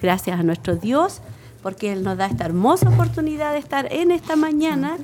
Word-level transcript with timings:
Damos 0.00 0.02
gracias 0.02 0.40
a 0.40 0.42
nuestro 0.42 0.76
Dios 0.76 1.20
porque 1.62 1.92
Él 1.92 2.02
nos 2.02 2.16
da 2.16 2.26
esta 2.26 2.46
hermosa 2.46 2.88
oportunidad 2.88 3.52
de 3.52 3.58
estar 3.58 3.92
en 3.92 4.10
esta 4.10 4.34
mañana 4.34 4.96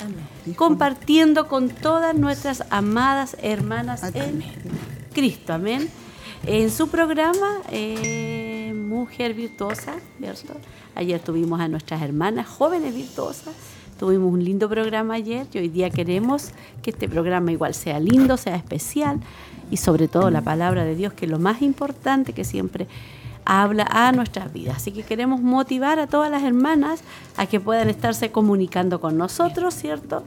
compartiendo 0.56 1.48
con 1.48 1.68
todas 1.68 2.14
nuestras 2.14 2.64
amadas 2.70 3.36
hermanas 3.42 4.02
en 4.14 4.42
Cristo. 5.12 5.52
Amén. 5.52 5.90
En 6.46 6.70
su 6.70 6.88
programa 6.88 7.60
eh, 7.70 8.72
Mujer 8.74 9.34
Virtuosa, 9.34 9.96
¿cierto? 10.18 10.54
Ayer 10.94 11.20
tuvimos 11.20 11.60
a 11.60 11.68
nuestras 11.68 12.00
hermanas 12.00 12.46
jóvenes 12.46 12.94
virtuosas. 12.94 13.54
Tuvimos 13.98 14.32
un 14.32 14.44
lindo 14.44 14.68
programa 14.68 15.14
ayer 15.14 15.46
y 15.52 15.58
hoy 15.58 15.68
día 15.68 15.90
queremos 15.90 16.52
que 16.82 16.90
este 16.90 17.08
programa 17.08 17.52
igual 17.52 17.74
sea 17.74 18.00
lindo, 18.00 18.36
sea 18.36 18.56
especial 18.56 19.20
y 19.70 19.76
sobre 19.76 20.08
todo 20.08 20.30
la 20.30 20.42
palabra 20.42 20.84
de 20.84 20.94
Dios, 20.94 21.12
que 21.12 21.26
es 21.26 21.30
lo 21.30 21.38
más 21.38 21.60
importante 21.62 22.32
que 22.32 22.44
siempre 22.44 22.86
habla 23.46 23.86
a 23.88 24.12
nuestras 24.12 24.52
vidas. 24.52 24.76
Así 24.76 24.92
que 24.92 25.04
queremos 25.04 25.40
motivar 25.40 25.98
a 25.98 26.06
todas 26.06 26.30
las 26.30 26.42
hermanas 26.42 27.00
a 27.36 27.46
que 27.46 27.60
puedan 27.60 27.88
estarse 27.88 28.30
comunicando 28.30 29.00
con 29.00 29.16
nosotros, 29.16 29.74
¿cierto? 29.74 30.24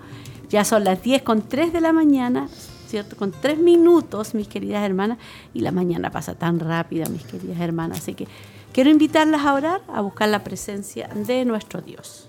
Ya 0.49 0.63
son 0.63 0.83
las 0.83 1.03
10 1.03 1.21
con 1.21 1.47
3 1.47 1.71
de 1.71 1.81
la 1.81 1.93
mañana, 1.93 2.47
¿cierto? 2.87 3.15
Con 3.15 3.31
3 3.31 3.59
minutos, 3.59 4.33
mis 4.33 4.47
queridas 4.47 4.83
hermanas, 4.83 5.19
y 5.53 5.59
la 5.59 5.71
mañana 5.71 6.09
pasa 6.09 6.33
tan 6.33 6.59
rápida, 6.59 7.07
mis 7.09 7.23
queridas 7.23 7.59
hermanas. 7.59 7.99
Así 7.99 8.15
que 8.15 8.27
quiero 8.73 8.89
invitarlas 8.89 9.45
a 9.45 9.53
orar, 9.53 9.81
a 9.93 10.01
buscar 10.01 10.29
la 10.29 10.43
presencia 10.43 11.09
de 11.13 11.45
nuestro 11.45 11.81
Dios. 11.81 12.28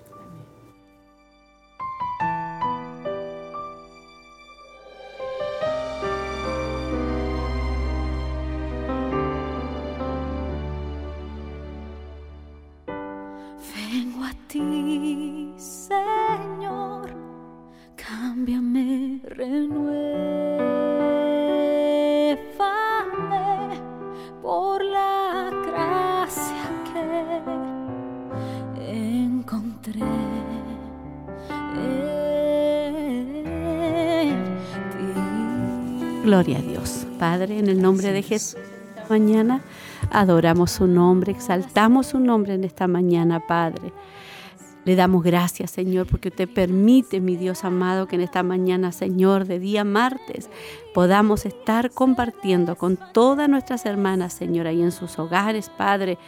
Gloria 36.31 36.59
a 36.59 36.63
Dios. 36.63 37.07
Padre, 37.19 37.59
en 37.59 37.69
el 37.69 37.83
nombre 37.83 38.13
de 38.13 38.23
Jesús, 38.23 38.57
esta 38.95 39.07
mañana 39.09 39.63
adoramos 40.13 40.71
su 40.71 40.87
nombre, 40.87 41.33
exaltamos 41.33 42.07
su 42.07 42.21
nombre 42.21 42.55
en 42.55 42.63
esta 42.63 42.87
mañana, 42.87 43.45
Padre. 43.49 43.93
Le 44.85 44.97
damos 44.97 45.23
gracias, 45.23 45.71
Señor, 45.71 46.07
porque 46.07 46.29
usted 46.29 46.49
permite, 46.49 47.21
mi 47.21 47.37
Dios 47.37 47.65
amado, 47.65 48.07
que 48.07 48.17
en 48.17 48.23
esta 48.23 48.43
mañana, 48.43 48.93
Señor, 48.93 49.47
de 49.47 49.59
día 49.59 49.85
martes, 49.85 50.49
podamos 50.95 51.45
estar 51.45 51.91
compartiendo 51.91 52.77
con 52.77 52.99
todas 53.13 53.49
nuestras 53.49 53.85
hermanas, 53.85 54.33
Señor, 54.33 54.67
ahí 54.67 54.81
en 54.81 54.93
sus 54.93 55.19
hogares, 55.19 55.71
Padre 55.71 56.19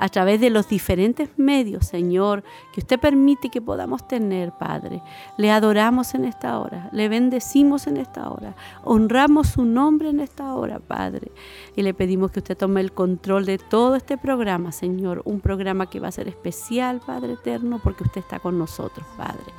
a 0.00 0.08
través 0.08 0.40
de 0.40 0.48
los 0.48 0.66
diferentes 0.66 1.28
medios, 1.36 1.86
Señor, 1.86 2.42
que 2.72 2.80
usted 2.80 2.98
permite 2.98 3.50
que 3.50 3.60
podamos 3.60 4.08
tener, 4.08 4.50
Padre. 4.50 5.02
Le 5.36 5.50
adoramos 5.50 6.14
en 6.14 6.24
esta 6.24 6.58
hora, 6.58 6.88
le 6.90 7.10
bendecimos 7.10 7.86
en 7.86 7.98
esta 7.98 8.30
hora, 8.30 8.56
honramos 8.82 9.48
su 9.48 9.66
nombre 9.66 10.08
en 10.08 10.20
esta 10.20 10.54
hora, 10.54 10.78
Padre. 10.78 11.30
Y 11.76 11.82
le 11.82 11.92
pedimos 11.92 12.30
que 12.30 12.38
usted 12.38 12.56
tome 12.56 12.80
el 12.80 12.92
control 12.92 13.44
de 13.44 13.58
todo 13.58 13.94
este 13.94 14.16
programa, 14.16 14.72
Señor, 14.72 15.20
un 15.26 15.40
programa 15.40 15.90
que 15.90 16.00
va 16.00 16.08
a 16.08 16.12
ser 16.12 16.28
especial, 16.28 17.02
Padre 17.04 17.34
eterno, 17.34 17.78
porque 17.84 18.04
usted 18.04 18.22
está 18.22 18.38
con 18.38 18.58
nosotros, 18.58 19.06
Padre. 19.18 19.52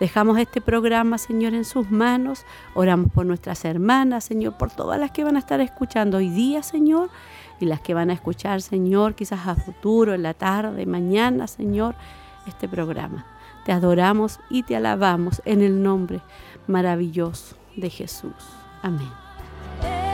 Dejamos 0.00 0.38
este 0.38 0.62
programa, 0.62 1.18
Señor, 1.18 1.52
en 1.52 1.66
sus 1.66 1.90
manos. 1.90 2.46
Oramos 2.74 3.12
por 3.12 3.26
nuestras 3.26 3.66
hermanas, 3.66 4.24
Señor, 4.24 4.56
por 4.56 4.70
todas 4.70 4.98
las 4.98 5.10
que 5.10 5.24
van 5.24 5.36
a 5.36 5.40
estar 5.40 5.60
escuchando 5.60 6.16
hoy 6.16 6.30
día, 6.30 6.62
Señor 6.62 7.10
y 7.60 7.66
las 7.66 7.80
que 7.80 7.94
van 7.94 8.10
a 8.10 8.14
escuchar, 8.14 8.62
Señor, 8.62 9.14
quizás 9.14 9.46
a 9.46 9.54
futuro, 9.54 10.14
en 10.14 10.22
la 10.22 10.34
tarde, 10.34 10.86
mañana, 10.86 11.46
Señor, 11.46 11.94
este 12.46 12.68
programa. 12.68 13.26
Te 13.64 13.72
adoramos 13.72 14.40
y 14.48 14.62
te 14.62 14.76
alabamos 14.76 15.42
en 15.44 15.62
el 15.62 15.82
nombre 15.82 16.20
maravilloso 16.66 17.56
de 17.76 17.90
Jesús. 17.90 18.32
Amén. 18.82 20.07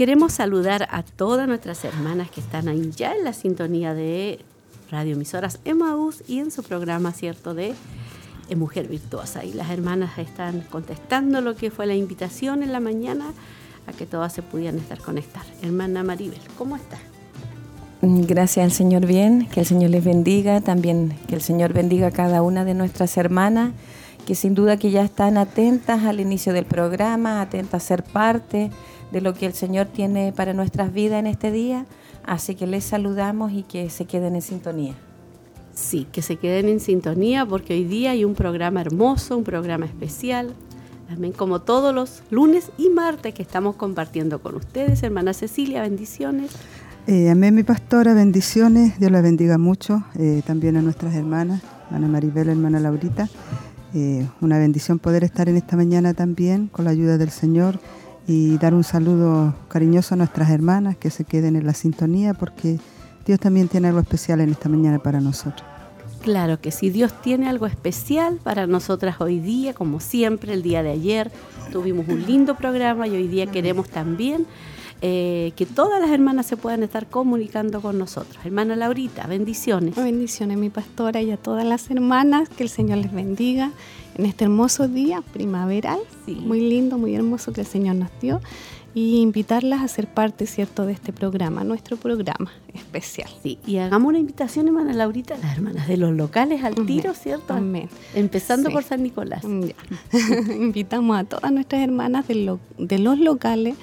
Queremos 0.00 0.32
saludar 0.32 0.88
a 0.90 1.02
todas 1.02 1.46
nuestras 1.46 1.84
hermanas 1.84 2.30
que 2.30 2.40
están 2.40 2.68
ahí 2.68 2.90
ya 2.96 3.12
en 3.12 3.22
la 3.22 3.34
sintonía 3.34 3.92
de 3.92 4.38
radioemisoras 4.90 5.60
Emmaus 5.66 6.22
y 6.26 6.38
en 6.38 6.50
su 6.50 6.62
programa, 6.62 7.12
¿cierto?, 7.12 7.52
de 7.52 7.74
eh, 8.48 8.56
Mujer 8.56 8.88
Virtuosa. 8.88 9.44
Y 9.44 9.52
las 9.52 9.68
hermanas 9.68 10.16
están 10.16 10.62
contestando 10.70 11.42
lo 11.42 11.54
que 11.54 11.70
fue 11.70 11.84
la 11.84 11.94
invitación 11.94 12.62
en 12.62 12.72
la 12.72 12.80
mañana 12.80 13.26
a 13.86 13.92
que 13.92 14.06
todas 14.06 14.32
se 14.32 14.40
pudieran 14.40 14.78
estar 14.78 15.00
conectar. 15.00 15.42
Hermana 15.60 16.02
Maribel, 16.02 16.40
¿cómo 16.56 16.76
está? 16.76 16.96
Gracias 18.00 18.64
al 18.64 18.72
Señor 18.72 19.04
bien, 19.04 19.50
que 19.50 19.60
el 19.60 19.66
Señor 19.66 19.90
les 19.90 20.02
bendiga, 20.02 20.62
también 20.62 21.14
que 21.28 21.34
el 21.34 21.42
Señor 21.42 21.74
bendiga 21.74 22.06
a 22.06 22.10
cada 22.10 22.40
una 22.40 22.64
de 22.64 22.72
nuestras 22.72 23.18
hermanas, 23.18 23.72
que 24.30 24.36
sin 24.36 24.54
duda 24.54 24.76
que 24.76 24.92
ya 24.92 25.02
están 25.02 25.36
atentas 25.36 26.04
al 26.04 26.20
inicio 26.20 26.52
del 26.52 26.64
programa, 26.64 27.40
atentas 27.40 27.82
a 27.82 27.84
ser 27.84 28.04
parte 28.04 28.70
de 29.10 29.20
lo 29.20 29.34
que 29.34 29.44
el 29.44 29.54
Señor 29.54 29.88
tiene 29.88 30.32
para 30.32 30.52
nuestras 30.52 30.92
vidas 30.92 31.18
en 31.18 31.26
este 31.26 31.50
día. 31.50 31.84
Así 32.24 32.54
que 32.54 32.68
les 32.68 32.84
saludamos 32.84 33.50
y 33.50 33.64
que 33.64 33.90
se 33.90 34.04
queden 34.04 34.36
en 34.36 34.42
sintonía. 34.42 34.94
Sí, 35.74 36.06
que 36.12 36.22
se 36.22 36.36
queden 36.36 36.68
en 36.68 36.78
sintonía 36.78 37.44
porque 37.44 37.74
hoy 37.74 37.82
día 37.82 38.12
hay 38.12 38.24
un 38.24 38.36
programa 38.36 38.80
hermoso, 38.80 39.36
un 39.36 39.42
programa 39.42 39.86
especial. 39.86 40.54
También 41.08 41.32
como 41.32 41.62
todos 41.62 41.92
los 41.92 42.22
lunes 42.30 42.70
y 42.78 42.88
martes 42.88 43.34
que 43.34 43.42
estamos 43.42 43.74
compartiendo 43.74 44.40
con 44.40 44.54
ustedes. 44.54 45.02
Hermana 45.02 45.34
Cecilia, 45.34 45.82
bendiciones. 45.82 46.52
Eh, 47.08 47.30
amén, 47.30 47.52
mi 47.52 47.64
pastora, 47.64 48.14
bendiciones. 48.14 48.96
Dios 49.00 49.10
la 49.10 49.22
bendiga 49.22 49.58
mucho. 49.58 50.04
Eh, 50.16 50.42
también 50.46 50.76
a 50.76 50.82
nuestras 50.82 51.16
hermanas, 51.16 51.62
hermana 51.86 52.06
Maribel, 52.06 52.48
hermana 52.48 52.78
Laurita. 52.78 53.28
Eh, 53.94 54.26
una 54.40 54.58
bendición 54.58 54.98
poder 54.98 55.24
estar 55.24 55.48
en 55.48 55.56
esta 55.56 55.76
mañana 55.76 56.14
también 56.14 56.68
con 56.68 56.84
la 56.84 56.92
ayuda 56.92 57.18
del 57.18 57.30
Señor 57.30 57.80
y 58.26 58.56
dar 58.58 58.72
un 58.72 58.84
saludo 58.84 59.54
cariñoso 59.68 60.14
a 60.14 60.18
nuestras 60.18 60.50
hermanas 60.50 60.96
que 60.96 61.10
se 61.10 61.24
queden 61.24 61.56
en 61.56 61.66
la 61.66 61.74
sintonía 61.74 62.34
porque 62.34 62.78
Dios 63.26 63.40
también 63.40 63.68
tiene 63.68 63.88
algo 63.88 64.00
especial 64.00 64.40
en 64.40 64.50
esta 64.50 64.68
mañana 64.68 65.00
para 65.00 65.20
nosotros. 65.20 65.68
Claro 66.22 66.60
que 66.60 66.70
sí, 66.70 66.90
Dios 66.90 67.12
tiene 67.22 67.48
algo 67.48 67.66
especial 67.66 68.38
para 68.42 68.66
nosotras 68.66 69.20
hoy 69.20 69.40
día, 69.40 69.72
como 69.72 70.00
siempre, 70.00 70.52
el 70.52 70.62
día 70.62 70.82
de 70.82 70.90
ayer 70.90 71.32
tuvimos 71.72 72.06
un 72.08 72.26
lindo 72.26 72.56
programa 72.56 73.08
y 73.08 73.12
hoy 73.12 73.26
día 73.26 73.46
queremos 73.46 73.88
también 73.88 74.46
eh, 75.02 75.52
que 75.56 75.64
todas 75.64 76.00
las 76.00 76.10
hermanas 76.10 76.46
se 76.46 76.56
puedan 76.56 76.82
estar 76.82 77.06
comunicando 77.06 77.80
con 77.80 77.98
nosotros. 77.98 78.44
Hermana 78.44 78.76
Laurita, 78.76 79.26
bendiciones. 79.26 79.96
Bendiciones, 79.96 80.58
mi 80.58 80.68
pastora, 80.68 81.22
y 81.22 81.30
a 81.30 81.36
todas 81.36 81.64
las 81.64 81.90
hermanas, 81.90 82.48
que 82.50 82.62
el 82.64 82.68
Señor 82.68 82.98
les 82.98 83.12
bendiga 83.12 83.72
en 84.16 84.26
este 84.26 84.44
hermoso 84.44 84.88
día 84.88 85.22
primaveral, 85.32 86.00
muy 86.26 86.60
lindo, 86.60 86.98
muy 86.98 87.14
hermoso 87.14 87.52
que 87.52 87.62
el 87.62 87.66
Señor 87.66 87.96
nos 87.96 88.10
dio. 88.20 88.40
y 88.92 89.20
invitarlas 89.20 89.82
a 89.82 89.88
ser 89.88 90.08
parte, 90.08 90.46
¿cierto?, 90.46 90.84
de 90.84 90.92
este 90.92 91.12
programa, 91.12 91.62
nuestro 91.62 91.96
programa 91.96 92.50
especial. 92.74 93.30
Sí, 93.40 93.58
y 93.64 93.76
hagamos 93.76 94.08
una 94.08 94.18
invitación, 94.18 94.66
hermana 94.66 94.92
Laurita, 94.92 95.34
a 95.34 95.38
las 95.38 95.56
hermanas 95.56 95.86
de 95.86 95.96
los 95.96 96.12
locales 96.12 96.64
al 96.64 96.74
tiro, 96.86 97.14
¿cierto? 97.14 97.54
Amén. 97.54 97.88
Empezando 98.14 98.70
por 98.70 98.82
San 98.82 99.02
Nicolás. 99.04 99.44
Invitamos 100.50 101.16
a 101.16 101.24
todas 101.24 101.52
nuestras 101.52 101.82
hermanas 101.82 102.26
de, 102.26 102.58
de 102.78 102.98
los 102.98 103.18
locales, 103.20 103.76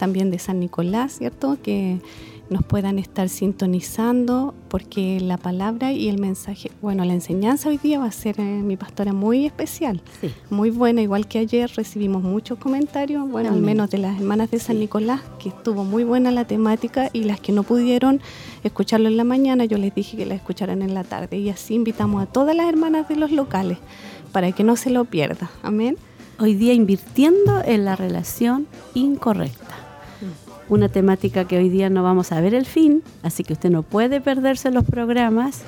también 0.00 0.30
de 0.30 0.38
San 0.38 0.58
Nicolás, 0.60 1.18
¿cierto?, 1.18 1.58
que 1.62 2.00
nos 2.48 2.64
puedan 2.64 2.98
estar 2.98 3.28
sintonizando, 3.28 4.54
porque 4.68 5.20
la 5.20 5.36
palabra 5.36 5.92
y 5.92 6.08
el 6.08 6.18
mensaje, 6.18 6.72
bueno, 6.82 7.04
la 7.04 7.12
enseñanza 7.12 7.68
hoy 7.68 7.76
día 7.76 8.00
va 8.00 8.06
a 8.06 8.12
ser 8.12 8.40
eh, 8.40 8.42
mi 8.42 8.76
pastora 8.76 9.12
muy 9.12 9.44
especial, 9.46 10.02
muy 10.48 10.70
buena, 10.70 11.00
igual 11.00 11.28
que 11.28 11.38
ayer 11.38 11.70
recibimos 11.76 12.24
muchos 12.24 12.58
comentarios, 12.58 13.30
bueno, 13.30 13.50
al 13.50 13.60
menos 13.60 13.90
de 13.90 13.98
las 13.98 14.18
hermanas 14.18 14.50
de 14.50 14.58
San 14.58 14.80
Nicolás, 14.80 15.20
que 15.38 15.50
estuvo 15.50 15.84
muy 15.84 16.02
buena 16.02 16.32
la 16.32 16.44
temática 16.44 17.10
y 17.12 17.22
las 17.22 17.40
que 17.40 17.52
no 17.52 17.62
pudieron 17.62 18.20
escucharlo 18.64 19.08
en 19.08 19.18
la 19.18 19.24
mañana, 19.24 19.66
yo 19.66 19.78
les 19.78 19.94
dije 19.94 20.16
que 20.16 20.26
la 20.26 20.34
escucharan 20.34 20.82
en 20.82 20.94
la 20.94 21.04
tarde 21.04 21.38
y 21.38 21.50
así 21.50 21.74
invitamos 21.74 22.22
a 22.22 22.26
todas 22.26 22.56
las 22.56 22.68
hermanas 22.68 23.06
de 23.08 23.16
los 23.16 23.30
locales 23.30 23.78
para 24.32 24.50
que 24.50 24.64
no 24.64 24.76
se 24.76 24.90
lo 24.90 25.04
pierda, 25.04 25.50
amén. 25.62 25.98
Hoy 26.40 26.54
día 26.54 26.72
invirtiendo 26.72 27.62
en 27.64 27.84
la 27.84 27.96
relación 27.96 28.66
incorrecta 28.94 29.89
una 30.70 30.88
temática 30.88 31.46
que 31.46 31.58
hoy 31.58 31.68
día 31.68 31.90
no 31.90 32.02
vamos 32.02 32.30
a 32.32 32.40
ver 32.40 32.54
el 32.54 32.64
fin, 32.64 33.02
así 33.22 33.42
que 33.42 33.52
usted 33.52 33.70
no 33.70 33.82
puede 33.82 34.20
perderse 34.20 34.70
los 34.70 34.84
programas 34.84 35.62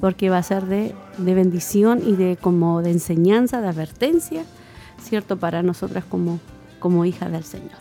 porque 0.00 0.28
va 0.28 0.38
a 0.38 0.42
ser 0.42 0.66
de, 0.66 0.94
bendición 1.18 2.02
y 2.04 2.16
de 2.16 2.36
como 2.36 2.82
de 2.82 2.90
enseñanza, 2.90 3.60
de 3.60 3.68
advertencia, 3.68 4.42
¿cierto? 5.00 5.38
Para 5.38 5.62
nosotras 5.62 6.04
como, 6.04 6.40
como 6.80 7.04
hijas 7.04 7.30
del 7.30 7.44
Señor. 7.44 7.78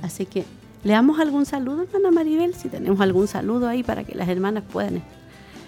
Así 0.00 0.26
que 0.26 0.44
le 0.84 0.92
damos 0.92 1.18
algún 1.18 1.44
saludo, 1.44 1.82
hermana 1.82 2.12
Maribel, 2.12 2.54
si 2.54 2.68
tenemos 2.68 3.00
algún 3.00 3.26
saludo 3.26 3.68
ahí 3.68 3.82
para 3.82 4.04
que 4.04 4.14
las 4.14 4.28
hermanas 4.28 4.62
puedan 4.72 5.02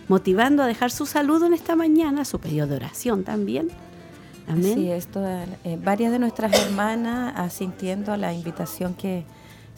motivando 0.07 0.63
a 0.63 0.67
dejar 0.67 0.93
su 0.93 1.05
saludo 1.05 1.47
en 1.47 1.55
esta 1.55 1.75
mañana, 1.75 2.25
su 2.25 2.39
pedido 2.39 2.67
de 2.69 2.77
oración 2.77 3.25
también. 3.25 3.69
Amén. 4.47 4.75
Sí, 4.75 4.91
esto, 4.91 5.21
eh, 5.27 5.79
varias 5.83 6.13
de 6.13 6.19
nuestras 6.21 6.55
hermanas 6.55 7.35
asintiendo 7.37 8.13
a 8.13 8.17
la 8.17 8.33
invitación 8.33 8.95
que, 8.95 9.25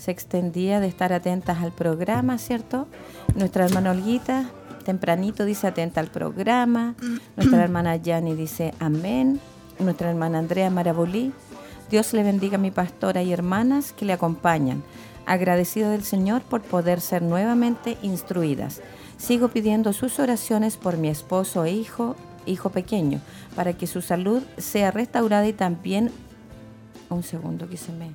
se 0.01 0.11
extendía 0.11 0.81
de 0.81 0.87
estar 0.87 1.13
atentas 1.13 1.59
al 1.59 1.73
programa, 1.73 2.39
¿cierto? 2.39 2.89
Nuestra 3.35 3.67
hermana 3.67 3.91
Olguita, 3.91 4.51
tempranito, 4.83 5.45
dice 5.45 5.67
atenta 5.67 6.01
al 6.01 6.07
programa. 6.07 6.95
Nuestra 7.37 7.63
hermana 7.65 7.97
Yani 7.97 8.35
dice 8.35 8.73
amén. 8.81 9.41
Nuestra 9.79 10.09
hermana 10.09 10.39
Andrea 10.39 10.71
Marabolí, 10.71 11.33
Dios 11.91 12.15
le 12.15 12.23
bendiga 12.23 12.57
a 12.57 12.61
mi 12.61 12.71
pastora 12.71 13.23
y 13.23 13.33
hermanas 13.33 13.93
que 13.93 14.07
le 14.07 14.15
acompañan. 14.15 14.83
Agradecida 15.27 15.91
del 15.91 16.03
Señor 16.03 16.41
por 16.43 16.63
poder 16.63 17.03
ser 17.03 17.21
nuevamente 17.21 17.99
instruidas. 18.01 18.81
Sigo 19.19 19.49
pidiendo 19.49 19.93
sus 19.93 20.19
oraciones 20.19 20.79
por 20.79 20.97
mi 20.97 21.09
esposo 21.09 21.65
e 21.67 21.73
hijo, 21.73 22.17
hijo 22.47 22.71
pequeño, 22.71 23.21
para 23.55 23.75
que 23.75 23.87
su 23.87 24.01
salud 24.01 24.43
sea 24.57 24.91
restaurada 24.91 25.47
y 25.47 25.53
también... 25.53 26.11
Un 27.11 27.23
segundo 27.23 27.69
que 27.69 27.77
se 27.77 27.93
me 27.93 28.13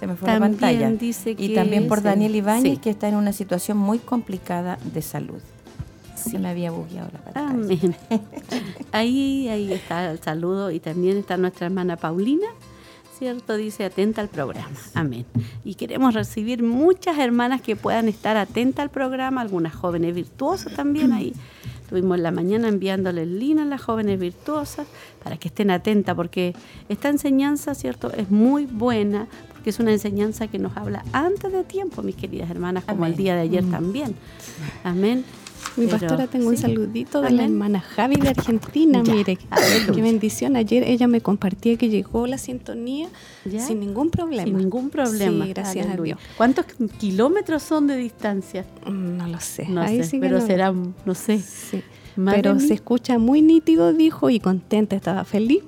se 0.00 0.06
me 0.06 0.16
fue 0.16 0.28
la 0.28 0.38
pantalla. 0.40 0.90
y 1.36 1.54
también 1.54 1.86
por 1.86 2.02
Daniel 2.02 2.34
Ibáñez, 2.34 2.78
que 2.78 2.88
está 2.88 3.08
en 3.08 3.16
una 3.16 3.34
situación 3.34 3.76
muy 3.76 3.98
complicada 3.98 4.78
de 4.94 5.02
salud. 5.02 5.40
Se 6.14 6.38
me 6.38 6.48
había 6.48 6.70
bugueado 6.70 7.10
la 7.12 7.32
pantalla. 7.32 7.96
ahí, 8.92 9.48
ahí 9.48 9.72
está 9.72 10.10
el 10.10 10.18
saludo 10.20 10.70
y 10.70 10.80
también 10.80 11.18
está 11.18 11.36
nuestra 11.36 11.66
hermana 11.66 11.96
Paulina, 11.96 12.46
¿cierto? 13.18 13.56
Dice 13.56 13.84
atenta 13.84 14.22
al 14.22 14.28
programa. 14.28 14.76
Amén. 14.94 15.26
Y 15.64 15.74
queremos 15.74 16.14
recibir 16.14 16.62
muchas 16.62 17.18
hermanas 17.18 17.60
que 17.60 17.76
puedan 17.76 18.08
estar 18.08 18.38
atentas 18.38 18.82
al 18.82 18.90
programa, 18.90 19.42
algunas 19.42 19.74
jóvenes 19.74 20.14
virtuosas 20.14 20.74
también 20.74 21.12
ahí. 21.12 21.34
Estuvimos 21.82 22.18
en 22.18 22.22
la 22.22 22.30
mañana 22.30 22.68
enviándole 22.68 23.24
el 23.24 23.38
link 23.38 23.58
a 23.58 23.64
las 23.64 23.82
jóvenes 23.82 24.18
virtuosas 24.18 24.86
para 25.22 25.36
que 25.36 25.48
estén 25.48 25.70
atentas, 25.70 26.14
porque 26.14 26.54
esta 26.88 27.08
enseñanza, 27.08 27.74
¿cierto?, 27.74 28.12
es 28.12 28.30
muy 28.30 28.64
buena 28.64 29.26
que 29.62 29.70
es 29.70 29.78
una 29.78 29.92
enseñanza 29.92 30.48
que 30.48 30.58
nos 30.58 30.76
habla 30.76 31.04
antes 31.12 31.52
de 31.52 31.64
tiempo, 31.64 32.02
mis 32.02 32.16
queridas 32.16 32.50
hermanas, 32.50 32.84
como 32.84 33.06
el 33.06 33.16
día 33.16 33.34
de 33.34 33.42
ayer 33.42 33.62
mm. 33.64 33.70
también. 33.70 34.14
Amén. 34.84 35.24
Mi 35.76 35.86
pastora, 35.86 36.26
tengo 36.26 36.48
un 36.48 36.56
saludito 36.56 37.20
de 37.20 37.30
la 37.30 37.44
hermana 37.44 37.80
Javi 37.80 38.16
de 38.16 38.30
Argentina. 38.30 39.02
Mire, 39.02 39.38
qué 39.94 40.02
bendición. 40.02 40.56
Ayer 40.56 40.82
ella 40.84 41.06
me 41.06 41.20
compartía 41.20 41.76
que 41.76 41.88
llegó 41.88 42.26
la 42.26 42.38
sintonía 42.38 43.08
sin 43.44 43.80
ningún 43.80 44.10
problema. 44.10 44.44
Sin 44.44 44.56
ningún 44.56 44.90
problema. 44.90 45.44
Sí, 45.44 45.52
gracias 45.52 45.86
a 45.86 45.96
Dios. 46.00 46.18
¿Cuántos 46.36 46.66
kilómetros 46.98 47.62
son 47.62 47.86
de 47.86 47.96
distancia? 47.96 48.64
Mm, 48.86 49.16
no 49.16 49.26
lo 49.28 49.40
sé. 49.40 49.68
No 49.68 49.86
sé, 49.86 50.18
pero 50.20 50.40
será, 50.40 50.72
no 50.72 51.14
sé. 51.14 51.40
Pero 52.16 52.58
se 52.58 52.74
escucha 52.74 53.18
muy 53.18 53.40
nítido, 53.40 53.92
dijo, 53.92 54.30
y 54.30 54.40
contenta, 54.40 54.96
estaba 54.96 55.24
feliz 55.24 55.62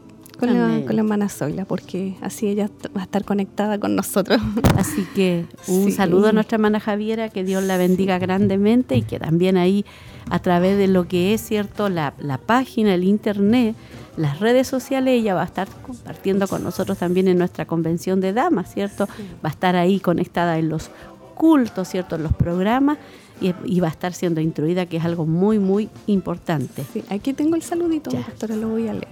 con 0.47 0.59
la, 0.59 0.85
con 0.85 0.97
la, 0.97 1.03
hermana 1.03 1.29
Zoila, 1.29 1.65
porque 1.65 2.17
así 2.21 2.49
ella 2.49 2.69
va 2.97 3.03
a 3.03 3.05
estar 3.05 3.25
conectada 3.25 3.79
con 3.79 3.94
nosotros. 3.94 4.41
Así 4.77 5.06
que 5.15 5.47
un 5.69 5.93
saludo 5.93 6.29
a 6.29 6.33
nuestra 6.33 6.56
hermana 6.56 6.81
Javiera, 6.81 7.29
que 7.29 7.44
Dios 7.44 7.62
la 7.62 7.77
bendiga 7.77 8.19
grandemente 8.19 8.97
y 8.97 9.03
que 9.03 9.21
también 9.21 9.56
ahí, 9.56 9.85
a 10.31 10.41
través 10.41 10.77
de 10.79 10.89
lo 10.89 11.06
que 11.06 11.33
es 11.33 11.41
cierto, 11.43 11.89
la, 11.89 12.15
la 12.19 12.39
página, 12.39 12.94
el 12.94 13.05
internet, 13.05 13.77
las 14.17 14.41
redes 14.41 14.67
sociales, 14.67 15.21
ella 15.21 15.35
va 15.35 15.43
a 15.43 15.47
estar 15.47 15.69
compartiendo 15.69 16.49
con 16.49 16.65
nosotros 16.65 16.99
también 16.99 17.29
en 17.29 17.39
nuestra 17.39 17.65
convención 17.65 18.21
de 18.21 18.33
damas, 18.33 18.73
¿cierto? 18.73 19.06
Va 19.44 19.49
a 19.49 19.53
estar 19.53 19.77
ahí 19.77 20.00
conectada 20.00 20.59
en 20.59 20.69
los 20.69 20.91
cultos, 21.35 21.89
¿cierto? 21.89 22.17
En 22.17 22.25
los 22.25 22.33
programas 22.33 22.99
y, 23.41 23.81
va 23.81 23.89
a 23.89 23.91
estar 23.91 24.12
siendo 24.12 24.41
instruida, 24.41 24.87
que 24.87 24.97
es 24.97 25.05
algo 25.05 25.27
muy, 25.27 25.59
muy 25.59 25.89
importante. 26.06 26.85
Sí, 26.93 27.05
aquí 27.09 27.33
tengo 27.33 27.56
el 27.56 27.62
saludito, 27.62 28.11
doctora, 28.11 28.56
lo 28.56 28.69
voy 28.69 28.89
a 28.89 28.93
leer. 28.93 29.09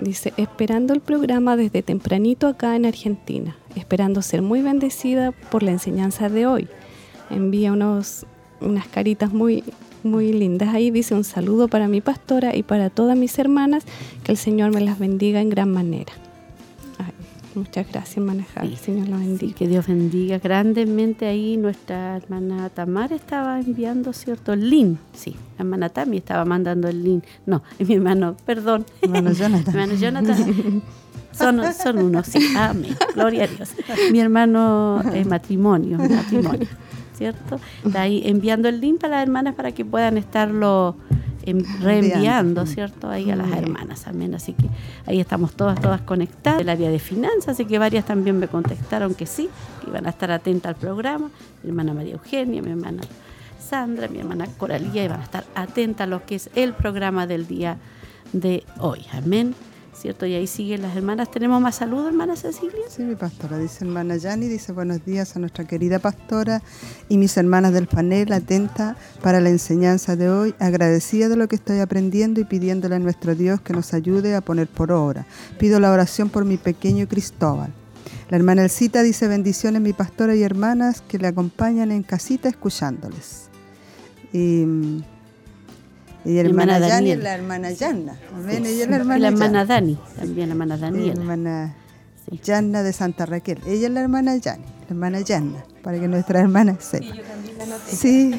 Dice, 0.00 0.32
esperando 0.36 0.94
el 0.94 1.00
programa 1.00 1.56
desde 1.56 1.82
tempranito 1.82 2.46
acá 2.46 2.76
en 2.76 2.86
Argentina, 2.86 3.56
esperando 3.74 4.22
ser 4.22 4.42
muy 4.42 4.62
bendecida 4.62 5.32
por 5.32 5.62
la 5.62 5.72
enseñanza 5.72 6.28
de 6.28 6.46
hoy. 6.46 6.68
Envía 7.30 7.72
unos, 7.72 8.24
unas 8.60 8.86
caritas 8.86 9.32
muy, 9.32 9.64
muy 10.04 10.32
lindas. 10.32 10.74
Ahí 10.74 10.90
dice 10.90 11.14
un 11.14 11.24
saludo 11.24 11.68
para 11.68 11.88
mi 11.88 12.00
pastora 12.00 12.54
y 12.54 12.62
para 12.62 12.90
todas 12.90 13.16
mis 13.16 13.38
hermanas, 13.38 13.84
que 14.22 14.32
el 14.32 14.38
Señor 14.38 14.72
me 14.72 14.80
las 14.80 14.98
bendiga 14.98 15.40
en 15.40 15.50
gran 15.50 15.72
manera. 15.72 16.12
Muchas 17.54 17.86
gracias, 17.90 18.16
hermana 18.16 18.44
Señor 18.80 19.08
la 19.08 19.16
bendiga. 19.16 19.54
que 19.54 19.66
Dios 19.66 19.86
bendiga 19.86 20.38
grandemente 20.38 21.26
ahí. 21.26 21.56
Nuestra 21.56 22.16
hermana 22.16 22.68
Tamar 22.68 23.12
estaba 23.12 23.58
enviando, 23.58 24.12
¿cierto? 24.12 24.52
El 24.52 24.70
link. 24.70 24.98
Sí, 25.12 25.32
la 25.56 25.64
hermana 25.64 25.88
Tami 25.88 26.18
estaba 26.18 26.44
mandando 26.44 26.88
el 26.88 27.02
link. 27.02 27.24
No, 27.46 27.62
mi 27.78 27.94
hermano, 27.94 28.36
perdón. 28.44 28.84
Hermano 29.02 29.32
Jonathan. 29.32 29.74
hermano 29.74 29.94
Jonathan. 29.94 30.82
Son, 31.32 31.60
son 31.72 31.98
unos, 31.98 32.26
sí. 32.26 32.54
Amén. 32.56 32.96
Gloria 33.14 33.44
a 33.44 33.46
Dios. 33.46 33.70
Mi 34.12 34.20
hermano 34.20 35.02
es 35.12 35.26
matrimonio, 35.26 35.98
matrimonio. 35.98 36.66
¿Cierto? 37.14 37.60
Está 37.84 38.02
ahí 38.02 38.22
enviando 38.24 38.68
el 38.68 38.80
link 38.80 39.00
para 39.00 39.16
las 39.16 39.22
hermanas 39.24 39.54
para 39.54 39.72
que 39.72 39.84
puedan 39.84 40.18
estarlo 40.18 40.96
reenviando, 41.80 42.66
¿cierto? 42.66 43.08
Ahí 43.08 43.30
a 43.30 43.36
las 43.36 43.50
hermanas, 43.52 44.06
amén. 44.06 44.34
Así 44.34 44.52
que 44.52 44.66
ahí 45.06 45.20
estamos 45.20 45.52
todas, 45.54 45.80
todas 45.80 46.00
conectadas. 46.00 46.60
El 46.60 46.68
área 46.68 46.90
de 46.90 46.98
finanzas, 46.98 47.48
así 47.48 47.64
que 47.64 47.78
varias 47.78 48.04
también 48.04 48.38
me 48.38 48.48
contestaron 48.48 49.14
que 49.14 49.26
sí, 49.26 49.48
que 49.80 49.90
iban 49.90 50.06
a 50.06 50.10
estar 50.10 50.30
atentas 50.30 50.74
al 50.74 50.80
programa. 50.80 51.30
Mi 51.62 51.70
hermana 51.70 51.94
María 51.94 52.14
Eugenia, 52.14 52.62
mi 52.62 52.70
hermana 52.70 53.02
Sandra, 53.58 54.08
mi 54.08 54.18
hermana 54.18 54.46
Coralía, 54.56 55.04
iban 55.04 55.20
a 55.20 55.24
estar 55.24 55.44
atentas 55.54 56.06
a 56.06 56.08
lo 56.08 56.24
que 56.24 56.36
es 56.36 56.50
el 56.54 56.72
programa 56.72 57.26
del 57.26 57.46
día 57.46 57.78
de 58.32 58.64
hoy. 58.78 59.04
Amén. 59.12 59.54
¿Cierto? 59.98 60.26
Y 60.26 60.34
ahí 60.34 60.46
siguen 60.46 60.82
las 60.82 60.96
hermanas. 60.96 61.30
¿Tenemos 61.30 61.60
más 61.60 61.76
saludos, 61.76 62.08
hermana 62.08 62.36
Cecilia? 62.36 62.84
Sí, 62.88 63.02
mi 63.02 63.16
pastora, 63.16 63.58
dice 63.58 63.84
hermana 63.84 64.16
Yani, 64.16 64.46
dice 64.46 64.72
buenos 64.72 65.04
días 65.04 65.36
a 65.36 65.40
nuestra 65.40 65.66
querida 65.66 65.98
pastora 65.98 66.62
y 67.08 67.18
mis 67.18 67.36
hermanas 67.36 67.72
del 67.72 67.86
panel, 67.86 68.32
atenta 68.32 68.96
para 69.22 69.40
la 69.40 69.50
enseñanza 69.50 70.16
de 70.16 70.30
hoy, 70.30 70.54
agradecida 70.58 71.28
de 71.28 71.36
lo 71.36 71.48
que 71.48 71.56
estoy 71.56 71.80
aprendiendo 71.80 72.40
y 72.40 72.44
pidiéndole 72.44 72.94
a 72.94 72.98
nuestro 72.98 73.34
Dios 73.34 73.60
que 73.60 73.72
nos 73.72 73.92
ayude 73.92 74.34
a 74.34 74.40
poner 74.40 74.68
por 74.68 74.92
obra. 74.92 75.26
Pido 75.58 75.80
la 75.80 75.90
oración 75.90 76.30
por 76.30 76.44
mi 76.44 76.56
pequeño 76.56 77.08
Cristóbal. 77.08 77.72
La 78.30 78.36
hermana 78.36 78.62
Elcita 78.62 79.02
dice 79.02 79.26
bendiciones 79.26 79.82
mi 79.82 79.92
pastora 79.92 80.34
y 80.34 80.42
hermanas 80.42 81.00
que 81.00 81.18
le 81.18 81.28
acompañan 81.28 81.90
en 81.90 82.02
casita 82.02 82.48
escuchándoles. 82.48 83.48
Y 84.32 84.64
y 86.24 86.34
la 86.34 86.40
hermana, 86.40 86.78
Yani 86.78 87.16
la 87.16 87.34
hermana 87.34 87.70
Yanna. 87.70 88.18
Amén. 88.34 88.62
la 89.20 89.28
hermana, 89.28 89.64
Dani, 89.64 89.98
también 90.16 90.48
la 90.48 90.52
hermana 90.54 90.76
Daniela. 90.76 91.12
hermana 91.12 91.74
Yanna 92.42 92.82
de 92.82 92.92
Santa 92.92 93.26
Raquel. 93.26 93.58
Ella 93.66 93.86
es 93.86 93.92
la 93.92 94.00
hermana 94.00 94.36
Yani, 94.36 94.64
la 94.64 94.86
hermana 94.88 95.20
Yanna, 95.20 95.64
para 95.82 95.98
que 95.98 96.08
nuestra 96.08 96.40
hermana 96.40 96.76
sepa. 96.80 97.14
Sí. 97.86 98.34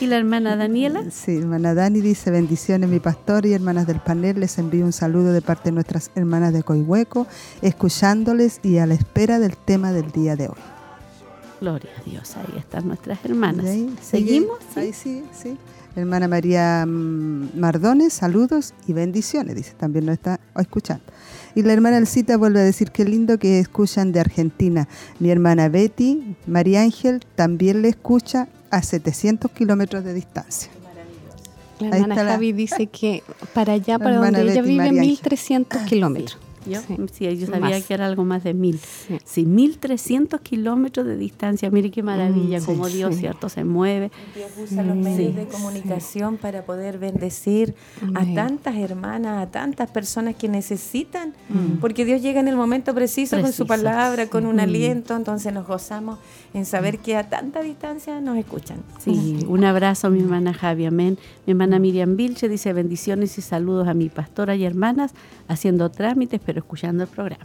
¿Y 0.00 0.06
la 0.06 0.16
hermana 0.16 0.56
Daniela? 0.56 1.04
Sí, 1.10 1.36
hermana 1.36 1.74
Dani 1.74 2.00
dice, 2.00 2.30
bendiciones 2.30 2.88
mi 2.88 3.00
pastor 3.00 3.46
y 3.46 3.52
hermanas 3.52 3.86
del 3.86 4.00
panel, 4.00 4.40
les 4.40 4.58
envío 4.58 4.84
un 4.84 4.92
saludo 4.92 5.32
de 5.32 5.42
parte 5.42 5.64
de 5.70 5.72
nuestras 5.72 6.10
hermanas 6.14 6.52
de 6.52 6.62
Coihueco, 6.62 7.26
escuchándoles 7.62 8.60
y 8.62 8.78
a 8.78 8.86
la 8.86 8.94
espera 8.94 9.38
del 9.38 9.56
tema 9.56 9.92
del 9.92 10.10
día 10.12 10.36
de 10.36 10.48
hoy. 10.48 10.56
Gloria 11.60 11.90
a 11.98 12.08
Dios, 12.08 12.36
ahí 12.36 12.58
están 12.58 12.86
nuestras 12.86 13.18
hermanas. 13.24 13.66
¿Seguimos? 14.00 14.58
Ahí 14.76 14.92
sí, 14.92 15.24
sí. 15.32 15.58
Hermana 15.96 16.28
María 16.28 16.84
mm, 16.86 17.58
Mardones, 17.58 18.12
saludos 18.12 18.74
y 18.86 18.92
bendiciones, 18.92 19.56
dice, 19.56 19.72
también 19.76 20.06
nos 20.06 20.14
está 20.14 20.38
escuchando. 20.56 21.04
Y 21.54 21.62
la 21.62 21.72
hermana 21.72 21.98
Elcita 21.98 22.36
vuelve 22.36 22.60
a 22.60 22.64
decir 22.64 22.90
qué 22.90 23.04
lindo 23.04 23.38
que 23.38 23.58
escuchan 23.58 24.12
de 24.12 24.20
Argentina. 24.20 24.86
Mi 25.18 25.30
hermana 25.30 25.68
Betty, 25.68 26.36
María 26.46 26.82
Ángel, 26.82 27.24
también 27.34 27.82
le 27.82 27.88
escucha 27.88 28.48
a 28.70 28.82
700 28.82 29.50
kilómetros 29.50 30.04
de 30.04 30.14
distancia. 30.14 30.70
La 31.80 31.96
hermana 31.96 32.16
Javi 32.16 32.52
dice 32.52 32.86
que 32.88 33.22
para 33.52 33.74
allá, 33.74 33.98
para 33.98 34.16
donde 34.16 34.42
ella 34.42 34.62
vive, 34.62 34.92
1300 34.92 35.82
kilómetros. 35.82 36.38
Yo, 36.68 36.80
sí. 37.12 37.36
yo 37.36 37.46
sabía 37.46 37.80
que 37.80 37.94
era 37.94 38.06
algo 38.06 38.24
más 38.24 38.44
de 38.44 38.54
mil. 38.54 38.78
Sí, 39.24 39.44
mil 39.44 39.78
trescientos 39.78 40.40
kilómetros 40.40 41.06
de 41.06 41.16
distancia. 41.16 41.70
Mire 41.70 41.90
qué 41.90 42.02
maravilla, 42.02 42.60
mm, 42.60 42.64
como 42.64 42.88
Dios, 42.88 43.16
¿cierto? 43.16 43.48
Se 43.48 43.64
mueve. 43.64 44.10
Dios 44.34 44.50
usa 44.62 44.82
los 44.82 44.96
medios 44.96 45.34
de 45.34 45.46
comunicación 45.46 46.36
para 46.36 46.64
poder 46.64 46.98
bendecir 46.98 47.74
a 48.14 48.24
tantas 48.34 48.76
hermanas, 48.76 49.42
a 49.42 49.50
tantas 49.50 49.90
personas 49.90 50.36
que 50.36 50.48
necesitan, 50.48 51.34
mm. 51.48 51.78
porque 51.80 52.04
Dios 52.04 52.22
llega 52.22 52.40
en 52.40 52.48
el 52.48 52.56
momento 52.56 52.94
preciso, 52.94 53.40
con 53.40 53.52
su 53.52 53.66
palabra, 53.66 54.28
con 54.28 54.46
un 54.46 54.56
mm. 54.56 54.60
aliento, 54.60 55.16
entonces 55.16 55.52
nos 55.52 55.66
gozamos 55.66 56.18
en 56.54 56.64
saber 56.64 56.98
que 56.98 57.16
a 57.16 57.28
tanta 57.28 57.60
distancia 57.60 58.20
nos 58.20 58.36
escuchan. 58.36 58.78
Sí, 58.98 59.44
un 59.48 59.64
abrazo 59.64 60.06
a 60.06 60.10
mi 60.10 60.20
hermana 60.20 60.54
Javi, 60.54 60.86
amén. 60.86 61.18
Mi 61.46 61.52
hermana 61.52 61.78
Miriam 61.78 62.16
Vilche 62.16 62.48
dice 62.48 62.72
bendiciones 62.72 63.36
y 63.38 63.42
saludos 63.42 63.88
a 63.88 63.94
mi 63.94 64.08
pastora 64.08 64.56
y 64.56 64.64
hermanas 64.64 65.12
haciendo 65.46 65.90
trámites, 65.90 66.40
pero 66.44 66.58
escuchando 66.58 67.04
el 67.04 67.08
programa. 67.08 67.44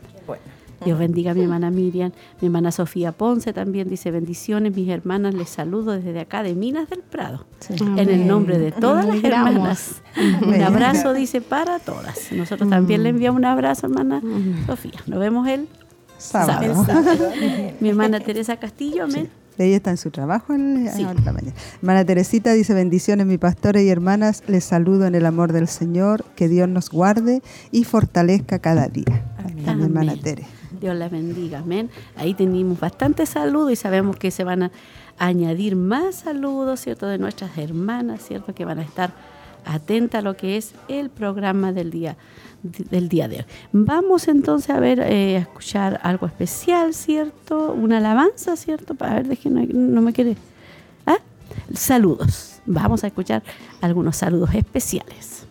Dios 0.86 1.00
bendiga 1.00 1.32
a 1.32 1.34
mi 1.34 1.44
hermana 1.44 1.70
Miriam, 1.70 2.12
mi 2.42 2.48
hermana 2.48 2.72
Sofía 2.72 3.14
Ponce 3.14 3.54
también 3.54 3.88
dice 3.88 4.12
bendiciones, 4.12 4.76
mis 4.76 4.90
hermanas 4.90 5.34
les 5.34 5.48
saludo 5.48 5.94
desde 5.94 6.20
acá 6.20 6.44
de 6.44 6.56
Minas 6.56 6.90
del 6.90 7.00
Prado, 7.00 7.46
en 7.70 8.10
el 8.10 8.28
nombre 8.28 8.60
de 8.60 8.72
todas 8.72 9.06
las 9.06 9.24
hermanas. 9.24 10.02
Un 10.46 10.62
abrazo 10.62 11.14
dice 11.14 11.40
para 11.40 11.80
todas. 11.80 12.32
Nosotros 12.34 12.70
también 12.70 13.04
le 13.04 13.10
enviamos 13.10 13.40
un 13.40 13.46
abrazo, 13.46 13.88
hermana 13.88 14.22
Sofía. 14.66 15.00
Nos 15.08 15.20
vemos 15.20 15.48
el 15.48 15.68
sábado. 16.24 16.86
mi 17.80 17.90
hermana 17.90 18.20
Teresa 18.20 18.58
Castillo, 18.58 19.04
amén. 19.04 19.30
Ella 19.58 19.76
está 19.76 19.92
en 19.92 19.98
su 19.98 20.10
trabajo 20.10 20.54
en, 20.54 20.86
la 20.86 20.92
mañana. 21.32 21.54
Hermana 21.78 22.06
Teresita 22.06 22.54
dice, 22.54 22.74
bendiciones 22.74 23.28
mi 23.28 23.38
pastores 23.38 23.84
y 23.84 23.90
hermanas, 23.90 24.44
les 24.48 24.64
saludo 24.64 25.06
en 25.06 25.14
el 25.14 25.26
amor 25.26 25.54
del 25.54 25.68
Señor, 25.68 26.26
que 26.36 26.48
Dios 26.48 26.68
nos 26.68 26.90
guarde 26.90 27.42
y 27.72 27.84
fortalezca 27.84 28.60
cada 28.60 28.88
día. 28.88 29.24
Amén. 29.38 29.82
hermana 29.84 30.16
Tere. 30.16 30.46
Dios 30.82 30.96
la 30.96 31.08
bendiga, 31.08 31.60
amén. 31.60 31.90
Ahí 32.16 32.34
tenemos 32.34 32.80
bastante 32.80 33.26
saludos 33.26 33.72
y 33.72 33.76
sabemos 33.76 34.18
que 34.18 34.32
se 34.32 34.44
van 34.44 34.64
a 34.64 34.72
añadir 35.20 35.76
más 35.76 36.16
saludos, 36.16 36.82
¿cierto? 36.82 37.08
De 37.08 37.20
nuestras 37.20 37.58
hermanas, 37.58 38.24
¿cierto? 38.26 38.56
Que 38.56 38.66
van 38.66 38.80
a 38.80 38.82
estar 38.82 39.14
atentas 39.66 40.20
a 40.20 40.22
lo 40.24 40.36
que 40.36 40.58
es 40.58 40.74
el 40.88 41.10
programa 41.10 41.72
del 41.72 41.92
día 41.92 42.18
del 42.64 43.10
día 43.10 43.28
de 43.28 43.38
hoy. 43.38 43.46
Vamos 43.74 44.28
entonces 44.28 44.70
a 44.70 44.80
ver, 44.80 45.00
eh, 45.00 45.38
a 45.38 45.40
escuchar 45.42 46.00
algo 46.04 46.26
especial, 46.26 46.94
¿cierto? 46.94 47.74
Una 47.74 47.98
alabanza, 47.98 48.56
¿cierto? 48.56 48.96
Para 48.96 49.22
ver, 49.22 49.38
que 49.38 49.50
no, 49.50 50.02
me 50.02 50.14
quiere. 50.14 50.38
¿Ah? 51.06 51.18
Saludos. 51.74 52.62
Vamos 52.66 53.04
a 53.04 53.08
escuchar 53.08 53.44
algunos 53.82 54.16
saludos 54.16 54.56
especiales. 54.56 55.46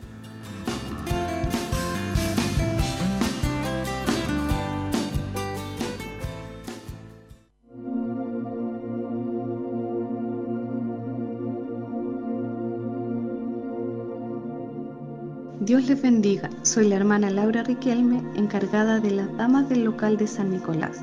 Dios 15.73 15.89
les 15.89 16.03
bendiga. 16.03 16.51
Soy 16.61 16.87
la 16.87 16.97
hermana 16.97 17.31
Laura 17.31 17.63
Riquelme, 17.63 18.23
encargada 18.35 19.01
de 19.01 19.11
las 19.11 19.35
damas 19.39 19.71
del 19.71 19.85
local 19.85 20.19
de 20.19 20.27
San 20.27 20.51
Nicolás. 20.51 21.01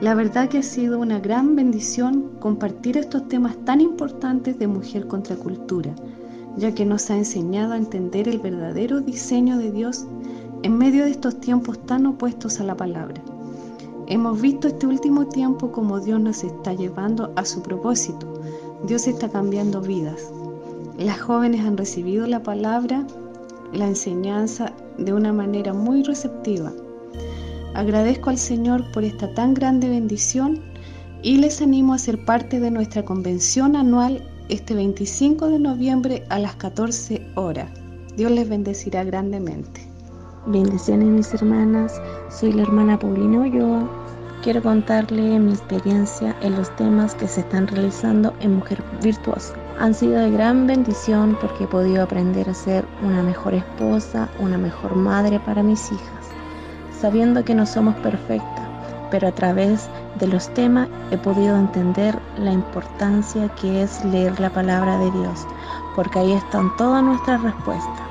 La 0.00 0.14
verdad 0.14 0.48
que 0.48 0.56
ha 0.56 0.62
sido 0.62 0.98
una 0.98 1.20
gran 1.20 1.54
bendición 1.56 2.30
compartir 2.40 2.96
estos 2.96 3.28
temas 3.28 3.54
tan 3.66 3.82
importantes 3.82 4.58
de 4.58 4.66
mujer 4.66 5.06
contra 5.06 5.36
cultura, 5.36 5.94
ya 6.56 6.74
que 6.74 6.86
nos 6.86 7.10
ha 7.10 7.18
enseñado 7.18 7.74
a 7.74 7.76
entender 7.76 8.28
el 8.28 8.38
verdadero 8.38 9.02
diseño 9.02 9.58
de 9.58 9.70
Dios 9.70 10.06
en 10.62 10.78
medio 10.78 11.04
de 11.04 11.10
estos 11.10 11.38
tiempos 11.38 11.78
tan 11.84 12.06
opuestos 12.06 12.60
a 12.60 12.64
la 12.64 12.78
palabra. 12.78 13.20
Hemos 14.06 14.40
visto 14.40 14.68
este 14.68 14.86
último 14.86 15.26
tiempo 15.26 15.70
como 15.70 16.00
Dios 16.00 16.18
nos 16.18 16.44
está 16.44 16.72
llevando 16.72 17.30
a 17.36 17.44
su 17.44 17.60
propósito. 17.60 18.40
Dios 18.86 19.06
está 19.06 19.28
cambiando 19.28 19.82
vidas. 19.82 20.32
Las 20.98 21.20
jóvenes 21.20 21.60
han 21.66 21.76
recibido 21.76 22.26
la 22.26 22.42
palabra 22.42 23.06
la 23.76 23.86
enseñanza 23.86 24.72
de 24.98 25.12
una 25.12 25.32
manera 25.32 25.72
muy 25.72 26.02
receptiva. 26.02 26.72
Agradezco 27.74 28.30
al 28.30 28.38
Señor 28.38 28.90
por 28.92 29.04
esta 29.04 29.32
tan 29.34 29.54
grande 29.54 29.88
bendición 29.88 30.60
y 31.22 31.38
les 31.38 31.60
animo 31.60 31.94
a 31.94 31.98
ser 31.98 32.24
parte 32.24 32.60
de 32.60 32.70
nuestra 32.70 33.04
convención 33.04 33.76
anual 33.76 34.26
este 34.48 34.74
25 34.74 35.48
de 35.48 35.58
noviembre 35.58 36.24
a 36.28 36.38
las 36.38 36.56
14 36.56 37.26
horas. 37.34 37.68
Dios 38.16 38.30
les 38.30 38.48
bendecirá 38.48 39.04
grandemente. 39.04 39.80
Bendiciones 40.46 41.08
mis 41.08 41.34
hermanas, 41.34 42.00
soy 42.30 42.52
la 42.52 42.62
hermana 42.62 42.98
Paulina 42.98 43.40
Ulloa. 43.40 43.90
Quiero 44.42 44.62
contarle 44.62 45.40
mi 45.40 45.52
experiencia 45.52 46.36
en 46.40 46.54
los 46.54 46.74
temas 46.76 47.14
que 47.14 47.26
se 47.26 47.40
están 47.40 47.66
realizando 47.66 48.32
en 48.40 48.54
Mujer 48.54 48.82
Virtuosa 49.02 49.54
han 49.78 49.94
sido 49.94 50.20
de 50.20 50.30
gran 50.30 50.66
bendición 50.66 51.36
porque 51.40 51.64
he 51.64 51.66
podido 51.66 52.02
aprender 52.02 52.48
a 52.48 52.54
ser 52.54 52.86
una 53.02 53.22
mejor 53.22 53.54
esposa, 53.54 54.28
una 54.38 54.56
mejor 54.56 54.96
madre 54.96 55.38
para 55.40 55.62
mis 55.62 55.92
hijas, 55.92 56.24
sabiendo 56.98 57.44
que 57.44 57.54
no 57.54 57.66
somos 57.66 57.94
perfectas, 57.96 58.66
pero 59.10 59.28
a 59.28 59.32
través 59.32 59.88
de 60.18 60.28
los 60.28 60.52
temas 60.54 60.88
he 61.10 61.18
podido 61.18 61.56
entender 61.56 62.18
la 62.38 62.52
importancia 62.52 63.48
que 63.60 63.82
es 63.82 64.04
leer 64.06 64.38
la 64.40 64.50
palabra 64.50 64.98
de 64.98 65.10
Dios, 65.10 65.46
porque 65.94 66.20
ahí 66.20 66.32
están 66.32 66.74
todas 66.76 67.02
nuestras 67.02 67.42
respuestas. 67.42 68.06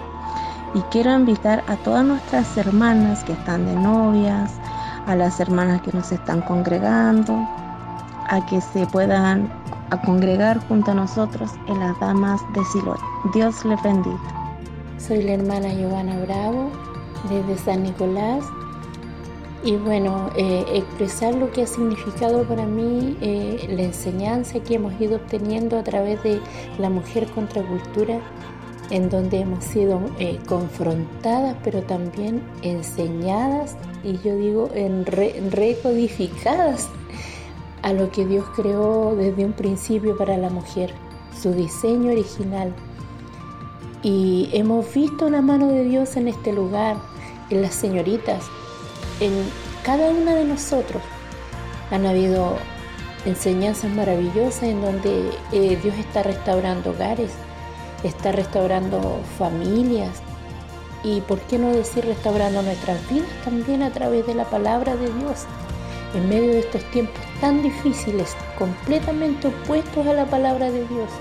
Y 0.76 0.82
quiero 0.92 1.16
invitar 1.16 1.64
a 1.68 1.78
todas 1.78 2.06
nuestras 2.06 2.58
hermanas 2.58 3.24
que 3.24 3.34
están 3.34 3.66
de 3.66 3.76
novias, 3.76 4.52
a 5.08 5.16
las 5.16 5.40
hermanas 5.40 5.82
que 5.82 5.94
nos 5.94 6.12
están 6.12 6.42
congregando, 6.42 7.34
a 8.28 8.46
que 8.46 8.60
se 8.62 8.86
puedan 8.88 9.50
a 9.96 10.02
congregar 10.02 10.60
junto 10.68 10.92
a 10.92 10.94
nosotros 10.94 11.52
en 11.68 11.80
las 11.80 12.00
damas 12.00 12.42
de 12.54 12.64
Siloé. 12.66 12.98
Dios 13.34 13.64
le 13.66 13.76
bendiga. 13.78 14.20
Soy 14.98 15.24
la 15.24 15.34
hermana 15.34 15.74
Giovanna 15.74 16.18
Bravo 16.20 16.72
desde 17.30 17.58
San 17.58 17.84
Nicolás 17.84 18.44
y 19.64 19.78
bueno, 19.78 20.30
eh, 20.36 20.64
expresar 20.74 21.34
lo 21.34 21.52
que 21.52 21.64
ha 21.64 21.68
significado 21.68 22.44
para 22.44 22.66
mí 22.66 23.18
eh, 23.22 23.68
la 23.70 23.84
enseñanza 23.84 24.60
que 24.60 24.76
hemos 24.76 25.00
ido 25.02 25.16
obteniendo 25.16 25.80
a 25.80 25.84
través 25.84 26.22
de 26.24 26.40
la 26.78 26.90
mujer 26.90 27.26
contra 27.32 27.64
cultura, 27.64 28.20
en 28.92 29.10
donde 29.10 29.40
hemos 29.40 29.64
sido 29.64 30.02
eh, 30.20 30.38
confrontadas, 30.46 31.56
pero 31.64 31.82
también 31.82 32.44
enseñadas 32.62 33.76
y 34.04 34.20
yo 34.20 34.36
digo 34.36 34.70
en 34.76 35.04
recodificadas 35.06 36.88
a 37.86 37.94
lo 37.94 38.10
que 38.10 38.26
Dios 38.26 38.44
creó 38.56 39.16
desde 39.16 39.46
un 39.46 39.54
principio 39.54 40.18
para 40.18 40.38
la 40.38 40.50
mujer, 40.50 40.92
su 41.40 41.52
diseño 41.52 42.12
original. 42.12 42.74
Y 44.02 44.50
hemos 44.54 44.92
visto 44.92 45.30
la 45.30 45.44
mano 45.44 45.68
de 45.68 45.84
Dios 45.84 46.18
en 46.18 46.28
este 46.28 46.52
lugar, 46.52 46.98
en 47.52 47.62
las 47.62 47.76
señoritas, 47.76 48.44
en 49.20 49.34
cada 49.84 50.10
una 50.10 50.34
de 50.34 50.46
nosotros. 50.46 51.04
Han 51.92 52.08
habido 52.08 52.56
enseñanzas 53.24 53.92
maravillosas 53.92 54.64
en 54.64 54.82
donde 54.82 55.30
eh, 55.52 55.78
Dios 55.84 55.96
está 56.00 56.24
restaurando 56.24 56.90
hogares, 56.90 57.30
está 58.02 58.32
restaurando 58.32 59.20
familias 59.38 60.24
y, 61.04 61.22
¿por 61.22 61.40
qué 61.42 61.60
no 61.60 61.72
decir, 61.72 62.04
restaurando 62.04 62.64
nuestras 62.64 62.98
vidas 63.12 63.30
también 63.44 63.84
a 63.84 63.92
través 63.92 64.26
de 64.26 64.34
la 64.34 64.46
palabra 64.46 64.96
de 64.96 65.14
Dios? 65.14 65.46
en 66.16 66.30
medio 66.30 66.52
de 66.52 66.60
estos 66.60 66.84
tiempos 66.92 67.22
tan 67.46 67.62
difíciles, 67.62 68.36
completamente 68.58 69.50
opuestos 69.50 70.08
a 70.08 70.14
la 70.14 70.26
palabra 70.26 70.72
de 70.72 70.84
Dios. 70.88 71.12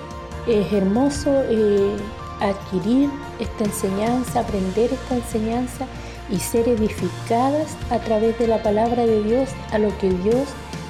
Es 0.49 0.73
hermoso 0.73 1.28
eh, 1.50 1.95
adquirir 2.40 3.11
esta 3.38 3.64
enseñanza, 3.64 4.40
aprender 4.40 4.90
esta 4.90 5.16
enseñanza 5.16 5.85
y 6.31 6.38
ser 6.38 6.66
edificadas 6.66 7.76
a 7.90 7.99
través 7.99 8.38
de 8.38 8.47
la 8.47 8.62
palabra 8.62 9.04
de 9.04 9.23
Dios 9.23 9.50
a 9.71 9.76
lo 9.78 9.95
que 9.99 10.09
Dios 10.09 10.49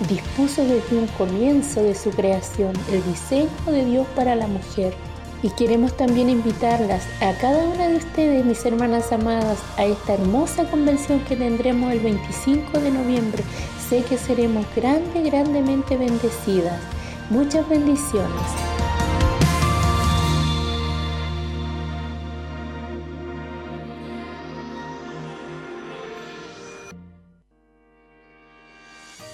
dispuso 0.09 0.63
desde 0.63 0.99
un 0.99 1.09
comienzo 1.19 1.83
de 1.83 1.97
su 1.97 2.11
creación, 2.11 2.73
el 2.93 3.05
diseño 3.05 3.51
de 3.67 3.85
Dios 3.87 4.07
para 4.15 4.37
la 4.37 4.47
mujer. 4.47 4.95
Y 5.43 5.51
queremos 5.51 5.97
también 5.97 6.31
invitarlas 6.31 7.03
a 7.21 7.33
cada 7.39 7.65
una 7.65 7.89
de 7.89 7.97
ustedes, 7.97 8.45
mis 8.45 8.65
hermanas 8.65 9.11
amadas, 9.11 9.59
a 9.79 9.85
esta 9.85 10.15
hermosa 10.15 10.63
convención 10.71 11.19
que 11.25 11.35
tendremos 11.35 11.93
el 11.93 11.99
25 11.99 12.79
de 12.79 12.91
noviembre. 12.93 13.43
Sé 13.89 14.03
que 14.03 14.17
seremos 14.17 14.65
grande, 14.75 15.23
grandemente 15.23 15.97
bendecidas. 15.99 16.81
Muchas 17.29 17.69
bendiciones. 17.69 18.31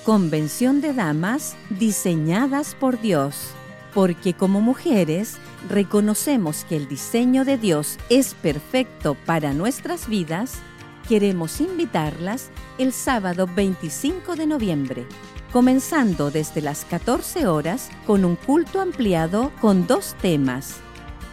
Convención 0.05 0.81
de 0.81 0.95
Damas 0.95 1.57
diseñadas 1.69 2.75
por 2.75 3.01
Dios, 3.01 3.53
porque 3.95 4.35
como 4.35 4.61
mujeres 4.61 5.39
reconocemos 5.69 6.65
que 6.65 6.77
el 6.77 6.89
diseño 6.89 7.45
de 7.45 7.57
Dios 7.57 7.99
es 8.09 8.35
perfecto 8.35 9.17
para 9.27 9.53
nuestras 9.53 10.09
vidas, 10.09 10.61
queremos 11.11 11.61
invitarlas 11.61 12.51
el 12.79 12.93
sábado 12.93 13.49
25 13.53 14.37
de 14.37 14.47
noviembre, 14.47 15.07
comenzando 15.53 16.31
desde 16.31 16.61
las 16.61 16.85
14 16.85 17.49
horas 17.49 17.91
con 18.07 18.25
un 18.25 18.37
culto 18.37 18.81
ampliado 18.81 19.51
con 19.61 19.89
dos 19.89 20.15
temas. 20.23 20.77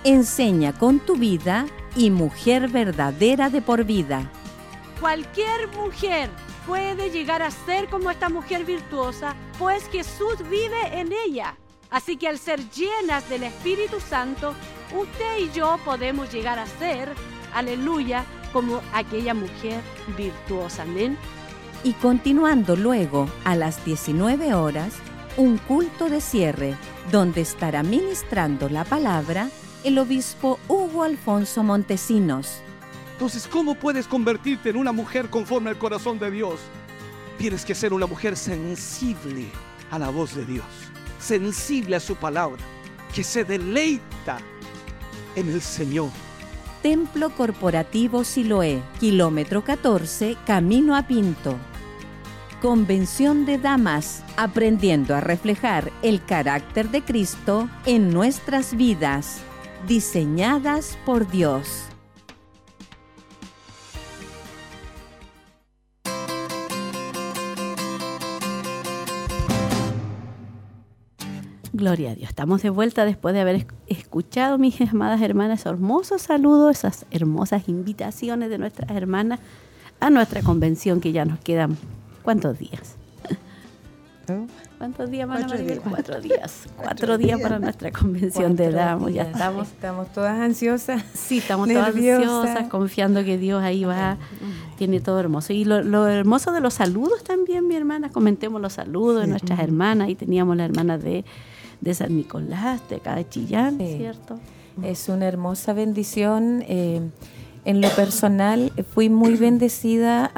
Enseña 0.04 0.74
con 0.74 1.00
tu 1.00 1.16
vida 1.16 1.68
y 1.96 2.10
mujer 2.10 2.70
verdadera 2.70 3.52
de 3.52 3.62
por 3.62 3.84
vida. 3.84 4.32
Cualquier 5.00 5.68
mujer 5.68 6.32
puede 6.66 7.12
llegar 7.12 7.44
a 7.44 7.52
ser 7.52 7.88
como 7.88 8.10
esta 8.10 8.30
mujer 8.30 8.66
virtuosa, 8.66 9.36
pues 9.60 9.88
Jesús 9.92 10.38
vive 10.50 11.00
en 11.00 11.14
ella. 11.28 11.56
Así 11.92 12.18
que 12.18 12.28
al 12.28 12.40
ser 12.40 12.68
llenas 12.72 13.30
del 13.30 13.44
Espíritu 13.44 14.00
Santo, 14.00 14.56
usted 15.00 15.38
y 15.38 15.52
yo 15.52 15.78
podemos 15.86 16.34
llegar 16.34 16.58
a 16.58 16.66
ser, 16.66 17.14
aleluya, 17.54 18.26
como 18.52 18.82
aquella 18.94 19.34
mujer 19.34 19.82
virtuosa. 20.18 20.84
Amén. 20.84 21.18
Y 21.84 21.94
continuando 21.94 22.76
luego 22.76 23.30
a 23.44 23.56
las 23.56 23.84
19 23.86 24.54
horas, 24.54 24.94
un 25.38 25.58
culto 25.58 26.10
de 26.10 26.22
cierre, 26.22 26.76
donde 27.12 27.42
estará 27.42 27.84
ministrando 27.84 28.70
la 28.70 28.84
palabra 28.84 29.50
el 29.84 30.00
obispo 30.00 30.60
Hugo 30.68 31.04
Alfonso 31.04 31.64
Montesinos. 31.64 32.62
Entonces, 33.14 33.48
¿cómo 33.48 33.76
puedes 33.76 34.08
convertirte 34.08 34.70
en 34.70 34.78
una 34.78 34.92
mujer 34.92 35.30
conforme 35.30 35.70
al 35.70 35.78
corazón 35.78 36.20
de 36.20 36.30
Dios? 36.30 36.60
Tienes 37.38 37.64
que 37.64 37.76
ser 37.76 37.94
una 37.94 38.06
mujer 38.06 38.36
sensible 38.36 39.46
a 39.92 40.00
la 40.00 40.10
voz 40.10 40.36
de 40.36 40.46
Dios, 40.46 40.66
sensible 41.20 41.96
a 41.96 42.00
su 42.00 42.16
palabra, 42.16 42.62
que 43.14 43.24
se 43.24 43.44
deleita 43.44 44.40
en 45.36 45.50
el 45.50 45.62
Señor. 45.62 46.10
Templo 46.88 47.32
Corporativo 47.32 48.24
Siloé, 48.24 48.82
kilómetro 48.98 49.62
14, 49.62 50.38
camino 50.46 50.96
a 50.96 51.06
Pinto. 51.06 51.58
Convención 52.62 53.46
de 53.46 53.58
Damas, 53.58 54.24
aprendiendo 54.38 55.14
a 55.14 55.20
reflejar 55.20 55.92
el 56.02 56.24
carácter 56.24 56.90
de 56.90 57.02
Cristo 57.02 57.70
en 57.86 58.14
nuestras 58.14 58.78
vidas, 58.78 59.42
diseñadas 59.86 60.98
por 61.06 61.30
Dios. 61.30 61.88
Gloria 71.78 72.12
a 72.12 72.16
Dios. 72.16 72.30
Estamos 72.30 72.64
de 72.64 72.72
vuelta 72.72 73.06
después 73.06 73.36
de 73.36 73.42
haber 73.42 73.68
escuchado, 73.86 74.58
mis 74.58 74.82
amadas 74.82 75.22
hermanas, 75.22 75.60
esos 75.60 75.74
hermosos 75.74 76.24
saludos, 76.24 76.78
esas 76.78 77.06
hermosas 77.12 77.70
invitaciones 77.70 78.50
de 78.50 78.58
nuestras 78.58 78.90
hermanas 78.90 79.40
a 80.00 80.10
nuestra 80.10 80.42
convención 80.42 81.02
que 81.02 81.12
ya 81.12 81.24
nos 81.24 81.40
quedan, 81.40 81.78
¿cuántos 82.24 82.58
días? 82.58 82.96
¿Cuántos 84.78 85.10
días, 85.10 85.28
van 85.28 85.44
Cuatro 85.44 85.58
días. 85.58 85.80
Cuatro 85.88 86.20
días. 86.20 86.68
Cuatro 86.76 87.18
días 87.18 87.42
para 87.42 87.60
nuestra 87.60 87.92
convención 87.92 88.56
de 88.56 88.66
Cuatro 88.66 88.80
Damos. 88.80 89.14
Ya 89.14 89.22
estamos. 89.24 89.68
Estamos 89.68 90.12
todas 90.12 90.38
ansiosas. 90.40 91.04
Sí, 91.14 91.38
estamos 91.38 91.70
todas 91.70 91.96
ansiosas, 91.96 92.68
confiando 92.70 93.24
que 93.24 93.38
Dios 93.38 93.64
ahí 93.64 93.86
va, 93.86 94.18
tiene 94.78 95.00
todo 95.00 95.20
hermoso. 95.20 95.54
Y 95.54 95.64
lo, 95.64 95.82
lo 95.84 96.08
hermoso 96.08 96.52
de 96.52 96.60
los 96.60 96.74
saludos 96.74 97.24
también, 97.24 97.68
mi 97.68 97.76
hermana, 97.76 98.10
comentemos 98.10 98.60
los 98.60 98.74
saludos 98.74 99.22
de 99.22 99.28
nuestras 99.28 99.60
hermanas. 99.60 100.08
Ahí 100.08 100.16
teníamos 100.16 100.58
las 100.58 100.70
hermanas 100.70 101.02
de, 101.02 101.24
de 101.82 101.94
San 101.94 102.16
Nicolás, 102.16 102.82
de 102.90 102.98
acá 102.98 103.16
de 103.16 103.28
Chillán, 103.28 103.78
Sí. 103.78 103.98
¿cierto? 103.98 104.40
Es 104.84 105.10
una 105.10 105.26
hermosa 105.28 105.74
bendición. 105.74 106.64
eh, 106.68 107.02
en 107.66 107.82
lo 107.82 107.90
personal, 107.90 108.72
fui 108.94 109.10
muy 109.10 109.36
bendecida 109.36 110.32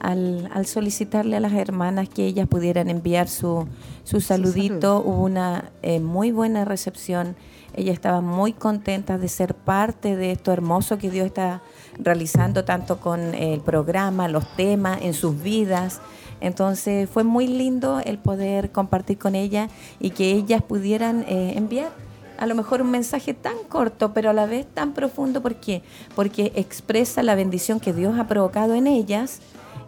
al 0.00 0.66
solicitarle 0.66 1.36
a 1.36 1.40
las 1.40 1.52
hermanas 1.54 2.08
que 2.08 2.26
ellas 2.26 2.46
pudieran 2.46 2.88
enviar 2.90 3.28
su, 3.28 3.66
su 4.04 4.20
saludito. 4.20 5.02
Hubo 5.04 5.24
una 5.24 5.70
eh, 5.82 6.00
muy 6.00 6.30
buena 6.30 6.64
recepción. 6.64 7.34
Ellas 7.74 7.94
estaban 7.94 8.24
muy 8.24 8.52
contentas 8.52 9.20
de 9.20 9.26
ser 9.28 9.54
parte 9.54 10.14
de 10.14 10.30
esto 10.32 10.52
hermoso 10.52 10.98
que 10.98 11.10
Dios 11.10 11.26
está 11.26 11.62
realizando, 11.98 12.64
tanto 12.64 13.00
con 13.00 13.34
el 13.34 13.60
programa, 13.60 14.28
los 14.28 14.46
temas, 14.56 15.00
en 15.02 15.14
sus 15.14 15.42
vidas. 15.42 16.00
Entonces 16.44 17.08
fue 17.08 17.24
muy 17.24 17.46
lindo 17.46 18.00
el 18.04 18.18
poder 18.18 18.70
compartir 18.70 19.16
con 19.16 19.34
ellas 19.34 19.70
y 19.98 20.10
que 20.10 20.32
ellas 20.32 20.62
pudieran 20.62 21.24
eh, 21.26 21.54
enviar 21.56 21.90
a 22.38 22.46
lo 22.46 22.54
mejor 22.54 22.82
un 22.82 22.90
mensaje 22.90 23.32
tan 23.32 23.56
corto, 23.68 24.12
pero 24.12 24.28
a 24.28 24.32
la 24.34 24.44
vez 24.44 24.66
tan 24.66 24.92
profundo. 24.92 25.40
¿Por 25.40 25.54
qué? 25.54 25.82
Porque 26.14 26.52
expresa 26.54 27.22
la 27.22 27.34
bendición 27.34 27.80
que 27.80 27.94
Dios 27.94 28.18
ha 28.18 28.26
provocado 28.26 28.74
en 28.74 28.86
ellas 28.86 29.40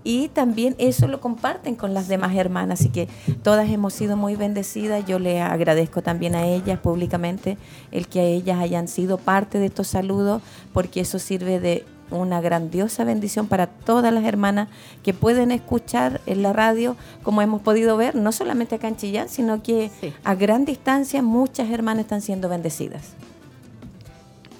y 0.02 0.28
también 0.28 0.76
eso 0.78 1.08
lo 1.08 1.20
comparten 1.20 1.74
con 1.74 1.92
las 1.92 2.08
demás 2.08 2.34
hermanas. 2.34 2.80
Así 2.80 2.88
que 2.88 3.08
todas 3.42 3.68
hemos 3.68 3.92
sido 3.92 4.16
muy 4.16 4.34
bendecidas. 4.36 5.04
Yo 5.04 5.18
le 5.18 5.42
agradezco 5.42 6.00
también 6.00 6.34
a 6.36 6.46
ellas 6.46 6.78
públicamente 6.78 7.58
el 7.90 8.08
que 8.08 8.34
ellas 8.34 8.60
hayan 8.60 8.88
sido 8.88 9.18
parte 9.18 9.58
de 9.58 9.66
estos 9.66 9.88
saludos, 9.88 10.40
porque 10.72 11.00
eso 11.00 11.18
sirve 11.18 11.60
de 11.60 11.84
una 12.10 12.40
grandiosa 12.40 13.04
bendición 13.04 13.46
para 13.48 13.66
todas 13.66 14.12
las 14.12 14.24
hermanas 14.24 14.68
que 15.02 15.12
pueden 15.14 15.50
escuchar 15.50 16.20
en 16.26 16.42
la 16.42 16.52
radio, 16.52 16.96
como 17.22 17.42
hemos 17.42 17.60
podido 17.62 17.96
ver, 17.96 18.14
no 18.14 18.32
solamente 18.32 18.76
acá 18.76 18.88
en 18.88 18.96
Chillán, 18.96 19.28
sino 19.28 19.62
que 19.62 19.90
Sí. 20.00 20.12
a 20.24 20.34
gran 20.34 20.64
distancia 20.64 21.22
muchas 21.22 21.70
hermanas 21.70 22.04
están 22.04 22.22
siendo 22.22 22.48
bendecidas. 22.48 23.14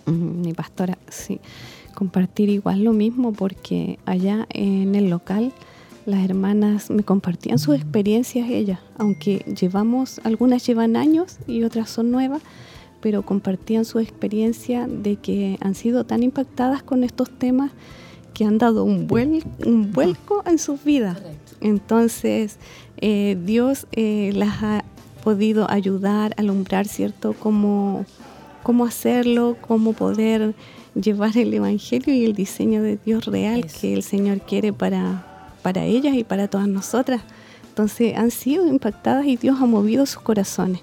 Mi 0.06 0.52
pastora, 0.52 0.98
sí. 1.08 1.40
Compartir 1.94 2.48
igual 2.48 2.84
lo 2.84 2.92
mismo 2.92 3.32
porque 3.32 3.98
allá 4.06 4.46
en 4.50 4.94
el 4.94 5.10
local 5.10 5.52
las 6.04 6.24
hermanas 6.24 6.90
me 6.90 7.02
compartían 7.02 7.58
sus 7.58 7.74
experiencias 7.74 8.48
ellas, 8.48 8.78
aunque 8.96 9.38
llevamos, 9.60 10.20
algunas 10.22 10.64
llevan 10.64 10.94
años 10.94 11.38
y 11.48 11.64
otras 11.64 11.90
son 11.90 12.12
nuevas, 12.12 12.42
pero 13.00 13.22
compartían 13.22 13.84
su 13.84 13.98
experiencia 13.98 14.86
de 14.88 15.16
que 15.16 15.58
han 15.60 15.74
sido 15.74 16.04
tan 16.04 16.22
impactadas 16.22 16.82
con 16.82 17.04
estos 17.04 17.30
temas 17.30 17.70
que 18.34 18.44
han 18.44 18.58
dado 18.58 18.84
un, 18.84 19.08
vuel- 19.08 19.44
un 19.64 19.92
vuelco 19.92 20.42
en 20.46 20.58
sus 20.58 20.82
vidas. 20.84 21.18
Entonces, 21.60 22.58
eh, 22.98 23.36
Dios 23.44 23.86
eh, 23.92 24.32
las 24.34 24.62
ha 24.62 24.84
podido 25.24 25.70
ayudar, 25.70 26.34
alumbrar, 26.36 26.86
¿cierto?, 26.86 27.34
cómo, 27.38 28.04
cómo 28.62 28.84
hacerlo, 28.84 29.56
cómo 29.60 29.92
poder 29.92 30.54
llevar 30.94 31.36
el 31.36 31.52
Evangelio 31.54 32.14
y 32.14 32.24
el 32.24 32.34
diseño 32.34 32.82
de 32.82 32.98
Dios 33.04 33.24
real 33.26 33.64
Eso. 33.64 33.78
que 33.80 33.94
el 33.94 34.02
Señor 34.02 34.40
quiere 34.42 34.72
para, 34.72 35.26
para 35.62 35.84
ellas 35.84 36.14
y 36.14 36.24
para 36.24 36.48
todas 36.48 36.68
nosotras. 36.68 37.22
Entonces, 37.68 38.16
han 38.16 38.30
sido 38.30 38.66
impactadas 38.66 39.26
y 39.26 39.36
Dios 39.36 39.58
ha 39.60 39.66
movido 39.66 40.06
sus 40.06 40.22
corazones. 40.22 40.80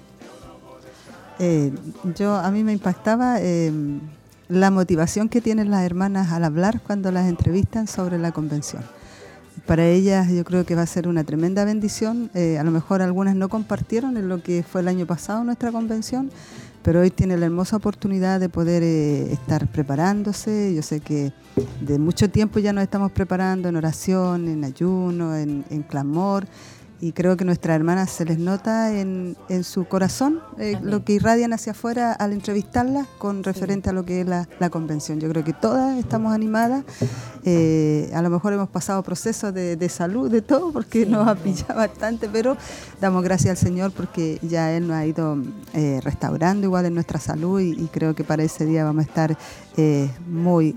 Eh, 1.38 1.72
yo 2.16 2.34
a 2.34 2.50
mí 2.50 2.62
me 2.62 2.72
impactaba 2.72 3.36
eh, 3.40 3.72
la 4.48 4.70
motivación 4.70 5.28
que 5.28 5.40
tienen 5.40 5.70
las 5.70 5.82
hermanas 5.82 6.30
al 6.32 6.44
hablar 6.44 6.80
cuando 6.80 7.10
las 7.10 7.28
entrevistan 7.28 7.86
sobre 7.86 8.18
la 8.18 8.32
convención. 8.32 8.82
Para 9.66 9.86
ellas 9.86 10.30
yo 10.30 10.44
creo 10.44 10.66
que 10.66 10.74
va 10.74 10.82
a 10.82 10.86
ser 10.86 11.08
una 11.08 11.24
tremenda 11.24 11.64
bendición. 11.64 12.30
Eh, 12.34 12.58
a 12.58 12.64
lo 12.64 12.70
mejor 12.70 13.02
algunas 13.02 13.34
no 13.34 13.48
compartieron 13.48 14.16
en 14.16 14.28
lo 14.28 14.42
que 14.42 14.62
fue 14.62 14.80
el 14.80 14.88
año 14.88 15.06
pasado 15.06 15.42
nuestra 15.42 15.72
convención, 15.72 16.30
pero 16.82 17.00
hoy 17.00 17.10
tiene 17.10 17.36
la 17.36 17.46
hermosa 17.46 17.76
oportunidad 17.76 18.40
de 18.40 18.48
poder 18.48 18.82
estar 18.82 19.66
preparándose. 19.68 20.74
Yo 20.74 20.82
sé 20.82 21.00
que 21.00 21.32
de 21.80 21.98
mucho 21.98 22.28
tiempo 22.28 22.58
ya 22.58 22.72
nos 22.72 22.82
estamos 22.84 23.10
preparando 23.12 23.68
en 23.68 23.76
oración, 23.76 24.48
en 24.48 24.64
ayuno, 24.64 25.34
en 25.36 25.84
clamor. 25.88 26.46
Y 27.04 27.12
creo 27.12 27.36
que 27.36 27.44
nuestras 27.44 27.76
hermanas 27.76 28.08
se 28.08 28.24
les 28.24 28.38
nota 28.38 28.98
en, 28.98 29.36
en 29.50 29.62
su 29.62 29.84
corazón 29.84 30.40
eh, 30.58 30.78
lo 30.80 31.04
que 31.04 31.12
irradian 31.12 31.52
hacia 31.52 31.72
afuera 31.72 32.14
al 32.14 32.32
entrevistarlas 32.32 33.06
con 33.18 33.44
referente 33.44 33.90
a 33.90 33.92
lo 33.92 34.06
que 34.06 34.22
es 34.22 34.26
la, 34.26 34.48
la, 34.58 34.70
convención. 34.70 35.20
Yo 35.20 35.28
creo 35.28 35.44
que 35.44 35.52
todas 35.52 35.98
estamos 35.98 36.32
animadas. 36.32 36.82
Eh, 37.44 38.10
a 38.14 38.22
lo 38.22 38.30
mejor 38.30 38.54
hemos 38.54 38.70
pasado 38.70 39.02
procesos 39.02 39.52
de, 39.52 39.76
de 39.76 39.88
salud, 39.90 40.30
de 40.30 40.40
todo, 40.40 40.72
porque 40.72 41.04
nos 41.04 41.28
ha 41.28 41.34
pillado 41.34 41.74
bastante, 41.74 42.26
pero 42.26 42.56
damos 43.02 43.22
gracias 43.22 43.50
al 43.50 43.58
Señor 43.58 43.92
porque 43.92 44.38
ya 44.40 44.72
Él 44.72 44.88
nos 44.88 44.96
ha 44.96 45.04
ido 45.04 45.36
eh, 45.74 46.00
restaurando 46.02 46.64
igual 46.64 46.86
en 46.86 46.94
nuestra 46.94 47.20
salud 47.20 47.60
y, 47.60 47.72
y, 47.72 47.88
creo 47.88 48.14
que 48.14 48.24
para 48.24 48.44
ese 48.44 48.64
día 48.64 48.82
vamos 48.82 49.04
a 49.04 49.08
estar 49.08 49.36
eh, 49.76 50.08
muy, 50.28 50.76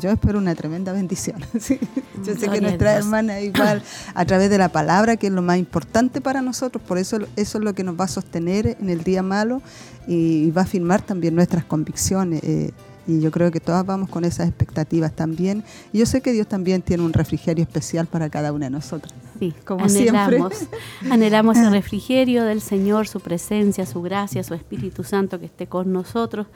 yo 0.00 0.10
espero 0.10 0.38
una 0.38 0.54
tremenda 0.54 0.92
bendición. 0.92 1.40
¿sí? 1.58 1.78
Yo 2.24 2.34
sé 2.34 2.48
que 2.48 2.60
nuestra 2.60 2.94
hermana 2.94 3.40
igual 3.40 3.82
a 4.14 4.24
través 4.24 4.50
de 4.50 4.58
la 4.58 4.68
palabra, 4.68 5.16
que 5.16 5.28
es 5.28 5.32
lo 5.32 5.42
más 5.42 5.58
importante 5.58 6.20
para 6.20 6.42
nosotros, 6.42 6.82
por 6.86 6.98
eso 6.98 7.18
eso 7.36 7.58
es 7.58 7.64
lo 7.64 7.74
que 7.74 7.84
nos 7.84 7.98
va 7.98 8.04
a 8.04 8.08
sostener 8.08 8.76
en 8.80 8.90
el 8.90 9.02
día 9.02 9.22
malo 9.22 9.62
y, 10.06 10.50
va 10.50 10.62
a 10.62 10.66
firmar 10.66 11.00
también 11.00 11.34
nuestras 11.34 11.64
convicciones. 11.64 12.42
Eh, 12.44 12.70
y 13.06 13.20
yo 13.20 13.30
creo 13.30 13.50
que 13.50 13.60
todas 13.60 13.84
vamos 13.84 14.08
con 14.08 14.24
esas 14.24 14.48
expectativas 14.48 15.12
también. 15.12 15.64
Y 15.92 15.98
yo 15.98 16.06
sé 16.06 16.20
que 16.20 16.32
Dios 16.32 16.46
también 16.46 16.82
tiene 16.82 17.02
un 17.02 17.12
refrigerio 17.12 17.62
especial 17.62 18.06
para 18.06 18.30
cada 18.30 18.52
una 18.52 18.66
de 18.66 18.70
nosotras. 18.70 19.12
Sí, 19.38 19.52
como 19.64 19.84
anhelamos, 19.84 20.54
siempre. 20.54 20.78
Anhelamos 21.10 21.58
el 21.58 21.70
refrigerio 21.70 22.44
del 22.44 22.60
Señor, 22.60 23.08
su 23.08 23.20
presencia, 23.20 23.84
su 23.84 24.00
gracia, 24.00 24.42
su 24.42 24.54
Espíritu 24.54 25.04
Santo 25.04 25.38
que 25.38 25.46
esté 25.46 25.66
con 25.66 25.92
nosotros, 25.92 26.46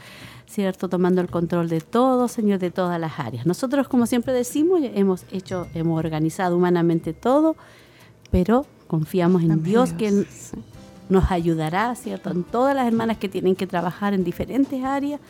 ¿cierto? 0.46 0.88
Tomando 0.88 1.20
el 1.20 1.28
control 1.28 1.68
de 1.68 1.80
todo, 1.80 2.28
Señor, 2.28 2.60
de 2.60 2.70
todas 2.70 3.00
las 3.00 3.18
áreas. 3.18 3.46
Nosotros, 3.46 3.88
como 3.88 4.06
siempre 4.06 4.32
decimos, 4.32 4.80
hemos 4.82 5.24
hecho, 5.30 5.66
hemos 5.74 5.98
organizado 5.98 6.56
humanamente 6.56 7.12
todo, 7.12 7.56
pero 8.30 8.64
confiamos 8.86 9.42
en 9.42 9.62
Dios 9.62 9.92
que 9.92 10.24
nos 11.08 11.30
ayudará, 11.30 11.94
¿cierto? 11.94 12.30
En 12.30 12.44
todas 12.44 12.74
las 12.74 12.86
hermanas 12.86 13.18
que 13.18 13.28
tienen 13.28 13.56
que 13.56 13.66
trabajar 13.66 14.14
en 14.14 14.24
diferentes 14.24 14.82
áreas 14.84 15.20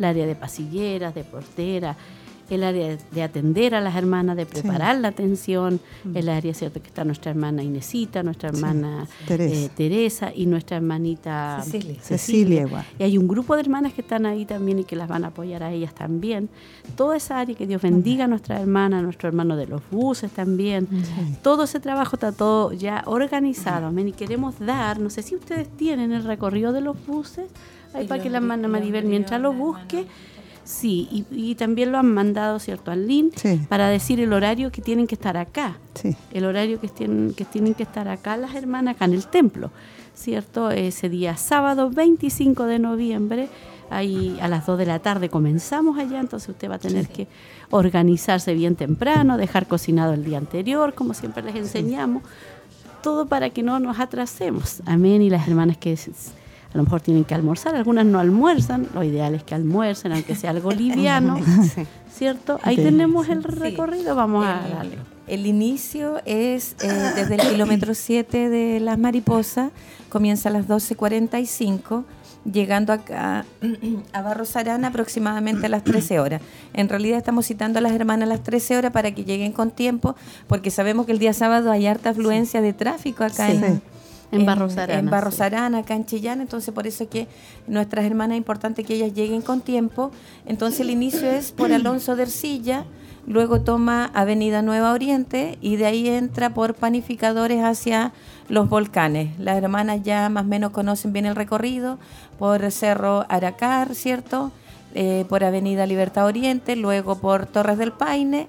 el 0.00 0.04
área 0.04 0.26
de 0.26 0.34
pasilleras, 0.34 1.14
de 1.14 1.24
portera, 1.24 1.94
el 2.48 2.64
área 2.64 2.96
de 3.12 3.22
atender 3.22 3.74
a 3.74 3.80
las 3.80 3.94
hermanas, 3.94 4.36
de 4.36 4.46
preparar 4.46 4.98
la 4.98 5.08
atención, 5.08 5.78
mm. 6.04 6.16
el 6.16 6.28
área 6.28 6.52
cierto 6.52 6.82
que 6.82 6.88
está 6.88 7.04
nuestra 7.04 7.30
hermana 7.30 7.62
Inesita, 7.62 8.22
nuestra 8.22 8.48
hermana 8.48 9.06
eh, 9.28 9.68
Teresa. 9.76 10.32
y 10.34 10.46
nuestra 10.46 10.78
hermanita 10.78 11.62
Cecilia. 11.62 12.66
Y 12.98 13.02
hay 13.04 13.18
un 13.18 13.28
grupo 13.28 13.54
de 13.54 13.60
hermanas 13.60 13.92
que 13.92 14.00
están 14.00 14.26
ahí 14.26 14.46
también 14.46 14.80
y 14.80 14.84
que 14.84 14.96
las 14.96 15.06
van 15.06 15.24
a 15.24 15.28
apoyar 15.28 15.62
a 15.62 15.70
ellas 15.70 15.94
también. 15.94 16.48
Toda 16.96 17.16
esa 17.16 17.38
área, 17.38 17.54
que 17.54 17.66
Dios 17.66 17.82
bendiga 17.82 18.24
a 18.24 18.28
nuestra 18.28 18.58
hermana, 18.58 18.98
a 18.98 19.02
nuestro 19.02 19.28
hermano 19.28 19.56
de 19.56 19.66
los 19.66 19.82
buses 19.90 20.32
también. 20.32 20.88
Todo 21.42 21.64
ese 21.64 21.78
trabajo 21.78 22.16
está 22.16 22.32
todo 22.32 22.72
ya 22.72 23.04
organizado. 23.06 23.86
Amén. 23.86 24.08
Y 24.08 24.12
queremos 24.12 24.58
dar, 24.58 24.98
no 24.98 25.10
sé 25.10 25.22
si 25.22 25.36
ustedes 25.36 25.68
tienen 25.68 26.12
el 26.12 26.24
recorrido 26.24 26.72
de 26.72 26.80
los 26.80 26.96
buses 27.06 27.50
Ahí 27.94 28.06
para 28.06 28.22
que 28.22 28.30
la 28.30 28.38
hermana 28.38 28.68
Maribel, 28.68 29.04
mientras 29.04 29.40
lo 29.40 29.52
busque, 29.52 30.06
sí, 30.64 31.26
y, 31.30 31.54
también 31.56 31.92
lo 31.92 31.98
han 31.98 32.12
mandado, 32.12 32.58
¿cierto?, 32.58 32.90
al 32.90 33.06
link 33.06 33.34
para 33.68 33.88
decir 33.88 34.20
el 34.20 34.32
horario 34.32 34.70
que 34.70 34.82
tienen 34.82 35.06
que 35.06 35.16
estar 35.16 35.36
acá. 35.36 35.78
Sí. 35.94 36.14
El 36.32 36.44
horario 36.44 36.80
que 36.80 36.88
tienen, 36.88 37.34
que 37.34 37.44
tienen 37.44 37.74
que 37.74 37.82
estar 37.82 38.08
acá 38.08 38.36
las 38.36 38.54
hermanas, 38.54 38.94
acá 38.96 39.06
en 39.06 39.14
el 39.14 39.26
templo, 39.26 39.70
¿cierto? 40.14 40.70
Ese 40.70 41.08
día 41.08 41.36
sábado 41.36 41.90
25 41.90 42.64
de 42.66 42.78
noviembre, 42.78 43.48
ahí 43.90 44.38
a 44.40 44.48
las 44.48 44.66
2 44.66 44.78
de 44.78 44.86
la 44.86 45.00
tarde 45.00 45.28
comenzamos 45.28 45.98
allá, 45.98 46.20
entonces 46.20 46.48
usted 46.48 46.70
va 46.70 46.76
a 46.76 46.78
tener 46.78 47.08
que 47.08 47.26
organizarse 47.70 48.54
bien 48.54 48.76
temprano, 48.76 49.36
dejar 49.36 49.66
cocinado 49.66 50.14
el 50.14 50.24
día 50.24 50.38
anterior, 50.38 50.94
como 50.94 51.14
siempre 51.14 51.42
les 51.42 51.56
enseñamos, 51.56 52.22
todo 53.02 53.26
para 53.26 53.50
que 53.50 53.62
no 53.62 53.80
nos 53.80 53.98
atrasemos. 53.98 54.82
Amén. 54.86 55.22
Y 55.22 55.30
las 55.30 55.48
hermanas 55.48 55.76
que 55.76 55.92
a 56.72 56.76
lo 56.76 56.84
mejor 56.84 57.00
tienen 57.00 57.24
que 57.24 57.34
almorzar, 57.34 57.74
algunas 57.74 58.06
no 58.06 58.20
almuerzan, 58.20 58.88
lo 58.94 59.02
ideal 59.02 59.34
es 59.34 59.42
que 59.42 59.54
almuercen, 59.54 60.12
aunque 60.12 60.36
sea 60.36 60.50
algo 60.50 60.70
liviano, 60.70 61.38
¿cierto? 62.16 62.60
Ahí 62.62 62.76
tenemos 62.76 63.28
el 63.28 63.42
recorrido, 63.42 64.14
vamos 64.14 64.46
a 64.46 64.68
darle. 64.68 64.98
El 65.26 65.46
inicio 65.46 66.20
es 66.24 66.76
eh, 66.80 66.88
desde 67.16 67.36
el 67.36 67.40
kilómetro 67.40 67.94
7 67.94 68.48
de 68.48 68.80
Las 68.80 68.98
Mariposas, 68.98 69.72
comienza 70.08 70.48
a 70.48 70.52
las 70.52 70.68
12.45, 70.68 72.04
llegando 72.50 72.92
acá 72.92 73.44
a 74.12 74.22
Barros 74.22 74.54
Arana 74.54 74.88
aproximadamente 74.88 75.66
a 75.66 75.68
las 75.68 75.82
13 75.82 76.20
horas. 76.20 76.40
En 76.72 76.88
realidad 76.88 77.18
estamos 77.18 77.46
citando 77.46 77.80
a 77.80 77.82
las 77.82 77.92
hermanas 77.92 78.26
a 78.26 78.30
las 78.30 78.42
13 78.44 78.78
horas 78.78 78.92
para 78.92 79.12
que 79.12 79.24
lleguen 79.24 79.50
con 79.50 79.72
tiempo, 79.72 80.14
porque 80.46 80.70
sabemos 80.70 81.06
que 81.06 81.12
el 81.12 81.18
día 81.18 81.32
sábado 81.32 81.72
hay 81.72 81.86
harta 81.86 82.10
afluencia 82.10 82.60
de 82.60 82.72
tráfico 82.72 83.24
acá 83.24 83.50
en, 83.50 83.82
en 84.32 84.46
Barros 84.46 84.76
Arana. 84.76 84.98
En 85.00 85.10
Barros 85.10 85.40
Arana, 85.40 85.78
acá 85.78 85.94
en 85.94 86.06
Chillán. 86.06 86.40
Entonces, 86.40 86.72
por 86.72 86.86
eso 86.86 87.04
es 87.04 87.10
que 87.10 87.28
nuestras 87.66 88.04
hermanas 88.04 88.34
es 88.34 88.38
importante 88.38 88.84
que 88.84 88.94
ellas 88.94 89.12
lleguen 89.14 89.42
con 89.42 89.60
tiempo. 89.60 90.10
Entonces, 90.46 90.80
el 90.80 90.90
inicio 90.90 91.30
es 91.30 91.52
por 91.52 91.72
Alonso 91.72 92.16
de 92.16 92.22
Ercilla, 92.22 92.84
luego 93.26 93.60
toma 93.60 94.10
Avenida 94.14 94.62
Nueva 94.62 94.92
Oriente 94.92 95.58
y 95.60 95.76
de 95.76 95.86
ahí 95.86 96.08
entra 96.08 96.50
por 96.54 96.74
panificadores 96.74 97.62
hacia 97.62 98.12
los 98.48 98.68
volcanes. 98.68 99.38
Las 99.38 99.62
hermanas 99.62 100.02
ya 100.02 100.28
más 100.28 100.44
o 100.44 100.48
menos 100.48 100.70
conocen 100.70 101.12
bien 101.12 101.26
el 101.26 101.36
recorrido 101.36 101.98
por 102.38 102.70
Cerro 102.70 103.26
Aracar, 103.28 103.94
¿cierto? 103.94 104.52
Eh, 104.94 105.24
por 105.28 105.44
Avenida 105.44 105.86
Libertad 105.86 106.26
Oriente, 106.26 106.74
luego 106.74 107.20
por 107.20 107.46
Torres 107.46 107.78
del 107.78 107.92
Paine 107.92 108.48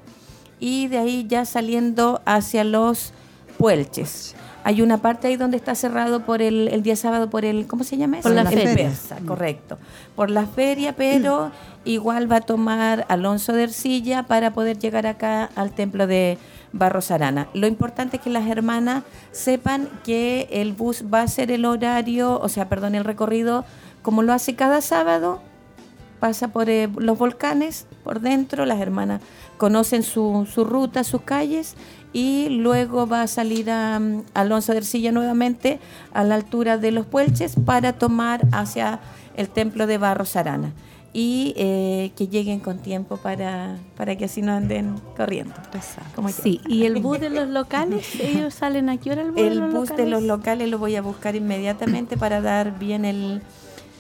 y 0.60 0.88
de 0.88 0.98
ahí 0.98 1.28
ya 1.28 1.46
saliendo 1.46 2.22
hacia 2.26 2.64
los 2.64 3.14
Puelches. 3.60 4.36
Hay 4.64 4.82
una 4.82 4.98
parte 4.98 5.28
ahí 5.28 5.38
donde 5.38 5.58
está 5.58 5.76
cerrado 5.76 6.26
por 6.26 6.42
el, 6.42 6.68
el 6.68 6.84
día 6.84 6.96
sábado 6.96 7.30
por 7.30 7.46
el, 7.46 7.68
¿cómo 7.68 7.84
se 7.84 7.98
llama 7.98 8.20
eso? 8.20 8.30
Por 8.30 8.36
la, 8.36 8.46
feria. 8.46 8.92
correcto. 9.28 9.78
Por 10.16 10.30
la 10.30 10.46
feria, 10.46 10.94
pero 10.96 11.52
igual 11.86 12.32
va 12.32 12.38
a 12.38 12.42
tomar 12.42 13.06
Alonso 13.10 13.54
de 13.54 13.64
Ercilla 13.64 14.24
para 14.24 14.52
poder 14.52 14.78
llegar 14.78 15.08
acá 15.08 15.50
al 15.56 15.72
templo 15.72 16.08
de 16.08 16.38
Barros 16.74 17.12
Arana. 17.12 17.48
Lo 17.54 17.68
importante 17.68 18.18
es 18.18 18.24
que 18.24 18.30
las 18.30 18.48
hermanas 18.48 19.04
sepan 19.32 19.90
que 20.04 20.48
el 20.52 20.74
bus 20.74 21.06
va 21.12 21.22
a 21.22 21.28
ser 21.28 21.52
el 21.52 21.66
horario, 21.66 22.40
o 22.40 22.50
sea, 22.50 22.70
perdón, 22.70 22.96
el 22.96 23.04
recorrido 23.04 23.66
como 24.02 24.24
lo 24.24 24.34
hace 24.34 24.56
cada 24.56 24.82
sábado, 24.82 25.42
pasa 26.22 26.50
por 26.50 26.70
eh, 26.70 26.88
los 26.98 27.18
volcanes, 27.18 27.88
por 28.04 28.22
dentro, 28.22 28.66
las 28.68 28.80
hermanas 28.80 29.22
conocen 29.58 30.04
su, 30.04 30.48
su 30.50 30.64
ruta, 30.64 31.04
sus 31.04 31.22
calles 31.22 31.76
y 32.14 32.50
luego 32.50 33.08
va 33.08 33.24
a 33.24 33.28
salir 33.28 33.72
a, 33.72 34.00
Alonso 34.36 34.72
de 34.72 34.78
Ercilla 34.78 35.12
nuevamente 35.12 35.80
a 36.14 36.24
la 36.24 36.36
altura 36.36 36.78
de 36.78 36.92
los 36.92 37.08
Puelches 37.08 37.56
para 37.66 37.94
tomar 37.94 38.42
hacia 38.52 39.00
el 39.36 39.50
templo 39.50 39.88
de 39.88 39.98
Barros 39.98 40.36
Arana 40.36 40.74
y 41.12 41.54
eh, 41.58 42.12
que 42.16 42.28
lleguen 42.28 42.60
con 42.60 42.78
tiempo 42.78 43.18
para, 43.18 43.78
para 43.98 44.16
que 44.16 44.26
así 44.26 44.44
no 44.44 44.54
anden 44.54 44.96
corriendo. 45.18 45.56
Como 46.16 46.30
sí, 46.30 46.62
y 46.68 46.86
el 46.86 47.02
bus 47.02 47.20
de 47.20 47.32
los 47.32 47.50
locales, 47.50 48.16
ellos 48.20 48.54
salen 48.54 48.90
a 48.90 48.98
qué 48.98 49.12
hora 49.12 49.24
el 49.24 49.32
bus? 49.32 49.42
El 49.42 49.62
bus 49.72 49.90
de 49.96 50.06
los 50.06 50.22
locales 50.22 50.70
lo 50.70 50.78
voy 50.78 50.96
a 50.96 51.02
buscar 51.02 51.36
inmediatamente 51.36 52.16
para 52.16 52.42
dar 52.42 52.78
bien 52.78 53.06
el, 53.06 53.42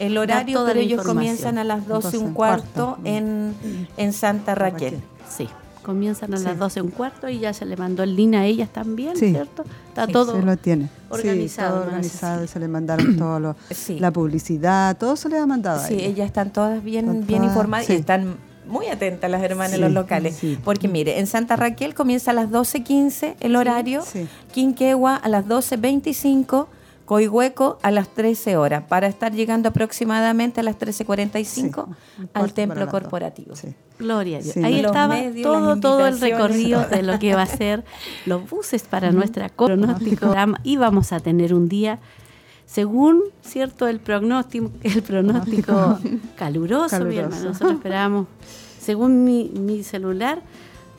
el 0.01 0.17
horario, 0.17 0.63
pero 0.65 0.79
ellos 0.79 1.03
comienzan 1.03 1.57
a 1.57 1.63
las 1.63 1.87
12 1.87 2.17
y 2.17 2.19
un 2.19 2.33
cuarto 2.33 2.97
en, 3.03 3.55
en 3.97 4.13
Santa 4.13 4.55
Raquel. 4.55 4.99
Sí 5.29 5.47
comienzan 5.81 6.33
a 6.33 6.39
las 6.39 6.57
12 6.57 6.81
un 6.81 6.91
cuarto 6.91 7.27
y 7.27 7.39
ya 7.39 7.53
se 7.53 7.65
le 7.65 7.75
mandó 7.75 8.03
el 8.03 8.15
link 8.15 8.35
a 8.35 8.45
ellas 8.45 8.69
también, 8.69 9.15
¿cierto? 9.15 9.63
Está 9.87 10.07
todo 10.07 10.35
se 10.35 10.41
lo 10.41 10.57
tiene. 10.57 10.89
organizado. 11.09 11.79
todo 11.79 11.85
organizado, 11.85 12.47
se 12.47 12.59
le 12.59 12.67
mandaron 12.67 13.17
todo 13.17 13.55
la 13.99 14.11
publicidad, 14.11 14.97
todo 14.97 15.15
se 15.15 15.29
le 15.29 15.37
ha 15.37 15.45
mandado 15.45 15.85
Sí, 15.87 15.95
ellas 15.99 16.27
están 16.27 16.53
todas 16.53 16.83
bien, 16.83 17.25
bien 17.25 17.43
informadas 17.43 17.89
y 17.89 17.93
están 17.93 18.37
muy 18.67 18.87
atentas 18.87 19.29
las 19.29 19.41
hermanas 19.43 19.73
en 19.73 19.81
los 19.81 19.91
locales. 19.91 20.39
Porque 20.63 20.87
mire, 20.87 21.19
en 21.19 21.27
Santa 21.27 21.55
Raquel 21.55 21.93
comienza 21.93 22.31
a 22.31 22.33
las 22.33 22.49
12.15 22.49 23.35
el 23.39 23.55
horario, 23.55 24.03
Quinquegua 24.53 25.15
a 25.15 25.27
las 25.29 25.45
12.25 25.45 26.67
Coihueco 27.05 27.77
a 27.81 27.91
las 27.91 28.09
13 28.09 28.57
horas, 28.57 28.83
para 28.87 29.07
estar 29.07 29.33
llegando 29.33 29.69
aproximadamente 29.69 30.59
a 30.59 30.63
las 30.63 30.77
13.45 30.77 31.87
al 32.33 32.53
templo 32.53 32.87
corporativo. 32.87 33.53
Gloria 33.99 34.37
a 34.37 34.41
Dios. 34.41 34.57
Ahí 34.57 34.79
estaba 34.79 35.17
todo, 35.41 35.79
todo 35.79 36.07
el 36.07 36.19
recorrido 36.19 36.85
de 36.87 37.03
lo 37.03 37.19
que 37.19 37.35
va 37.35 37.43
a 37.43 37.47
ser 37.47 37.83
los 38.25 38.49
buses 38.49 38.83
para 38.83 39.11
nuestra 39.11 39.49
pronóstico. 39.49 40.33
Y 40.63 40.77
vamos 40.77 41.11
a 41.11 41.19
tener 41.19 41.53
un 41.53 41.67
día, 41.69 41.99
según 42.65 43.21
cierto 43.41 43.87
el 43.87 43.99
pronóstico, 43.99 44.71
el 44.83 45.01
pronóstico 45.03 45.99
caluroso, 46.35 46.99
Nosotros 46.99 47.71
esperábamos, 47.73 48.27
según 48.79 49.23
mi, 49.23 49.49
mi 49.49 49.83
celular, 49.83 50.41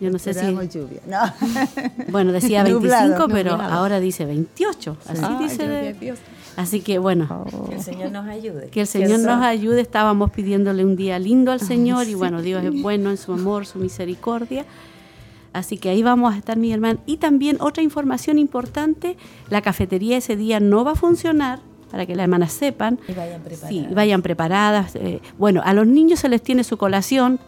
yo 0.02 0.10
no 0.10 0.18
sé 0.18 0.34
si. 0.34 0.46
lluvia. 0.46 1.00
No. 1.06 1.20
Bueno, 2.10 2.32
decía 2.32 2.62
25, 2.64 3.28
pero 3.28 3.54
ahora 3.54 4.00
dice 4.00 4.24
28. 4.24 4.96
Así 5.06 5.22
dice. 5.40 6.14
Así 6.56 6.80
que 6.80 6.98
bueno. 6.98 7.46
Oh. 7.52 7.68
Que 7.68 7.76
el 7.76 7.82
Señor 7.82 8.10
nos 8.10 8.26
ayude. 8.26 8.68
Que 8.68 8.80
el 8.80 8.86
Señor 8.86 9.20
nos 9.20 9.42
ayude. 9.42 9.80
Estábamos 9.80 10.30
pidiéndole 10.30 10.84
un 10.84 10.96
día 10.96 11.18
lindo 11.18 11.52
al 11.52 11.60
Señor 11.60 12.08
y 12.08 12.14
bueno, 12.14 12.42
Dios 12.42 12.64
es 12.64 12.82
bueno 12.82 13.10
en 13.10 13.16
su 13.16 13.32
amor, 13.32 13.64
su 13.64 13.78
misericordia. 13.78 14.66
Así 15.52 15.76
que 15.76 15.90
ahí 15.90 16.02
vamos 16.02 16.34
a 16.34 16.38
estar 16.38 16.56
mi 16.56 16.72
hermana. 16.72 16.98
Y 17.06 17.18
también 17.18 17.58
otra 17.60 17.82
información 17.82 18.38
importante, 18.38 19.16
la 19.50 19.62
cafetería 19.62 20.16
ese 20.16 20.34
día 20.36 20.60
no 20.60 20.84
va 20.84 20.92
a 20.92 20.96
funcionar 20.96 21.60
para 21.90 22.06
que 22.06 22.16
las 22.16 22.24
hermanas 22.24 22.52
sepan. 22.52 22.98
Y 23.06 23.12
vayan 23.12 23.42
preparadas. 23.42 23.68
Sí, 23.68 23.86
vayan 23.94 24.22
preparadas. 24.22 24.96
Eh, 24.96 25.20
bueno, 25.38 25.60
a 25.64 25.74
los 25.74 25.86
niños 25.86 26.20
se 26.20 26.28
les 26.30 26.42
tiene 26.42 26.64
su 26.64 26.78
colación. 26.78 27.38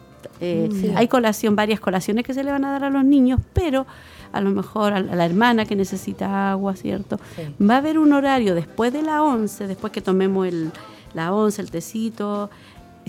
Eh, 0.45 0.69
Sí. 0.73 0.93
Hay 0.95 1.09
colación, 1.09 1.57
varias 1.57 1.81
colaciones 1.81 2.25
que 2.25 2.35
se 2.35 2.45
le 2.45 2.51
van 2.51 2.65
a 2.65 2.73
dar 2.73 2.85
a 2.85 2.91
los 2.91 3.05
niños, 3.05 3.41
pero 3.53 3.87
a 4.33 4.41
lo 4.41 4.51
mejor 4.51 4.93
a 4.93 5.01
la 5.01 5.25
hermana 5.25 5.65
que 5.65 5.77
necesita 5.77 6.51
agua, 6.51 6.75
¿cierto? 6.77 7.19
Sí. 7.37 7.65
Va 7.65 7.75
a 7.75 7.79
haber 7.79 7.99
un 7.99 8.13
horario 8.13 8.55
después 8.55 8.93
de 8.93 9.03
la 9.03 9.23
11, 9.23 9.67
después 9.69 9.93
que 9.93 10.01
tomemos 10.01 10.47
el, 10.47 10.73
la 11.15 11.33
11, 11.33 11.63
el 11.63 11.71
tecito, 11.71 12.51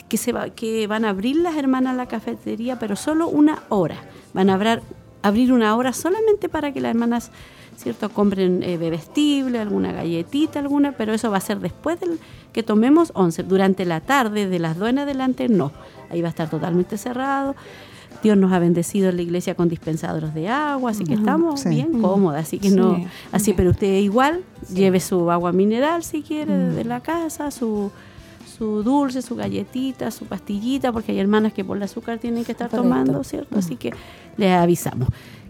que, 0.07 0.17
se 0.17 0.31
va, 0.31 0.49
que 0.49 0.87
van 0.87 1.05
a 1.05 1.09
abrir 1.09 1.37
las 1.37 1.55
hermanas 1.55 1.95
la 1.95 2.07
cafetería, 2.07 2.77
pero 2.79 2.95
solo 2.95 3.27
una 3.27 3.63
hora. 3.69 3.97
Van 4.33 4.49
a 4.49 4.55
abrir, 4.55 4.81
abrir 5.21 5.51
una 5.51 5.75
hora 5.75 5.93
solamente 5.93 6.49
para 6.49 6.71
que 6.71 6.81
las 6.81 6.91
hermanas, 6.91 7.31
¿cierto?, 7.77 8.09
compren 8.09 8.63
eh, 8.63 8.77
bebestible, 8.77 9.59
alguna 9.59 9.91
galletita, 9.91 10.59
alguna, 10.59 10.93
pero 10.93 11.13
eso 11.13 11.29
va 11.31 11.37
a 11.37 11.41
ser 11.41 11.59
después 11.59 11.99
del 11.99 12.19
que 12.53 12.63
tomemos 12.63 13.11
11. 13.15 13.43
Durante 13.43 13.85
la 13.85 13.99
tarde, 14.01 14.47
de 14.47 14.59
las 14.59 14.77
2 14.77 14.89
en 14.89 14.99
adelante, 14.99 15.49
no. 15.49 15.71
Ahí 16.09 16.21
va 16.21 16.27
a 16.27 16.29
estar 16.29 16.49
totalmente 16.49 16.97
cerrado. 16.97 17.55
Dios 18.23 18.37
nos 18.37 18.51
ha 18.53 18.59
bendecido 18.59 19.09
en 19.09 19.17
la 19.17 19.21
iglesia 19.21 19.55
con 19.55 19.69
dispensadores 19.69 20.33
de 20.33 20.47
agua, 20.47 20.91
así 20.91 21.03
que 21.03 21.13
estamos 21.13 21.59
sí. 21.61 21.69
bien 21.69 22.01
cómodas, 22.01 22.47
así 22.47 22.57
que 22.59 22.69
Sí, 22.69 22.75
no, 22.75 23.05
así, 23.31 23.47
bien. 23.51 23.57
pero 23.57 23.69
usted 23.71 23.99
igual 23.99 24.41
lleve 24.73 24.99
su 24.99 25.29
agua 25.29 25.51
mineral 25.51 26.03
si 26.03 26.21
quiere 26.23 26.55
de 26.57 26.85
la 26.85 27.01
casa, 27.01 27.51
su 27.51 27.91
su 28.57 28.83
dulce, 28.83 29.21
su 29.21 29.35
galletita, 29.35 30.11
su 30.11 30.25
pastillita, 30.25 30.93
porque 30.93 31.11
hay 31.11 31.19
hermanas 31.19 31.51
que 31.51 31.65
por 31.65 31.75
el 31.75 31.83
azúcar 31.83 32.19
tienen 32.19 32.45
que 32.45 32.53
estar 32.53 32.69
Correcto. 32.69 32.89
tomando, 32.89 33.23
¿cierto? 33.25 33.59
Así 33.59 33.75
que 33.75 33.91
les 34.37 34.51
avisamos. 34.53 35.09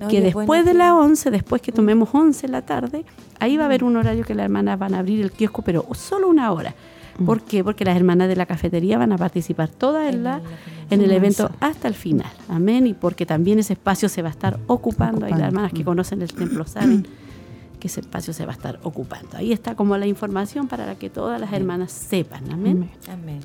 Que 0.10 0.21
después 0.21 0.45
bueno 0.45 0.65
de 0.65 0.73
las 0.73 0.91
11, 0.91 1.31
después 1.31 1.62
que 1.62 1.71
tomemos 1.71 2.10
11 2.12 2.45
en 2.45 2.51
la 2.51 2.62
tarde, 2.63 3.05
ahí 3.39 3.58
va 3.58 3.63
a 3.63 3.65
haber 3.67 3.84
un 3.84 3.95
horario 3.95 4.23
que 4.23 4.36
las 4.36 4.43
hermanas 4.43 4.77
van 4.77 4.93
a 4.93 4.99
abrir 4.99 5.21
el 5.21 5.31
kiosco, 5.31 5.62
pero 5.62 5.86
solo 5.93 6.27
una 6.27 6.51
hora. 6.51 6.75
¿Por 7.23 7.41
qué? 7.41 7.63
Porque 7.63 7.86
las 7.86 7.95
hermanas 7.95 8.27
de 8.27 8.36
la 8.36 8.45
cafetería 8.45 8.97
van 8.97 9.13
a 9.13 9.17
participar 9.17 9.69
todas 9.69 10.13
en, 10.13 10.23
la, 10.23 10.41
en 10.89 11.01
el 11.01 11.12
evento 11.12 11.49
hasta 11.62 11.88
el 11.88 11.93
final. 11.93 12.31
Amén. 12.49 12.88
Y 12.88 12.93
porque 12.93 13.25
también 13.25 13.60
ese 13.60 13.73
espacio 13.73 14.10
se 14.10 14.21
va 14.21 14.27
a 14.27 14.31
estar 14.31 14.60
ocupando. 14.67 15.25
Ahí 15.25 15.31
las 15.31 15.43
hermanas 15.43 15.71
que 15.71 15.84
conocen 15.84 16.21
el 16.21 16.34
templo 16.34 16.67
saben 16.67 17.08
que 17.79 17.88
ese 17.88 18.01
espacio 18.01 18.34
se 18.34 18.45
va 18.45 18.51
a 18.51 18.55
estar 18.55 18.79
ocupando. 18.84 19.38
Ahí 19.38 19.53
está 19.53 19.75
como 19.75 19.97
la 19.97 20.08
información 20.08 20.67
para 20.67 20.95
que 20.95 21.10
todas 21.10 21.39
las 21.39 21.53
hermanas 21.53 21.91
sepan. 21.91 22.51
Amén. 22.51 22.89
Amén. 23.08 23.39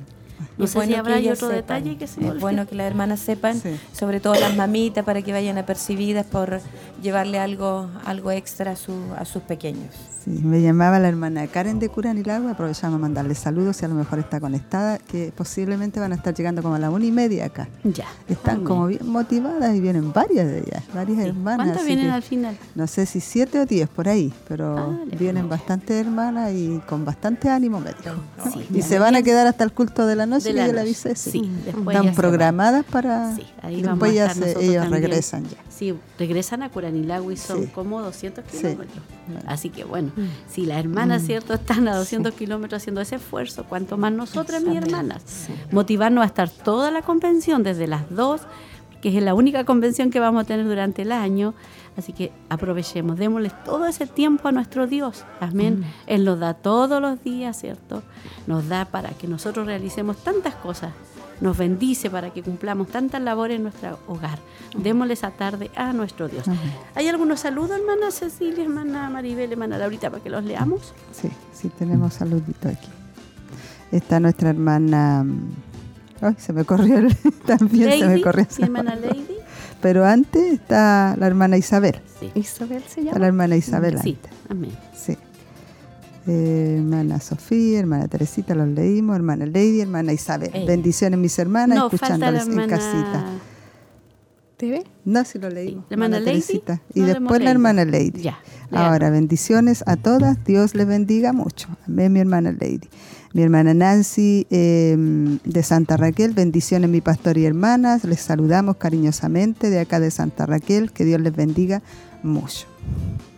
No 0.57 0.65
Es 0.65 0.71
sé 0.71 0.79
si 0.81 0.85
bueno 0.87 0.97
habrá 0.99 1.15
otro 1.17 1.35
sepan. 1.35 1.51
detalle 1.55 1.97
que 1.97 2.07
se 2.07 2.19
Es 2.21 2.25
olvide. 2.27 2.39
bueno 2.41 2.67
que 2.67 2.75
las 2.75 2.87
hermanas 2.87 3.19
sepan, 3.19 3.59
Sí. 3.59 3.79
sobre 3.93 4.19
todo 4.19 4.35
las 4.35 4.55
mamitas, 4.55 5.03
para 5.05 5.21
que 5.21 5.31
vayan 5.31 5.57
apercibidas 5.57 6.25
por 6.25 6.59
llevarle 7.01 7.39
algo, 7.39 7.89
algo 8.05 8.31
extra 8.31 8.71
a, 8.71 8.75
su, 8.75 8.93
a 9.17 9.25
sus 9.25 9.41
pequeños. 9.43 9.93
Sí, 10.23 10.29
me 10.43 10.61
llamaba 10.61 10.99
la 10.99 11.07
hermana 11.09 11.47
Karen 11.47 11.79
de 11.79 11.89
Curanilagua, 11.89 12.51
aprovechamos 12.51 12.97
a 12.97 12.99
mandarle 12.99 13.33
saludos 13.33 13.77
si 13.77 13.85
a 13.85 13.87
lo 13.87 13.95
mejor 13.95 14.19
está 14.19 14.39
conectada, 14.39 14.99
que 14.99 15.33
posiblemente 15.35 15.99
van 15.99 16.11
a 16.11 16.15
estar 16.15 16.33
llegando 16.35 16.61
como 16.61 16.75
a 16.75 16.79
la 16.79 16.91
una 16.91 17.05
y 17.05 17.11
media 17.11 17.45
acá. 17.45 17.67
Ya. 17.83 18.05
Están 18.27 18.55
Amén. 18.57 18.67
como 18.67 18.85
bien 18.87 19.07
motivadas 19.09 19.75
y 19.75 19.79
vienen 19.81 20.13
varias 20.13 20.45
de 20.45 20.59
ellas, 20.59 20.83
varias 20.93 21.17
Sí. 21.17 21.25
hermanas. 21.27 21.65
¿Cuántas 21.65 21.85
vienen 21.87 22.05
que 22.05 22.11
al 22.11 22.21
final? 22.21 22.55
No 22.75 22.85
sé 22.85 23.07
si 23.07 23.19
siete 23.19 23.59
o 23.61 23.65
diez 23.65 23.89
por 23.89 24.07
ahí, 24.07 24.31
pero 24.47 24.77
Ah, 24.77 24.99
vienen 25.17 25.49
bastantes 25.49 25.99
hermanas 26.05 26.51
y 26.53 26.79
con 26.87 27.03
bastante 27.03 27.49
ánimo, 27.49 27.79
me 27.79 27.89
dijo. 27.89 28.15
Sí, 28.53 28.67
Y 28.77 28.83
se 28.83 28.99
van 28.99 29.15
a 29.15 29.23
quedar 29.23 29.47
hasta 29.47 29.63
el 29.63 29.71
culto 29.71 30.05
de 30.05 30.15
la 30.15 30.27
noche, 30.27 30.49
De 30.49 30.53
la 30.53 30.67
yo 30.67 30.73
le 30.73 30.73
noche. 30.73 30.81
avisé. 31.09 31.15
Sí. 31.15 31.51
Después 31.65 31.97
Están 31.97 32.13
programadas 32.13 32.85
para... 32.85 33.35
Sí, 33.35 33.43
ahí 33.63 33.81
vamos 33.81 33.99
después 33.99 34.13
ya 34.13 34.33
se- 34.35 34.51
ellos 34.63 34.83
también. 34.83 34.91
regresan 34.91 35.43
ya. 35.45 35.57
Sí, 35.81 35.95
regresan 36.19 36.61
a 36.61 36.69
Curanilagua 36.69 37.33
y 37.33 37.37
son 37.37 37.63
Sí. 37.63 37.67
como 37.73 38.03
200 38.03 38.45
Sí. 38.51 38.57
kilómetros. 38.59 39.03
Así 39.47 39.71
que 39.71 39.83
bueno, 39.83 40.11
si 40.47 40.67
las 40.67 40.77
hermanas, 40.77 41.23
¿cierto?, 41.23 41.55
están 41.55 41.87
a 41.87 41.95
200 41.95 42.35
kilómetros 42.35 42.83
haciendo 42.83 43.01
ese 43.01 43.15
esfuerzo, 43.15 43.63
cuanto 43.63 43.97
más 43.97 44.11
nosotras, 44.13 44.61
mis 44.63 44.77
hermanas. 44.77 45.47
Motivarnos 45.71 46.21
a 46.21 46.27
estar 46.27 46.51
toda 46.51 46.91
la 46.91 47.01
convención 47.01 47.63
desde 47.63 47.87
las 47.87 48.07
2, 48.11 48.41
que 49.01 49.17
es 49.17 49.23
la 49.23 49.33
única 49.33 49.63
convención 49.65 50.11
que 50.11 50.19
vamos 50.19 50.43
a 50.43 50.45
tener 50.45 50.67
durante 50.67 51.01
el 51.01 51.11
año. 51.11 51.55
Así 51.97 52.13
que 52.13 52.31
aprovechemos, 52.47 53.17
démosle 53.17 53.51
todo 53.65 53.87
ese 53.87 54.05
tiempo 54.05 54.49
a 54.49 54.51
nuestro 54.51 54.85
Dios. 54.85 55.25
Amén. 55.39 55.83
Él 56.05 56.25
nos 56.25 56.39
da 56.39 56.53
todos 56.53 57.01
los 57.01 57.23
días, 57.23 57.59
¿cierto? 57.59 58.03
Nos 58.45 58.69
da 58.69 58.85
para 58.85 59.09
que 59.09 59.27
nosotros 59.27 59.65
realicemos 59.65 60.17
tantas 60.23 60.53
cosas. 60.53 60.91
Nos 61.41 61.57
bendice 61.57 62.09
para 62.09 62.29
que 62.31 62.43
cumplamos 62.43 62.87
tantas 62.89 63.21
labores 63.21 63.57
en 63.57 63.63
nuestro 63.63 63.97
hogar. 64.07 64.37
Démosle 64.77 65.13
esa 65.15 65.31
tarde 65.31 65.71
a 65.75 65.91
nuestro 65.91 66.27
Dios. 66.27 66.45
¿Hay 66.95 67.07
algunos 67.07 67.39
saludos, 67.41 67.71
hermana 67.79 68.11
Cecilia, 68.11 68.63
hermana 68.63 69.09
Maribel, 69.09 69.51
hermana 69.51 69.77
Laurita, 69.77 70.09
para 70.11 70.21
que 70.23 70.29
los 70.29 70.43
leamos? 70.43 70.93
Sí, 71.11 71.29
sí 71.53 71.69
tenemos 71.69 72.13
saluditos 72.13 72.71
aquí. 72.73 72.87
Está 73.91 74.19
nuestra 74.19 74.51
hermana... 74.51 75.23
mm, 75.23 75.49
Ay, 76.23 76.35
se 76.37 76.53
me 76.53 76.63
corrió 76.63 76.99
el, 76.99 77.15
también 77.47 77.99
se 77.99 78.07
me 78.07 78.21
corrió. 78.21 78.45
sí, 78.47 78.61
hermana 78.61 78.95
Lady. 78.95 79.37
Pero 79.81 80.05
antes 80.05 80.53
está 80.53 81.15
la 81.17 81.25
hermana 81.25 81.57
Isabel. 81.57 81.99
Sí, 82.19 82.31
Isabel 82.35 82.83
se 82.83 82.99
Está 82.99 83.01
llama. 83.01 83.19
la 83.19 83.27
hermana 83.27 83.55
Isabel 83.55 83.99
sí, 83.99 84.11
antes. 84.21 84.31
amén. 84.47 84.71
Sí. 84.95 85.17
Eh, 86.27 86.75
hermana 86.77 87.19
Sofía, 87.19 87.79
hermana 87.79 88.07
Teresita, 88.07 88.53
los 88.53 88.67
leímos, 88.67 89.15
hermana 89.15 89.45
Lady, 89.45 89.81
hermana 89.81 90.13
Isabel. 90.13 90.51
Bendiciones 90.67 91.19
mis 91.19 91.37
hermanas, 91.39 91.77
No, 91.77 91.89
falta 91.89 92.17
la 92.17 92.37
escuchándoles 92.39 92.43
en 92.43 92.49
hermana... 92.51 92.67
casita. 92.67 93.25
¿TV? 94.57 94.83
No, 95.05 95.25
si 95.25 95.39
lo 95.39 95.49
leímos. 95.49 95.85
la 95.89 95.95
hermana 95.95 96.19
Lady, 96.19 96.41
Teresita. 96.41 96.81
Y 96.93 96.99
no 96.99 97.07
después 97.07 97.41
la 97.41 97.49
hermana 97.49 97.83
Lady. 97.83 98.21
Ya, 98.21 98.37
Ahora, 98.71 99.09
bendiciones 99.09 99.83
a 99.87 99.95
todas. 99.97 100.43
Dios 100.45 100.75
les 100.75 100.85
bendiga 100.85 101.33
mucho. 101.33 101.67
Amén, 101.87 102.13
mi 102.13 102.19
hermana 102.19 102.51
Lady. 102.51 102.87
Mi 103.33 103.41
hermana 103.41 103.73
Nancy 103.73 104.45
eh, 104.51 104.95
de 105.43 105.63
Santa 105.63 105.97
Raquel. 105.97 106.33
Bendiciones, 106.33 106.89
mi 106.91 107.01
pastor 107.01 107.39
y 107.39 107.45
hermanas. 107.45 108.03
Les 108.03 108.19
saludamos 108.21 108.77
cariñosamente 108.77 109.71
de 109.71 109.79
acá 109.79 109.99
de 109.99 110.11
Santa 110.11 110.45
Raquel. 110.45 110.91
Que 110.91 111.05
Dios 111.05 111.19
les 111.21 111.35
bendiga 111.35 111.81
mucho. 112.21 112.67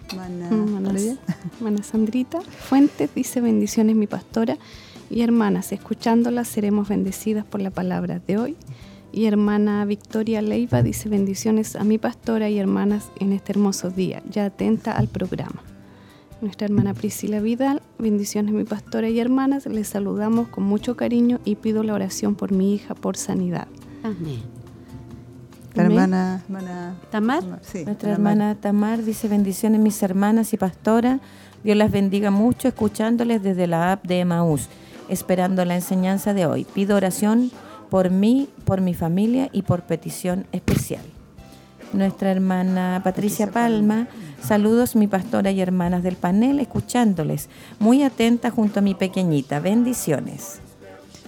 ¿Está 0.10 0.94
bien? 0.94 1.20
hermana 1.58 1.84
Sandrita 1.84 2.42
Fuentes 2.42 3.10
dice 3.14 3.42
bendiciones 3.42 3.96
mi 3.96 4.08
pastora 4.08 4.58
y 5.10 5.22
hermanas, 5.22 5.72
escuchándolas 5.72 6.48
seremos 6.48 6.90
bendecidas 6.90 7.46
por 7.46 7.62
la 7.62 7.70
palabra 7.70 8.20
de 8.20 8.38
hoy. 8.38 8.56
Y 9.12 9.26
hermana 9.26 9.86
Victoria 9.86 10.42
Leiva 10.42 10.82
dice 10.82 11.08
bendiciones 11.08 11.76
a 11.76 11.84
mi 11.84 12.00
pastora 12.00 12.50
y 12.50 12.58
hermanas 12.58 13.12
en 13.20 13.32
este 13.32 13.52
hermoso 13.52 13.92
día, 13.92 14.24
ya 14.28 14.46
atenta 14.46 14.94
al 14.94 15.08
programa. 15.08 15.62
Nuestra 16.42 16.66
hermana 16.66 16.96
Priscila 16.96 17.40
Vidal, 17.40 17.82
bendiciones 18.00 18.54
mi 18.54 18.64
pastora 18.64 19.08
y 19.10 19.20
hermanas, 19.20 19.68
les 19.68 19.88
saludamos 19.88 20.48
con 20.48 20.64
mucho 20.64 20.98
cariño 20.98 21.40
y 21.46 21.56
pido 21.56 21.84
la 21.84 21.94
oración 21.94 22.34
por 22.34 22.52
mi 22.52 22.74
hija 22.74 22.96
por 22.96 23.16
sanidad. 23.16 23.68
Amén. 24.04 24.63
La 25.76 25.84
hermana, 25.84 26.42
hermana 26.46 26.96
¿Tamar? 27.10 27.44
sí, 27.62 27.84
Nuestra 27.84 28.12
hermana 28.12 28.56
Tamar 28.56 29.04
dice 29.04 29.28
bendiciones 29.28 29.82
mis 29.82 30.02
hermanas 30.04 30.54
y 30.54 30.58
pastora. 30.58 31.20
Dios 31.64 31.78
las 31.78 31.92
bendiga 31.92 32.30
mucho 32.30 32.68
escuchándoles 32.68 33.42
desde 33.42 33.66
la 33.68 33.92
app 33.94 34.06
de 34.06 34.20
Emaús, 34.20 34.70
esperando 35.10 35.66
la 35.66 35.76
enseñanza 35.76 36.34
de 36.34 36.46
hoy. 36.46 36.66
Pido 36.66 36.96
oración 36.96 37.52
por 37.90 38.12
mí, 38.12 38.50
por 38.66 38.82
mi 38.82 38.94
familia 38.94 39.50
y 39.52 39.64
por 39.64 39.82
petición 39.84 40.46
especial. 40.52 41.04
Nuestra 41.94 42.32
hermana 42.32 43.02
Patricia 43.04 43.52
Palma, 43.52 44.08
saludos 44.42 44.96
mi 44.96 45.08
pastora 45.08 45.52
y 45.52 45.62
hermanas 45.62 46.04
del 46.04 46.16
panel, 46.16 46.60
escuchándoles, 46.60 47.50
muy 47.80 48.04
atenta 48.04 48.50
junto 48.50 48.80
a 48.80 48.84
mi 48.84 48.96
pequeñita. 48.96 49.60
Bendiciones. 49.60 50.63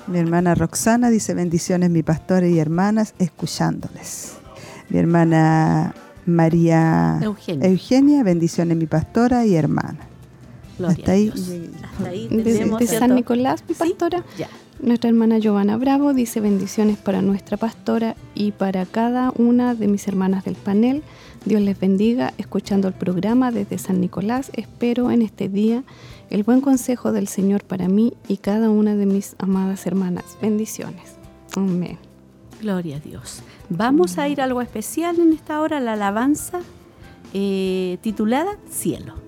Mi 0.08 0.20
hermana 0.20 0.54
Roxana 0.54 1.10
dice 1.10 1.34
bendiciones 1.34 1.90
mi 1.90 2.04
pastora 2.04 2.48
y 2.48 2.60
hermanas 2.60 3.16
escuchándoles. 3.18 4.34
Mi 4.90 5.00
hermana 5.00 5.96
María 6.28 7.20
Eugenia. 7.22 7.68
Eugenia, 7.68 8.24
bendiciones 8.24 8.78
mi 8.78 8.86
pastora 8.86 9.46
y 9.46 9.56
hermana. 9.56 9.98
Gloria 10.78 10.96
Hasta 10.98 11.12
a 11.12 11.16
ahí. 11.16 11.34
Hasta 11.84 12.10
ahí 12.10 12.28
Desde 12.30 12.54
tenemos, 12.54 12.80
de. 12.80 12.88
San 12.88 13.16
Nicolás, 13.16 13.64
mi 13.68 13.74
Sí, 13.74 13.80
pastora. 13.80 14.24
Ya. 14.38 14.48
Nuestra 14.80 15.10
hermana 15.10 15.40
Giovanna 15.40 15.78
Bravo 15.78 16.14
dice 16.14 16.40
bendiciones 16.42 16.98
para 16.98 17.22
nuestra 17.22 17.58
pastora 17.58 18.16
y 18.36 18.52
para 18.52 18.86
cada 18.86 19.32
una 19.38 19.74
de 19.74 19.88
mis 19.88 20.08
hermanas 20.08 20.44
del 20.46 20.56
panel. 20.56 21.02
Dios 21.46 21.62
les 21.62 21.80
bendiga 21.80 22.34
escuchando 22.38 22.88
el 22.88 22.94
programa 22.94 23.52
desde 23.52 23.78
San 23.78 24.02
Nicolás. 24.02 24.52
Espero 24.54 25.12
en 25.12 25.22
este 25.22 25.48
día 25.48 25.84
el 26.36 26.44
buen 26.44 26.60
consejo 26.60 27.14
del 27.14 27.30
Señor 27.30 27.64
para 27.64 27.88
mí 27.88 28.14
y 28.28 28.38
cada 28.38 28.70
una 28.70 28.94
de 28.98 29.06
mis 29.06 29.38
amadas 29.40 29.88
hermanas. 29.88 30.38
Bendiciones. 30.42 31.16
Amén. 31.56 31.98
Gloria 32.62 32.98
a 32.98 33.00
Dios. 33.00 33.42
Vamos 33.70 34.18
a 34.18 34.28
ir 34.28 34.42
a 34.42 34.44
algo 34.44 34.62
especial 34.62 35.18
en 35.18 35.32
esta 35.32 35.62
hora, 35.62 35.80
la 35.80 35.94
alabanza 35.94 36.60
eh, 37.34 38.00
titulada 38.02 38.58
Cielo. 38.70 39.25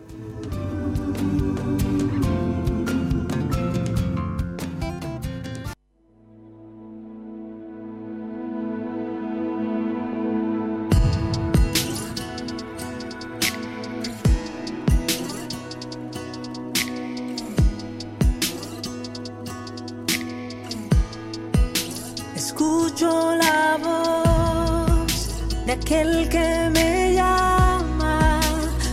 Aquel 25.81 26.27
que 26.29 26.69
me 26.71 27.13
llama, 27.13 28.39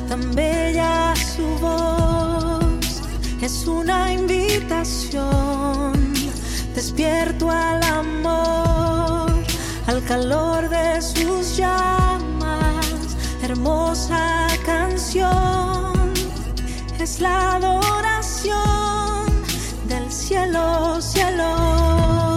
tan 0.09 0.35
bella 0.35 1.15
su 1.17 1.47
voz, 1.59 3.03
es 3.41 3.67
una 3.67 4.13
invitación, 4.13 5.93
despierto 6.75 7.51
al 7.51 7.83
amor, 7.83 9.33
al 9.87 10.03
calor 10.05 10.69
de 10.69 11.01
sus 11.01 11.57
llamas, 11.57 12.87
hermosa 13.43 14.47
canción, 14.65 16.13
es 16.99 17.21
la 17.21 17.57
adoración 17.57 19.25
del 19.89 20.11
cielo, 20.11 21.01
cielo. 21.01 22.34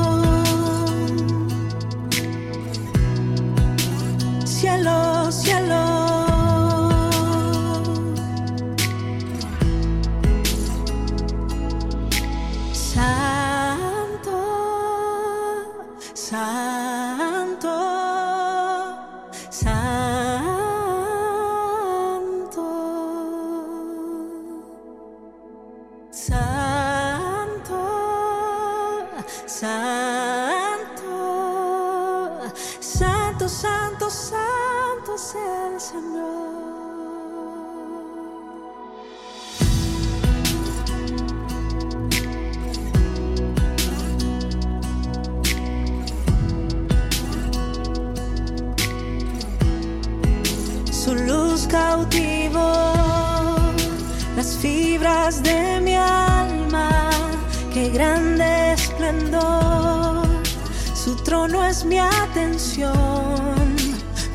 Su 60.94 61.16
trono 61.24 61.64
es 61.64 61.84
mi 61.84 62.00
atención, 62.00 63.76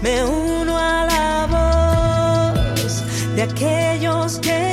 me 0.03 0.25
uno 0.25 0.77
a 0.77 1.07
la 1.07 1.47
voz 2.83 3.03
de 3.35 3.43
aquellos 3.43 4.39
que 4.39 4.72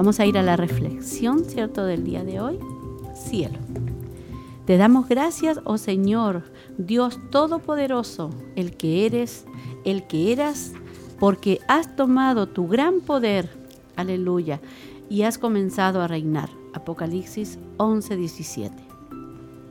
Vamos 0.00 0.18
a 0.18 0.24
ir 0.24 0.38
a 0.38 0.42
la 0.42 0.56
reflexión, 0.56 1.44
¿cierto?, 1.44 1.84
del 1.84 2.04
día 2.04 2.24
de 2.24 2.40
hoy. 2.40 2.58
Cielo. 3.14 3.58
Te 4.64 4.78
damos 4.78 5.06
gracias, 5.10 5.60
oh 5.64 5.76
Señor, 5.76 6.44
Dios 6.78 7.18
Todopoderoso, 7.30 8.30
el 8.56 8.78
que 8.78 9.04
eres, 9.04 9.44
el 9.84 10.06
que 10.06 10.32
eras, 10.32 10.72
porque 11.18 11.60
has 11.68 11.96
tomado 11.96 12.46
tu 12.46 12.66
gran 12.66 13.02
poder, 13.02 13.50
aleluya, 13.94 14.62
y 15.10 15.24
has 15.24 15.36
comenzado 15.36 16.00
a 16.00 16.08
reinar. 16.08 16.48
Apocalipsis 16.72 17.58
11, 17.76 18.16
17. 18.16 18.74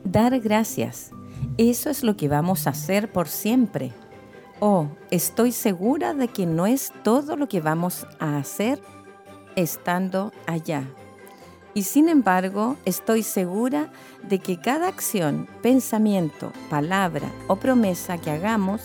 Dar 0.03 0.39
gracias. 0.39 1.09
Eso 1.57 1.89
es 1.89 2.03
lo 2.03 2.15
que 2.15 2.27
vamos 2.27 2.67
a 2.67 2.69
hacer 2.69 3.11
por 3.11 3.29
siempre. 3.29 3.93
Oh, 4.59 4.89
estoy 5.09 5.51
segura 5.53 6.13
de 6.13 6.27
que 6.27 6.45
no 6.45 6.67
es 6.67 6.93
todo 7.03 7.35
lo 7.35 7.47
que 7.49 7.61
vamos 7.61 8.05
a 8.19 8.37
hacer 8.37 8.79
estando 9.61 10.31
allá. 10.47 10.83
Y 11.73 11.83
sin 11.83 12.09
embargo, 12.09 12.77
estoy 12.85 13.23
segura 13.23 13.91
de 14.27 14.39
que 14.39 14.59
cada 14.59 14.87
acción, 14.87 15.47
pensamiento, 15.61 16.51
palabra 16.69 17.31
o 17.47 17.57
promesa 17.57 18.17
que 18.17 18.31
hagamos 18.31 18.81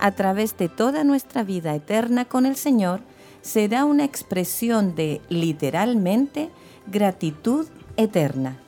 a 0.00 0.12
través 0.12 0.56
de 0.56 0.68
toda 0.68 1.04
nuestra 1.04 1.44
vida 1.44 1.74
eterna 1.74 2.24
con 2.24 2.46
el 2.46 2.56
Señor 2.56 3.00
será 3.42 3.84
una 3.84 4.04
expresión 4.04 4.94
de, 4.94 5.20
literalmente, 5.28 6.50
gratitud 6.86 7.66
eterna. 7.96 8.58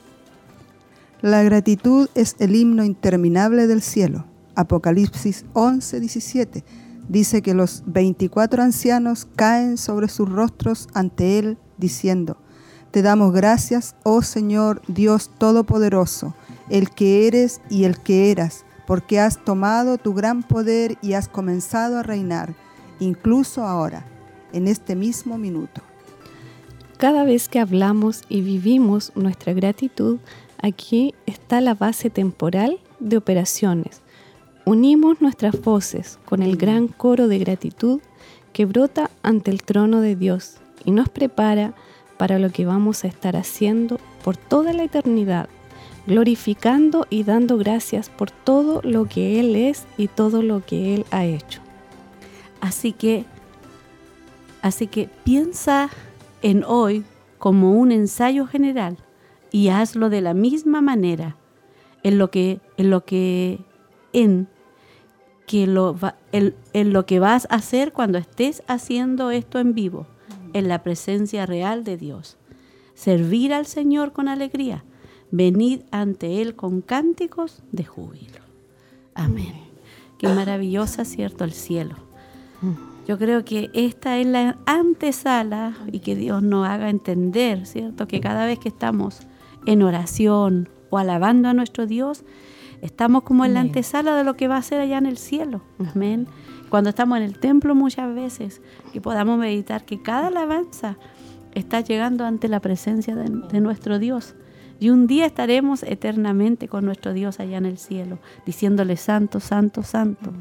La 1.23 1.43
gratitud 1.43 2.09
es 2.15 2.37
el 2.39 2.55
himno 2.55 2.85
interminable 2.85 3.67
del 3.67 3.81
cielo. 3.81 4.27
Apocalipsis 4.55 5.47
11, 5.55 6.01
17 6.01 6.84
dice 7.09 7.43
que 7.43 7.55
los 7.55 7.83
24 7.87 8.63
ancianos 8.63 9.27
caen 9.37 9.77
sobre 9.77 10.09
sus 10.09 10.29
rostros 10.29 10.89
ante 10.95 11.39
Él, 11.39 11.59
diciendo, 11.79 12.37
Te 12.91 13.03
damos 13.03 13.33
gracias, 13.33 13.97
oh 14.05 14.23
Señor 14.23 14.83
Dios 14.89 15.31
Todopoderoso, 15.39 16.35
el 16.71 16.91
que 16.91 17.27
eres 17.27 17.61
y 17.69 17.85
el 17.85 17.99
que 17.99 18.31
eras, 18.31 18.65
porque 18.87 19.21
has 19.21 19.45
tomado 19.45 19.99
tu 19.99 20.15
gran 20.15 20.43
poder 20.43 20.97
y 21.03 21.15
has 21.15 21.29
comenzado 21.29 21.99
a 21.99 22.03
reinar, 22.03 22.55
incluso 23.01 23.65
ahora, 23.65 24.07
en 24.53 24.69
este 24.69 24.95
mismo 24.95 25.39
minuto. 25.39 25.83
Cada 26.97 27.25
vez 27.25 27.49
que 27.49 27.59
hablamos 27.59 28.23
y 28.29 28.41
vivimos 28.41 29.13
nuestra 29.17 29.53
gratitud, 29.53 30.19
aquí 30.63 31.15
está 31.27 31.61
la 31.61 31.75
base 31.75 32.09
temporal 32.09 32.79
de 33.01 33.17
operaciones. 33.17 34.04
Unimos 34.67 35.21
nuestras 35.21 35.61
voces 35.61 36.19
con 36.25 36.43
el 36.43 36.57
gran 36.57 36.89
coro 36.89 37.29
de 37.29 37.39
gratitud 37.39 38.01
que 38.55 38.65
brota 38.65 39.11
ante 39.23 39.51
el 39.51 39.63
trono 39.63 40.01
de 40.01 40.17
Dios 40.17 40.57
y 40.87 40.93
nos 40.93 41.11
prepara 41.11 41.75
para 42.17 42.39
lo 42.39 42.49
que 42.51 42.65
vamos 42.65 43.05
a 43.05 43.09
estar 43.09 43.37
haciendo 43.37 43.99
por 44.23 44.39
toda 44.39 44.73
la 44.73 44.85
eternidad, 44.85 45.51
glorificando 46.07 47.07
y 47.11 47.25
dando 47.25 47.59
gracias 47.59 48.09
por 48.09 48.31
todo 48.31 48.81
lo 48.83 49.05
que 49.05 49.39
Él 49.39 49.55
es 49.55 49.85
y 49.99 50.09
todo 50.09 50.41
lo 50.41 50.65
que 50.65 50.95
Él 50.95 51.05
ha 51.11 51.27
hecho. 51.27 51.61
Así 52.63 52.93
que, 52.93 53.27
así 54.63 54.87
que 54.87 55.11
piensa 55.25 55.91
en 56.41 56.65
hoy 56.65 57.05
como 57.39 57.73
un 57.73 57.93
ensayo 57.93 58.47
general 58.47 58.97
y 59.51 59.69
hazlo 59.69 60.09
de 60.09 60.23
la 60.23 60.33
misma 60.33 60.81
manera 60.81 61.37
en 62.03 62.17
lo 62.17 62.31
que 62.31 62.61
en 62.79 62.89
lo 62.89 63.05
que 63.05 63.59
en 64.15 64.49
que 65.47 65.67
lo 65.67 65.97
va- 65.99 66.17
en- 66.33 66.55
en 66.73 66.93
lo 66.93 67.05
que 67.07 67.19
vas 67.21 67.47
a 67.51 67.57
hacer 67.57 67.93
cuando 67.93 68.19
estés 68.19 68.63
haciendo 68.67 69.31
esto 69.31 69.59
en 69.59 69.75
vivo, 69.75 70.07
en 70.53 70.69
la 70.69 70.83
presencia 70.83 71.47
real 71.47 71.85
de 71.85 71.97
Dios. 71.97 72.37
Servir 72.95 73.53
al 73.53 73.67
Señor 73.67 74.13
con 74.13 74.29
alegría, 74.29 74.85
venid 75.31 75.81
ante 75.91 76.41
Él 76.41 76.55
con 76.55 76.81
cánticos 76.81 77.63
de 77.73 77.85
júbilo. 77.85 78.41
Amén. 79.15 79.55
Qué 80.19 80.29
maravillosa, 80.29 81.05
¿cierto? 81.05 81.45
El 81.45 81.53
cielo. 81.53 81.97
Yo 83.07 83.19
creo 83.19 83.45
que 83.45 83.69
esta 83.75 84.17
es 84.19 84.27
la 84.27 84.57
antesala 84.65 85.77
y 85.93 85.99
que 85.99 86.17
Dios 86.17 86.43
nos 86.43 86.67
haga 86.67 86.89
entender, 86.89 87.67
¿cierto? 87.67 88.09
Que 88.09 88.21
cada 88.21 88.47
vez 88.47 88.59
que 88.59 88.71
estamos 88.71 89.19
en 89.67 89.83
oración 89.83 90.71
o 90.89 90.97
alabando 90.97 91.49
a 91.51 91.55
nuestro 91.55 91.87
Dios, 91.87 92.25
estamos 92.85 93.23
como 93.25 93.45
en 93.45 93.55
la 93.55 93.61
antesala 93.61 94.15
de 94.17 94.25
lo 94.25 94.35
que 94.35 94.47
va 94.49 94.57
a 94.57 94.63
ser 94.63 94.81
allá 94.81 94.99
en 94.99 95.07
el 95.07 95.17
cielo. 95.19 95.63
Amén. 95.93 96.27
Cuando 96.69 96.91
estamos 96.91 97.19
en 97.19 97.25
el 97.25 97.39
templo 97.39 97.75
muchas 97.75 98.15
veces, 98.15 98.61
que 98.93 99.01
podamos 99.01 99.39
meditar 99.39 99.85
que 99.85 100.03
cada 100.03 100.29
alabanza 100.29 100.97
está 101.53 101.81
llegando 101.81 102.25
ante 102.25 102.49
la 102.49 102.61
presencia 102.61 103.15
de, 103.15 103.25
de 103.53 103.61
nuestro 103.61 103.99
Dios. 103.99 104.35
Y 104.81 104.91
un 104.91 105.07
día 105.07 105.25
estaremos 105.25 105.83
eternamente 105.85 106.67
con 106.69 106.85
nuestro 106.85 107.13
Dios 107.13 107.39
allá 107.41 107.59
en 107.59 107.67
el 107.67 107.79
cielo, 107.79 108.19
diciéndole 108.45 108.97
santo, 108.97 109.39
santo, 109.41 109.83
santo. 109.83 110.33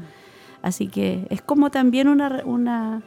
Así 0.60 0.88
que 0.88 1.26
es 1.30 1.40
como 1.40 1.70
también 1.70 2.08
una, 2.08 2.28
re- 2.28 2.44
una, 2.44 3.02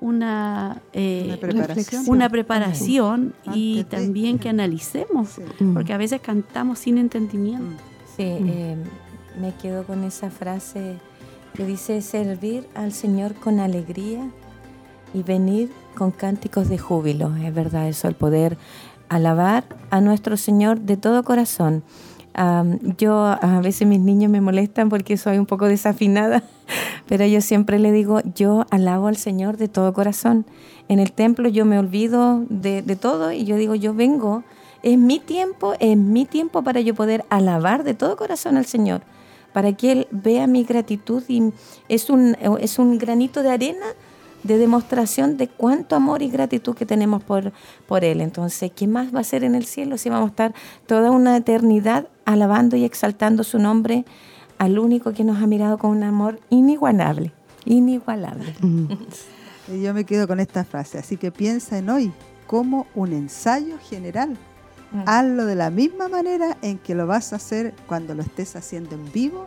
una, 0.00 0.82
eh, 0.92 1.24
Una 1.28 1.36
preparación. 1.38 2.04
una 2.08 2.28
preparación 2.28 3.34
y 3.54 3.84
también 3.84 4.38
que 4.38 4.50
analicemos, 4.50 5.30
Sí. 5.30 5.42
porque 5.72 5.94
a 5.94 5.96
veces 5.98 6.20
cantamos 6.20 6.78
sin 6.80 6.98
entendimiento. 6.98 7.82
Sí, 8.16 8.22
eh, 8.22 8.76
me 9.38 9.52
quedo 9.54 9.84
con 9.84 10.02
esa 10.02 10.30
frase 10.30 10.96
que 11.54 11.66
dice 11.66 12.00
servir 12.00 12.66
al 12.74 12.92
Señor 12.92 13.34
con 13.34 13.60
alegría 13.60 14.30
y 15.12 15.22
venir 15.22 15.70
con 15.96 16.12
cánticos 16.12 16.70
de 16.70 16.78
júbilo. 16.78 17.36
Es 17.36 17.54
verdad 17.54 17.88
eso, 17.88 18.08
el 18.08 18.14
poder 18.14 18.56
alabar 19.10 19.64
a 19.90 20.00
nuestro 20.00 20.38
Señor 20.38 20.80
de 20.80 20.96
todo 20.96 21.24
corazón. 21.24 21.82
Am, 22.32 22.78
yo 22.96 23.24
a 23.24 23.60
veces 23.62 23.86
mis 23.86 24.00
niños 24.00 24.30
me 24.30 24.40
molestan 24.40 24.88
porque 24.88 25.18
soy 25.18 25.36
un 25.36 25.46
poco 25.46 25.66
desafinada, 25.66 26.42
pero 27.08 27.26
yo 27.26 27.42
siempre 27.42 27.78
le 27.78 27.92
digo, 27.92 28.20
yo 28.34 28.64
alabo 28.70 29.08
al 29.08 29.16
Señor 29.16 29.58
de 29.58 29.68
todo 29.68 29.92
corazón. 29.92 30.46
En 30.88 31.00
el 31.00 31.12
templo 31.12 31.50
yo 31.50 31.66
me 31.66 31.78
olvido 31.78 32.44
de, 32.48 32.80
de 32.80 32.96
todo 32.96 33.32
y 33.32 33.44
yo 33.44 33.56
digo, 33.56 33.74
yo 33.74 33.92
vengo, 33.92 34.42
es 34.86 34.98
mi 34.98 35.18
tiempo, 35.18 35.74
es 35.80 35.96
mi 35.96 36.26
tiempo 36.26 36.62
para 36.62 36.80
yo 36.80 36.94
poder 36.94 37.24
alabar 37.28 37.82
de 37.82 37.94
todo 37.94 38.16
corazón 38.16 38.56
al 38.56 38.66
Señor, 38.66 39.02
para 39.52 39.72
que 39.72 39.90
Él 39.90 40.08
vea 40.12 40.46
mi 40.46 40.62
gratitud 40.62 41.24
y 41.26 41.52
es 41.88 42.08
un, 42.08 42.36
es 42.60 42.78
un 42.78 42.96
granito 42.96 43.42
de 43.42 43.50
arena 43.50 43.86
de 44.44 44.58
demostración 44.58 45.38
de 45.38 45.48
cuánto 45.48 45.96
amor 45.96 46.22
y 46.22 46.28
gratitud 46.28 46.76
que 46.76 46.86
tenemos 46.86 47.24
por, 47.24 47.52
por 47.88 48.04
Él. 48.04 48.20
Entonces, 48.20 48.70
¿qué 48.76 48.86
más 48.86 49.12
va 49.12 49.18
a 49.18 49.24
ser 49.24 49.42
en 49.42 49.56
el 49.56 49.64
cielo 49.64 49.98
si 49.98 50.08
vamos 50.08 50.28
a 50.28 50.30
estar 50.30 50.54
toda 50.86 51.10
una 51.10 51.36
eternidad 51.36 52.06
alabando 52.24 52.76
y 52.76 52.84
exaltando 52.84 53.42
su 53.42 53.58
nombre 53.58 54.04
al 54.58 54.78
único 54.78 55.12
que 55.12 55.24
nos 55.24 55.42
ha 55.42 55.48
mirado 55.48 55.78
con 55.78 55.90
un 55.90 56.04
amor 56.04 56.38
inigualable? 56.48 57.32
Inigualable. 57.64 58.54
Y 59.66 59.82
yo 59.82 59.92
me 59.92 60.04
quedo 60.04 60.28
con 60.28 60.38
esta 60.38 60.64
frase, 60.64 60.98
así 60.98 61.16
que 61.16 61.32
piensa 61.32 61.76
en 61.76 61.90
hoy 61.90 62.12
como 62.46 62.86
un 62.94 63.12
ensayo 63.12 63.78
general. 63.80 64.38
Hazlo 65.06 65.44
de 65.46 65.54
la 65.56 65.70
misma 65.70 66.08
manera 66.08 66.56
en 66.62 66.78
que 66.78 66.94
lo 66.94 67.06
vas 67.06 67.32
a 67.32 67.36
hacer 67.36 67.74
cuando 67.86 68.14
lo 68.14 68.22
estés 68.22 68.56
haciendo 68.56 68.94
en 68.94 69.12
vivo, 69.12 69.46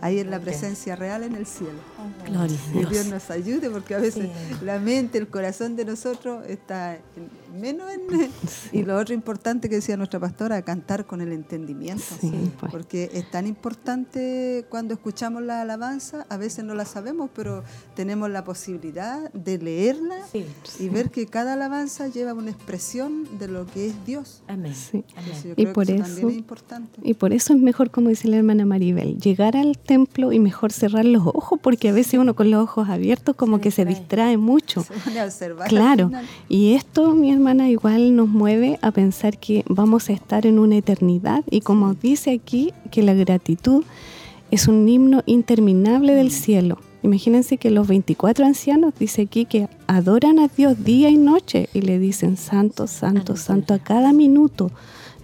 ahí 0.00 0.20
en 0.20 0.30
la 0.30 0.38
presencia 0.38 0.94
real 0.96 1.24
en 1.24 1.34
el 1.34 1.46
cielo. 1.46 1.78
Gloria 2.26 2.56
a 2.56 2.72
Que 2.72 2.78
Dios. 2.78 2.90
Dios 2.90 3.06
nos 3.06 3.30
ayude 3.30 3.68
porque 3.70 3.94
a 3.94 3.98
veces 3.98 4.24
Sí. 4.24 4.64
la 4.64 4.78
mente, 4.78 5.18
el 5.18 5.28
corazón 5.28 5.74
de 5.76 5.84
nosotros 5.84 6.44
está 6.46 6.94
en- 6.94 7.28
menos 7.52 7.90
en... 7.92 8.30
Y 8.72 8.82
lo 8.82 8.96
otro 8.96 9.14
importante 9.14 9.68
que 9.68 9.76
decía 9.76 9.96
nuestra 9.96 10.20
pastora, 10.20 10.60
cantar 10.62 11.06
con 11.06 11.20
el 11.20 11.32
entendimiento. 11.32 12.02
Sí, 12.20 12.30
pues. 12.60 12.70
Porque 12.72 13.10
es 13.12 13.30
tan 13.30 13.46
importante 13.46 14.66
cuando 14.68 14.94
escuchamos 14.94 15.42
la 15.42 15.60
alabanza, 15.62 16.26
a 16.28 16.36
veces 16.36 16.64
no 16.64 16.74
la 16.74 16.84
sabemos, 16.84 17.30
pero 17.34 17.64
tenemos 17.94 18.30
la 18.30 18.44
posibilidad 18.44 19.32
de 19.32 19.58
leerla 19.58 20.16
Sí. 20.32 20.44
y 20.78 20.88
ver 20.88 21.10
que 21.10 21.26
cada 21.26 21.54
alabanza 21.54 22.08
lleva 22.08 22.34
una 22.34 22.50
expresión 22.50 23.24
de 23.38 23.48
lo 23.48 23.66
que 23.66 23.88
es 23.88 23.94
Dios. 24.06 24.42
Amén. 24.48 24.74
Entonces, 24.92 25.54
Y 25.56 25.66
por 25.66 25.90
eso, 25.90 26.04
eso- 26.04 26.28
es 26.28 26.36
importante. 26.36 27.00
Y 27.02 27.14
por 27.14 27.32
eso 27.32 27.54
es 27.54 27.60
mejor, 27.60 27.90
como 27.90 28.08
dice 28.10 28.28
la 28.28 28.36
hermana 28.36 28.66
Maribel, 28.66 29.18
llegar 29.18 29.56
al 29.56 29.78
templo 29.78 30.32
y 30.32 30.38
mejor 30.38 30.72
cerrar 30.72 31.04
los 31.04 31.26
ojos, 31.26 31.58
porque 31.62 31.88
a 31.88 31.92
veces 31.92 32.20
uno 32.20 32.34
con 32.34 32.50
los 32.50 32.62
ojos 32.62 32.88
abiertos 32.88 33.34
como 33.36 33.60
que 33.60 33.70
se 33.70 33.84
distrae. 33.84 34.36
mucho. 34.36 34.84
Claro, 35.68 36.10
y 36.48 36.74
esto, 36.74 37.14
mi 37.14 37.30
hermana, 37.38 37.68
igual 37.70 38.14
nos 38.16 38.28
mueve 38.28 38.78
a 38.82 38.90
pensar 38.90 39.38
que 39.38 39.64
vamos 39.68 40.08
a 40.08 40.12
estar 40.12 40.44
en 40.44 40.58
una 40.58 40.76
eternidad 40.76 41.44
y 41.50 41.60
como 41.60 41.94
dice 41.94 42.32
aquí, 42.32 42.72
que 42.90 43.02
la 43.02 43.14
gratitud 43.14 43.84
es 44.50 44.66
un 44.68 44.88
himno 44.88 45.22
interminable 45.26 46.14
del 46.14 46.30
cielo. 46.30 46.78
Imagínense 47.02 47.56
que 47.58 47.70
los 47.70 47.86
24 47.86 48.44
ancianos, 48.44 48.92
dice 48.98 49.22
aquí, 49.22 49.44
que 49.44 49.68
adoran 49.86 50.38
a 50.40 50.48
Dios 50.48 50.82
día 50.84 51.10
y 51.10 51.16
noche 51.16 51.68
y 51.72 51.82
le 51.82 51.98
dicen 52.00 52.36
santo, 52.36 52.86
santo, 52.88 53.36
santo 53.36 53.72
a 53.74 53.78
cada 53.78 54.12
minuto. 54.12 54.70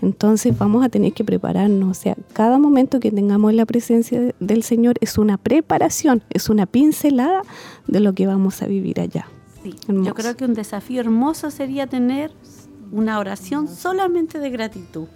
Entonces 0.00 0.56
vamos 0.56 0.84
a 0.84 0.88
tener 0.88 1.12
que 1.14 1.24
prepararnos, 1.24 1.98
o 1.98 2.00
sea, 2.00 2.16
cada 2.32 2.58
momento 2.58 3.00
que 3.00 3.10
tengamos 3.10 3.50
en 3.50 3.56
la 3.56 3.66
presencia 3.66 4.20
de- 4.20 4.34
del 4.38 4.62
Señor 4.62 4.96
es 5.00 5.18
una 5.18 5.36
preparación, 5.38 6.22
es 6.30 6.48
una 6.48 6.66
pincelada 6.66 7.42
de 7.88 8.00
lo 8.00 8.12
que 8.14 8.26
vamos 8.26 8.62
a 8.62 8.66
vivir 8.66 9.00
allá. 9.00 9.26
Sí, 9.64 9.74
Hermoso. 9.88 10.06
Yo 10.08 10.14
creo 10.14 10.36
que 10.36 10.44
un 10.44 10.54
desafío 10.54 11.00
hermoso 11.00 11.50
sería 11.50 11.86
tener 11.88 12.30
una 12.92 13.18
oración 13.18 13.66
solamente 13.66 14.38
de 14.38 14.50
gratitud. 14.50 15.06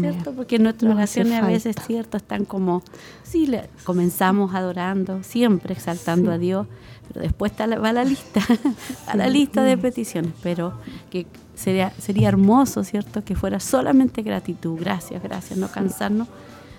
¿Cierto? 0.00 0.32
Porque 0.32 0.58
nuestras 0.58 0.94
oraciones 0.94 1.42
a 1.42 1.46
veces. 1.46 1.76
¿cierto? 1.86 2.16
Están 2.16 2.46
como, 2.46 2.82
sí, 3.22 3.46
le- 3.46 3.68
comenzamos 3.84 4.54
adorando, 4.54 5.22
siempre 5.22 5.74
exaltando 5.74 6.30
a 6.32 6.38
Dios, 6.38 6.66
pero 7.08 7.20
después 7.20 7.52
está 7.52 7.66
la- 7.66 7.78
va 7.78 7.92
la 7.92 8.04
lista, 8.04 8.40
a 9.06 9.16
la 9.16 9.28
lista 9.28 9.62
de 9.62 9.76
peticiones, 9.76 10.32
pero 10.42 10.72
que 11.10 11.26
sería, 11.54 11.90
sería 11.98 12.28
hermoso, 12.28 12.82
¿cierto? 12.82 13.22
Que 13.24 13.36
fuera 13.36 13.60
solamente 13.60 14.22
gratitud, 14.22 14.78
gracias, 14.80 15.22
gracias, 15.22 15.58
no 15.58 15.68
cansarnos 15.70 16.28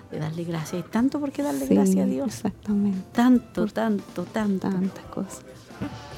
de 0.09 0.17
darle 0.19 0.43
gracias. 0.43 0.83
Hay 0.83 0.89
tanto 0.89 1.19
por 1.19 1.31
qué 1.31 1.43
darle 1.43 1.67
Sí, 1.67 1.75
gracias 1.75 1.97
a 2.07 2.09
Dios. 2.09 2.27
Exactamente. 2.27 2.97
Tanto, 3.11 3.67
tanto, 3.67 4.23
tanto. 4.23 4.67
Tantas 4.69 5.05
cosas. 5.05 5.41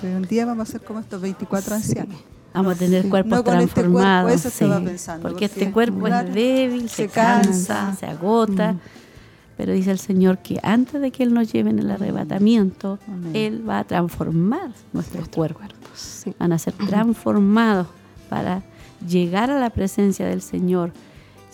Pero 0.01 0.17
un 0.17 0.23
día 0.23 0.45
vamos 0.45 0.69
a 0.69 0.71
ser 0.73 0.81
como 0.81 0.99
estos 0.99 1.21
24 1.21 1.75
ancianos. 1.75 2.17
Vamos 2.53 2.75
a 2.75 2.79
tener 2.79 3.07
cuerpos 3.09 3.29
No 3.31 3.37
este 3.37 3.43
cuerpo, 3.51 3.67
transformados. 3.73 4.41
pensando, 4.41 5.21
Porque, 5.21 5.21
porque, 5.21 5.45
este 5.45 5.71
cuerpo 5.71 6.05
claro, 6.05 6.27
es 6.27 6.33
débil, 6.33 6.89
se, 6.89 6.95
se 6.95 7.09
cansa, 7.09 7.75
cansa. 7.75 7.95
se 7.99 8.05
agota. 8.07 8.73
Mm. 8.73 8.79
Pero 9.57 9.73
dice 9.73 9.91
el 9.91 9.99
Señor 9.99 10.37
que 10.39 10.59
antes 10.63 11.01
de 11.01 11.11
que 11.11 11.23
Él 11.23 11.33
nos 11.33 11.51
lleve 11.51 11.71
en 11.71 11.79
el 11.79 11.89
arrebatamiento, 11.91 12.99
Amén. 13.07 13.31
Él 13.35 13.67
va 13.67 13.79
a 13.79 13.83
transformar 13.83 14.71
nuestros 14.93 15.27
cuerpos. 15.29 15.67
Sí. 15.95 16.33
Van 16.39 16.51
a 16.51 16.59
ser 16.59 16.73
transformados 16.73 17.87
para 18.29 18.61
llegar 19.07 19.49
a 19.51 19.59
la 19.59 19.69
presencia 19.71 20.27
del 20.27 20.41
Señor, 20.41 20.91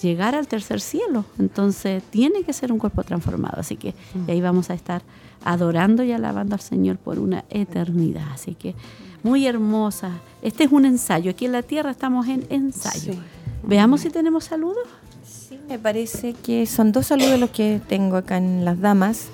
llegar 0.01 0.35
al 0.35 0.47
tercer 0.47 0.81
cielo. 0.81 1.23
Entonces 1.39 2.03
tiene 2.09 2.43
que 2.43 2.51
ser 2.53 2.71
un 2.71 2.79
cuerpo 2.79 3.03
transformado. 3.03 3.59
Así 3.59 3.77
que 3.77 3.93
ahí 4.27 4.41
vamos 4.41 4.69
a 4.69 4.73
estar 4.73 5.01
adorando 5.43 6.03
y 6.03 6.11
alabando 6.11 6.55
al 6.55 6.61
Señor 6.61 6.97
por 6.97 7.19
una 7.19 7.45
eternidad. 7.49 8.27
Así 8.33 8.55
que 8.55 8.75
muy 9.23 9.47
hermosa. 9.47 10.11
Este 10.41 10.65
es 10.65 10.71
un 10.71 10.85
ensayo. 10.85 11.31
Aquí 11.31 11.45
en 11.45 11.53
la 11.53 11.63
tierra 11.63 11.91
estamos 11.91 12.27
en 12.27 12.45
ensayo. 12.49 13.13
Sí. 13.13 13.19
Veamos 13.63 14.01
si 14.01 14.09
tenemos 14.09 14.45
saludos. 14.45 14.87
Sí, 15.25 15.57
me 15.69 15.79
parece 15.79 16.33
que 16.33 16.65
son 16.65 16.91
dos 16.91 17.07
saludos 17.07 17.39
los 17.39 17.49
que 17.49 17.79
tengo 17.87 18.17
acá 18.17 18.37
en 18.37 18.65
las 18.65 18.79
damas. 18.79 19.27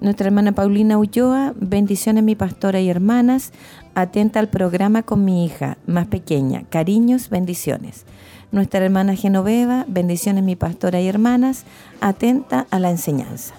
Nuestra 0.00 0.28
hermana 0.28 0.52
Paulina 0.52 0.96
Ulloa, 0.96 1.52
bendiciones 1.56 2.24
mi 2.24 2.34
pastora 2.34 2.80
y 2.80 2.88
hermanas, 2.88 3.52
atenta 3.94 4.40
al 4.40 4.48
programa 4.48 5.02
con 5.02 5.26
mi 5.26 5.44
hija 5.44 5.76
más 5.86 6.06
pequeña, 6.06 6.62
cariños, 6.70 7.28
bendiciones. 7.28 8.06
Nuestra 8.50 8.82
hermana 8.82 9.14
Genoveva, 9.14 9.84
bendiciones 9.88 10.42
mi 10.42 10.56
pastora 10.56 11.02
y 11.02 11.06
hermanas, 11.06 11.64
atenta 12.00 12.66
a 12.70 12.78
la 12.78 12.90
enseñanza. 12.90 13.54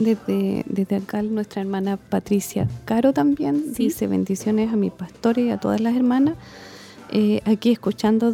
Desde, 0.00 0.64
desde 0.66 0.96
acá 0.96 1.22
nuestra 1.22 1.60
hermana 1.60 1.96
Patricia 1.98 2.66
Caro 2.86 3.12
también 3.12 3.62
Sí. 3.74 3.84
dice 3.84 4.06
bendiciones 4.06 4.72
a 4.72 4.76
mi 4.76 4.90
pastor 4.90 5.38
y 5.38 5.50
a 5.50 5.58
todas 5.58 5.80
las 5.80 5.94
hermanas. 5.94 6.34
Eh, 7.12 7.42
aquí 7.44 7.70
escuchando, 7.70 8.32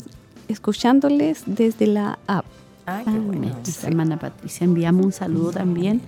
escuchándoles 0.48 1.42
desde 1.46 1.86
la 1.88 2.18
app. 2.26 2.44
Ah, 2.86 3.02
Amén. 3.04 3.40
Nuestra 3.64 3.88
hermana 3.88 4.16
Patricia, 4.18 4.64
enviamos 4.64 5.04
un 5.06 5.12
saludo 5.12 5.50
también 5.50 6.00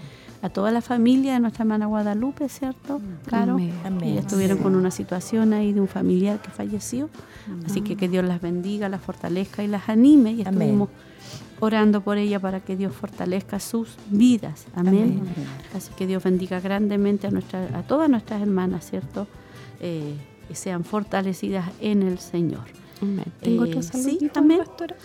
a 0.42 0.48
toda 0.48 0.70
la 0.70 0.80
familia 0.80 1.34
de 1.34 1.40
nuestra 1.40 1.64
hermana 1.64 1.86
Guadalupe, 1.86 2.48
¿cierto? 2.48 3.00
Claro. 3.26 3.54
Amén. 3.54 3.72
Ellas 4.04 4.26
estuvieron 4.26 4.58
con 4.58 4.76
una 4.76 4.92
situación 4.92 5.52
ahí 5.52 5.72
de 5.72 5.80
un 5.80 5.88
familiar 5.88 6.40
que 6.40 6.50
falleció. 6.50 7.10
Así 7.66 7.80
que 7.80 7.96
que 7.96 8.08
Dios 8.08 8.24
las 8.24 8.40
bendiga, 8.40 8.88
las 8.88 9.00
fortalezca 9.00 9.64
y 9.64 9.66
las 9.66 9.88
anime. 9.88 10.32
Y 10.32 10.42
Amén. 10.46 10.86
Orando 11.60 12.00
por 12.02 12.18
ella 12.18 12.38
para 12.40 12.60
que 12.60 12.76
Dios 12.76 12.92
fortalezca 12.94 13.58
sus 13.60 13.96
vidas. 14.10 14.66
Amén. 14.74 15.20
Amén. 15.20 15.34
Así 15.74 15.90
que 15.96 16.06
Dios 16.06 16.22
bendiga 16.22 16.60
grandemente 16.60 17.26
a, 17.26 17.30
nuestra, 17.30 17.64
a 17.76 17.82
todas 17.82 18.08
nuestras 18.08 18.40
hermanas, 18.42 18.88
¿cierto? 18.88 19.26
Eh, 19.80 20.14
que 20.48 20.54
sean 20.54 20.84
fortalecidas 20.84 21.70
en 21.80 22.02
el 22.02 22.18
Señor. 22.18 22.64
Amén. 23.02 23.24
Tengo 23.40 23.64
Eh, 23.64 23.68
otro 23.68 23.82
sí, 23.82 24.30
amén. 24.34 24.58
pastora. 24.58 24.96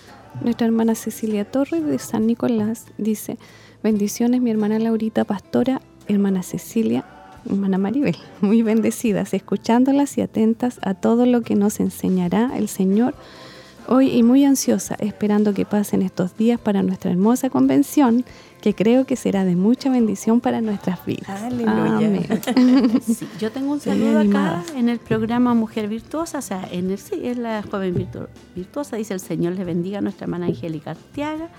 Nuestra 0.42 0.66
hermana 0.66 0.96
Cecilia 0.96 1.46
Torres 1.46 1.86
de 1.86 2.00
San 2.00 2.26
Nicolás 2.26 2.86
dice, 2.98 3.38
bendiciones 3.84 4.42
mi 4.42 4.50
hermana 4.50 4.80
Laurita 4.80 5.26
Pastora, 5.26 5.80
hermana 6.08 6.42
Cecilia, 6.42 7.06
hermana 7.46 7.78
Maribel, 7.78 8.16
muy 8.42 8.64
bendecidas, 8.64 9.34
escuchándolas 9.34 10.18
y 10.18 10.22
atentas 10.22 10.80
a 10.82 10.96
todo 10.96 11.26
lo 11.28 11.42
que 11.42 11.56
nos 11.56 11.80
enseñará 11.80 12.52
el 12.58 12.68
Señor 12.68 13.14
hoy 13.88 14.10
y 14.10 14.24
muy 14.24 14.46
ansiosa, 14.46 14.96
esperando 15.00 15.54
que 15.54 15.66
pasen 15.66 16.02
estos 16.02 16.36
días 16.38 16.60
para 16.60 16.84
nuestra 16.84 17.12
hermosa 17.12 17.50
convención, 17.50 18.24
que 18.62 18.74
creo 18.74 19.06
que 19.06 19.16
será 19.16 19.44
de 19.44 19.56
mucha 19.56 19.90
bendición 19.90 20.40
para 20.40 20.62
nuestras 20.62 21.06
vidas. 21.06 21.28
Aleluya. 21.42 22.08
Amén. 22.08 23.02
Sí, 23.04 23.28
yo 23.40 23.52
tengo 23.52 23.74
un 23.74 23.80
saludo 23.82 24.20
acá 24.20 24.64
en 24.76 24.88
el 24.90 25.00
programa 25.00 25.54
Mujer 25.54 25.88
Virtuosa, 25.90 26.40
o 26.40 26.42
sea, 26.42 26.68
en 26.72 26.90
el, 26.92 26.98
sí, 26.98 27.20
es 27.24 27.38
la 27.38 27.62
joven 27.64 27.94
virtu- 27.96 28.28
virtuosa, 28.56 28.96
dice 28.96 29.14
el 29.14 29.20
Señor 29.20 29.54
le 29.54 29.64
bendiga 29.66 29.98
a 29.98 30.02
nuestra 30.02 30.26
hermana 30.26 30.46
Angélica 30.46 30.92
Arteaga, 30.92 31.50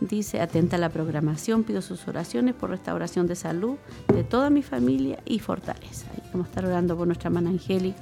dice, 0.00 0.40
atenta 0.40 0.76
a 0.76 0.78
la 0.78 0.90
programación, 0.90 1.64
pido 1.64 1.82
sus 1.82 2.06
oraciones 2.06 2.54
por 2.54 2.70
restauración 2.70 3.26
de 3.26 3.34
salud 3.34 3.76
de 4.14 4.22
toda 4.22 4.50
mi 4.50 4.62
familia 4.62 5.18
y 5.24 5.38
fortaleza. 5.40 6.06
Y 6.16 6.20
vamos 6.32 6.46
a 6.46 6.50
estar 6.50 6.66
orando 6.66 6.96
por 6.96 7.06
nuestra 7.06 7.28
hermana 7.28 7.50
Angélica, 7.50 7.98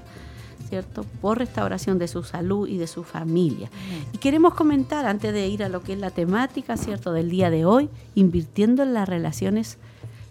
¿cierto? 0.74 1.06
Por 1.20 1.38
restauración 1.38 2.00
de 2.00 2.08
su 2.08 2.24
salud 2.24 2.66
y 2.66 2.78
de 2.78 2.88
su 2.88 3.04
familia. 3.04 3.70
Y 4.12 4.18
queremos 4.18 4.54
comentar, 4.54 5.06
antes 5.06 5.32
de 5.32 5.46
ir 5.46 5.62
a 5.62 5.68
lo 5.68 5.84
que 5.84 5.92
es 5.92 6.00
la 6.00 6.10
temática, 6.10 6.76
¿cierto?, 6.76 7.12
del 7.12 7.30
día 7.30 7.48
de 7.48 7.64
hoy, 7.64 7.88
invirtiendo 8.16 8.82
en 8.82 8.92
las 8.92 9.08
relaciones 9.08 9.78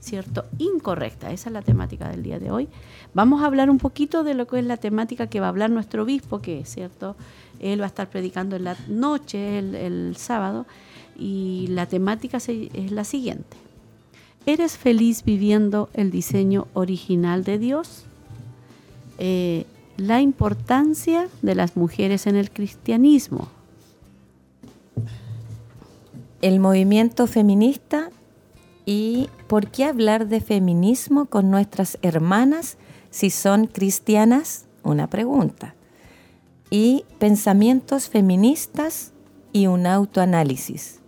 ¿cierto? 0.02 0.44
Incorrecta. 0.58 1.32
Esa 1.32 1.48
es 1.48 1.54
la 1.54 1.62
temática 1.62 2.10
del 2.10 2.24
día 2.24 2.38
de 2.38 2.52
hoy. 2.52 2.68
Vamos 3.14 3.42
a 3.42 3.46
hablar 3.46 3.70
un 3.70 3.78
poquito 3.78 4.26
de 4.26 4.34
lo 4.34 4.48
que 4.48 4.60
es 4.60 4.66
la 4.66 4.76
temática 4.76 5.28
que 5.28 5.40
va 5.40 5.46
a 5.46 5.50
hablar 5.50 5.70
nuestro 5.70 6.04
obispo, 6.04 6.42
que 6.42 6.60
es 6.60 6.68
cierto, 6.76 7.16
él 7.62 7.80
va 7.80 7.86
a 7.86 7.88
estar 7.88 8.10
predicando 8.10 8.58
en 8.58 8.66
la 8.66 8.76
noche, 8.90 9.60
el, 9.60 9.76
el 9.76 10.18
sábado, 10.18 10.66
y 11.18 11.68
la 11.70 11.86
temática 11.86 12.42
se- 12.42 12.70
es 12.74 12.92
la 12.92 13.06
siguiente. 13.06 13.56
¿Eres 14.46 14.78
feliz 14.78 15.24
viviendo 15.24 15.88
el 15.94 16.12
diseño 16.12 16.68
original 16.74 17.46
de 17.46 17.58
Dios? 17.60 18.04
Eh, 19.20 19.66
la 19.98 20.22
importancia 20.22 21.28
de 21.42 21.56
las 21.56 21.76
mujeres 21.78 22.28
en 22.28 22.36
el 22.36 22.52
cristianismo. 22.52 23.48
El 26.42 26.60
movimiento 26.60 27.28
feminista 27.28 28.10
y 28.86 29.30
por 29.48 29.68
qué 29.68 29.86
hablar 29.86 30.28
de 30.28 30.42
feminismo 30.42 31.26
con 31.26 31.50
nuestras 31.50 31.98
hermanas 32.02 32.78
si 33.12 33.30
son 33.30 33.68
cristianas, 33.68 34.66
una 34.84 35.08
pregunta. 35.10 35.76
Y 36.70 37.06
pensamientos 37.20 38.10
feministas 38.10 39.14
y 39.54 39.68
un 39.68 39.86
autoanálisis. 39.86 41.00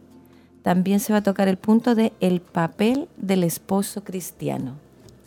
También 0.61 0.99
se 0.99 1.11
va 1.11 1.19
a 1.19 1.23
tocar 1.23 1.47
el 1.47 1.57
punto 1.57 1.95
de 1.95 2.13
el 2.21 2.41
papel 2.41 3.09
del 3.17 3.43
esposo 3.43 4.03
cristiano. 4.03 4.84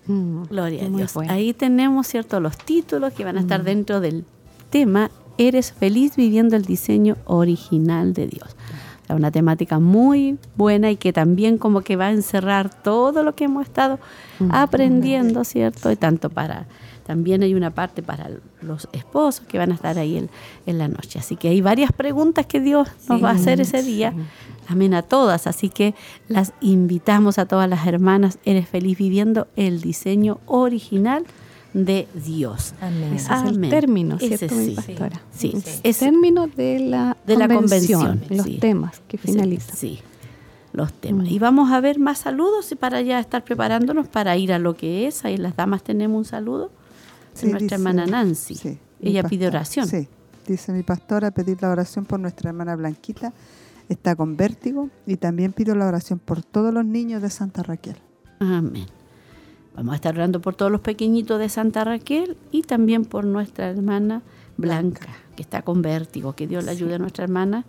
Mm, 0.09 0.43
Gloria 0.51 0.85
a 0.85 0.89
Dios. 0.89 1.15
bueno. 1.15 1.33
Ahí 1.33 1.53
tenemos, 1.53 2.07
¿cierto?, 2.09 2.41
los 2.41 2.57
títulos 2.59 3.13
que 3.13 3.25
van 3.25 3.37
a 3.37 3.41
estar 3.41 3.63
dentro 3.63 4.01
del 4.01 4.25
tema. 4.71 5.11
Eres 5.37 5.73
feliz 5.73 6.17
viviendo 6.17 6.57
el 6.57 6.65
diseño 6.65 7.17
original 7.27 8.13
de 8.15 8.27
Dios. 8.27 8.57
O 9.05 9.07
sea, 9.07 9.17
una 9.17 9.31
temática 9.31 9.79
muy 9.79 10.37
buena 10.57 10.91
y 10.91 10.97
que 10.97 11.13
también 11.13 11.59
como 11.59 11.83
que 11.83 11.95
va 11.97 12.07
a 12.07 12.11
encerrar 12.11 12.71
todo 12.83 13.23
lo 13.23 13.35
que 13.37 13.45
hemos 13.45 13.65
estado 13.67 14.01
aprendiendo, 14.51 15.45
¿cierto? 15.45 15.93
Y 15.93 15.97
tanto 15.97 16.29
para, 16.31 16.67
también 17.09 17.43
hay 17.43 17.55
una 17.55 17.71
parte 17.71 18.03
para 18.03 18.31
los 18.61 18.87
esposos 18.93 19.45
que 19.49 19.57
van 19.57 19.73
a 19.73 19.75
estar 19.75 19.99
ahí 19.99 20.19
en, 20.19 20.29
en 20.67 20.77
la 20.79 20.89
noche. 20.89 21.19
Así 21.19 21.37
que 21.37 21.49
hay 21.49 21.63
varias 21.63 21.91
preguntas 21.91 22.45
que 22.47 22.61
Dios 22.61 22.87
nos 23.09 23.25
va 23.25 23.31
a 23.31 23.33
hacer 23.33 23.61
ese 23.63 23.83
día. 23.83 24.13
Amén 24.69 24.93
a 24.93 25.01
todas. 25.01 25.47
Así 25.47 25.71
que 25.71 25.95
las 26.29 26.53
invitamos 26.61 27.39
a 27.39 27.47
todas 27.47 27.67
las 27.69 27.87
hermanas. 27.87 28.39
Eres 28.45 28.69
feliz 28.69 28.99
viviendo 28.99 29.49
el 29.57 29.81
diseño 29.81 30.39
original 30.45 31.25
de 31.73 32.07
Dios. 32.15 32.75
Amén. 32.83 33.15
Ese 33.15 33.33
es 33.33 33.43
el 33.45 33.71
término, 33.71 34.17
Ese 34.21 34.37
¿cierto, 34.37 34.55
mi 34.57 34.67
sí. 34.67 34.75
pastora? 34.75 35.21
Sí, 35.33 35.53
El 35.55 35.63
ese- 35.91 36.05
término 36.05 36.47
de 36.47 36.81
la 36.81 37.17
de 37.27 37.37
la 37.37 37.49
convención, 37.49 38.01
convención. 38.03 38.37
los 38.37 38.47
sí. 38.47 38.59
temas 38.59 39.01
que 39.09 39.17
Ese- 39.17 39.29
finalizan. 39.29 39.77
Sí, 39.77 39.99
los 40.75 40.93
temas. 40.93 41.27
Mm. 41.27 41.31
Y 41.33 41.39
vamos 41.39 41.73
a 41.73 41.81
ver 41.81 41.99
más 41.99 42.19
saludos 42.19 42.71
y 42.71 42.75
para 42.75 43.01
ya 43.01 43.19
estar 43.19 43.43
preparándonos 43.45 44.09
para 44.09 44.37
ir 44.37 44.53
a 44.53 44.59
lo 44.59 44.77
que 44.77 45.07
es. 45.07 45.25
Ahí 45.25 45.39
las 45.39 45.57
damas 45.57 45.83
tenemos 45.83 46.19
un 46.19 46.25
saludo. 46.27 46.71
Sí, 47.41 47.47
nuestra 47.51 47.65
dice- 47.65 47.75
hermana 47.77 48.07
Nancy. 48.07 48.55
sí, 48.55 48.79
Ella 49.01 49.23
pide 49.25 49.47
pastora, 49.47 49.59
oración. 49.59 49.87
Sí, 49.89 50.09
dice 50.47 50.73
mi 50.73 50.83
pastora 50.83 51.31
pedir 51.31 51.59
la 51.63 51.71
oración 51.71 52.05
por 52.05 52.19
nuestra 52.21 52.51
hermana 52.51 52.77
Blanquita. 52.77 53.33
Está 53.89 54.15
con 54.17 54.37
vértigo 54.37 54.91
y 55.07 55.17
también 55.17 55.53
pido 55.53 55.75
la 55.75 55.87
oración 55.87 56.19
por 56.19 56.43
todos 56.43 56.75
los 56.75 56.85
niños 56.85 57.23
de 57.23 57.31
Santa 57.31 57.63
Raquel. 57.63 57.97
Amén. 58.39 58.87
Vamos 59.75 59.93
a 59.93 59.97
estar 59.97 60.15
orando 60.15 60.41
por 60.41 60.55
todos 60.57 60.71
los 60.73 60.81
pequeñitos 60.81 61.39
de 61.39 61.49
Santa 61.49 61.85
Raquel 61.85 62.37
y 62.51 62.63
también 62.63 63.05
por 63.05 63.25
nuestra 63.25 63.71
hermana 63.71 64.23
Blanca, 64.57 65.07
que 65.37 65.43
está 65.43 65.63
con 65.63 65.81
vértigo. 65.83 66.35
Que 66.35 66.47
Dios 66.49 66.65
le 66.65 66.73
ayude 66.73 66.97
a 66.97 66.99
nuestra 66.99 67.25
hermana, 67.25 67.65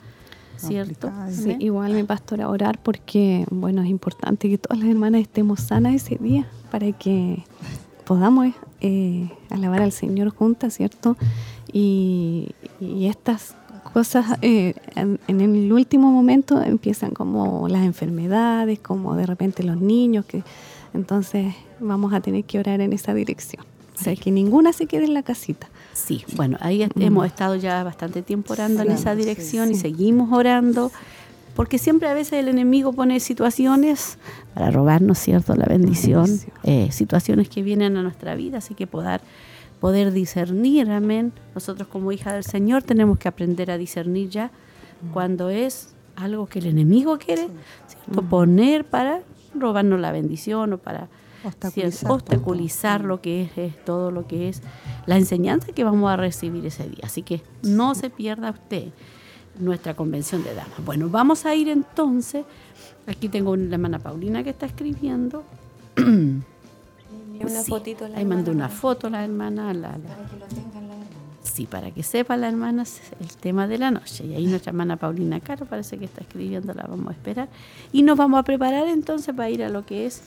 ¿cierto? 0.58 1.08
Complicada, 1.10 1.32
Sí, 1.32 1.56
igual 1.60 1.94
mi 1.94 2.04
pastora 2.04 2.50
orar 2.50 2.82
porque, 2.82 3.46
bueno, 3.52 3.82
es 3.84 3.90
importante 3.90 4.50
que 4.50 4.58
todas 4.58 4.80
las 4.80 4.90
hermanas 4.90 5.22
estemos 5.22 5.60
sanas 5.62 5.94
ese 5.94 6.16
día 6.18 6.48
para 6.72 6.92
que 6.92 7.44
podamos 8.10 8.47
eh, 8.82 9.30
alabar 9.51 9.84
al 9.84 9.91
Señor 9.91 10.30
juntas, 10.32 10.74
¿cierto? 10.74 11.16
Y, 11.72 12.49
y 12.82 13.05
estas 13.05 13.53
cosas 13.93 14.26
eh, 14.41 14.74
en, 14.95 15.20
en 15.28 15.41
el 15.41 15.72
último 15.72 16.12
momento 16.12 16.60
empiezan 16.60 17.12
como 17.12 17.68
las 17.68 17.84
enfermedades, 17.84 18.80
como 18.80 19.16
de 19.16 19.28
repente 19.28 19.62
los 19.62 19.78
niños, 19.80 20.26
que 20.26 20.41
entonces 20.95 21.53
vamos 21.80 22.12
a 22.14 22.20
tener 22.22 22.45
que 22.45 22.57
orar 22.57 22.82
en 22.82 22.93
esa 22.93 23.14
dirección. 23.14 23.64
O 23.99 24.01
sea, 24.03 24.16
que 24.16 24.32
ninguna 24.32 24.74
se 24.74 24.88
quede 24.88 25.03
en 25.05 25.14
la 25.14 25.22
casita. 25.22 25.68
Sí, 25.93 26.24
bueno, 26.36 26.57
ahí 26.62 26.84
Mm. 26.95 27.01
hemos 27.01 27.28
estado 27.28 27.55
ya 27.57 27.84
bastante 27.84 28.24
tiempo 28.24 28.53
orando 28.53 28.82
en 28.82 28.89
esa 28.91 29.12
sí, 29.14 29.20
dirección 29.20 29.70
y 29.72 29.76
seguimos 29.76 30.32
orando, 30.34 30.91
porque 31.60 31.78
siempre 31.78 32.07
a 32.07 32.14
veces 32.14 32.39
el 32.39 32.47
enemigo 32.47 32.93
pone 32.93 33.20
situaciones 33.20 34.18
para 34.53 34.72
robarnos, 34.72 35.20
¿cierto?, 35.20 35.55
la 35.55 35.66
bendición, 35.66 36.24
bendición. 36.24 36.53
eh, 36.64 36.89
situaciones 36.93 37.49
que 37.49 37.64
vienen 37.64 37.97
a 37.97 38.01
nuestra 38.01 38.34
vida, 38.36 38.60
así 38.60 38.76
que 38.76 38.88
poder, 38.88 39.20
poder 39.82 40.14
discernir, 40.14 40.89
amén. 40.89 41.34
Nosotros 41.53 41.89
como 41.89 42.14
hija 42.14 42.32
del 42.32 42.45
Señor 42.45 42.84
tenemos 42.84 43.20
que 43.20 43.28
aprender 43.28 43.72
a 43.72 43.78
discernir 43.78 44.30
ya 44.30 44.51
cuando 45.12 45.49
es 45.49 45.93
algo 46.16 46.47
que 46.47 46.60
el 46.60 46.68
enemigo 46.68 47.18
quiere, 47.18 47.49
¿cierto?, 47.88 48.22
poner 48.22 48.86
para 48.86 49.24
robarnos 49.53 49.99
la 49.99 50.14
bendición 50.14 50.72
o 50.72 50.78
para 50.78 51.10
Obstaculizar 51.43 51.91
¿cierto? 51.91 52.14
obstaculizar 52.14 53.03
lo 53.03 53.20
que 53.20 53.41
es, 53.41 53.57
es 53.57 53.84
todo 53.84 54.12
lo 54.12 54.28
que 54.28 54.47
es 54.47 54.62
la 55.05 55.18
enseñanza 55.18 55.74
que 55.74 55.84
vamos 55.84 56.10
a 56.10 56.16
recibir 56.16 56.66
ese 56.66 56.88
día. 56.88 57.01
Así 57.03 57.22
que 57.22 57.41
no 57.64 57.95
se 57.95 58.10
pierda 58.10 58.49
usted 58.49 58.93
nuestra 59.60 59.93
convención 59.95 60.43
de 60.43 60.53
damas. 60.55 60.84
Bueno, 60.86 61.10
vamos 61.10 61.45
a 61.45 61.53
ir 61.55 61.70
entonces. 61.70 62.45
Aquí 63.07 63.30
tengo 63.30 63.51
una 63.51 63.74
hermana 63.76 63.99
Paulina 63.99 64.43
que 64.43 64.49
está 64.51 64.66
escribiendo. 64.66 65.43
Una 65.97 67.62
Sí, 67.64 67.70
fotito 67.72 68.05
a 68.05 68.10
la 68.10 68.18
Ahí 68.18 68.26
mandó 68.26 68.51
hermana. 68.51 68.68
una 68.68 68.76
foto 68.76 69.07
a 69.07 69.10
la 69.12 69.24
hermana. 69.24 69.74
La, 69.74 69.89
la- 69.91 69.97
Sí, 71.41 71.66
para 71.66 71.89
que 71.91 72.03
sepa 72.03 72.38
la 72.38 72.47
hermana 72.49 72.84
el 73.20 73.28
tema 73.38 73.68
de 73.68 73.78
la 73.78 73.91
noche. 73.91 74.26
Y 74.26 74.36
ahí 74.36 74.45
nuestra 74.45 74.70
hermana 74.72 74.97
Paulina 74.97 75.39
Caro 75.39 75.66
parece 75.66 75.97
que 75.97 76.05
está 76.05 76.22
escribiendo, 76.22 76.74
la 76.74 76.84
vamos 76.84 77.07
a 77.07 77.12
esperar. 77.12 77.47
Y 77.91 78.03
nos 78.03 78.18
vamos 78.18 78.39
a 78.39 78.43
preparar 78.43 78.88
entonces 78.88 79.34
para 79.34 79.49
ir 79.49 79.64
a 79.64 79.70
lo 79.70 79.86
que 79.86 80.05
es. 80.05 80.22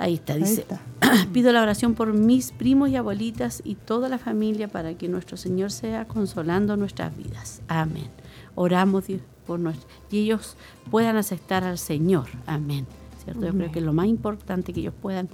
Ahí 0.00 0.14
está, 0.14 0.32
Ahí 0.34 0.40
dice. 0.40 0.62
está. 0.62 0.80
Pido 1.32 1.52
la 1.52 1.62
oración 1.62 1.94
por 1.94 2.12
mis 2.12 2.52
primos 2.52 2.88
y 2.90 2.96
abuelitas 2.96 3.60
y 3.64 3.74
toda 3.74 4.08
la 4.08 4.18
familia 4.18 4.66
para 4.68 4.94
que 4.94 5.08
nuestro 5.08 5.36
Señor 5.36 5.70
sea 5.70 6.06
consolando 6.08 6.76
nuestras 6.76 7.16
vidas. 7.16 7.60
Amén. 7.68 8.08
Oramos 8.54 9.06
Dios, 9.06 9.20
por 9.46 9.60
nuestro, 9.60 9.88
y 10.10 10.18
ellos 10.20 10.56
puedan 10.90 11.16
aceptar 11.16 11.64
al 11.64 11.78
Señor. 11.78 12.26
Amén. 12.46 12.86
¿Cierto? 13.24 13.46
Yo 13.46 13.52
creo 13.52 13.70
que 13.72 13.80
lo 13.80 13.92
más 13.92 14.06
importante 14.06 14.72
que 14.72 14.80
ellos 14.80 14.94
puedan 15.00 15.28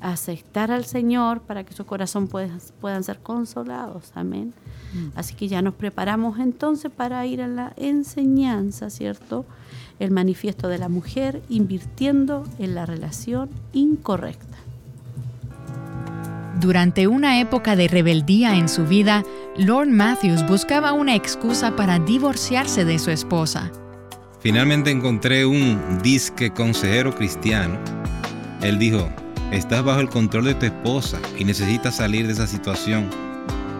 aceptar 0.00 0.70
al 0.70 0.84
Señor 0.84 1.42
para 1.42 1.64
que 1.64 1.72
su 1.74 1.84
corazón 1.86 2.26
pueda- 2.26 2.58
puedan 2.80 3.04
ser 3.04 3.18
consolados. 3.20 4.10
Amén. 4.14 4.52
Así 5.14 5.34
que 5.34 5.46
ya 5.46 5.62
nos 5.62 5.74
preparamos 5.74 6.38
entonces 6.40 6.90
para 6.90 7.24
ir 7.26 7.42
a 7.42 7.46
la 7.48 7.72
enseñanza, 7.76 8.90
¿cierto? 8.90 9.44
El 10.00 10.10
manifiesto 10.10 10.66
de 10.66 10.78
la 10.78 10.88
mujer 10.88 11.40
invirtiendo 11.48 12.44
en 12.58 12.74
la 12.74 12.86
relación 12.86 13.50
incorrecta. 13.72 14.56
Durante 16.58 17.06
una 17.06 17.40
época 17.40 17.76
de 17.76 17.86
rebeldía 17.86 18.56
en 18.56 18.68
su 18.68 18.84
vida, 18.86 19.22
Lord 19.56 19.88
Matthews 19.88 20.46
buscaba 20.46 20.92
una 20.92 21.14
excusa 21.14 21.76
para 21.76 21.98
divorciarse 21.98 22.84
de 22.84 22.98
su 22.98 23.10
esposa. 23.10 23.70
Finalmente 24.40 24.90
encontré 24.90 25.44
un 25.44 26.00
disque 26.02 26.50
consejero 26.50 27.14
cristiano. 27.14 27.78
Él 28.62 28.78
dijo, 28.78 29.08
estás 29.52 29.84
bajo 29.84 30.00
el 30.00 30.08
control 30.08 30.44
de 30.44 30.54
tu 30.54 30.66
esposa 30.66 31.18
y 31.38 31.44
necesitas 31.44 31.96
salir 31.96 32.26
de 32.26 32.32
esa 32.32 32.46
situación. 32.46 33.08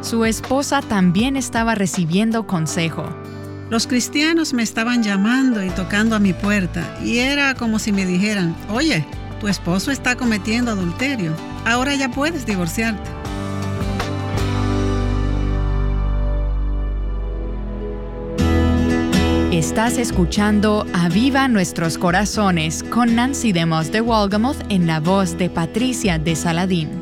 Su 0.03 0.25
esposa 0.25 0.81
también 0.81 1.37
estaba 1.37 1.75
recibiendo 1.75 2.47
consejo. 2.47 3.05
Los 3.71 3.87
cristianos 3.87 4.53
me 4.53 4.65
estaban 4.65 5.05
llamando 5.05 5.63
y 5.63 5.71
tocando 5.71 6.17
a 6.17 6.19
mi 6.19 6.33
puerta 6.33 6.99
y 7.05 7.19
era 7.19 7.55
como 7.55 7.79
si 7.79 7.93
me 7.93 8.05
dijeran, 8.05 8.57
oye, 8.69 9.07
tu 9.41 9.47
esposo 9.47 9.93
está 9.93 10.17
cometiendo 10.17 10.73
adulterio, 10.73 11.33
ahora 11.65 11.95
ya 11.95 12.11
puedes 12.11 12.45
divorciarte. 12.45 13.09
Estás 19.53 19.99
escuchando 19.99 20.85
Aviva 20.93 21.47
Nuestros 21.47 21.97
Corazones 21.97 22.83
con 22.83 23.15
Nancy 23.15 23.53
Demos 23.53 23.93
de 23.93 24.01
Walgamoth 24.01 24.65
en 24.69 24.89
la 24.89 24.99
voz 24.99 25.39
de 25.39 25.49
Patricia 25.49 26.19
de 26.19 26.35
Saladín. 26.35 27.01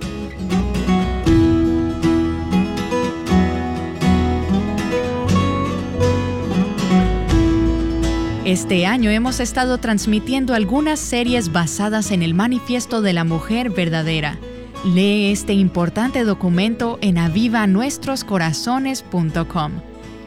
Este 8.48 8.84
año 8.86 9.10
hemos 9.10 9.40
estado 9.40 9.76
transmitiendo 9.76 10.54
algunas 10.54 10.98
series 10.98 11.52
basadas 11.52 12.12
en 12.12 12.22
el 12.22 12.32
manifiesto 12.32 13.02
de 13.02 13.12
la 13.12 13.24
mujer 13.24 13.68
verdadera. 13.68 14.38
Lee 14.86 15.30
este 15.30 15.52
importante 15.52 16.24
documento 16.24 16.98
en 17.02 17.18
avivanuestroscorazones.com. 17.18 19.72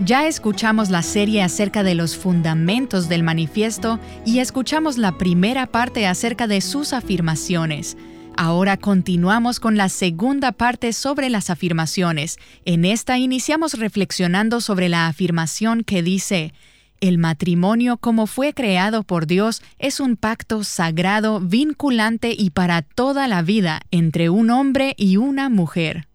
Ya 0.06 0.28
escuchamos 0.28 0.92
la 0.92 1.02
serie 1.02 1.42
acerca 1.42 1.82
de 1.82 1.96
los 1.96 2.16
fundamentos 2.16 3.10
del 3.10 3.24
manifiesto 3.24 4.00
y 4.24 4.38
escuchamos 4.38 5.00
la 5.00 5.18
primera 5.18 5.66
parte 5.66 6.06
acerca 6.06 6.46
de 6.46 6.62
sus 6.62 6.94
afirmaciones. 6.94 7.98
Ahora 8.38 8.78
continuamos 8.78 9.60
con 9.60 9.78
la 9.78 9.90
segunda 9.90 10.52
parte 10.52 10.94
sobre 10.94 11.32
las 11.32 11.50
afirmaciones. 11.50 12.38
En 12.66 12.86
esta 12.86 13.18
iniciamos 13.18 13.80
reflexionando 13.80 14.62
sobre 14.62 14.90
la 14.90 15.08
afirmación 15.08 15.84
que 15.84 16.04
dice, 16.04 16.54
el 17.02 17.18
matrimonio 17.18 17.98
como 17.98 18.28
fue 18.28 18.54
creado 18.54 19.04
por 19.04 19.28
Dios 19.28 19.62
es 19.80 20.00
un 20.00 20.16
pacto 20.16 20.64
sagrado, 20.64 21.42
vinculante 21.42 22.34
y 22.38 22.52
para 22.52 22.84
toda 22.84 23.28
la 23.28 23.42
vida 23.42 23.82
entre 23.90 24.30
un 24.30 24.52
hombre 24.52 24.94
y 24.98 25.18
una 25.18 25.50
mujer. 25.50 26.08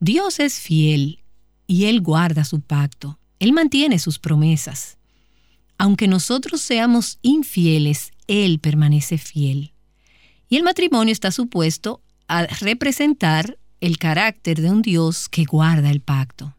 Dios 0.00 0.40
es 0.40 0.58
fiel 0.58 1.20
y 1.68 1.84
Él 1.84 2.00
guarda 2.00 2.44
su 2.44 2.60
pacto. 2.60 3.18
Él 3.38 3.52
mantiene 3.52 3.98
sus 4.00 4.18
promesas. 4.18 4.98
Aunque 5.78 6.08
nosotros 6.08 6.60
seamos 6.60 7.18
infieles, 7.22 8.12
Él 8.26 8.58
permanece 8.58 9.18
fiel. 9.18 9.72
Y 10.48 10.56
el 10.56 10.64
matrimonio 10.64 11.12
está 11.12 11.30
supuesto 11.30 12.02
a 12.26 12.42
representar 12.46 13.58
el 13.80 13.98
carácter 13.98 14.60
de 14.60 14.70
un 14.70 14.82
Dios 14.82 15.28
que 15.28 15.44
guarda 15.44 15.90
el 15.90 16.00
pacto, 16.00 16.56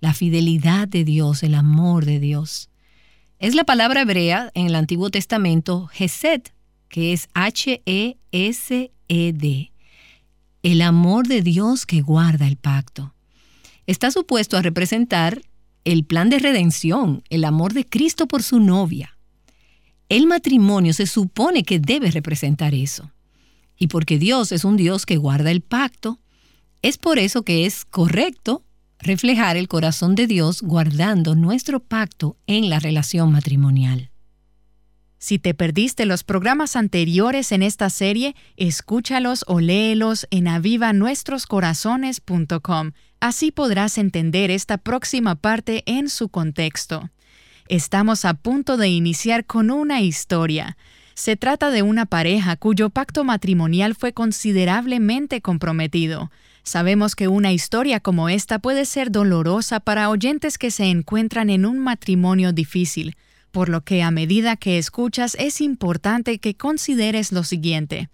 la 0.00 0.14
fidelidad 0.14 0.86
de 0.86 1.04
Dios, 1.04 1.42
el 1.42 1.54
amor 1.54 2.04
de 2.04 2.20
Dios. 2.20 2.70
Es 3.44 3.54
la 3.54 3.64
palabra 3.64 4.00
hebrea 4.00 4.50
en 4.54 4.68
el 4.68 4.74
Antiguo 4.74 5.10
Testamento 5.10 5.90
Hesed, 5.98 6.40
que 6.88 7.12
es 7.12 7.28
H-E-S-E-D, 7.34 8.22
el 10.62 10.80
amor 10.80 11.26
de 11.26 11.42
Dios 11.42 11.84
que 11.84 12.00
guarda 12.00 12.46
el 12.46 12.56
pacto. 12.56 13.12
Está 13.86 14.10
supuesto 14.10 14.56
a 14.56 14.62
representar 14.62 15.42
el 15.84 16.06
plan 16.06 16.30
de 16.30 16.38
redención, 16.38 17.22
el 17.28 17.44
amor 17.44 17.74
de 17.74 17.84
Cristo 17.84 18.26
por 18.26 18.42
su 18.42 18.60
novia. 18.60 19.18
El 20.08 20.26
matrimonio 20.26 20.94
se 20.94 21.06
supone 21.06 21.64
que 21.64 21.78
debe 21.78 22.10
representar 22.10 22.72
eso. 22.72 23.12
Y 23.76 23.88
porque 23.88 24.18
Dios 24.18 24.52
es 24.52 24.64
un 24.64 24.78
Dios 24.78 25.04
que 25.04 25.18
guarda 25.18 25.50
el 25.50 25.60
pacto, 25.60 26.18
es 26.80 26.96
por 26.96 27.18
eso 27.18 27.42
que 27.42 27.66
es 27.66 27.84
correcto 27.84 28.64
reflejar 29.04 29.56
el 29.56 29.68
corazón 29.68 30.16
de 30.16 30.26
Dios 30.26 30.62
guardando 30.62 31.36
nuestro 31.36 31.78
pacto 31.78 32.36
en 32.46 32.70
la 32.70 32.80
relación 32.80 33.30
matrimonial. 33.30 34.10
Si 35.18 35.38
te 35.38 35.54
perdiste 35.54 36.06
los 36.06 36.24
programas 36.24 36.74
anteriores 36.76 37.52
en 37.52 37.62
esta 37.62 37.88
serie, 37.88 38.34
escúchalos 38.56 39.44
o 39.46 39.60
léelos 39.60 40.26
en 40.30 40.48
avivanuestroscorazones.com. 40.48 42.90
Así 43.20 43.52
podrás 43.52 43.96
entender 43.96 44.50
esta 44.50 44.78
próxima 44.78 45.36
parte 45.36 45.84
en 45.86 46.08
su 46.10 46.28
contexto. 46.28 47.10
Estamos 47.68 48.24
a 48.26 48.34
punto 48.34 48.76
de 48.76 48.88
iniciar 48.88 49.46
con 49.46 49.70
una 49.70 50.02
historia. 50.02 50.76
Se 51.14 51.36
trata 51.36 51.70
de 51.70 51.82
una 51.82 52.04
pareja 52.04 52.56
cuyo 52.56 52.90
pacto 52.90 53.24
matrimonial 53.24 53.94
fue 53.94 54.12
considerablemente 54.12 55.40
comprometido. 55.40 56.30
Sabemos 56.64 57.14
que 57.14 57.28
una 57.28 57.52
historia 57.52 58.00
como 58.00 58.30
esta 58.30 58.58
puede 58.58 58.86
ser 58.86 59.12
dolorosa 59.12 59.80
para 59.80 60.08
oyentes 60.08 60.56
que 60.56 60.70
se 60.70 60.86
encuentran 60.86 61.50
en 61.50 61.66
un 61.66 61.78
matrimonio 61.78 62.52
difícil, 62.52 63.16
por 63.52 63.68
lo 63.68 63.82
que 63.82 64.02
a 64.02 64.10
medida 64.10 64.56
que 64.56 64.78
escuchas 64.78 65.36
es 65.38 65.60
importante 65.60 66.38
que 66.38 66.56
consideres 66.56 67.32
lo 67.32 67.44
siguiente. 67.44 68.08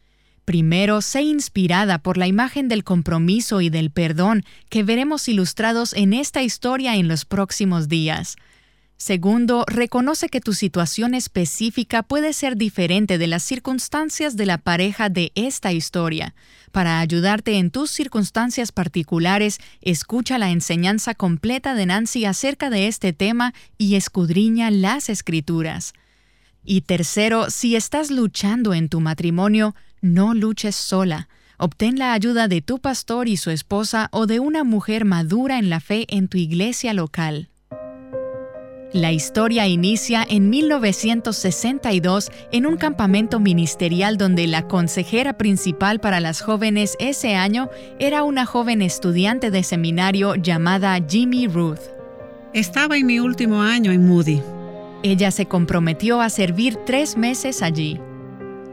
Primero, 0.45 1.01
sé 1.01 1.23
inspirada 1.23 1.99
por 1.99 2.19
la 2.19 2.27
imagen 2.27 2.69
del 2.69 2.83
compromiso 2.83 3.61
y 3.61 3.71
del 3.71 3.93
perdón 3.93 4.43
que 4.69 4.83
veremos 4.83 5.29
ilustrados 5.29 5.93
en 5.93 6.13
esta 6.13 6.43
historia 6.43 6.97
en 6.97 7.07
los 7.07 7.25
próximos 7.25 7.89
días. 7.89 8.37
Segundo, 9.01 9.65
reconoce 9.67 10.29
que 10.29 10.43
tu 10.43 10.53
situación 10.53 11.15
específica 11.15 12.03
puede 12.03 12.35
ser 12.35 12.59
diferente 12.59 13.17
de 13.17 13.29
las 13.29 13.43
circunstancias 13.43 14.37
de 14.37 14.45
la 14.45 14.59
pareja 14.59 15.09
de 15.09 15.33
esta 15.35 15.73
historia. 15.73 16.35
Para 16.71 17.01
ayudarte 17.01 17.57
en 17.57 17.71
tus 17.71 17.91
circunstancias 17.91 18.73
particulares, 18.73 19.59
escucha 19.81 20.37
la 20.37 20.51
enseñanza 20.51 21.15
completa 21.15 21.75
de 21.75 21.87
Nancy 21.87 22.27
acerca 22.27 22.69
de 22.69 22.89
este 22.89 23.15
tema 23.15 23.55
y 23.79 23.95
escudriña 23.95 24.71
las 24.71 25.09
escrituras. 25.09 25.95
Y 26.63 26.83
tercero, 26.83 27.49
si 27.49 27.77
estás 27.77 28.11
luchando 28.11 28.75
en 28.75 28.91
tu 28.91 29.01
matrimonio, 29.01 29.75
no 30.03 30.35
luches 30.35 30.77
sola. 30.77 31.31
Obtén 31.57 31.99
la 31.99 32.13
ayuda 32.13 32.49
de 32.49 32.61
tu 32.61 32.81
pastor 32.81 33.29
y 33.29 33.39
su 33.39 33.49
esposa 33.49 34.11
o 34.13 34.27
de 34.27 34.41
una 34.41 34.63
mujer 34.63 35.07
madura 35.07 35.59
en 35.59 35.71
la 35.71 35.81
fe 35.81 36.05
en 36.11 36.29
tu 36.29 36.37
iglesia 36.37 36.93
local. 36.93 37.49
La 38.93 39.13
historia 39.13 39.69
inicia 39.69 40.27
en 40.29 40.51
1962 40.51 42.33
en 42.51 42.67
un 42.67 42.77
campamento 42.77 43.39
ministerial 43.39 44.19
donde 44.19 44.49
la 44.49 44.67
consejera 44.67 45.39
principal 45.39 46.01
para 46.01 46.19
las 46.19 46.41
jóvenes 46.41 46.97
ese 46.99 47.37
año 47.37 47.71
era 48.01 48.25
una 48.25 48.47
joven 48.47 48.83
estudiante 48.83 49.53
de 49.53 49.63
seminario 49.63 50.35
llamada 50.35 50.99
Jimmy 51.09 51.47
Ruth. 51.47 51.79
Estaba 52.53 52.97
en 52.97 53.07
mi 53.07 53.21
último 53.21 53.63
año 53.63 53.93
en 53.93 54.09
Moody. 54.09 54.43
Ella 55.05 55.31
se 55.31 55.47
comprometió 55.47 56.21
a 56.21 56.29
servir 56.29 56.75
tres 56.85 57.17
meses 57.17 57.63
allí. 57.63 58.01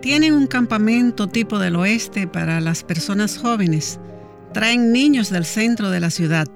Tienen 0.02 0.34
un 0.34 0.48
campamento 0.48 1.28
tipo 1.28 1.60
del 1.60 1.76
oeste 1.76 2.26
para 2.26 2.60
las 2.60 2.84
personas 2.84 3.38
jóvenes. 3.38 4.00
Traen 4.52 4.92
niños 4.92 5.30
del 5.30 5.46
centro 5.46 5.92
de 5.92 6.00
la 6.00 6.10
ciudad. 6.10 6.48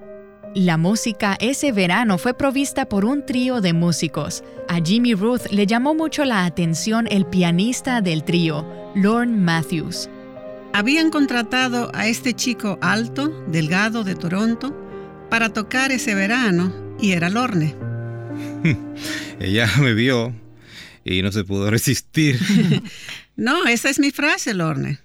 La 0.53 0.75
música 0.75 1.37
ese 1.39 1.71
verano 1.71 2.17
fue 2.17 2.33
provista 2.33 2.85
por 2.85 3.05
un 3.05 3.25
trío 3.25 3.61
de 3.61 3.71
músicos. 3.71 4.43
A 4.67 4.81
Jimmy 4.83 5.13
Ruth 5.13 5.43
le 5.49 5.65
llamó 5.65 5.95
mucho 5.95 6.25
la 6.25 6.43
atención 6.43 7.07
el 7.09 7.25
pianista 7.25 8.01
del 8.01 8.25
trío, 8.25 8.67
Lorne 8.93 9.37
Matthews. 9.37 10.09
Habían 10.73 11.09
contratado 11.09 11.89
a 11.93 12.07
este 12.07 12.33
chico 12.33 12.77
alto, 12.81 13.29
delgado 13.47 14.03
de 14.03 14.15
Toronto, 14.15 14.75
para 15.29 15.53
tocar 15.53 15.93
ese 15.93 16.15
verano 16.15 16.97
y 16.99 17.13
era 17.13 17.29
Lorne. 17.29 17.73
Ella 19.39 19.69
me 19.79 19.93
vio 19.93 20.35
y 21.05 21.21
no 21.21 21.31
se 21.31 21.45
pudo 21.45 21.71
resistir. 21.71 22.37
no, 23.37 23.67
esa 23.67 23.89
es 23.89 23.99
mi 23.99 24.11
frase, 24.11 24.53
Lorne. 24.53 24.99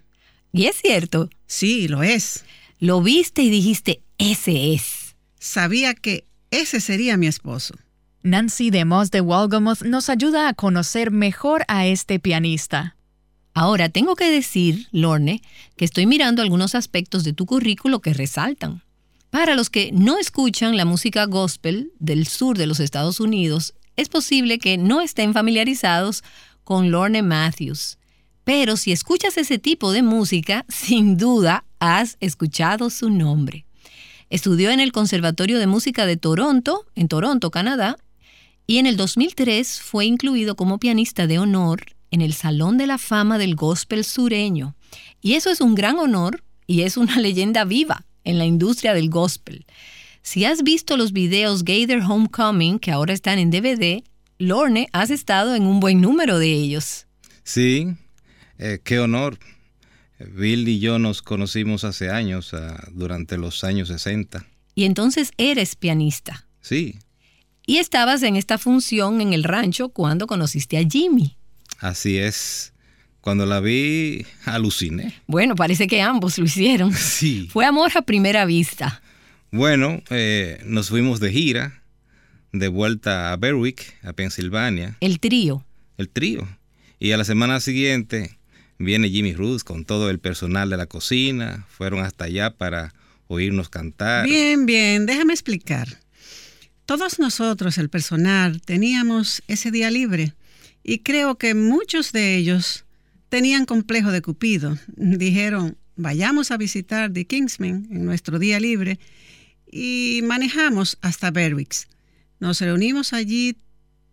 ¿Y 0.53 0.66
es 0.66 0.74
cierto? 0.74 1.30
Sí, 1.47 1.86
lo 1.86 2.03
es. 2.03 2.44
Lo 2.80 3.01
viste 3.01 3.42
y 3.42 3.51
dijiste, 3.51 4.01
ese 4.18 4.74
es. 4.74 4.95
Sabía 5.39 5.95
que 5.95 6.26
ese 6.51 6.80
sería 6.80 7.16
mi 7.16 7.26
esposo. 7.26 7.74
Nancy 8.22 8.70
DeMoss 8.70 9.11
de 9.11 9.20
Walgamoth 9.20 9.82
nos 9.82 10.09
ayuda 10.09 10.49
a 10.49 10.55
conocer 10.55 11.11
mejor 11.11 11.64
a 11.68 11.87
este 11.87 12.18
pianista. 12.18 12.97
Ahora, 13.55 13.89
tengo 13.89 14.16
que 14.16 14.30
decir, 14.30 14.89
Lorne, 14.91 15.43
que 15.76 15.84
estoy 15.84 16.07
mirando 16.07 16.43
algunos 16.43 16.74
aspectos 16.74 17.24
de 17.24 17.32
tu 17.32 17.47
currículo 17.47 18.01
que 18.01 18.12
resaltan. 18.12 18.82
Para 19.30 19.55
los 19.55 19.70
que 19.70 19.93
no 19.93 20.18
escuchan 20.18 20.76
la 20.76 20.84
música 20.84 21.24
gospel 21.26 21.93
del 21.99 22.26
sur 22.26 22.59
de 22.59 22.66
los 22.66 22.80
Estados 22.80 23.20
Unidos, 23.20 23.74
es 23.97 24.09
posible 24.09 24.59
que 24.59 24.78
no 24.78 25.01
estén 25.01 25.32
familiarizados 25.32 26.22
con 26.64 26.91
Lorne 26.91 27.22
Matthews. 27.22 27.99
Pero 28.45 28.76
si 28.76 28.93
escuchas 28.93 29.37
ese 29.37 29.59
tipo 29.59 29.93
de 29.93 30.03
música, 30.03 30.64
sin 30.68 31.16
duda 31.16 31.64
has 31.78 32.16
escuchado 32.20 32.91
su 32.91 33.11
nombre. 33.11 33.66
Estudió 34.31 34.70
en 34.70 34.81
el 34.81 34.93
Conservatorio 34.93 35.59
de 35.59 35.66
Música 35.66 36.07
de 36.07 36.16
Toronto, 36.16 36.85
en 36.95 37.09
Toronto, 37.09 37.51
Canadá, 37.51 37.97
y 38.66 38.79
en 38.79 38.87
el 38.87 38.97
2003 38.97 39.81
fue 39.81 40.07
incluido 40.07 40.57
como 40.57 40.79
pianista 40.79 41.27
de 41.27 41.39
honor 41.39 41.85
en 42.11 42.20
el 42.20 42.33
Salón 42.33 42.79
de 42.79 42.87
la 42.87 42.99
Fama 42.99 43.39
del 43.39 43.55
Gospel 43.55 44.05
sureño. 44.05 44.74
Y 45.20 45.35
eso 45.35 45.51
es 45.51 45.61
un 45.61 45.74
gran 45.74 45.99
honor 45.99 46.43
y 46.66 46.83
es 46.83 46.97
una 46.97 47.16
leyenda 47.20 47.64
viva 47.64 48.05
en 48.24 48.39
la 48.39 48.45
industria 48.45 48.95
del 48.95 49.09
gospel. 49.09 49.64
Si 50.22 50.45
has 50.45 50.64
visto 50.64 50.97
los 50.97 51.12
videos 51.12 51.64
Gator 51.64 52.01
Homecoming, 52.01 52.81
que 52.81 52.91
ahora 52.91 53.14
están 53.14 53.39
en 53.39 53.53
DVD, 53.53 54.03
Lorne, 54.39 54.89
has 54.93 55.11
estado 55.11 55.55
en 55.55 55.62
un 55.62 55.79
buen 55.79 56.01
número 56.01 56.41
de 56.41 56.53
ellos. 56.53 57.07
Sí, 57.45 57.95
eh, 58.59 58.81
qué 58.83 58.99
honor. 58.99 59.39
Bill 60.19 60.69
y 60.69 60.79
yo 60.79 60.99
nos 60.99 61.23
conocimos 61.23 61.85
hace 61.85 62.11
años, 62.11 62.53
uh, 62.53 62.59
durante 62.93 63.37
los 63.37 63.64
años 63.64 63.89
60. 63.89 64.47
Y 64.75 64.85
entonces 64.85 65.33
eres 65.37 65.77
pianista. 65.77 66.47
Sí. 66.61 66.99
Y 67.67 67.79
estabas 67.79 68.23
en 68.23 68.37
esta 68.37 68.59
función 68.59 69.21
en 69.21 69.33
el 69.33 69.45
rancho 69.45 69.89
cuando 69.89 70.27
conociste 70.27 70.79
a 70.79 70.87
Jimmy. 70.89 71.37
Así 71.81 72.17
es. 72.19 72.73
Cuando 73.21 73.45
la 73.45 73.61
vi, 73.61 74.25
aluciné. 74.45 75.14
Bueno, 75.27 75.57
parece 75.57 75.89
que 75.89 76.01
ambos 76.01 76.39
lo 76.39 76.45
hicieron. 76.45 76.93
Sí. 76.95 77.49
Fue 77.51 77.64
amor 77.64 77.91
a 77.97 78.03
primera 78.03 78.45
vista. 78.45 79.03
Bueno, 79.51 80.03
eh, 80.11 80.61
nos 80.64 80.91
fuimos 80.91 81.19
de 81.19 81.33
gira, 81.33 81.83
de 82.53 82.69
vuelta 82.69 83.33
a 83.33 83.37
Berwick, 83.37 83.97
a 84.03 84.12
Pensilvania. 84.12 84.97
El 85.01 85.19
trío. 85.19 85.64
El 85.99 86.09
trío. 86.09 86.47
Y 86.99 87.12
a 87.12 87.17
la 87.17 87.25
semana 87.25 87.61
siguiente 87.61 88.36
viene 88.79 89.11
Jimmy 89.11 89.35
Ruth 89.35 89.62
con 89.62 89.85
todo 89.85 90.11
el 90.11 90.18
personal 90.18 90.70
de 90.70 90.77
la 90.77 90.87
cocina. 90.87 91.66
Fueron 91.68 92.05
hasta 92.05 92.24
allá 92.24 92.51
para 92.51 92.95
oírnos 93.29 93.68
cantar. 93.68 94.27
Bien, 94.27 94.66
bien, 94.66 95.07
déjame 95.07 95.33
explicar. 95.33 95.99
Todos 96.87 97.18
nosotros, 97.18 97.79
el 97.79 97.91
personal, 97.91 98.61
teníamos 98.62 99.43
ese 99.49 99.70
día 99.70 99.91
libre 99.91 100.35
y 100.85 101.01
creo 101.01 101.37
que 101.37 101.55
muchos 101.55 102.12
de 102.12 102.37
ellos 102.37 102.85
tenían 103.29 103.66
complejo 103.66 104.12
de 104.12 104.22
Cupido. 104.22 104.79
Dijeron, 104.97 105.77
vayamos 105.97 106.51
a 106.51 106.57
visitar 106.57 107.12
The 107.12 107.27
Kingsman 107.27 107.89
en 107.91 108.05
nuestro 108.05 108.39
día 108.39 108.61
libre 108.61 109.01
y 109.70 110.20
manejamos 110.22 110.99
hasta 111.01 111.33
Berwick. 111.33 111.89
Nos 112.39 112.61
reunimos 112.61 113.12
allí 113.12 113.57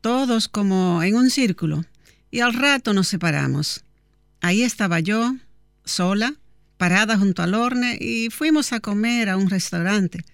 todos 0.02 0.48
como 0.48 1.04
en 1.04 1.16
un 1.16 1.30
círculo 1.30 1.86
y 2.32 2.40
al 2.40 2.54
rato 2.54 2.94
nos 2.94 3.08
separamos. 3.08 3.83
Ahí 4.46 4.64
estaba 4.64 5.00
yo, 5.00 5.38
sola, 5.86 6.34
parada 6.76 7.18
junto 7.18 7.44
al 7.44 7.54
horno 7.54 7.88
y 7.98 8.28
fuimos 8.30 8.74
a 8.74 8.82
comer 8.82 9.30
a 9.30 9.38
un 9.38 9.50
restaurante. 9.50 10.26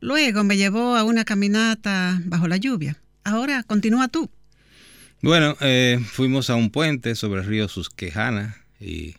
Luego 0.00 0.44
me 0.44 0.56
llevó 0.56 0.96
a 0.96 1.04
una 1.04 1.26
caminata 1.26 2.22
bajo 2.24 2.48
la 2.48 2.56
lluvia. 2.56 2.96
Ahora 3.22 3.62
continúa 3.62 4.08
tú. 4.08 4.30
Bueno, 5.20 5.58
eh, 5.60 6.00
fuimos 6.06 6.48
a 6.48 6.54
un 6.54 6.70
puente 6.70 7.14
sobre 7.14 7.42
el 7.42 7.46
río 7.46 7.68
Susquehanna 7.68 8.56
y 8.80 9.16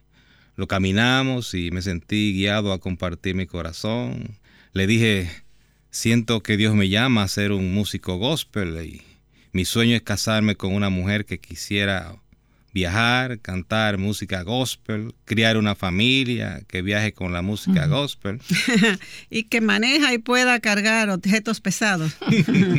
lo 0.56 0.68
caminamos 0.68 1.54
y 1.54 1.70
me 1.70 1.84
sentí 1.84 2.34
guiado 2.34 2.74
a 2.74 2.80
compartir 2.80 3.36
mi 3.36 3.46
corazón. 3.46 4.40
Le 4.74 4.88
dije, 4.88 5.30
siento 5.92 6.42
que 6.42 6.58
Dios 6.58 6.74
me 6.74 6.90
llama 6.90 7.22
a 7.22 7.28
ser 7.28 7.52
un 7.52 7.76
músico 7.76 8.18
gospel 8.18 8.84
y 8.84 9.04
mi 9.52 9.66
sueño 9.66 9.96
es 9.96 10.02
casarme 10.02 10.56
con 10.56 10.74
una 10.74 10.90
mujer 10.90 11.26
que 11.26 11.40
quisiera 11.40 12.16
viajar, 12.76 13.40
cantar 13.40 13.98
música 13.98 14.44
gospel, 14.44 15.16
criar 15.24 15.56
una 15.56 15.76
familia 15.76 16.62
que 16.68 16.82
viaje 16.82 17.14
con 17.14 17.32
la 17.32 17.42
música 17.42 17.88
gospel. 17.88 18.42
y 19.30 19.44
que 19.44 19.62
maneja 19.62 20.14
y 20.14 20.18
pueda 20.18 20.60
cargar 20.60 21.10
objetos 21.10 21.62
pesados. 21.62 22.18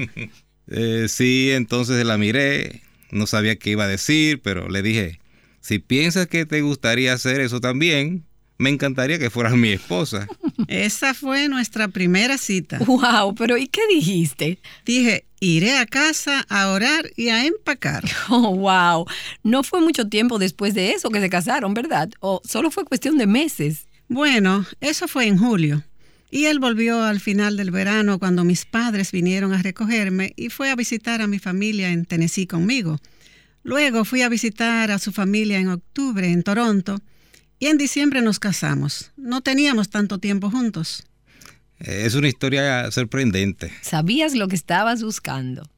eh, 0.66 1.06
sí, 1.08 1.50
entonces 1.52 2.04
la 2.04 2.18
miré, 2.18 2.82
no 3.10 3.26
sabía 3.26 3.56
qué 3.56 3.70
iba 3.70 3.84
a 3.84 3.88
decir, 3.88 4.42
pero 4.42 4.68
le 4.68 4.82
dije, 4.82 5.18
si 5.60 5.78
piensas 5.78 6.26
que 6.26 6.44
te 6.44 6.60
gustaría 6.60 7.14
hacer 7.14 7.40
eso 7.40 7.62
también, 7.62 8.26
me 8.58 8.68
encantaría 8.70 9.18
que 9.18 9.30
fueras 9.30 9.54
mi 9.54 9.70
esposa. 9.70 10.28
Esa 10.68 11.14
fue 11.14 11.48
nuestra 11.48 11.88
primera 11.88 12.36
cita. 12.36 12.78
Wow, 12.80 13.34
pero 13.34 13.56
¿y 13.56 13.66
qué 13.68 13.80
dijiste? 13.88 14.58
Dije, 14.84 15.25
iré 15.40 15.76
a 15.76 15.86
casa 15.86 16.44
a 16.48 16.68
orar 16.68 17.10
y 17.16 17.28
a 17.28 17.46
empacar. 17.46 18.04
Oh, 18.28 18.56
wow. 18.56 19.06
No 19.42 19.62
fue 19.62 19.80
mucho 19.80 20.08
tiempo 20.08 20.38
después 20.38 20.74
de 20.74 20.92
eso 20.92 21.10
que 21.10 21.20
se 21.20 21.30
casaron, 21.30 21.74
¿verdad? 21.74 22.10
¿O 22.20 22.40
solo 22.44 22.70
fue 22.70 22.84
cuestión 22.84 23.18
de 23.18 23.26
meses? 23.26 23.86
Bueno, 24.08 24.66
eso 24.80 25.06
fue 25.08 25.26
en 25.26 25.38
julio. 25.38 25.84
Y 26.30 26.46
él 26.46 26.58
volvió 26.58 27.02
al 27.02 27.20
final 27.20 27.56
del 27.56 27.70
verano 27.70 28.18
cuando 28.18 28.44
mis 28.44 28.64
padres 28.64 29.12
vinieron 29.12 29.52
a 29.52 29.62
recogerme 29.62 30.32
y 30.36 30.48
fue 30.48 30.70
a 30.70 30.76
visitar 30.76 31.22
a 31.22 31.26
mi 31.26 31.38
familia 31.38 31.90
en 31.90 32.04
Tennessee 32.04 32.46
conmigo. 32.46 32.98
Luego 33.62 34.04
fui 34.04 34.22
a 34.22 34.28
visitar 34.28 34.90
a 34.90 34.98
su 34.98 35.12
familia 35.12 35.58
en 35.58 35.68
octubre 35.68 36.30
en 36.30 36.42
Toronto 36.42 37.00
y 37.58 37.66
en 37.66 37.78
diciembre 37.78 38.22
nos 38.22 38.38
casamos. 38.38 39.12
No 39.16 39.40
teníamos 39.40 39.88
tanto 39.88 40.18
tiempo 40.18 40.50
juntos. 40.50 41.04
Es 41.78 42.14
una 42.14 42.28
historia 42.28 42.90
sorprendente. 42.90 43.72
Sabías 43.82 44.34
lo 44.34 44.48
que 44.48 44.56
estabas 44.56 45.02
buscando. 45.02 45.68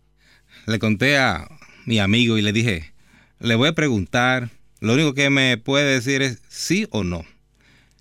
Le 0.67 0.79
conté 0.79 1.19
a 1.19 1.49
mi 1.87 1.99
amigo 1.99 2.39
y 2.39 2.43
le 2.43 2.53
dije, 2.53 2.93
le 3.41 3.55
voy 3.55 3.69
a 3.69 3.75
preguntar, 3.75 4.51
lo 4.81 4.95
único 4.95 5.15
que 5.15 5.31
me 5.31 5.57
puede 5.59 5.95
decir 5.95 6.23
es 6.23 6.41
sí 6.49 6.87
o 6.91 7.05
no. 7.05 7.25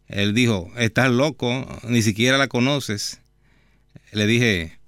Él 0.08 0.34
dijo, 0.34 0.72
estás 0.78 1.12
loco, 1.12 1.68
ni 1.84 2.02
siquiera 2.02 2.38
la 2.38 2.48
conoces. 2.48 3.22
Le 4.12 4.26
dije, 4.28 4.80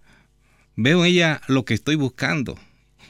veo 0.75 1.03
en 1.03 1.11
ella 1.11 1.41
lo 1.47 1.65
que 1.65 1.73
estoy 1.73 1.95
buscando. 1.95 2.57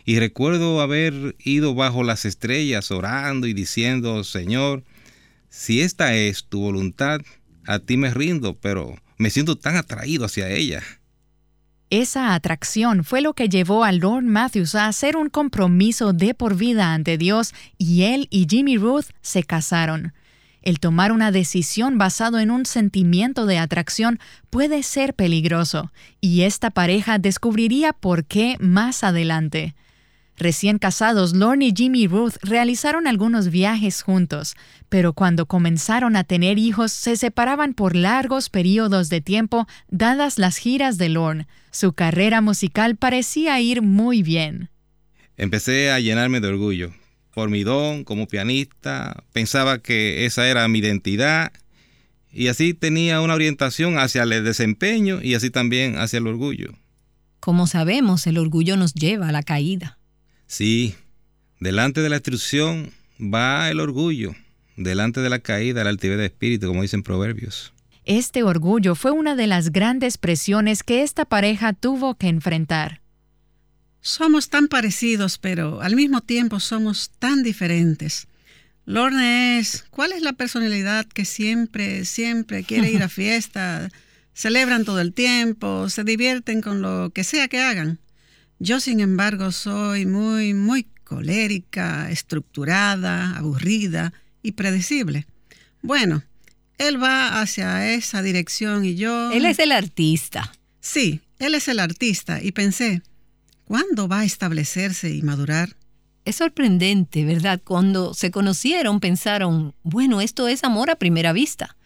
Y 0.05 0.17
recuerdo 0.19 0.81
haber 0.81 1.35
ido 1.39 1.75
bajo 1.75 2.03
las 2.03 2.25
estrellas 2.25 2.89
orando 2.89 3.47
y 3.47 3.53
diciendo, 3.53 4.23
Señor, 4.23 4.83
si 5.49 5.81
esta 5.81 6.15
es 6.15 6.45
tu 6.45 6.61
voluntad, 6.61 7.21
a 7.67 7.79
ti 7.79 7.97
me 7.97 8.11
rindo, 8.11 8.55
pero 8.55 8.95
me 9.19 9.29
siento 9.29 9.57
tan 9.57 9.75
atraído 9.75 10.25
hacia 10.25 10.49
ella. 10.49 10.81
Esa 11.91 12.33
atracción 12.33 13.03
fue 13.03 13.21
lo 13.21 13.33
que 13.33 13.49
llevó 13.49 13.83
a 13.83 13.91
Lord 13.91 14.23
Matthews 14.23 14.75
a 14.75 14.87
hacer 14.87 15.17
un 15.17 15.29
compromiso 15.29 16.13
de 16.13 16.33
por 16.33 16.55
vida 16.55 16.93
ante 16.93 17.17
Dios 17.17 17.53
y 17.77 18.03
él 18.03 18.27
y 18.31 18.47
Jimmy 18.49 18.77
Ruth 18.77 19.07
se 19.21 19.43
casaron. 19.43 20.13
El 20.61 20.79
tomar 20.79 21.11
una 21.11 21.31
decisión 21.31 21.97
basado 21.97 22.39
en 22.39 22.51
un 22.51 22.65
sentimiento 22.65 23.45
de 23.45 23.57
atracción 23.57 24.19
puede 24.49 24.83
ser 24.83 25.13
peligroso, 25.13 25.91
y 26.21 26.41
esta 26.41 26.69
pareja 26.69 27.17
descubriría 27.17 27.93
por 27.93 28.25
qué 28.25 28.57
más 28.59 29.03
adelante. 29.03 29.73
Recién 30.39 30.79
casados, 30.79 31.35
Lorne 31.35 31.67
y 31.67 31.73
Jimmy 31.75 32.07
Ruth 32.07 32.35
realizaron 32.41 33.07
algunos 33.07 33.49
viajes 33.49 34.01
juntos, 34.01 34.55
pero 34.87 35.11
cuando 35.11 35.47
comenzaron 35.47 36.15
a 36.15 36.23
tener 36.23 36.57
hijos 36.57 36.93
se 36.93 37.17
separaban 37.17 37.73
por 37.73 37.93
largos 37.93 38.49
periodos 38.49 39.09
de 39.09 39.19
tiempo 39.19 39.67
dadas 39.89 40.39
las 40.39 40.55
giras 40.55 40.97
de 40.97 41.09
Lorne. 41.09 41.47
Su 41.71 41.91
carrera 41.91 42.39
musical 42.39 42.95
parecía 42.95 43.59
ir 43.59 43.81
muy 43.81 44.23
bien. 44.23 44.69
Empecé 45.35 45.91
a 45.91 45.99
llenarme 45.99 46.39
de 46.39 46.47
orgullo 46.47 46.93
por 47.33 47.49
mi 47.49 47.63
don 47.63 48.05
como 48.05 48.25
pianista, 48.29 49.25
pensaba 49.33 49.79
que 49.79 50.25
esa 50.25 50.47
era 50.47 50.65
mi 50.69 50.79
identidad 50.79 51.51
y 52.31 52.47
así 52.47 52.73
tenía 52.73 53.19
una 53.19 53.33
orientación 53.33 53.99
hacia 53.99 54.23
el 54.23 54.45
desempeño 54.45 55.19
y 55.21 55.33
así 55.33 55.49
también 55.49 55.97
hacia 55.97 56.19
el 56.19 56.27
orgullo. 56.27 56.75
Como 57.41 57.67
sabemos, 57.67 58.25
el 58.25 58.37
orgullo 58.37 58.77
nos 58.77 58.93
lleva 58.93 59.27
a 59.27 59.31
la 59.33 59.43
caída. 59.43 59.98
Sí, 60.49 60.95
delante 61.59 62.01
de 62.01 62.09
la 62.09 62.15
instrucción 62.15 62.91
va 63.21 63.69
el 63.69 63.79
orgullo. 63.79 64.35
delante 64.75 65.19
de 65.19 65.29
la 65.29 65.39
caída, 65.39 65.83
la 65.83 65.91
altivez 65.91 66.17
de 66.17 66.25
espíritu, 66.25 66.67
como 66.67 66.81
dicen 66.81 67.03
proverbios. 67.03 67.71
Este 68.05 68.41
orgullo 68.43 68.95
fue 68.95 69.11
una 69.11 69.35
de 69.35 69.45
las 69.45 69.71
grandes 69.71 70.17
presiones 70.17 70.81
que 70.81 71.03
esta 71.03 71.25
pareja 71.25 71.73
tuvo 71.73 72.15
que 72.15 72.29
enfrentar. 72.29 73.01
Somos 74.01 74.49
tan 74.49 74.69
parecidos, 74.69 75.37
pero 75.37 75.81
al 75.81 75.95
mismo 75.95 76.21
tiempo 76.21 76.59
somos 76.59 77.11
tan 77.19 77.43
diferentes. 77.43 78.27
Lorne 78.85 79.59
es, 79.59 79.85
¿cuál 79.91 80.13
es 80.13 80.23
la 80.23 80.33
personalidad 80.33 81.05
que 81.05 81.25
siempre, 81.25 82.05
siempre 82.05 82.63
quiere 82.63 82.89
ir 82.89 83.03
a 83.03 83.09
fiesta? 83.21 83.89
Celebran 84.33 84.83
todo 84.83 85.01
el 85.01 85.13
tiempo, 85.13 85.89
se 85.89 86.03
divierten 86.03 86.61
con 86.61 86.81
lo 86.81 87.11
que 87.13 87.23
sea 87.23 87.49
que 87.49 87.59
hagan. 87.59 87.99
Yo, 88.59 88.81
sin 88.81 88.99
embargo, 88.99 89.53
soy 89.53 90.05
muy, 90.05 90.53
muy 90.53 90.85
colérica, 91.05 92.11
estructurada, 92.11 93.37
aburrida 93.37 94.13
y 94.43 94.51
predecible. 94.51 95.25
Bueno, 95.81 96.23
él 96.77 97.01
va 97.01 97.41
hacia 97.41 97.93
esa 97.93 98.21
dirección 98.21 98.83
y 98.83 98.95
yo... 98.95 99.31
Él 99.31 99.45
es 99.45 99.59
el 99.59 99.71
artista. 99.71 100.51
Sí, 100.81 101.21
él 101.39 101.55
es 101.55 101.69
el 101.69 101.79
artista 101.79 102.43
y 102.43 102.51
pensé, 102.51 103.01
¿cuándo 103.63 104.09
va 104.09 104.19
a 104.19 104.25
establecerse 104.25 105.09
y 105.09 105.21
madurar? 105.21 105.77
Es 106.25 106.35
sorprendente, 106.35 107.23
¿verdad? 107.23 107.61
Cuando 107.63 108.13
se 108.13 108.29
conocieron 108.29 108.99
pensaron, 108.99 109.73
bueno, 109.83 110.19
esto 110.19 110.49
es 110.49 110.65
amor 110.65 110.89
a 110.89 110.95
primera 110.95 111.31
vista. 111.31 111.77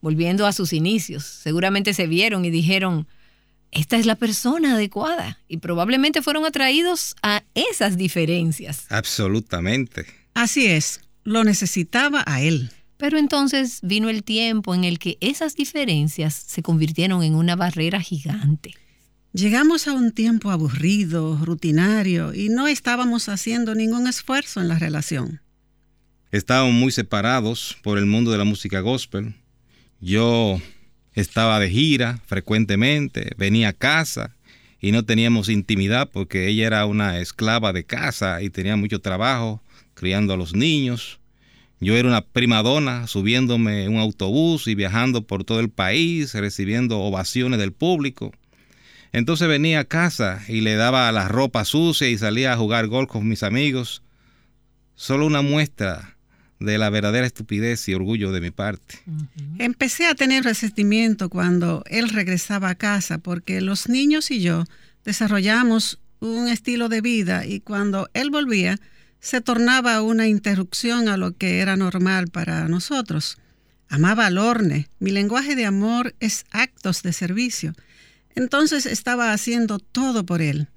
Volviendo 0.00 0.46
a 0.46 0.52
sus 0.52 0.72
inicios, 0.72 1.24
seguramente 1.24 1.92
se 1.92 2.06
vieron 2.06 2.44
y 2.44 2.50
dijeron, 2.50 3.06
esta 3.72 3.96
es 3.96 4.06
la 4.06 4.16
persona 4.16 4.74
adecuada 4.74 5.38
y 5.48 5.58
probablemente 5.58 6.22
fueron 6.22 6.44
atraídos 6.44 7.14
a 7.22 7.42
esas 7.54 7.96
diferencias. 7.96 8.86
Absolutamente. 8.88 10.06
Así 10.34 10.66
es, 10.66 11.00
lo 11.24 11.44
necesitaba 11.44 12.24
a 12.26 12.40
él. 12.40 12.70
Pero 12.96 13.16
entonces 13.16 13.78
vino 13.82 14.08
el 14.08 14.24
tiempo 14.24 14.74
en 14.74 14.84
el 14.84 14.98
que 14.98 15.16
esas 15.20 15.56
diferencias 15.56 16.34
se 16.34 16.62
convirtieron 16.62 17.22
en 17.22 17.34
una 17.34 17.56
barrera 17.56 18.00
gigante. 18.00 18.74
Llegamos 19.32 19.86
a 19.86 19.92
un 19.92 20.10
tiempo 20.10 20.50
aburrido, 20.50 21.38
rutinario, 21.42 22.34
y 22.34 22.48
no 22.48 22.66
estábamos 22.66 23.28
haciendo 23.28 23.76
ningún 23.76 24.08
esfuerzo 24.08 24.60
en 24.60 24.68
la 24.68 24.78
relación. 24.78 25.40
Estábamos 26.32 26.74
muy 26.74 26.90
separados 26.90 27.76
por 27.82 27.96
el 27.96 28.06
mundo 28.06 28.32
de 28.32 28.38
la 28.38 28.44
música 28.44 28.80
gospel. 28.80 29.34
Yo 30.00 30.60
estaba 31.14 31.58
de 31.58 31.70
gira 31.70 32.20
frecuentemente, 32.26 33.32
venía 33.36 33.70
a 33.70 33.72
casa 33.72 34.36
y 34.80 34.92
no 34.92 35.04
teníamos 35.04 35.48
intimidad 35.48 36.08
porque 36.10 36.48
ella 36.48 36.66
era 36.66 36.86
una 36.86 37.18
esclava 37.18 37.72
de 37.72 37.84
casa 37.84 38.42
y 38.42 38.50
tenía 38.50 38.76
mucho 38.76 39.00
trabajo 39.00 39.62
criando 39.94 40.32
a 40.32 40.36
los 40.36 40.54
niños. 40.54 41.18
Yo 41.80 41.96
era 41.96 42.08
una 42.08 42.22
primadona 42.22 43.06
subiéndome 43.06 43.84
en 43.84 43.94
un 43.94 44.00
autobús 44.00 44.66
y 44.66 44.74
viajando 44.74 45.22
por 45.22 45.44
todo 45.44 45.60
el 45.60 45.70
país, 45.70 46.34
recibiendo 46.34 47.00
ovaciones 47.00 47.58
del 47.58 47.72
público. 47.72 48.32
Entonces 49.12 49.48
venía 49.48 49.80
a 49.80 49.84
casa 49.84 50.42
y 50.46 50.60
le 50.60 50.76
daba 50.76 51.10
la 51.10 51.26
ropa 51.28 51.64
sucia 51.64 52.08
y 52.08 52.18
salía 52.18 52.52
a 52.52 52.56
jugar 52.56 52.86
golf 52.86 53.10
con 53.10 53.26
mis 53.26 53.42
amigos. 53.42 54.02
Solo 54.94 55.26
una 55.26 55.42
muestra 55.42 56.16
de 56.60 56.76
la 56.76 56.90
verdadera 56.90 57.26
estupidez 57.26 57.88
y 57.88 57.94
orgullo 57.94 58.32
de 58.32 58.40
mi 58.40 58.50
parte. 58.50 58.98
Empecé 59.58 60.06
a 60.06 60.14
tener 60.14 60.44
resentimiento 60.44 61.30
cuando 61.30 61.82
él 61.86 62.10
regresaba 62.10 62.68
a 62.68 62.74
casa 62.74 63.18
porque 63.18 63.62
los 63.62 63.88
niños 63.88 64.30
y 64.30 64.40
yo 64.40 64.64
desarrollamos 65.04 65.98
un 66.20 66.48
estilo 66.48 66.90
de 66.90 67.00
vida 67.00 67.46
y 67.46 67.60
cuando 67.60 68.10
él 68.12 68.30
volvía 68.30 68.78
se 69.20 69.40
tornaba 69.40 70.02
una 70.02 70.28
interrupción 70.28 71.08
a 71.08 71.16
lo 71.16 71.36
que 71.36 71.60
era 71.60 71.76
normal 71.76 72.28
para 72.28 72.68
nosotros. 72.68 73.38
Amaba 73.88 74.26
al 74.26 74.38
horne. 74.38 74.88
Mi 74.98 75.10
lenguaje 75.10 75.56
de 75.56 75.66
amor 75.66 76.14
es 76.20 76.44
actos 76.50 77.02
de 77.02 77.12
servicio. 77.12 77.74
Entonces 78.34 78.86
estaba 78.86 79.32
haciendo 79.32 79.78
todo 79.78 80.24
por 80.24 80.42
él. 80.42 80.68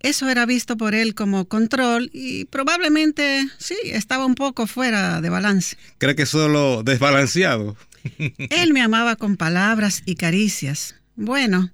Eso 0.00 0.28
era 0.28 0.46
visto 0.46 0.76
por 0.76 0.94
él 0.94 1.14
como 1.14 1.46
control 1.46 2.10
y 2.12 2.44
probablemente 2.44 3.48
sí, 3.58 3.76
estaba 3.84 4.26
un 4.26 4.36
poco 4.36 4.66
fuera 4.66 5.20
de 5.20 5.28
balance. 5.28 5.76
¿Cree 5.98 6.14
que 6.14 6.26
solo 6.26 6.82
desbalanceado? 6.84 7.76
Él 8.50 8.72
me 8.72 8.80
amaba 8.80 9.16
con 9.16 9.36
palabras 9.36 10.02
y 10.06 10.14
caricias. 10.14 10.94
Bueno, 11.16 11.72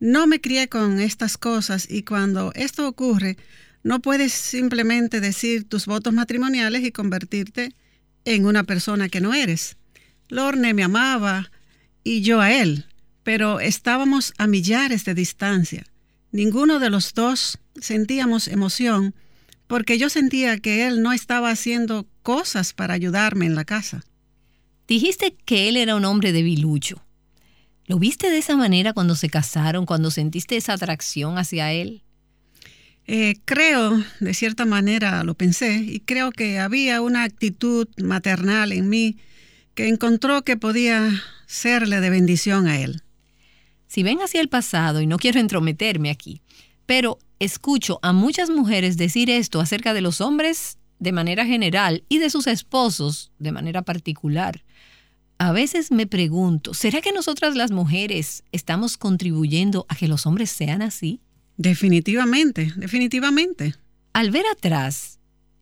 no 0.00 0.26
me 0.26 0.40
crié 0.40 0.68
con 0.68 1.00
estas 1.00 1.38
cosas 1.38 1.86
y 1.88 2.02
cuando 2.02 2.52
esto 2.54 2.86
ocurre, 2.86 3.38
no 3.82 4.00
puedes 4.00 4.32
simplemente 4.32 5.20
decir 5.20 5.64
tus 5.64 5.86
votos 5.86 6.12
matrimoniales 6.12 6.84
y 6.84 6.92
convertirte 6.92 7.74
en 8.24 8.44
una 8.46 8.64
persona 8.64 9.08
que 9.08 9.20
no 9.20 9.32
eres. 9.32 9.76
Lorne 10.28 10.74
me 10.74 10.84
amaba 10.84 11.50
y 12.04 12.22
yo 12.22 12.40
a 12.40 12.52
él, 12.52 12.86
pero 13.22 13.60
estábamos 13.60 14.34
a 14.38 14.46
millares 14.46 15.04
de 15.04 15.14
distancia. 15.14 15.84
Ninguno 16.32 16.78
de 16.78 16.90
los 16.90 17.12
dos 17.14 17.58
sentíamos 17.80 18.48
emoción 18.48 19.14
porque 19.66 19.98
yo 19.98 20.08
sentía 20.08 20.58
que 20.58 20.86
él 20.86 21.02
no 21.02 21.12
estaba 21.12 21.50
haciendo 21.50 22.06
cosas 22.22 22.72
para 22.72 22.94
ayudarme 22.94 23.46
en 23.46 23.54
la 23.54 23.64
casa. 23.64 24.02
Dijiste 24.88 25.36
que 25.44 25.68
él 25.68 25.76
era 25.76 25.94
un 25.94 26.04
hombre 26.04 26.32
debilucho. 26.32 27.02
¿Lo 27.86 27.98
viste 27.98 28.30
de 28.30 28.38
esa 28.38 28.56
manera 28.56 28.92
cuando 28.92 29.14
se 29.14 29.28
casaron, 29.28 29.86
cuando 29.86 30.10
sentiste 30.10 30.56
esa 30.56 30.74
atracción 30.74 31.38
hacia 31.38 31.72
él? 31.72 32.02
Eh, 33.06 33.36
creo, 33.44 34.02
de 34.20 34.34
cierta 34.34 34.64
manera 34.64 35.24
lo 35.24 35.34
pensé, 35.34 35.76
y 35.76 36.00
creo 36.00 36.30
que 36.30 36.58
había 36.58 37.00
una 37.00 37.24
actitud 37.24 37.88
maternal 38.02 38.72
en 38.72 38.88
mí 38.88 39.18
que 39.74 39.88
encontró 39.88 40.42
que 40.42 40.56
podía 40.56 41.22
serle 41.46 42.00
de 42.00 42.10
bendición 42.10 42.68
a 42.68 42.80
él. 42.80 43.02
Si 43.92 44.02
ven 44.02 44.22
hacia 44.22 44.40
el 44.40 44.48
pasado, 44.48 45.02
y 45.02 45.06
no 45.06 45.18
quiero 45.18 45.38
entrometerme 45.38 46.08
aquí, 46.08 46.40
pero 46.86 47.18
escucho 47.38 47.98
a 48.00 48.14
muchas 48.14 48.48
mujeres 48.48 48.96
decir 48.96 49.28
esto 49.28 49.60
acerca 49.60 49.92
de 49.92 50.00
los 50.00 50.22
hombres 50.22 50.78
de 50.98 51.12
manera 51.12 51.44
general 51.44 52.02
y 52.08 52.16
de 52.16 52.30
sus 52.30 52.46
esposos 52.46 53.32
de 53.38 53.52
manera 53.52 53.82
particular. 53.82 54.64
A 55.36 55.52
veces 55.52 55.90
me 55.90 56.06
pregunto, 56.06 56.72
¿será 56.72 57.02
que 57.02 57.12
nosotras 57.12 57.54
las 57.54 57.70
mujeres 57.70 58.44
estamos 58.50 58.96
contribuyendo 58.96 59.84
a 59.90 59.94
que 59.94 60.08
los 60.08 60.24
hombres 60.24 60.48
sean 60.50 60.80
así? 60.80 61.20
Definitivamente, 61.58 62.72
definitivamente. 62.76 63.74
Al 64.14 64.30
ver 64.30 64.46
atrás, 64.50 65.18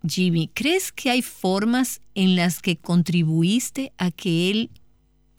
Jimmy, 0.07 0.53
¿crees 0.55 0.93
que 0.93 1.11
hay 1.11 1.23
formas 1.23 2.01
en 2.15 2.37
las 2.37 2.63
que 2.63 2.77
contribuiste 2.77 3.93
a 3.99 4.13
que 4.13 4.53
él 4.53 4.71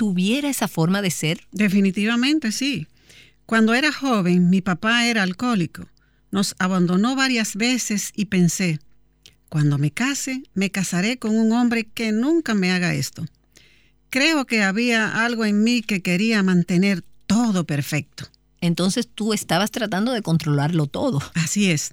tuviera 0.01 0.49
esa 0.49 0.67
forma 0.67 1.03
de 1.03 1.11
ser? 1.11 1.41
Definitivamente, 1.51 2.51
sí. 2.51 2.87
Cuando 3.45 3.75
era 3.75 3.93
joven, 3.93 4.49
mi 4.49 4.59
papá 4.59 5.05
era 5.05 5.21
alcohólico. 5.21 5.87
Nos 6.31 6.55
abandonó 6.57 7.15
varias 7.15 7.55
veces 7.55 8.11
y 8.15 8.25
pensé, 8.25 8.79
cuando 9.47 9.77
me 9.77 9.91
case, 9.91 10.41
me 10.55 10.71
casaré 10.71 11.19
con 11.19 11.37
un 11.37 11.51
hombre 11.51 11.83
que 11.83 12.11
nunca 12.11 12.55
me 12.55 12.71
haga 12.71 12.95
esto. 12.95 13.27
Creo 14.09 14.47
que 14.47 14.63
había 14.63 15.23
algo 15.23 15.45
en 15.45 15.63
mí 15.63 15.83
que 15.83 16.01
quería 16.01 16.41
mantener 16.41 17.03
todo 17.27 17.65
perfecto. 17.65 18.27
Entonces 18.59 19.07
tú 19.07 19.33
estabas 19.33 19.69
tratando 19.69 20.13
de 20.13 20.23
controlarlo 20.23 20.87
todo. 20.87 21.21
Así 21.35 21.69
es. 21.69 21.91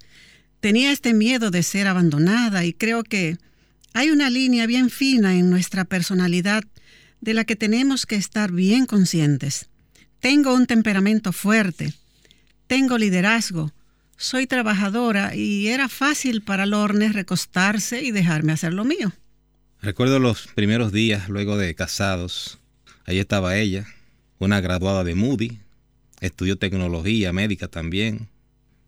Tenía 0.61 0.93
este 0.93 1.13
miedo 1.13 1.51
de 1.51 1.63
ser 1.63 1.89
abandonada 1.89 2.65
y 2.65 2.73
creo 2.73 3.05
que 3.05 3.37
hay 3.93 4.11
una 4.11 4.31
línea 4.31 4.67
bien 4.67 4.89
fina 4.89 5.35
en 5.35 5.51
nuestra 5.51 5.85
personalidad 5.85 6.65
de 7.21 7.35
la 7.35 7.45
que 7.45 7.57
tenemos 7.57 8.07
que 8.07 8.17
estar 8.17 8.53
bien 8.53 8.87
conscientes. 8.87 9.69
Tengo 10.21 10.55
un 10.55 10.67
temperamento 10.67 11.33
fuerte, 11.33 11.95
tengo 12.67 12.99
liderazgo, 12.99 13.73
soy 14.17 14.47
trabajadora 14.47 15.35
y 15.35 15.69
era 15.69 15.89
fácil 15.89 16.43
para 16.43 16.67
Lorne 16.67 17.13
recostarse 17.13 18.03
y 18.03 18.11
dejarme 18.11 18.53
hacer 18.53 18.75
lo 18.75 18.85
mío. 18.85 19.13
Recuerdo 19.81 20.19
los 20.19 20.49
primeros 20.49 20.93
días 20.93 21.29
luego 21.29 21.57
de 21.57 21.75
casados. 21.77 22.59
Allí 23.05 23.21
estaba 23.21 23.57
ella, 23.57 23.87
una 24.39 24.61
graduada 24.61 25.05
de 25.05 25.15
Moody, 25.15 25.61
estudió 26.21 26.59
tecnología 26.59 27.33
médica 27.33 27.69
también, 27.69 28.29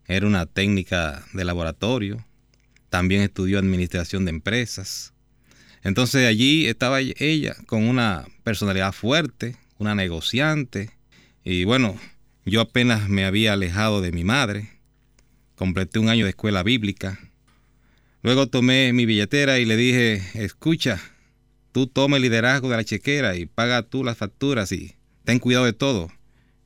era 0.07 0.27
una 0.27 0.47
técnica 0.47 1.25
de 1.33 1.45
laboratorio, 1.45 2.25
también 2.89 3.23
estudió 3.23 3.61
administración 3.61 4.25
de 4.25 4.31
empresas. 4.31 5.13
Entonces 5.83 6.27
allí 6.27 6.67
estaba 6.67 7.01
ella 7.01 7.57
con 7.67 7.89
una 7.89 8.27
personalidad 8.45 8.93
fuerte, 8.93 9.57
una 9.79 9.95
negociante, 9.95 10.91
y 11.43 11.65
bueno, 11.65 11.99
yo 12.45 12.61
apenas 12.61 13.09
me 13.09 13.25
había 13.25 13.55
alejado 13.55 14.01
de 14.01 14.13
mi 14.13 14.25
madre, 14.25 14.69
completé 15.55 15.99
un 15.99 16.09
año 16.09 16.25
de 16.25 16.31
escuela 16.31 16.63
bíblica, 16.63 17.19
luego 18.23 18.47
tomé 18.47 18.93
mi 18.93 19.07
billetera 19.07 19.59
y 19.59 19.65
le 19.65 19.77
dije, 19.77 20.23
escucha, 20.35 21.01
tú 21.73 21.87
toma 21.87 22.17
el 22.17 22.23
liderazgo 22.23 22.69
de 22.69 22.77
la 22.77 22.85
chequera 22.85 23.37
y 23.37 23.47
paga 23.47 23.83
tú 23.83 24.05
las 24.05 24.19
facturas 24.19 24.73
y 24.73 24.95
ten 25.25 25.39
cuidado 25.39 25.65
de 25.65 25.73
todo. 25.73 26.11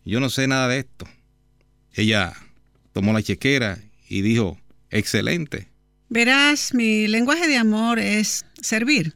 Yo 0.05 0.21
no 0.21 0.29
sé 0.29 0.47
nada 0.47 0.69
de 0.69 0.81
esto. 0.81 1.07
Ella 1.93 2.35
tomó 2.93 3.13
la 3.13 3.23
chequera 3.23 3.79
y 4.09 4.23
dijo, 4.23 4.59
excelente. 4.91 5.69
Verás, 6.09 6.75
mi 6.75 7.09
lenguaje 7.09 7.49
de 7.49 7.57
amor 7.57 7.99
es 7.99 8.45
servir. 8.65 9.15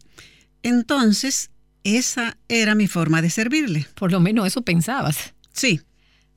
Entonces, 0.63 1.51
esa 1.85 2.37
era 2.49 2.75
mi 2.75 2.87
forma 2.87 3.23
de 3.23 3.31
servirle. 3.31 3.87
Por 3.95 4.13
lo 4.13 4.21
menos 4.21 4.47
eso 4.47 4.63
pensabas. 4.63 5.35
Sí. 5.53 5.81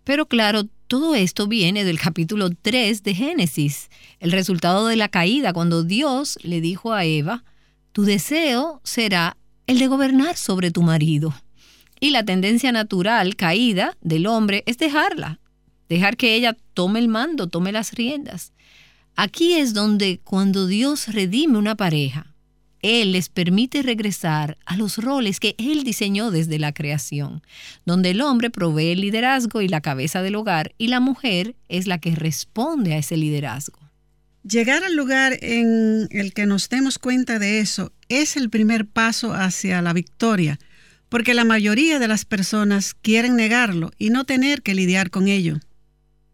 Pero 0.03 0.25
claro, 0.25 0.63
todo 0.87 1.15
esto 1.15 1.47
viene 1.47 1.83
del 1.83 1.99
capítulo 1.99 2.49
3 2.49 3.03
de 3.03 3.13
Génesis, 3.13 3.89
el 4.19 4.31
resultado 4.31 4.87
de 4.87 4.95
la 4.95 5.09
caída, 5.09 5.53
cuando 5.53 5.83
Dios 5.83 6.39
le 6.41 6.59
dijo 6.59 6.93
a 6.93 7.05
Eva, 7.05 7.43
tu 7.91 8.03
deseo 8.03 8.81
será 8.83 9.37
el 9.67 9.79
de 9.79 9.87
gobernar 9.87 10.37
sobre 10.37 10.71
tu 10.71 10.81
marido. 10.81 11.33
Y 11.99 12.09
la 12.09 12.25
tendencia 12.25 12.71
natural 12.71 13.35
caída 13.35 13.95
del 14.01 14.25
hombre 14.25 14.63
es 14.65 14.77
dejarla, 14.77 15.39
dejar 15.87 16.17
que 16.17 16.35
ella 16.35 16.57
tome 16.73 16.99
el 16.99 17.07
mando, 17.07 17.47
tome 17.47 17.71
las 17.71 17.93
riendas. 17.93 18.53
Aquí 19.15 19.53
es 19.53 19.73
donde 19.73 20.19
cuando 20.23 20.65
Dios 20.65 21.09
redime 21.09 21.57
una 21.57 21.75
pareja, 21.75 22.30
Él 22.81 23.11
les 23.11 23.29
permite 23.29 23.83
regresar 23.83 24.57
a 24.65 24.75
los 24.75 24.97
roles 24.97 25.39
que 25.39 25.55
Él 25.57 25.83
diseñó 25.83 26.31
desde 26.31 26.59
la 26.59 26.73
creación, 26.73 27.43
donde 27.85 28.11
el 28.11 28.21
hombre 28.21 28.49
provee 28.49 28.91
el 28.91 29.01
liderazgo 29.01 29.61
y 29.61 29.67
la 29.67 29.81
cabeza 29.81 30.21
del 30.21 30.35
hogar 30.35 30.73
y 30.77 30.87
la 30.87 30.99
mujer 30.99 31.55
es 31.69 31.87
la 31.87 31.99
que 31.99 32.15
responde 32.15 32.93
a 32.93 32.97
ese 32.97 33.17
liderazgo. 33.17 33.79
Llegar 34.43 34.83
al 34.83 34.95
lugar 34.95 35.37
en 35.41 36.07
el 36.09 36.33
que 36.33 36.47
nos 36.47 36.67
demos 36.69 36.97
cuenta 36.97 37.37
de 37.37 37.59
eso 37.59 37.93
es 38.09 38.35
el 38.35 38.49
primer 38.49 38.87
paso 38.87 39.33
hacia 39.33 39.81
la 39.83 39.93
victoria, 39.93 40.57
porque 41.09 41.35
la 41.35 41.45
mayoría 41.45 41.99
de 41.99 42.07
las 42.07 42.25
personas 42.25 42.95
quieren 42.95 43.35
negarlo 43.35 43.91
y 43.99 44.09
no 44.09 44.25
tener 44.25 44.63
que 44.63 44.73
lidiar 44.73 45.11
con 45.11 45.27
ello. 45.27 45.59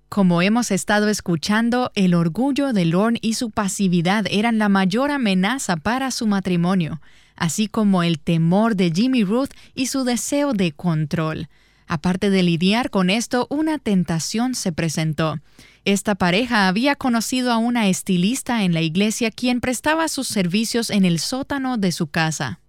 Como 0.10 0.42
hemos 0.42 0.72
estado 0.72 1.10
escuchando, 1.10 1.92
el 1.94 2.14
orgullo 2.14 2.72
de 2.72 2.86
Lorne 2.86 3.20
y 3.22 3.34
su 3.34 3.52
pasividad 3.52 4.26
eran 4.32 4.58
la 4.58 4.70
mayor 4.70 5.12
amenaza 5.12 5.76
para 5.76 6.12
su 6.12 6.28
matrimonio, 6.28 7.02
así 7.36 7.68
como 7.68 8.04
el 8.04 8.20
temor 8.20 8.76
de 8.76 8.92
Jimmy 8.92 9.24
Ruth 9.24 9.52
y 9.76 9.88
su 9.88 10.06
deseo 10.06 10.54
de 10.54 10.72
control. 10.72 11.50
Aparte 11.88 12.30
de 12.30 12.42
lidiar 12.42 12.90
con 12.90 13.10
esto, 13.10 13.48
una 13.50 13.80
tentación 13.80 14.56
se 14.56 14.72
presentó. 14.72 15.40
Esta 15.84 16.16
pareja 16.16 16.68
había 16.68 16.96
conocido 16.96 17.52
a 17.52 17.58
una 17.58 17.88
estilista 17.88 18.64
en 18.64 18.74
la 18.74 18.82
iglesia 18.82 19.30
quien 19.30 19.62
prestaba 19.62 20.08
sus 20.08 20.28
servicios 20.28 20.90
en 20.90 21.06
el 21.06 21.20
sótano 21.20 21.78
de 21.78 21.92
su 21.92 22.08
casa. 22.08 22.60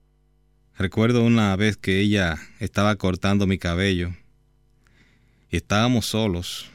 Recuerdo 0.77 1.25
una 1.25 1.55
vez 1.57 1.77
que 1.77 2.01
ella 2.01 2.37
estaba 2.61 2.95
cortando 2.97 3.47
mi 3.47 3.59
cabello 3.59 4.15
y 5.51 5.57
estábamos 5.57 6.07
solos. 6.07 6.71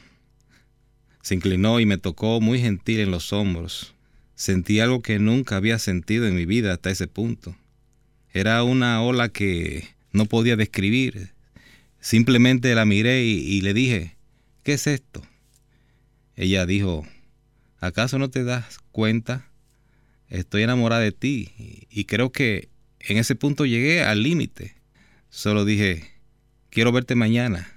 Se 1.24 1.34
inclinó 1.34 1.80
y 1.80 1.86
me 1.86 1.96
tocó 1.96 2.38
muy 2.42 2.60
gentil 2.60 3.00
en 3.00 3.10
los 3.10 3.32
hombros. 3.32 3.94
Sentí 4.34 4.80
algo 4.80 5.00
que 5.00 5.18
nunca 5.18 5.56
había 5.56 5.78
sentido 5.78 6.26
en 6.26 6.34
mi 6.34 6.44
vida 6.44 6.74
hasta 6.74 6.90
ese 6.90 7.08
punto. 7.08 7.56
Era 8.34 8.62
una 8.62 9.00
ola 9.00 9.30
que 9.30 9.88
no 10.12 10.26
podía 10.26 10.56
describir. 10.56 11.30
Simplemente 11.98 12.74
la 12.74 12.84
miré 12.84 13.24
y, 13.24 13.58
le 13.62 13.72
dije, 13.72 14.16
¿qué 14.64 14.74
es 14.74 14.86
esto? 14.86 15.22
Ella 16.36 16.66
dijo, 16.66 17.06
¿acaso 17.80 18.18
no 18.18 18.28
te 18.28 18.44
das 18.44 18.80
cuenta? 18.92 19.48
Estoy 20.28 20.64
enamorada 20.64 21.00
de 21.00 21.12
ti 21.12 21.86
y 21.88 22.04
creo 22.04 22.32
que 22.32 22.68
en 23.00 23.16
ese 23.16 23.34
punto 23.34 23.64
llegué 23.64 24.02
al 24.02 24.22
límite. 24.22 24.74
Solo 25.30 25.64
dije, 25.64 26.04
quiero 26.68 26.92
verte 26.92 27.14
mañana. 27.14 27.72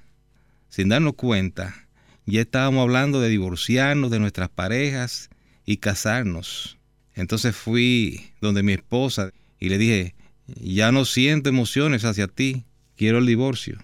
Sin 0.68 0.89
darnos 0.89 1.14
cuenta, 1.14 1.87
ya 2.28 2.42
estábamos 2.42 2.84
hablando 2.84 3.22
de 3.22 3.30
divorciarnos 3.30 4.12
de 4.12 4.20
nuestras 4.20 4.50
parejas 4.50 5.30
y 5.66 5.78
casarnos. 5.78 6.78
Entonces 7.16 7.56
fui 7.56 8.32
donde 8.42 8.64
mi 8.64 8.74
esposa 8.74 9.32
y 9.60 9.70
le 9.70 9.78
dije, 9.78 10.14
ya 10.48 10.92
no 10.92 11.06
siento 11.06 11.50
emociones 11.50 12.06
hacia 12.06 12.28
ti, 12.28 12.66
quiero 12.96 13.18
el 13.18 13.26
divorcio. 13.26 13.80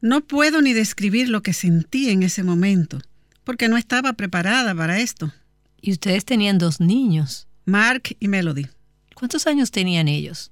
No 0.00 0.22
puedo 0.22 0.60
ni 0.60 0.72
describir 0.72 1.28
lo 1.28 1.42
que 1.42 1.52
sentí 1.52 2.10
en 2.10 2.22
ese 2.22 2.42
momento, 2.42 3.00
porque 3.44 3.68
no 3.68 3.76
estaba 3.76 4.14
preparada 4.14 4.74
para 4.74 4.98
esto. 5.00 5.32
Y 5.80 5.92
ustedes 5.92 6.24
tenían 6.24 6.58
dos 6.58 6.80
niños. 6.80 7.46
Mark 7.64 8.16
y 8.18 8.28
Melody. 8.28 8.66
¿Cuántos 9.14 9.46
años 9.46 9.70
tenían 9.70 10.08
ellos? 10.08 10.50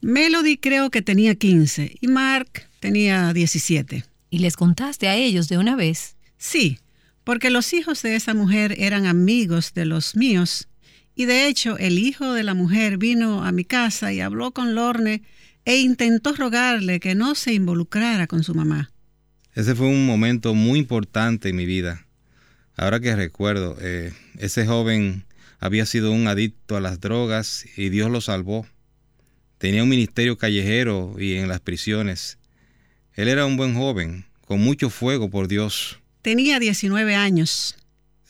Melody 0.00 0.56
creo 0.56 0.90
que 0.90 1.02
tenía 1.02 1.34
15 1.34 1.96
y 2.00 2.08
Mark 2.08 2.68
tenía 2.80 3.32
17. 3.32 4.04
¿Y 4.30 4.38
les 4.38 4.56
contaste 4.56 5.06
a 5.06 5.14
ellos 5.14 5.48
de 5.48 5.58
una 5.58 5.76
vez? 5.76 6.13
Sí, 6.44 6.78
porque 7.24 7.48
los 7.48 7.72
hijos 7.72 8.02
de 8.02 8.16
esa 8.16 8.34
mujer 8.34 8.74
eran 8.78 9.06
amigos 9.06 9.72
de 9.72 9.86
los 9.86 10.14
míos. 10.14 10.68
Y 11.16 11.24
de 11.24 11.48
hecho, 11.48 11.78
el 11.78 11.98
hijo 11.98 12.34
de 12.34 12.42
la 12.42 12.52
mujer 12.52 12.98
vino 12.98 13.44
a 13.44 13.50
mi 13.50 13.64
casa 13.64 14.12
y 14.12 14.20
habló 14.20 14.52
con 14.52 14.74
Lorne 14.74 15.22
e 15.64 15.78
intentó 15.78 16.34
rogarle 16.34 17.00
que 17.00 17.14
no 17.14 17.34
se 17.34 17.54
involucrara 17.54 18.26
con 18.26 18.44
su 18.44 18.54
mamá. 18.54 18.90
Ese 19.54 19.74
fue 19.74 19.86
un 19.86 20.04
momento 20.04 20.52
muy 20.52 20.78
importante 20.78 21.48
en 21.48 21.56
mi 21.56 21.64
vida. 21.64 22.06
Ahora 22.76 23.00
que 23.00 23.16
recuerdo, 23.16 23.78
eh, 23.80 24.12
ese 24.36 24.66
joven 24.66 25.24
había 25.60 25.86
sido 25.86 26.12
un 26.12 26.28
adicto 26.28 26.76
a 26.76 26.82
las 26.82 27.00
drogas 27.00 27.64
y 27.74 27.88
Dios 27.88 28.10
lo 28.10 28.20
salvó. 28.20 28.66
Tenía 29.56 29.82
un 29.82 29.88
ministerio 29.88 30.36
callejero 30.36 31.16
y 31.18 31.36
en 31.36 31.48
las 31.48 31.60
prisiones. 31.60 32.36
Él 33.14 33.28
era 33.28 33.46
un 33.46 33.56
buen 33.56 33.74
joven, 33.74 34.26
con 34.42 34.60
mucho 34.60 34.90
fuego 34.90 35.30
por 35.30 35.48
Dios. 35.48 36.00
Tenía 36.24 36.58
19 36.58 37.14
años. 37.16 37.76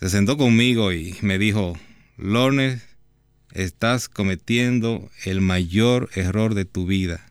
Se 0.01 0.09
sentó 0.09 0.37
conmigo 0.37 0.93
y 0.93 1.15
me 1.23 1.39
dijo, 1.39 1.79
Lorne, 2.17 2.81
estás 3.53 4.09
cometiendo 4.09 5.09
el 5.25 5.41
mayor 5.41 6.11
error 6.17 6.55
de 6.55 6.65
tu 6.65 6.87
vida. 6.87 7.25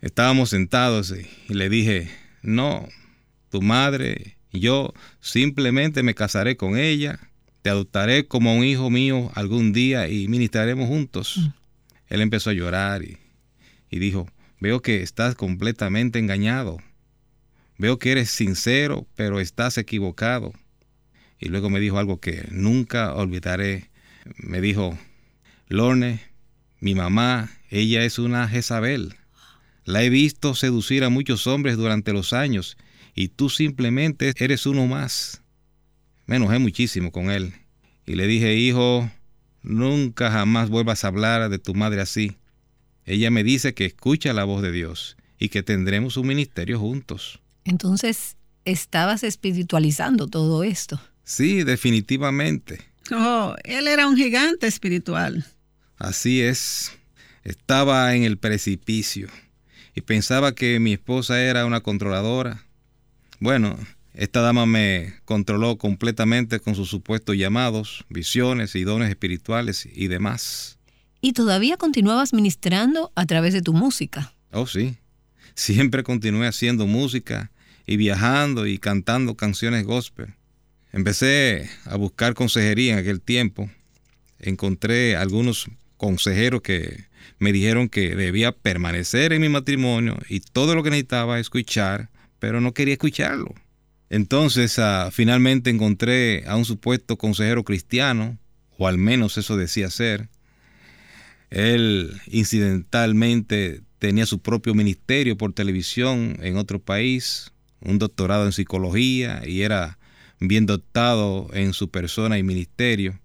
Estábamos 0.00 0.50
sentados 0.50 1.14
y 1.48 1.54
le 1.54 1.68
dije, 1.68 2.10
no, 2.42 2.88
tu 3.48 3.62
madre 3.62 4.38
yo 4.52 4.92
simplemente 5.20 6.02
me 6.02 6.16
casaré 6.16 6.56
con 6.56 6.76
ella, 6.76 7.20
te 7.62 7.70
adoptaré 7.70 8.26
como 8.26 8.56
un 8.56 8.64
hijo 8.64 8.90
mío 8.90 9.30
algún 9.36 9.72
día 9.72 10.08
y 10.08 10.26
ministraremos 10.26 10.88
juntos. 10.88 11.36
Mm. 11.36 11.48
Él 12.08 12.20
empezó 12.22 12.50
a 12.50 12.54
llorar 12.54 13.04
y, 13.04 13.18
y 13.88 14.00
dijo, 14.00 14.28
veo 14.58 14.82
que 14.82 15.00
estás 15.04 15.36
completamente 15.36 16.18
engañado. 16.18 16.78
Veo 17.78 17.98
que 17.98 18.10
eres 18.10 18.30
sincero, 18.30 19.06
pero 19.14 19.38
estás 19.38 19.78
equivocado. 19.78 20.52
Y 21.38 21.48
luego 21.48 21.70
me 21.70 21.78
dijo 21.78 21.98
algo 21.98 22.18
que 22.20 22.46
nunca 22.50 23.14
olvidaré. 23.14 23.90
Me 24.36 24.60
dijo, 24.60 24.98
Lorne, 25.68 26.20
mi 26.80 26.96
mamá, 26.96 27.50
ella 27.70 28.04
es 28.04 28.18
una 28.18 28.48
Jezabel. 28.48 29.14
La 29.84 30.02
he 30.02 30.10
visto 30.10 30.54
seducir 30.56 31.04
a 31.04 31.08
muchos 31.08 31.46
hombres 31.46 31.76
durante 31.76 32.12
los 32.12 32.32
años 32.32 32.76
y 33.14 33.28
tú 33.28 33.48
simplemente 33.48 34.32
eres 34.36 34.66
uno 34.66 34.86
más. 34.86 35.42
Me 36.26 36.36
enojé 36.36 36.58
muchísimo 36.58 37.12
con 37.12 37.30
él 37.30 37.54
y 38.06 38.16
le 38.16 38.26
dije, 38.26 38.54
hijo, 38.56 39.10
nunca 39.62 40.30
jamás 40.30 40.68
vuelvas 40.68 41.04
a 41.04 41.08
hablar 41.08 41.48
de 41.48 41.58
tu 41.58 41.74
madre 41.74 42.00
así. 42.00 42.36
Ella 43.04 43.30
me 43.30 43.44
dice 43.44 43.72
que 43.72 43.86
escucha 43.86 44.32
la 44.32 44.44
voz 44.44 44.62
de 44.62 44.72
Dios 44.72 45.16
y 45.38 45.48
que 45.48 45.62
tendremos 45.62 46.16
un 46.16 46.26
ministerio 46.26 46.78
juntos. 46.78 47.40
Entonces, 47.68 48.38
estabas 48.64 49.22
espiritualizando 49.22 50.26
todo 50.26 50.64
esto. 50.64 50.98
Sí, 51.22 51.64
definitivamente. 51.64 52.80
Oh, 53.12 53.54
él 53.64 53.86
era 53.88 54.08
un 54.08 54.16
gigante 54.16 54.66
espiritual. 54.66 55.44
Así 55.98 56.40
es. 56.40 56.92
Estaba 57.44 58.14
en 58.14 58.24
el 58.24 58.38
precipicio 58.38 59.28
y 59.94 60.00
pensaba 60.00 60.54
que 60.54 60.80
mi 60.80 60.94
esposa 60.94 61.42
era 61.42 61.66
una 61.66 61.82
controladora. 61.82 62.64
Bueno, 63.38 63.78
esta 64.14 64.40
dama 64.40 64.64
me 64.64 65.16
controló 65.26 65.76
completamente 65.76 66.60
con 66.60 66.74
sus 66.74 66.88
supuestos 66.88 67.36
llamados, 67.36 68.06
visiones 68.08 68.74
y 68.76 68.84
dones 68.84 69.10
espirituales 69.10 69.86
y 69.92 70.08
demás. 70.08 70.78
Y 71.20 71.34
todavía 71.34 71.76
continuabas 71.76 72.32
ministrando 72.32 73.12
a 73.14 73.26
través 73.26 73.52
de 73.52 73.60
tu 73.60 73.74
música. 73.74 74.32
Oh, 74.52 74.66
sí. 74.66 74.96
Siempre 75.54 76.02
continué 76.02 76.46
haciendo 76.46 76.86
música 76.86 77.50
y 77.88 77.96
viajando 77.96 78.66
y 78.66 78.76
cantando 78.76 79.34
canciones 79.34 79.86
gospel. 79.86 80.34
Empecé 80.92 81.70
a 81.86 81.96
buscar 81.96 82.34
consejería 82.34 82.92
en 82.92 82.98
aquel 82.98 83.22
tiempo. 83.22 83.70
Encontré 84.38 85.16
algunos 85.16 85.70
consejeros 85.96 86.60
que 86.60 87.06
me 87.38 87.50
dijeron 87.50 87.88
que 87.88 88.14
debía 88.14 88.52
permanecer 88.52 89.32
en 89.32 89.40
mi 89.40 89.48
matrimonio 89.48 90.18
y 90.28 90.40
todo 90.40 90.74
lo 90.74 90.82
que 90.82 90.90
necesitaba 90.90 91.40
escuchar, 91.40 92.10
pero 92.38 92.60
no 92.60 92.74
quería 92.74 92.92
escucharlo. 92.92 93.54
Entonces, 94.10 94.76
uh, 94.76 95.10
finalmente 95.10 95.70
encontré 95.70 96.44
a 96.46 96.56
un 96.56 96.66
supuesto 96.66 97.16
consejero 97.16 97.64
cristiano, 97.64 98.38
o 98.76 98.86
al 98.86 98.98
menos 98.98 99.38
eso 99.38 99.56
decía 99.56 99.88
ser. 99.88 100.28
Él 101.48 102.20
incidentalmente 102.26 103.80
tenía 103.98 104.26
su 104.26 104.40
propio 104.40 104.74
ministerio 104.74 105.38
por 105.38 105.54
televisión 105.54 106.36
en 106.42 106.58
otro 106.58 106.80
país, 106.80 107.50
un 107.80 107.98
doctorado 107.98 108.46
en 108.46 108.52
psicología 108.52 109.42
y 109.46 109.62
era 109.62 109.98
bien 110.40 110.66
dotado 110.66 111.48
en 111.52 111.72
su 111.72 111.88
persona 111.88 112.38
y 112.38 112.42
ministerio. 112.42 113.18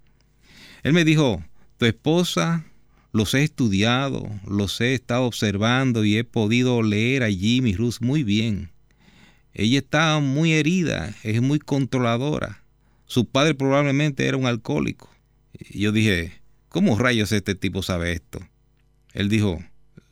Él 0.83 0.93
me 0.93 1.05
dijo, 1.05 1.43
tu 1.77 1.85
esposa 1.85 2.65
los 3.11 3.33
he 3.35 3.43
estudiado, 3.43 4.27
los 4.47 4.81
he 4.81 4.95
estado 4.95 5.25
observando 5.25 6.03
y 6.03 6.17
he 6.17 6.23
podido 6.23 6.81
leer 6.81 7.23
a 7.23 7.29
Jimmy 7.29 7.75
Ruth 7.75 7.97
muy 8.01 8.23
bien. 8.23 8.71
Ella 9.53 9.79
está 9.79 10.19
muy 10.19 10.53
herida, 10.53 11.15
es 11.21 11.41
muy 11.41 11.59
controladora. 11.59 12.63
Su 13.05 13.25
padre 13.25 13.53
probablemente 13.53 14.25
era 14.25 14.35
un 14.35 14.47
alcohólico. 14.47 15.09
Yo 15.69 15.91
dije, 15.91 16.33
¿cómo 16.69 16.97
rayos 16.97 17.31
este 17.31 17.53
tipo 17.53 17.83
sabe 17.83 18.13
esto? 18.13 18.39
Él 19.13 19.29
dijo, 19.29 19.63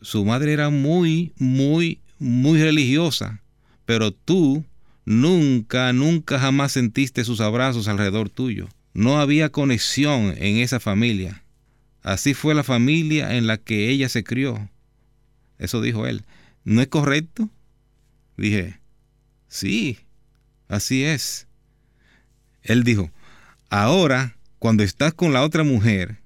su 0.01 0.23
madre 0.23 0.53
era 0.53 0.69
muy, 0.69 1.33
muy, 1.37 2.01
muy 2.19 2.61
religiosa, 2.61 3.40
pero 3.91 4.13
tú 4.13 4.63
nunca, 5.03 5.91
nunca 5.91 6.39
jamás 6.39 6.71
sentiste 6.71 7.25
sus 7.25 7.41
abrazos 7.41 7.89
alrededor 7.89 8.29
tuyo. 8.29 8.69
No 8.93 9.19
había 9.19 9.49
conexión 9.49 10.33
en 10.37 10.59
esa 10.59 10.79
familia. 10.79 11.43
Así 12.01 12.33
fue 12.33 12.55
la 12.55 12.63
familia 12.63 13.35
en 13.35 13.47
la 13.47 13.57
que 13.57 13.89
ella 13.89 14.07
se 14.07 14.23
crió. 14.23 14.69
Eso 15.57 15.81
dijo 15.81 16.07
él. 16.07 16.23
¿No 16.63 16.79
es 16.79 16.87
correcto? 16.87 17.49
Dije, 18.37 18.79
sí, 19.49 19.97
así 20.69 21.03
es. 21.03 21.47
Él 22.63 22.85
dijo, 22.85 23.11
ahora, 23.69 24.37
cuando 24.57 24.83
estás 24.83 25.13
con 25.13 25.33
la 25.33 25.43
otra 25.43 25.65
mujer 25.65 26.21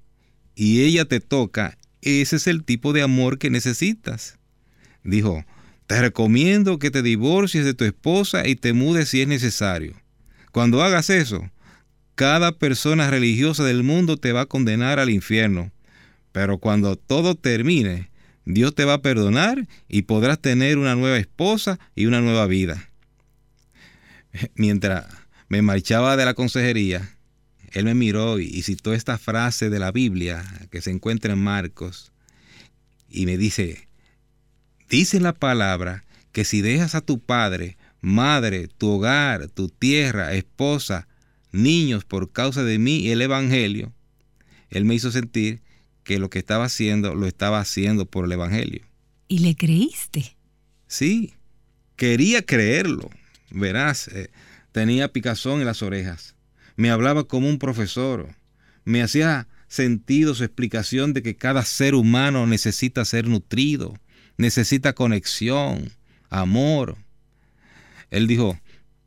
y 0.53 0.83
ella 0.83 1.05
te 1.05 1.19
toca, 1.19 1.79
ese 2.03 2.35
es 2.35 2.45
el 2.45 2.63
tipo 2.63 2.93
de 2.93 3.01
amor 3.01 3.39
que 3.39 3.49
necesitas. 3.49 4.37
Dijo, 5.03 5.43
te 5.87 6.01
recomiendo 6.01 6.79
que 6.79 6.91
te 6.91 7.01
divorcies 7.01 7.65
de 7.65 7.73
tu 7.73 7.85
esposa 7.85 8.47
y 8.47 8.55
te 8.55 8.73
mudes 8.73 9.09
si 9.09 9.21
es 9.21 9.27
necesario. 9.27 9.95
Cuando 10.51 10.81
hagas 10.83 11.09
eso, 11.09 11.49
cada 12.15 12.53
persona 12.53 13.09
religiosa 13.09 13.63
del 13.63 13.83
mundo 13.83 14.17
te 14.17 14.31
va 14.31 14.41
a 14.41 14.45
condenar 14.45 14.99
al 14.99 15.09
infierno. 15.09 15.71
Pero 16.31 16.57
cuando 16.57 16.95
todo 16.95 17.35
termine, 17.35 18.09
Dios 18.45 18.73
te 18.73 18.85
va 18.85 18.95
a 18.95 19.01
perdonar 19.01 19.67
y 19.87 20.03
podrás 20.03 20.39
tener 20.39 20.77
una 20.77 20.95
nueva 20.95 21.17
esposa 21.17 21.79
y 21.95 22.05
una 22.05 22.21
nueva 22.21 22.47
vida. 22.47 22.89
Mientras 24.55 25.05
me 25.49 25.61
marchaba 25.61 26.17
de 26.17 26.25
la 26.25 26.33
consejería, 26.33 27.15
él 27.71 27.85
me 27.85 27.93
miró 27.93 28.39
y 28.39 28.61
citó 28.61 28.93
esta 28.93 29.17
frase 29.17 29.69
de 29.69 29.79
la 29.79 29.91
Biblia 29.91 30.43
que 30.71 30.81
se 30.81 30.91
encuentra 30.91 31.33
en 31.33 31.39
Marcos 31.39 32.11
y 33.09 33.25
me 33.25 33.37
dice, 33.37 33.84
dice 34.89 35.19
la 35.19 35.33
palabra 35.33 36.03
que 36.31 36.45
si 36.45 36.61
dejas 36.61 36.95
a 36.95 37.01
tu 37.01 37.19
padre, 37.19 37.77
madre, 38.01 38.67
tu 38.67 38.89
hogar, 38.89 39.49
tu 39.49 39.69
tierra, 39.69 40.33
esposa, 40.33 41.07
niños 41.51 42.05
por 42.05 42.31
causa 42.31 42.63
de 42.63 42.77
mí 42.77 42.97
y 42.97 43.11
el 43.11 43.21
Evangelio, 43.21 43.93
él 44.69 44.85
me 44.85 44.95
hizo 44.95 45.11
sentir 45.11 45.61
que 46.03 46.19
lo 46.19 46.29
que 46.29 46.39
estaba 46.39 46.65
haciendo 46.65 47.15
lo 47.15 47.27
estaba 47.27 47.59
haciendo 47.59 48.05
por 48.05 48.25
el 48.25 48.31
Evangelio. 48.33 48.85
¿Y 49.27 49.39
le 49.39 49.55
creíste? 49.55 50.35
Sí, 50.87 51.33
quería 51.95 52.43
creerlo. 52.43 53.09
Verás, 53.49 54.07
eh, 54.09 54.29
tenía 54.71 55.11
picazón 55.11 55.61
en 55.61 55.65
las 55.65 55.81
orejas. 55.81 56.35
Me 56.75 56.89
hablaba 56.89 57.23
como 57.23 57.49
un 57.49 57.57
profesor. 57.57 58.35
Me 58.83 59.01
hacía 59.01 59.47
sentido 59.67 60.35
su 60.35 60.43
explicación 60.43 61.13
de 61.13 61.23
que 61.23 61.35
cada 61.35 61.63
ser 61.63 61.95
humano 61.95 62.45
necesita 62.45 63.03
ser 63.03 63.27
nutrido, 63.27 63.97
necesita 64.37 64.93
conexión, 64.93 65.91
amor. 66.29 66.97
Él 68.11 68.27
dijo, 68.27 68.59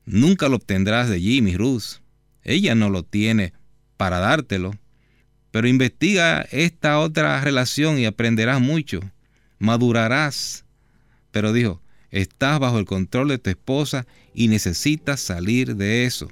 nunca 0.05 0.49
lo 0.49 0.57
obtendrás 0.57 1.09
de 1.09 1.21
Jimmy 1.21 1.57
Ruth. 1.57 2.01
Ella 2.43 2.75
no 2.75 2.91
lo 2.91 3.03
tiene 3.03 3.53
para 3.97 4.19
dártelo. 4.19 4.75
Pero 5.51 5.69
investiga 5.69 6.43
esta 6.51 6.99
otra 6.99 7.41
relación 7.41 7.99
y 7.99 8.07
aprenderás 8.07 8.61
mucho. 8.61 9.01
Madurarás. 9.59 10.65
Pero 11.31 11.53
dijo, 11.53 11.81
estás 12.11 12.59
bajo 12.59 12.79
el 12.79 12.85
control 12.85 13.29
de 13.29 13.39
tu 13.39 13.51
esposa 13.51 14.07
y 14.35 14.49
necesitas 14.49 15.21
salir 15.21 15.77
de 15.77 16.05
eso. 16.05 16.29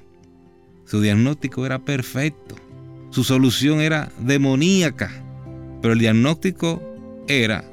Su 0.84 1.00
diagnóstico 1.00 1.66
era 1.66 1.78
perfecto. 1.78 2.56
Su 3.10 3.24
solución 3.24 3.80
era 3.80 4.12
demoníaca. 4.20 5.10
Pero 5.80 5.94
el 5.94 5.98
diagnóstico 5.98 6.82
era, 7.28 7.64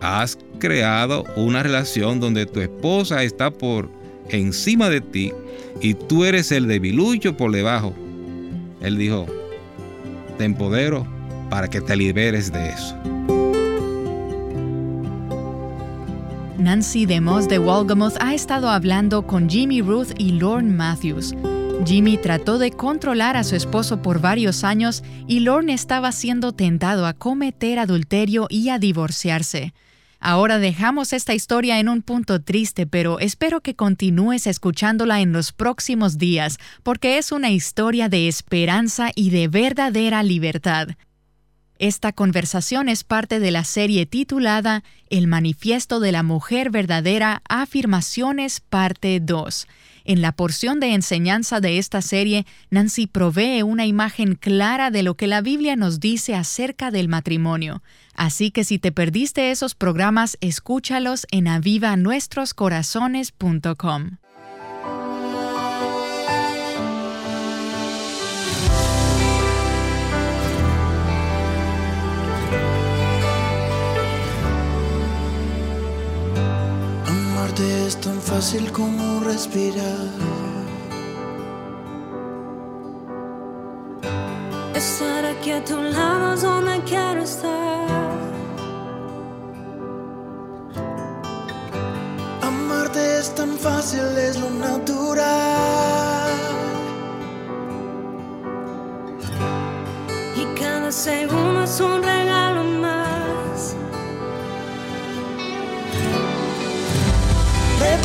has 0.00 0.38
creado 0.58 1.24
una 1.36 1.62
relación 1.62 2.20
donde 2.20 2.46
tu 2.46 2.60
esposa 2.60 3.22
está 3.22 3.50
por 3.50 3.90
encima 4.28 4.88
de 4.88 5.00
ti 5.00 5.32
y 5.80 5.94
tú 5.94 6.24
eres 6.24 6.52
el 6.52 6.66
debilucho 6.66 7.36
por 7.36 7.52
debajo. 7.52 7.94
Él 8.80 8.96
dijo, 8.96 9.26
te 10.36 10.44
empodero 10.44 11.06
para 11.50 11.68
que 11.68 11.80
te 11.80 11.96
liberes 11.96 12.52
de 12.52 12.68
eso. 12.68 12.96
Nancy 16.58 17.06
DeMoss 17.06 17.48
de 17.48 17.58
Walgamoth 17.58 18.16
ha 18.20 18.34
estado 18.34 18.68
hablando 18.68 19.26
con 19.26 19.48
Jimmy 19.48 19.80
Ruth 19.80 20.10
y 20.18 20.32
Lorne 20.32 20.72
Matthews. 20.72 21.34
Jimmy 21.86 22.18
trató 22.18 22.58
de 22.58 22.72
controlar 22.72 23.36
a 23.36 23.44
su 23.44 23.54
esposo 23.54 24.02
por 24.02 24.20
varios 24.20 24.64
años 24.64 25.04
y 25.28 25.40
Lorne 25.40 25.72
estaba 25.72 26.10
siendo 26.10 26.52
tentado 26.52 27.06
a 27.06 27.14
cometer 27.14 27.78
adulterio 27.78 28.48
y 28.50 28.70
a 28.70 28.78
divorciarse. 28.78 29.72
Ahora 30.20 30.58
dejamos 30.58 31.12
esta 31.12 31.32
historia 31.32 31.78
en 31.78 31.88
un 31.88 32.02
punto 32.02 32.40
triste, 32.42 32.86
pero 32.86 33.20
espero 33.20 33.60
que 33.60 33.76
continúes 33.76 34.48
escuchándola 34.48 35.20
en 35.20 35.32
los 35.32 35.52
próximos 35.52 36.18
días, 36.18 36.58
porque 36.82 37.18
es 37.18 37.30
una 37.30 37.50
historia 37.50 38.08
de 38.08 38.26
esperanza 38.26 39.10
y 39.14 39.30
de 39.30 39.46
verdadera 39.46 40.22
libertad. 40.24 40.88
Esta 41.78 42.10
conversación 42.12 42.88
es 42.88 43.04
parte 43.04 43.38
de 43.38 43.52
la 43.52 43.62
serie 43.62 44.04
titulada 44.06 44.82
El 45.08 45.28
Manifiesto 45.28 46.00
de 46.00 46.10
la 46.10 46.24
Mujer 46.24 46.70
Verdadera, 46.70 47.40
Afirmaciones, 47.48 48.58
parte 48.58 49.20
2. 49.20 49.68
En 50.08 50.20
la 50.22 50.32
porción 50.32 50.80
de 50.80 50.94
enseñanza 50.94 51.60
de 51.60 51.76
esta 51.76 52.00
serie, 52.00 52.46
Nancy 52.70 53.06
provee 53.06 53.62
una 53.62 53.84
imagen 53.84 54.36
clara 54.36 54.90
de 54.90 55.02
lo 55.02 55.16
que 55.16 55.26
la 55.26 55.42
Biblia 55.42 55.76
nos 55.76 56.00
dice 56.00 56.34
acerca 56.34 56.90
del 56.90 57.08
matrimonio. 57.08 57.82
Así 58.14 58.50
que 58.50 58.64
si 58.64 58.78
te 58.78 58.90
perdiste 58.90 59.50
esos 59.50 59.74
programas, 59.74 60.38
escúchalos 60.40 61.26
en 61.30 61.46
avivanuestroscorazones.com. 61.46 64.27
Amarte 77.58 77.86
es 77.88 77.96
tan 78.00 78.20
fácil 78.20 78.70
como 78.70 79.20
respirar. 79.24 80.08
Estar 84.74 85.24
aquí 85.24 85.50
a 85.50 85.64
tu 85.64 85.76
lado 85.76 86.34
es 86.34 86.42
donde 86.42 86.80
quiero 86.84 87.20
estar. 87.20 87.88
Amarte 92.42 93.18
es 93.18 93.34
tan 93.34 93.58
fácil, 93.58 94.06
es 94.16 94.38
lo 94.38 94.50
natural. 94.50 96.30
Y 100.36 100.44
cada 100.60 100.92
segundo 100.92 101.64
es 101.64 101.80
un 101.80 102.02
regalo 102.04 102.62
más. 102.82 102.97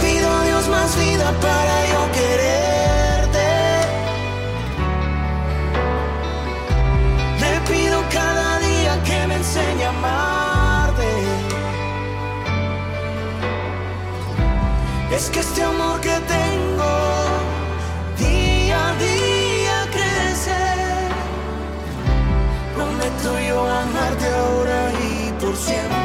Pido 0.01 0.29
a 0.29 0.43
Dios 0.43 0.67
más 0.69 0.95
vida 0.97 1.31
para 1.41 1.75
yo 1.91 2.01
quererte. 2.17 3.49
Le 7.43 7.53
pido 7.71 7.97
cada 8.11 8.59
día 8.59 9.03
que 9.03 9.27
me 9.27 9.35
enseñe 9.35 9.83
a 9.85 9.89
amarte. 9.89 11.11
Es 15.15 15.29
que 15.29 15.39
este 15.39 15.63
amor 15.63 15.99
que 16.01 16.15
tengo 16.37 16.93
día 18.17 18.89
a 18.89 18.95
día 19.07 19.77
crece. 19.95 20.61
Prometo 22.75 23.39
yo 23.47 23.57
amarte 23.83 24.27
ahora 24.27 24.91
y 25.07 25.31
por 25.39 25.55
siempre. 25.55 26.02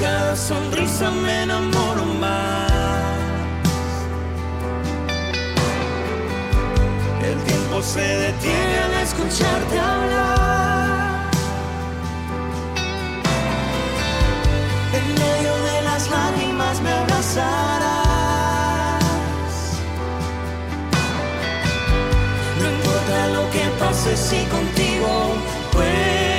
cada 0.00 0.34
sonrisa 0.34 1.10
me 1.10 1.42
enamoro 1.42 2.04
más. 2.18 2.70
El 7.22 7.36
tiempo 7.44 7.82
se 7.82 8.00
detiene 8.00 8.78
al 8.86 8.94
escucharte 9.02 9.78
hablar. 9.78 11.30
En 14.98 15.06
medio 15.22 15.52
de 15.68 15.82
las 15.82 16.10
lágrimas 16.10 16.80
me 16.80 16.90
abrazarás. 16.92 17.44
No 22.58 22.70
importa 22.76 23.26
lo 23.36 23.50
que 23.50 23.64
pase 23.78 24.16
si 24.16 24.44
contigo 24.46 25.34
puedo. 25.72 26.29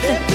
天。 0.00 0.20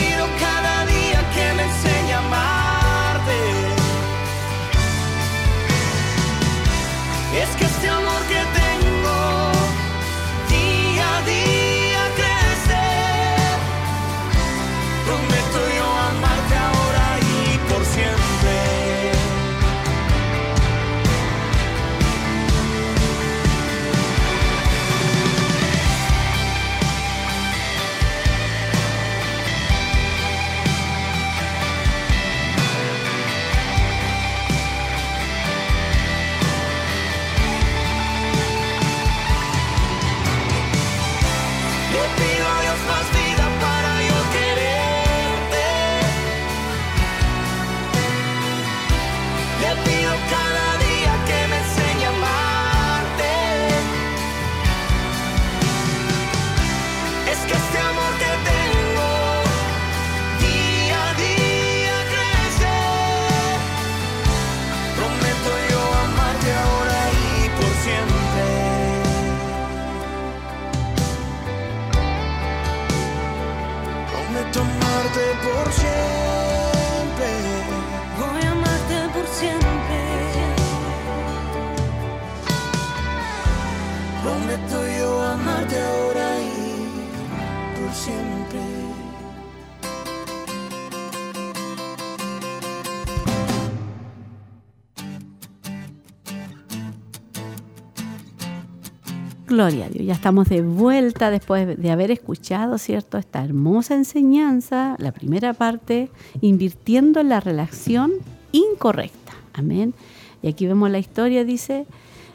Gloria 99.53 99.85
a 99.85 99.89
Dios, 99.89 100.07
ya 100.07 100.13
estamos 100.13 100.49
de 100.49 100.63
vuelta 100.63 101.29
después 101.29 101.79
de 101.79 101.91
haber 101.91 102.09
escuchado, 102.09 102.79
¿cierto? 102.79 103.19
Esta 103.19 103.45
hermosa 103.45 103.93
enseñanza, 103.93 104.95
la 104.97 105.11
primera 105.11 105.53
parte, 105.53 106.09
invirtiendo 106.41 107.19
en 107.19 107.29
la 107.29 107.39
relación 107.39 108.13
incorrecta. 108.51 109.33
Amén. 109.53 109.93
Y 110.41 110.47
aquí 110.47 110.65
vemos 110.65 110.89
la 110.89 110.97
historia, 110.97 111.45
dice, 111.45 111.85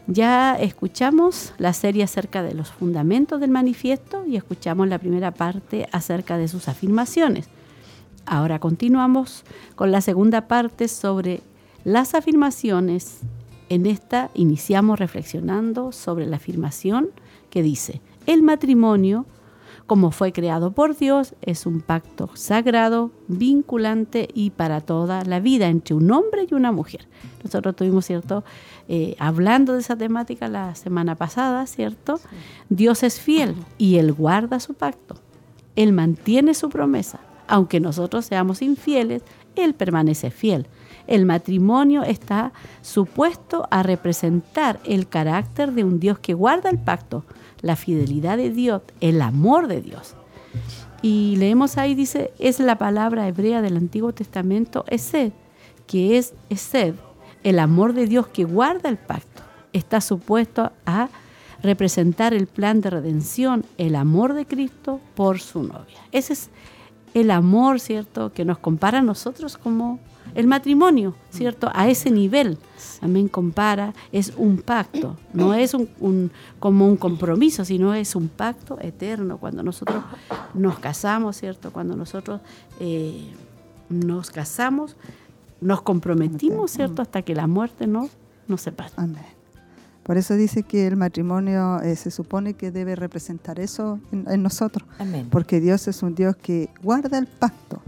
ya 0.06 0.54
escuchamos 0.54 1.54
la 1.58 1.72
serie 1.72 2.04
acerca 2.04 2.44
de 2.44 2.54
los 2.54 2.70
fundamentos 2.70 3.40
del 3.40 3.50
manifiesto 3.50 4.24
y 4.24 4.36
escuchamos 4.36 4.86
la 4.86 5.00
primera 5.00 5.32
parte 5.32 5.88
acerca 5.90 6.38
de 6.38 6.46
sus 6.46 6.68
afirmaciones. 6.68 7.48
Ahora 8.26 8.60
continuamos 8.60 9.42
con 9.74 9.90
la 9.90 10.02
segunda 10.02 10.46
parte 10.46 10.86
sobre 10.86 11.40
las 11.82 12.14
afirmaciones 12.14 13.22
en 13.68 13.86
esta 13.86 14.30
iniciamos 14.34 14.98
reflexionando 14.98 15.92
sobre 15.92 16.26
la 16.26 16.36
afirmación 16.36 17.08
que 17.50 17.62
dice, 17.62 18.00
el 18.26 18.42
matrimonio, 18.42 19.26
como 19.86 20.10
fue 20.10 20.32
creado 20.32 20.72
por 20.72 20.96
Dios, 20.96 21.34
es 21.40 21.64
un 21.64 21.80
pacto 21.80 22.30
sagrado, 22.34 23.10
vinculante 23.26 24.28
y 24.34 24.50
para 24.50 24.82
toda 24.82 25.24
la 25.24 25.40
vida 25.40 25.68
entre 25.68 25.94
un 25.94 26.10
hombre 26.10 26.46
y 26.50 26.54
una 26.54 26.72
mujer. 26.72 27.08
Nosotros 27.42 27.74
tuvimos, 27.74 28.04
¿cierto? 28.04 28.44
Eh, 28.88 29.16
hablando 29.18 29.72
de 29.72 29.80
esa 29.80 29.96
temática 29.96 30.48
la 30.48 30.74
semana 30.74 31.14
pasada, 31.14 31.66
¿cierto? 31.66 32.20
Dios 32.68 33.02
es 33.02 33.18
fiel 33.18 33.54
y 33.78 33.96
Él 33.96 34.12
guarda 34.12 34.60
su 34.60 34.74
pacto. 34.74 35.16
Él 35.74 35.92
mantiene 35.92 36.54
su 36.54 36.68
promesa. 36.68 37.20
Aunque 37.46 37.80
nosotros 37.80 38.26
seamos 38.26 38.60
infieles, 38.60 39.22
Él 39.56 39.74
permanece 39.74 40.30
fiel. 40.30 40.66
El 41.08 41.24
matrimonio 41.24 42.02
está 42.02 42.52
supuesto 42.82 43.66
a 43.70 43.82
representar 43.82 44.78
el 44.84 45.08
carácter 45.08 45.72
de 45.72 45.82
un 45.82 45.98
Dios 45.98 46.18
que 46.18 46.34
guarda 46.34 46.68
el 46.70 46.78
pacto, 46.78 47.24
la 47.62 47.76
fidelidad 47.76 48.36
de 48.36 48.50
Dios, 48.50 48.82
el 49.00 49.22
amor 49.22 49.66
de 49.66 49.80
Dios. 49.80 50.14
Y 51.00 51.36
leemos 51.36 51.78
ahí, 51.78 51.94
dice, 51.94 52.32
es 52.38 52.60
la 52.60 52.76
palabra 52.76 53.26
hebrea 53.26 53.62
del 53.62 53.78
Antiguo 53.78 54.12
Testamento, 54.12 54.84
Esed, 54.88 55.32
que 55.86 56.18
es 56.18 56.34
Esed, 56.50 56.94
el 57.42 57.58
amor 57.58 57.94
de 57.94 58.06
Dios 58.06 58.26
que 58.28 58.44
guarda 58.44 58.90
el 58.90 58.98
pacto. 58.98 59.42
Está 59.72 60.02
supuesto 60.02 60.72
a 60.84 61.08
representar 61.62 62.34
el 62.34 62.48
plan 62.48 62.82
de 62.82 62.90
redención, 62.90 63.64
el 63.78 63.96
amor 63.96 64.34
de 64.34 64.46
Cristo 64.46 65.00
por 65.14 65.40
su 65.40 65.62
novia. 65.62 65.98
Ese 66.12 66.34
es 66.34 66.50
el 67.14 67.30
amor, 67.30 67.80
¿cierto?, 67.80 68.32
que 68.32 68.44
nos 68.44 68.58
compara 68.58 68.98
a 68.98 69.02
nosotros 69.02 69.56
como 69.56 69.98
el 70.34 70.46
matrimonio, 70.46 71.14
¿cierto? 71.30 71.70
A 71.74 71.88
ese 71.88 72.10
nivel. 72.10 72.58
Amén, 73.00 73.28
compara, 73.28 73.94
es 74.12 74.32
un 74.36 74.58
pacto, 74.58 75.16
no 75.32 75.54
es 75.54 75.72
un, 75.74 75.88
un- 76.00 76.30
como 76.58 76.86
un 76.86 76.96
compromiso, 76.96 77.64
sino 77.64 77.94
es 77.94 78.16
un 78.16 78.28
pacto 78.28 78.78
eterno. 78.80 79.38
Cuando 79.38 79.62
nosotros 79.62 80.02
nos 80.54 80.78
casamos, 80.80 81.36
¿cierto? 81.36 81.72
Cuando 81.72 81.94
nosotros 81.96 82.40
eh, 82.80 83.30
nos 83.88 84.30
casamos, 84.30 84.96
nos 85.60 85.82
comprometimos, 85.82 86.70
¿cierto? 86.72 87.02
Hasta 87.02 87.22
que 87.22 87.34
la 87.34 87.46
muerte 87.46 87.86
nos, 87.86 88.10
nos 88.48 88.60
separe. 88.62 88.90
Amén. 88.96 89.22
Por 90.02 90.16
eso 90.16 90.34
dice 90.34 90.62
que 90.62 90.86
el 90.86 90.96
matrimonio 90.96 91.80
eh, 91.82 91.94
se 91.94 92.10
supone 92.10 92.54
que 92.54 92.70
debe 92.70 92.96
representar 92.96 93.60
eso 93.60 94.00
en, 94.10 94.24
en 94.28 94.42
nosotros. 94.42 94.88
Amén. 94.98 95.28
Porque 95.30 95.60
Dios 95.60 95.86
es 95.86 96.02
un 96.02 96.14
Dios 96.14 96.34
que 96.36 96.70
guarda 96.82 97.18
el 97.18 97.26
pacto. 97.26 97.80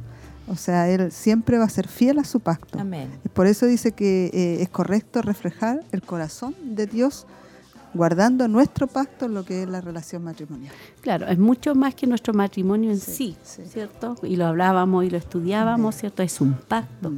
O 0.50 0.56
sea, 0.56 0.88
Él 0.88 1.12
siempre 1.12 1.58
va 1.58 1.64
a 1.64 1.68
ser 1.68 1.86
fiel 1.86 2.18
a 2.18 2.24
su 2.24 2.40
pacto. 2.40 2.78
Amén. 2.78 3.08
Y 3.24 3.28
por 3.28 3.46
eso 3.46 3.66
dice 3.66 3.92
que 3.92 4.30
eh, 4.34 4.62
es 4.62 4.68
correcto 4.68 5.22
reflejar 5.22 5.84
el 5.92 6.02
corazón 6.02 6.56
de 6.74 6.86
Dios 6.86 7.24
guardando 7.94 8.48
nuestro 8.48 8.88
pacto 8.88 9.26
en 9.26 9.34
lo 9.34 9.44
que 9.44 9.62
es 9.62 9.68
la 9.68 9.80
relación 9.80 10.24
matrimonial. 10.24 10.74
Claro, 11.02 11.28
es 11.28 11.38
mucho 11.38 11.76
más 11.76 11.94
que 11.94 12.06
nuestro 12.08 12.34
matrimonio 12.34 12.90
en 12.90 12.98
sí, 12.98 13.36
¿cierto? 13.44 14.16
Y 14.24 14.36
lo 14.36 14.46
hablábamos 14.46 15.04
y 15.04 15.10
lo 15.10 15.18
estudiábamos, 15.18 15.94
¿cierto? 15.94 16.24
Es 16.24 16.40
un 16.40 16.54
pacto, 16.54 17.12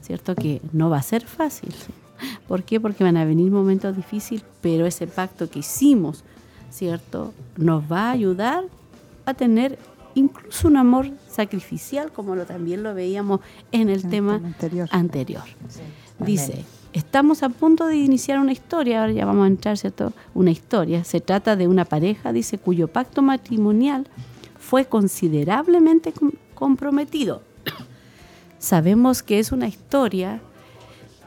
¿cierto? 0.00 0.34
Que 0.34 0.60
no 0.72 0.90
va 0.90 0.98
a 0.98 1.02
ser 1.02 1.24
fácil. 1.24 1.72
¿Por 2.48 2.64
qué? 2.64 2.80
Porque 2.80 3.04
van 3.04 3.16
a 3.16 3.24
venir 3.24 3.50
momentos 3.52 3.96
difíciles, 3.96 4.44
pero 4.60 4.86
ese 4.86 5.06
pacto 5.06 5.48
que 5.48 5.60
hicimos, 5.60 6.24
¿cierto? 6.70 7.32
Nos 7.56 7.90
va 7.90 8.08
a 8.08 8.10
ayudar 8.10 8.64
a 9.24 9.34
tener 9.34 9.78
incluso 10.14 10.68
un 10.68 10.76
amor 10.76 11.10
sacrificial, 11.28 12.12
como 12.12 12.34
lo 12.34 12.44
también 12.46 12.82
lo 12.82 12.94
veíamos 12.94 13.40
en 13.70 13.88
el 13.88 14.08
tema 14.08 14.40
anterior. 14.92 15.42
Dice, 16.18 16.64
estamos 16.92 17.42
a 17.42 17.48
punto 17.48 17.86
de 17.86 17.96
iniciar 17.96 18.38
una 18.38 18.52
historia, 18.52 19.00
ahora 19.00 19.12
ya 19.12 19.24
vamos 19.24 19.44
a 19.44 19.48
entrar, 19.48 19.76
¿cierto? 19.78 20.12
Una 20.34 20.50
historia. 20.50 21.04
Se 21.04 21.20
trata 21.20 21.56
de 21.56 21.66
una 21.68 21.84
pareja, 21.84 22.32
dice, 22.32 22.58
cuyo 22.58 22.88
pacto 22.88 23.22
matrimonial 23.22 24.06
fue 24.58 24.84
considerablemente 24.84 26.12
com- 26.12 26.32
comprometido. 26.54 27.42
Sabemos 28.58 29.22
que 29.22 29.38
es 29.38 29.50
una 29.52 29.66
historia 29.68 30.40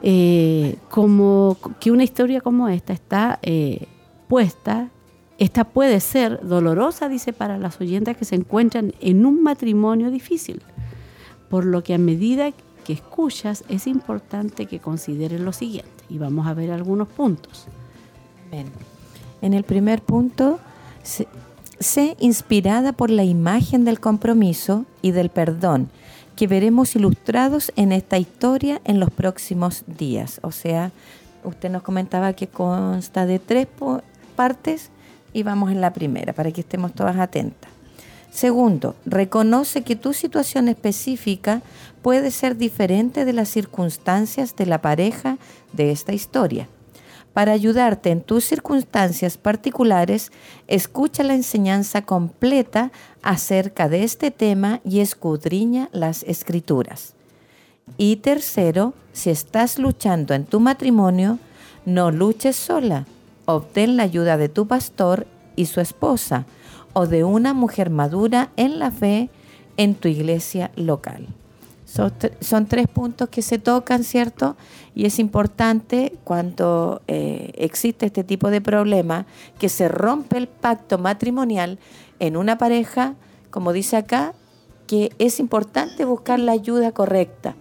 eh, 0.01 0.77
como 0.89 1.57
que 1.79 1.91
una 1.91 2.03
historia 2.03 2.41
como 2.41 2.69
esta 2.69 2.93
está 2.93 3.39
eh, 3.41 3.87
puesta, 4.27 4.89
esta 5.37 5.65
puede 5.65 5.99
ser 5.99 6.45
dolorosa, 6.47 7.09
dice, 7.09 7.33
para 7.33 7.57
las 7.57 7.79
oyentes 7.81 8.15
que 8.15 8.25
se 8.25 8.35
encuentran 8.35 8.93
en 9.01 9.25
un 9.25 9.43
matrimonio 9.43 10.11
difícil. 10.11 10.61
Por 11.49 11.65
lo 11.65 11.83
que 11.83 11.93
a 11.93 11.97
medida 11.97 12.51
que 12.85 12.93
escuchas 12.93 13.63
es 13.67 13.87
importante 13.87 14.65
que 14.65 14.79
consideres 14.79 15.41
lo 15.41 15.51
siguiente. 15.51 15.91
Y 16.09 16.17
vamos 16.17 16.47
a 16.47 16.53
ver 16.53 16.71
algunos 16.71 17.07
puntos. 17.07 17.67
En 19.41 19.53
el 19.53 19.63
primer 19.63 20.01
punto, 20.01 20.59
sé, 21.03 21.27
sé 21.79 22.15
inspirada 22.19 22.93
por 22.93 23.09
la 23.09 23.23
imagen 23.23 23.83
del 23.83 23.99
compromiso 23.99 24.85
y 25.01 25.11
del 25.11 25.29
perdón 25.29 25.89
que 26.35 26.47
veremos 26.47 26.95
ilustrados 26.95 27.71
en 27.75 27.91
esta 27.91 28.17
historia 28.17 28.81
en 28.83 28.99
los 28.99 29.09
próximos 29.09 29.83
días. 29.87 30.39
O 30.43 30.51
sea, 30.51 30.91
usted 31.43 31.69
nos 31.69 31.81
comentaba 31.81 32.33
que 32.33 32.47
consta 32.47 33.25
de 33.25 33.39
tres 33.39 33.67
partes 34.35 34.91
y 35.35 35.43
vamos 35.43 35.69
en 35.69 35.81
la 35.81 35.91
primera 35.91 36.31
para 36.31 36.49
que 36.53 36.61
estemos 36.61 36.93
todas 36.93 37.17
atentas. 37.17 37.69
Segundo, 38.31 38.95
reconoce 39.05 39.83
que 39.83 39.97
tu 39.97 40.13
situación 40.13 40.69
específica 40.69 41.61
puede 42.01 42.31
ser 42.31 42.55
diferente 42.55 43.25
de 43.25 43.33
las 43.33 43.49
circunstancias 43.49 44.55
de 44.55 44.65
la 44.65 44.81
pareja 44.81 45.37
de 45.73 45.91
esta 45.91 46.13
historia. 46.13 46.69
Para 47.33 47.51
ayudarte 47.51 48.11
en 48.11 48.21
tus 48.21 48.45
circunstancias 48.45 49.37
particulares, 49.37 50.31
escucha 50.67 51.21
la 51.21 51.35
enseñanza 51.35 52.01
completa 52.01 52.93
acerca 53.21 53.89
de 53.89 54.05
este 54.05 54.31
tema 54.31 54.79
y 54.85 55.01
escudriña 55.01 55.89
las 55.91 56.23
escrituras. 56.23 57.13
Y 57.97 58.15
tercero, 58.17 58.93
si 59.11 59.31
estás 59.31 59.79
luchando 59.79 60.33
en 60.33 60.45
tu 60.45 60.61
matrimonio, 60.61 61.39
no 61.85 62.09
luches 62.09 62.55
sola. 62.55 63.05
Obtén 63.45 63.97
la 63.97 64.03
ayuda 64.03 64.37
de 64.37 64.49
tu 64.49 64.67
pastor 64.67 65.27
y 65.55 65.65
su 65.65 65.79
esposa 65.81 66.45
o 66.93 67.07
de 67.07 67.23
una 67.23 67.53
mujer 67.53 67.89
madura 67.89 68.49
en 68.57 68.79
la 68.79 68.91
fe 68.91 69.29
en 69.77 69.95
tu 69.95 70.07
iglesia 70.07 70.71
local. 70.75 71.27
Son, 71.85 72.11
tr- 72.11 72.33
son 72.41 72.65
tres 72.65 72.87
puntos 72.87 73.29
que 73.29 73.41
se 73.41 73.59
tocan, 73.59 74.03
¿cierto? 74.03 74.55
Y 74.95 75.05
es 75.05 75.19
importante 75.19 76.17
cuando 76.23 77.01
eh, 77.07 77.51
existe 77.55 78.07
este 78.07 78.23
tipo 78.23 78.49
de 78.49 78.59
problema 78.61 79.25
que 79.59 79.69
se 79.69 79.87
rompe 79.87 80.37
el 80.37 80.47
pacto 80.47 80.97
matrimonial 80.97 81.77
en 82.19 82.37
una 82.37 82.57
pareja, 82.57 83.13
como 83.51 83.71
dice 83.71 83.97
acá, 83.97 84.33
que 84.87 85.11
es 85.19 85.39
importante 85.39 86.05
buscar 86.05 86.39
la 86.39 86.53
ayuda 86.53 86.91
correcta. 86.91 87.55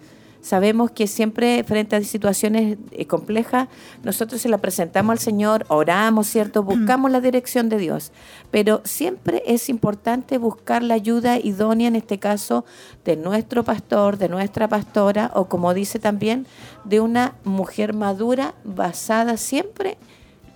Sabemos 0.45 0.91
que 0.91 1.07
siempre 1.07 1.65
frente 1.65 1.97
a 1.97 2.03
situaciones 2.03 2.77
eh, 2.91 3.07
complejas, 3.07 3.69
nosotros 4.03 4.43
se 4.43 4.51
la 4.51 4.59
presentamos 4.59 5.13
al 5.13 5.19
Señor, 5.19 5.65
oramos, 5.69 6.27
¿cierto? 6.27 6.63
Buscamos 6.63 7.11
la 7.11 7.23
dirección 7.23 7.71
de 7.71 7.79
Dios. 7.79 8.13
Pero 8.51 8.83
siempre 8.85 9.43
es 9.47 9.71
importante 9.71 10.37
buscar 10.37 10.83
la 10.83 10.93
ayuda 10.93 11.39
idónea, 11.39 11.89
en 11.89 11.97
este 11.97 12.19
caso, 12.19 12.67
de 13.07 13.17
nuestro 13.17 13.65
pastor, 13.65 14.19
de 14.19 14.29
nuestra 14.29 14.69
pastora, 14.69 15.31
o 15.35 15.47
como 15.47 15.73
dice 15.73 15.99
también, 15.99 16.47
de 16.85 17.01
una 17.01 17.37
mujer 17.45 17.95
madura 17.95 18.55
basada 18.65 19.39
siempre 19.39 19.97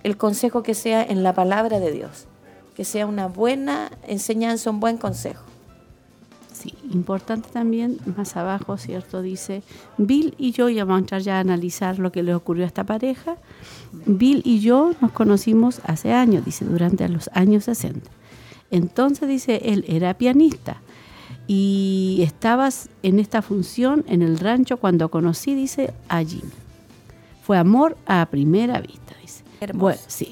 el 0.03 0.17
consejo 0.17 0.61
que 0.61 0.75
sea 0.75 1.01
en 1.01 1.23
la 1.23 1.33
palabra 1.33 1.79
de 1.79 1.91
Dios. 1.91 2.27
Que 2.75 2.85
sea 2.85 3.07
una 3.07 3.25
buena 3.25 3.89
enseñanza, 4.07 4.69
un 4.69 4.79
buen 4.79 4.97
consejo. 4.97 5.41
Sí, 6.59 6.73
importante 6.91 7.47
también, 7.53 7.99
más 8.17 8.35
abajo, 8.35 8.75
¿cierto? 8.75 9.21
Dice, 9.21 9.63
Bill 9.97 10.35
y 10.37 10.51
yo, 10.51 10.67
ya 10.67 10.83
vamos 10.83 10.97
a 10.97 10.99
entrar 10.99 11.21
ya 11.21 11.37
a 11.37 11.39
analizar 11.39 11.99
lo 11.99 12.11
que 12.11 12.21
le 12.21 12.35
ocurrió 12.35 12.65
a 12.65 12.67
esta 12.67 12.83
pareja. 12.83 13.37
Bill 14.05 14.41
y 14.43 14.59
yo 14.59 14.91
nos 14.99 15.13
conocimos 15.13 15.79
hace 15.85 16.11
años, 16.11 16.43
dice, 16.43 16.65
durante 16.65 17.07
los 17.07 17.29
años 17.33 17.63
60. 17.63 18.11
Entonces, 18.71 19.29
dice, 19.29 19.61
él 19.63 19.85
era 19.87 20.15
pianista 20.15 20.81
y 21.47 22.19
estabas 22.23 22.89
en 23.03 23.19
esta 23.19 23.41
función 23.41 24.03
en 24.09 24.21
el 24.21 24.37
rancho 24.37 24.75
cuando 24.75 25.09
conocí, 25.09 25.55
dice, 25.55 25.93
a 26.09 26.21
Jimmy. 26.23 26.51
Fue 27.41 27.57
amor 27.57 27.95
a 28.05 28.27
primera 28.29 28.81
vista, 28.81 29.15
dice. 29.21 29.43
Hermoso. 29.61 29.81
Bueno, 29.81 30.01
sí. 30.07 30.31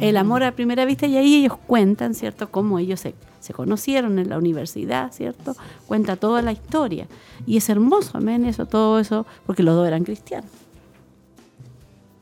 El 0.00 0.16
amor 0.16 0.42
a 0.42 0.52
primera 0.52 0.84
vista 0.84 1.06
y 1.06 1.16
ahí 1.16 1.36
ellos 1.36 1.56
cuentan, 1.66 2.14
¿cierto?, 2.14 2.50
cómo 2.50 2.78
ellos 2.78 3.00
se, 3.00 3.14
se 3.40 3.52
conocieron 3.52 4.18
en 4.18 4.28
la 4.28 4.38
universidad, 4.38 5.12
¿cierto? 5.12 5.54
Cuenta 5.86 6.16
toda 6.16 6.42
la 6.42 6.52
historia. 6.52 7.06
Y 7.46 7.56
es 7.56 7.68
hermoso, 7.68 8.18
amén, 8.18 8.44
eso, 8.44 8.66
todo 8.66 8.98
eso, 8.98 9.24
porque 9.46 9.62
los 9.62 9.76
dos 9.76 9.86
eran 9.86 10.04
cristianos. 10.04 10.50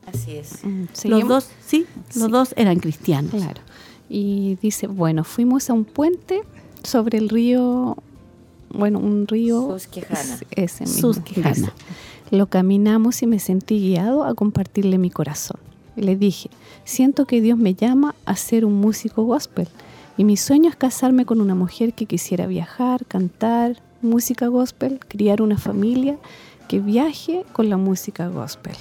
Así 0.05 0.35
es. 0.37 0.63
Los 0.63 0.89
Seguimos. 0.93 1.27
dos, 1.27 1.49
sí, 1.65 1.85
los 2.15 2.29
dos 2.29 2.53
eran 2.57 2.79
cristianos. 2.79 3.31
Claro. 3.31 3.61
Y 4.07 4.57
dice, 4.61 4.85
bueno, 4.85 5.23
fuimos 5.23 5.69
a 5.69 5.73
un 5.73 5.83
puente 5.83 6.43
sobre 6.83 7.17
el 7.17 7.27
río, 7.29 7.97
bueno, 8.69 8.99
un 8.99 9.27
río... 9.27 9.79
Susquehanna. 9.79 10.39
Ese 10.51 10.83
mismo. 10.83 11.13
Susquehanna. 11.13 11.53
dice. 11.53 11.71
Lo 12.29 12.47
caminamos 12.47 13.21
y 13.23 13.27
me 13.27 13.39
sentí 13.39 13.79
guiado 13.79 14.23
a 14.23 14.35
compartirle 14.35 14.99
mi 14.99 15.09
corazón. 15.09 15.59
Le 15.95 16.15
dije, 16.15 16.49
siento 16.83 17.25
que 17.25 17.41
Dios 17.41 17.57
me 17.57 17.73
llama 17.73 18.15
a 18.25 18.35
ser 18.35 18.65
un 18.65 18.79
músico 18.79 19.23
gospel. 19.23 19.67
Y 20.17 20.23
mi 20.23 20.37
sueño 20.37 20.69
es 20.69 20.75
casarme 20.75 21.25
con 21.25 21.41
una 21.41 21.55
mujer 21.55 21.93
que 21.93 22.05
quisiera 22.05 22.47
viajar, 22.47 23.05
cantar 23.05 23.81
música 24.01 24.47
gospel, 24.47 24.99
criar 24.99 25.41
una 25.41 25.57
familia 25.57 26.17
que 26.67 26.79
viaje 26.79 27.45
con 27.53 27.69
la 27.69 27.77
música 27.77 28.27
gospel. 28.27 28.75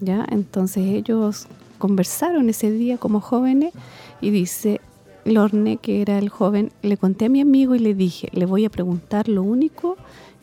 ¿ya? 0.00 0.26
Entonces 0.30 0.84
ellos 0.86 1.46
conversaron 1.78 2.48
ese 2.48 2.70
día 2.70 2.98
como 2.98 3.20
jóvenes 3.20 3.72
y 4.20 4.30
dice 4.30 4.80
Lorne, 5.24 5.76
que 5.78 6.02
era 6.02 6.18
el 6.18 6.28
joven, 6.28 6.70
le 6.82 6.96
conté 6.96 7.26
a 7.26 7.28
mi 7.28 7.40
amigo 7.40 7.74
y 7.74 7.80
le 7.80 7.94
dije, 7.94 8.28
le 8.32 8.46
voy 8.46 8.64
a 8.64 8.70
preguntar, 8.70 9.28
lo 9.28 9.42
único 9.42 9.96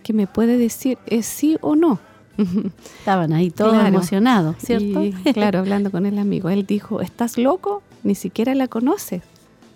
que 0.03 0.13
me 0.13 0.27
puede 0.27 0.57
decir 0.57 0.97
es 1.07 1.25
sí 1.25 1.57
o 1.61 1.75
no. 1.75 1.99
Estaban 2.99 3.33
ahí 3.33 3.49
todos 3.51 3.73
Claro. 3.73 3.87
emocionados, 3.87 4.55
¿cierto? 4.59 5.03
Y, 5.03 5.11
claro, 5.33 5.59
hablando 5.59 5.91
con 5.91 6.05
el 6.05 6.17
amigo, 6.19 6.49
él 6.49 6.65
dijo, 6.65 7.01
¿estás 7.01 7.37
loco? 7.37 7.81
Ni 8.03 8.15
siquiera 8.15 8.55
la 8.55 8.67
conoces, 8.67 9.21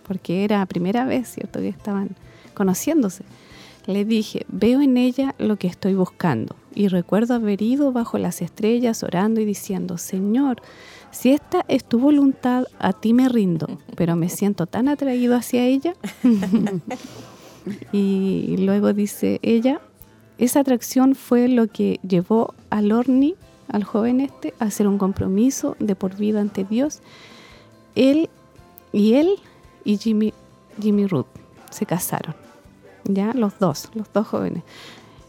porque 0.08 0.44
era 0.44 0.66
primera 0.66 1.06
vez, 1.06 1.30
¿cierto? 1.34 1.60
Que 1.60 1.70
estaban 1.70 2.10
conociéndose. 2.54 3.24
Le 3.86 4.04
dije, 4.04 4.46
veo 4.50 4.82
en 4.82 4.98
ella 4.98 5.34
lo 5.38 5.56
que 5.56 5.68
estoy 5.68 5.94
buscando 5.94 6.56
y 6.76 6.90
recuerdo 6.90 7.36
haber 7.36 7.62
ido 7.62 7.94
bajo 7.94 8.18
las 8.18 8.42
estrellas 8.42 9.02
orando 9.02 9.40
y 9.40 9.46
diciendo, 9.46 9.98
Señor, 9.98 10.62
si 11.12 11.32
esta 11.32 11.64
es 11.70 11.86
tu 11.86 11.98
voluntad, 11.98 12.66
a 12.80 12.92
ti 12.92 13.14
me 13.14 13.30
rindo, 13.30 13.80
pero 13.96 14.18
me 14.18 14.28
siento 14.28 14.66
tan 14.66 14.90
atraído 14.90 15.38
hacia 15.38 15.66
ella. 15.66 15.94
y 17.92 18.56
luego 18.60 18.94
dice 18.94 19.40
ella, 19.42 19.80
esa 20.38 20.60
atracción 20.60 21.16
fue 21.16 21.48
lo 21.48 21.68
que 21.68 22.00
llevó 22.08 22.54
a 22.70 22.82
Lorny, 22.82 23.36
al 23.70 23.84
joven 23.84 24.22
este, 24.22 24.54
a 24.60 24.66
hacer 24.66 24.88
un 24.88 24.98
compromiso 24.98 25.76
de 25.80 25.96
por 25.96 26.16
vida 26.16 26.40
ante 26.40 26.64
Dios. 26.64 27.00
Él 27.96 28.30
y 28.94 29.16
él 29.16 29.32
y 29.84 29.98
Jimmy, 29.98 30.34
Jimmy 30.82 31.08
Ruth 31.08 31.26
se 31.72 31.86
casaron, 31.86 32.36
ya 33.04 33.34
los 33.34 33.60
dos, 33.60 33.90
los 33.94 34.12
dos 34.14 34.28
jóvenes. 34.28 34.64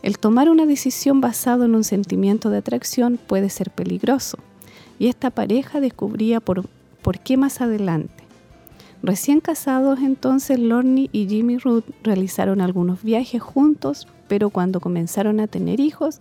El 0.03 0.19
tomar 0.19 0.49
una 0.49 0.67
decisión 0.67 1.21
basado 1.21 1.65
en 1.65 1.75
un 1.75 1.85
sentimiento 1.85 2.51
de 2.51 2.59
atracción 2.59 3.19
puede 3.19 3.51
ser 3.51 3.71
peligroso 3.71 4.39
y 4.99 5.09
esta 5.09 5.31
pareja 5.31 5.81
descubría 5.81 6.41
por, 6.41 6.65
por 7.03 7.19
qué 7.19 7.37
más 7.37 7.61
adelante. 7.61 8.25
Recién 9.03 9.41
casados 9.41 10.01
entonces 10.01 10.59
Lorne 10.59 11.09
y 11.13 11.29
Jimmy 11.29 11.59
Ruth 11.59 11.85
realizaron 12.03 12.61
algunos 12.61 13.03
viajes 13.03 13.41
juntos, 13.41 14.07
pero 14.29 14.51
cuando 14.51 14.81
comenzaron 14.81 15.41
a 15.41 15.47
tener 15.47 15.81
hijos 15.81 16.21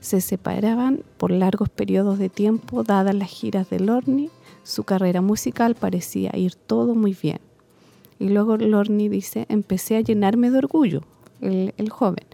se 0.00 0.20
separaban 0.20 1.02
por 1.18 1.30
largos 1.30 1.68
periodos 1.68 2.18
de 2.18 2.28
tiempo 2.28 2.84
dadas 2.84 3.14
las 3.14 3.28
giras 3.28 3.68
de 3.68 3.80
Lorne, 3.80 4.30
su 4.62 4.84
carrera 4.84 5.20
musical 5.20 5.74
parecía 5.74 6.30
ir 6.36 6.54
todo 6.54 6.94
muy 6.94 7.16
bien. 7.20 7.40
Y 8.18 8.28
luego 8.28 8.56
Lorne 8.56 9.08
dice, 9.08 9.46
empecé 9.48 9.96
a 9.96 10.00
llenarme 10.00 10.50
de 10.50 10.58
orgullo, 10.58 11.02
el, 11.40 11.74
el 11.76 11.90
joven. 11.90 12.24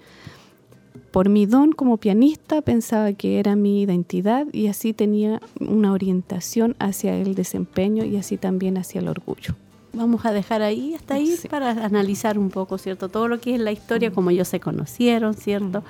Por 1.13 1.29
mi 1.29 1.47
don 1.47 1.73
como 1.73 1.97
pianista 1.97 2.61
pensaba 2.61 3.13
que 3.13 3.39
era 3.39 3.57
mi 3.57 3.83
identidad 3.83 4.47
y 4.53 4.67
así 4.67 4.93
tenía 4.93 5.41
una 5.61 5.93
orientación 5.93 6.77
hacia 6.79 7.17
el 7.17 7.35
desempeño 7.35 8.05
y 8.05 8.17
así 8.17 8.37
también 8.37 8.77
hacia 8.77 9.01
el 9.01 9.09
orgullo. 9.09 9.55
Vamos 9.97 10.25
a 10.27 10.33
dejar 10.33 10.63
ahí, 10.63 10.95
hasta 10.95 11.15
ahí, 11.15 11.37
para 11.49 11.71
analizar 11.71 12.39
un 12.39 12.51
poco, 12.51 12.79
¿cierto? 12.79 13.09
Todo 13.09 13.29
lo 13.29 13.41
que 13.41 13.55
es 13.55 13.61
la 13.61 13.73
historia, 13.73 14.13
como 14.13 14.31
ellos 14.31 14.49
se 14.49 14.61
conocieron, 14.61 15.35
¿cierto? 15.35 15.83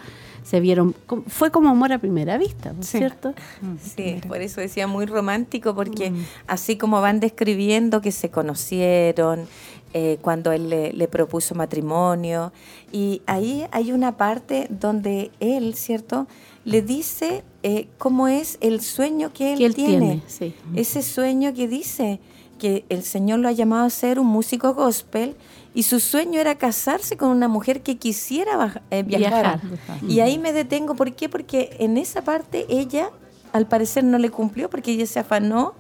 Se 0.45 0.61
vieron, 0.61 0.95
fue 1.27 1.51
como 1.51 1.69
amor 1.71 1.93
a 1.93 1.99
primera 1.99 2.39
vista, 2.39 2.73
¿no 2.73 2.81
es 2.81 2.89
¿cierto? 2.89 3.35
Sí, 3.83 4.21
por 4.29 4.41
eso 4.41 4.61
decía 4.61 4.87
muy 4.87 5.05
romántico, 5.07 5.75
porque 5.75 6.13
así 6.47 6.77
como 6.77 7.01
van 7.01 7.19
describiendo 7.19 8.01
que 8.01 8.13
se 8.13 8.31
conocieron, 8.31 9.47
eh, 9.93 10.19
cuando 10.23 10.53
él 10.53 10.69
le, 10.71 10.93
le 10.93 11.09
propuso 11.09 11.55
matrimonio, 11.57 12.53
y 12.93 13.23
ahí 13.27 13.67
hay 13.73 13.93
una 13.93 14.17
parte 14.17 14.69
donde 14.71 15.31
él, 15.41 15.75
¿cierto?, 15.75 16.27
le 16.65 16.83
dice 16.83 17.45
eh, 17.63 17.87
cómo 17.97 18.27
es 18.29 18.59
el 18.61 18.81
sueño 18.81 19.33
que 19.33 19.53
él, 19.53 19.59
Que 19.59 19.67
él 19.67 19.75
tiene. 19.75 19.99
tiene, 19.99 20.23
sí. 20.27 20.55
Ese 20.75 21.03
sueño 21.03 21.55
que 21.55 21.69
dice 21.69 22.19
que 22.57 22.85
el 22.89 23.03
Señor 23.03 23.41
lo 23.41 23.49
ha 23.49 23.53
llamado 23.53 23.87
a 23.87 23.91
ser 23.91 24.19
un 24.19 24.27
músico 24.27 24.75
gospel 24.75 25.37
y 25.75 25.83
su 25.85 26.01
sueño 26.01 26.41
era 26.41 26.57
casarse 26.57 27.17
con 27.17 27.29
una 27.31 27.49
mujer 27.49 27.83
que 27.83 27.97
quisiera 27.97 28.83
eh, 28.91 29.03
viajar. 29.03 29.61
Viajar. 29.63 29.99
Y 30.09 30.21
ahí 30.21 30.39
me 30.39 30.53
detengo, 30.53 30.95
¿por 30.95 31.15
qué? 31.15 31.29
Porque 31.29 31.77
en 31.79 31.99
esa 31.99 32.23
parte 32.23 32.67
ella 32.69 33.11
al 33.53 33.67
parecer 33.67 34.05
no 34.05 34.19
le 34.19 34.31
cumplió 34.31 34.69
porque 34.71 34.93
ella 34.93 35.07
se 35.07 35.19
afanó 35.19 35.75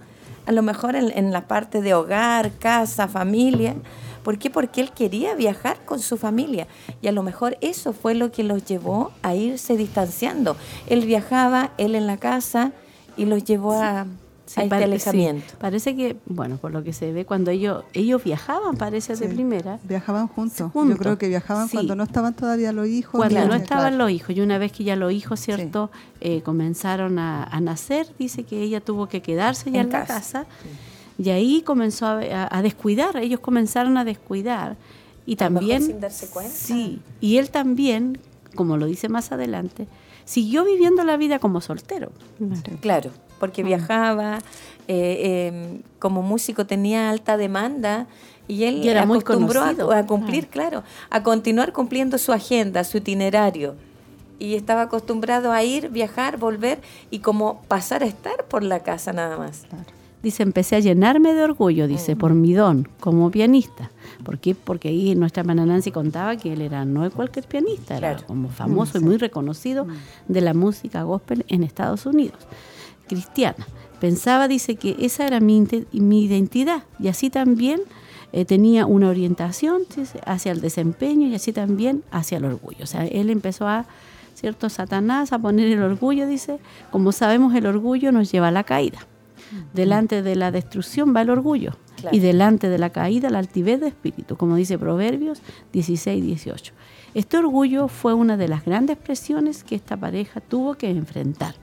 a 0.46 0.52
lo 0.52 0.62
mejor 0.62 0.96
en, 0.96 1.10
en 1.16 1.32
la 1.32 1.48
parte 1.48 1.82
de 1.82 1.94
hogar, 1.94 2.52
casa, 2.58 3.08
familia, 3.08 3.74
¿Por 4.26 4.38
qué? 4.38 4.50
Porque 4.50 4.80
él 4.80 4.90
quería 4.90 5.36
viajar 5.36 5.84
con 5.84 6.00
su 6.00 6.16
familia 6.16 6.66
y 7.00 7.06
a 7.06 7.12
lo 7.12 7.22
mejor 7.22 7.56
eso 7.60 7.92
fue 7.92 8.16
lo 8.16 8.32
que 8.32 8.42
los 8.42 8.64
llevó 8.64 9.12
a 9.22 9.36
irse 9.36 9.76
distanciando. 9.76 10.56
Él 10.88 11.06
viajaba, 11.06 11.70
él 11.78 11.94
en 11.94 12.08
la 12.08 12.16
casa 12.16 12.72
y 13.16 13.26
los 13.26 13.44
llevó 13.44 13.74
a, 13.74 14.08
Sí, 14.46 14.60
a 14.60 14.62
este 14.62 14.70
pare- 14.70 14.84
alejamiento. 14.84 15.44
sí, 15.50 15.56
parece 15.58 15.96
que, 15.96 16.16
bueno, 16.26 16.56
por 16.56 16.70
lo 16.72 16.84
que 16.84 16.92
se 16.92 17.10
ve, 17.12 17.24
cuando 17.24 17.50
ellos 17.50 17.82
ellos 17.94 18.22
viajaban, 18.22 18.76
parece 18.76 19.16
de 19.16 19.28
Sí. 19.28 19.34
primera. 19.34 19.80
Viajaban 19.82 20.28
juntos. 20.28 20.70
Juntos. 20.72 20.96
Yo 20.96 21.02
creo 21.02 21.18
que 21.18 21.26
viajaban 21.28 21.66
Sí. 21.68 21.72
cuando 21.76 21.96
no 21.96 22.04
estaban 22.04 22.32
todavía 22.34 22.72
los 22.72 22.86
hijos. 22.86 23.12
Cuando 23.18 23.44
no 23.46 23.54
estaban 23.54 23.88
claro. 23.88 23.96
los 24.04 24.10
hijos, 24.12 24.36
y 24.36 24.40
una 24.40 24.58
vez 24.58 24.70
que 24.70 24.84
ya 24.84 24.94
los 24.94 25.12
hijos, 25.12 25.40
¿cierto?, 25.40 25.90
eh, 26.20 26.42
comenzaron 26.42 27.18
a, 27.18 27.42
a 27.44 27.60
nacer, 27.60 28.06
dice 28.18 28.44
que 28.44 28.62
ella 28.62 28.80
tuvo 28.80 29.08
que 29.08 29.20
quedarse 29.20 29.70
ya 29.72 29.80
En 29.80 29.86
en, 29.86 29.92
la 29.92 30.06
casa. 30.06 30.46
y 31.18 31.30
ahí 31.30 31.62
comenzó 31.62 32.06
a, 32.06 32.20
a- 32.20 32.58
a 32.58 32.62
descuidar, 32.62 33.16
ellos 33.16 33.40
comenzaron 33.40 33.96
a 33.98 34.04
descuidar, 34.04 34.76
y 35.26 35.32
A 35.32 35.44
lo 35.46 35.50
mejor 35.50 35.58
también, 35.68 35.82
sin 35.82 36.00
darse 36.00 36.28
cuenta. 36.28 36.52
sí, 36.54 37.00
y 37.20 37.38
él 37.38 37.50
también, 37.50 38.18
como 38.54 38.76
lo 38.76 38.86
dice 38.86 39.08
más 39.08 39.32
adelante, 39.32 39.88
siguió 40.24 40.64
viviendo 40.64 41.02
la 41.04 41.16
vida 41.16 41.40
como 41.40 41.60
soltero. 41.60 42.12
Claro, 42.80 43.10
porque 43.38 43.62
viajaba, 43.62 44.38
eh, 44.88 45.50
eh, 45.52 45.80
como 45.98 46.22
músico 46.22 46.66
tenía 46.66 47.10
alta 47.10 47.36
demanda 47.36 48.06
y 48.48 48.64
él 48.64 48.76
Y 48.84 48.88
era 48.88 49.04
muy 49.06 49.18
a- 49.18 49.22
conocido. 49.22 49.92
a, 49.92 50.06
cumplir, 50.06 50.46
claro, 50.48 50.82
a 51.10 51.22
continuar 51.22 51.72
cumpliendo 51.72 52.18
su 52.18 52.32
agenda, 52.32 52.84
su 52.84 52.98
itinerario. 52.98 53.74
Y 54.38 54.54
estaba 54.54 54.82
acostumbrado 54.82 55.50
a 55.52 55.62
ir, 55.64 55.88
viajar, 55.88 56.36
volver 56.36 56.78
y 57.10 57.20
como 57.20 57.62
pasar 57.68 58.02
a 58.02 58.06
estar 58.06 58.44
por 58.44 58.62
la 58.62 58.80
casa 58.80 59.12
nada 59.12 59.36
más. 59.38 59.62
Dice, 60.22 60.42
empecé 60.42 60.76
a 60.76 60.80
llenarme 60.80 61.34
de 61.34 61.42
orgullo, 61.42 61.86
dice, 61.86 62.16
por 62.16 62.34
mi 62.34 62.52
don 62.52 62.88
como 63.00 63.30
pianista. 63.30 63.90
¿Por 64.24 64.38
qué? 64.38 64.54
Porque 64.54 64.88
ahí 64.88 65.14
nuestra 65.14 65.40
hermana 65.42 65.64
Nancy 65.64 65.90
contaba 65.90 66.36
que 66.36 66.52
él 66.52 66.60
era 66.62 66.84
no 66.84 67.08
cualquier 67.10 67.46
pianista, 67.46 67.96
era 67.96 68.16
como 68.16 68.48
famoso 68.48 68.98
y 68.98 69.00
muy 69.02 69.16
reconocido 69.18 69.86
de 70.28 70.40
la 70.40 70.52
música 70.52 71.02
gospel 71.04 71.44
en 71.48 71.62
Estados 71.62 72.06
Unidos, 72.06 72.38
cristiana. 73.06 73.66
Pensaba, 74.00 74.48
dice, 74.48 74.76
que 74.76 74.96
esa 75.00 75.26
era 75.26 75.40
mi, 75.40 75.66
identidad 75.92 76.82
y 76.98 77.08
así 77.08 77.30
también 77.30 77.80
eh, 78.32 78.44
tenía 78.44 78.86
una 78.86 79.08
orientación 79.08 79.82
hacia 80.26 80.52
el 80.52 80.60
desempeño 80.60 81.28
y 81.28 81.34
así 81.34 81.52
también 81.52 82.02
hacia 82.10 82.38
el 82.38 82.44
orgullo. 82.44 82.84
O 82.84 82.86
sea, 82.86 83.06
él 83.06 83.30
empezó 83.30 83.66
a, 83.66 83.86
¿cierto? 84.34 84.68
Satanás 84.68 85.32
a 85.32 85.38
poner 85.38 85.68
el 85.68 85.82
orgullo, 85.82 86.26
dice, 86.26 86.58
como 86.90 87.12
sabemos 87.12 87.54
el 87.54 87.66
orgullo 87.66 88.12
nos 88.12 88.30
lleva 88.30 88.48
a 88.48 88.52
la 88.52 88.64
caída. 88.64 88.98
Delante 89.72 90.22
de 90.22 90.34
la 90.34 90.50
destrucción 90.50 91.14
va 91.14 91.22
el 91.22 91.30
orgullo 91.30 91.76
Claro. 91.96 92.14
y 92.14 92.20
delante 92.20 92.68
de 92.68 92.76
la 92.76 92.90
caída 92.90 93.30
la 93.30 93.38
altivez 93.38 93.80
de 93.80 93.88
espíritu, 93.88 94.36
como 94.36 94.56
dice 94.56 94.76
Proverbios 94.76 95.40
16, 95.72 96.22
18. 96.22 96.74
Este 97.14 97.38
orgullo 97.38 97.88
fue 97.88 98.12
una 98.12 98.36
de 98.36 98.48
las 98.48 98.66
grandes 98.66 98.98
presiones 98.98 99.64
que 99.64 99.74
esta 99.74 99.96
pareja 99.96 100.42
tuvo 100.42 100.74
que 100.74 100.90
enfrentar. 100.90 101.54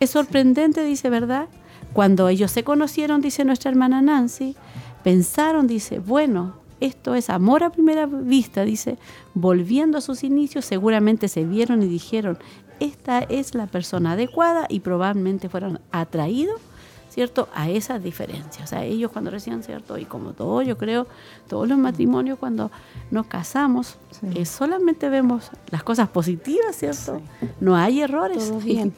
Es 0.00 0.10
sorprendente, 0.10 0.84
dice, 0.84 1.10
¿verdad? 1.10 1.48
Cuando 1.92 2.28
ellos 2.28 2.50
se 2.50 2.64
conocieron, 2.64 3.20
dice 3.20 3.44
nuestra 3.44 3.70
hermana 3.70 4.02
Nancy, 4.02 4.56
pensaron, 5.02 5.66
dice, 5.66 5.98
bueno, 5.98 6.56
esto 6.80 7.14
es 7.14 7.30
amor 7.30 7.64
a 7.64 7.70
primera 7.70 8.06
vista, 8.06 8.64
dice, 8.64 8.98
volviendo 9.34 9.98
a 9.98 10.02
sus 10.02 10.24
inicios, 10.24 10.64
seguramente 10.64 11.28
se 11.28 11.44
vieron 11.44 11.82
y 11.82 11.86
dijeron, 11.86 12.38
esta 12.80 13.20
es 13.20 13.54
la 13.54 13.66
persona 13.66 14.12
adecuada 14.12 14.66
y 14.68 14.80
probablemente 14.80 15.48
fueron 15.48 15.80
atraídos, 15.90 16.60
¿cierto?, 17.16 17.48
a 17.54 17.68
esas 17.70 18.00
diferencias. 18.04 18.62
O 18.62 18.66
sea, 18.66 18.84
ellos 18.84 19.10
cuando 19.10 19.30
recién, 19.30 19.62
¿cierto? 19.62 19.96
Y 19.96 20.04
como 20.04 20.32
todo, 20.34 20.60
yo 20.60 20.76
creo, 20.76 21.06
todos 21.48 21.66
los 21.66 21.78
matrimonios 21.78 22.38
cuando 22.38 22.70
nos 23.10 23.26
casamos, 23.26 23.96
eh, 24.34 24.44
solamente 24.44 25.08
vemos 25.08 25.50
las 25.70 25.82
cosas 25.82 26.08
positivas, 26.10 26.76
¿cierto? 26.76 27.22
No 27.58 27.74
hay 27.74 28.02
errores. 28.02 28.48
Todo 28.50 28.58
bien. 28.60 28.92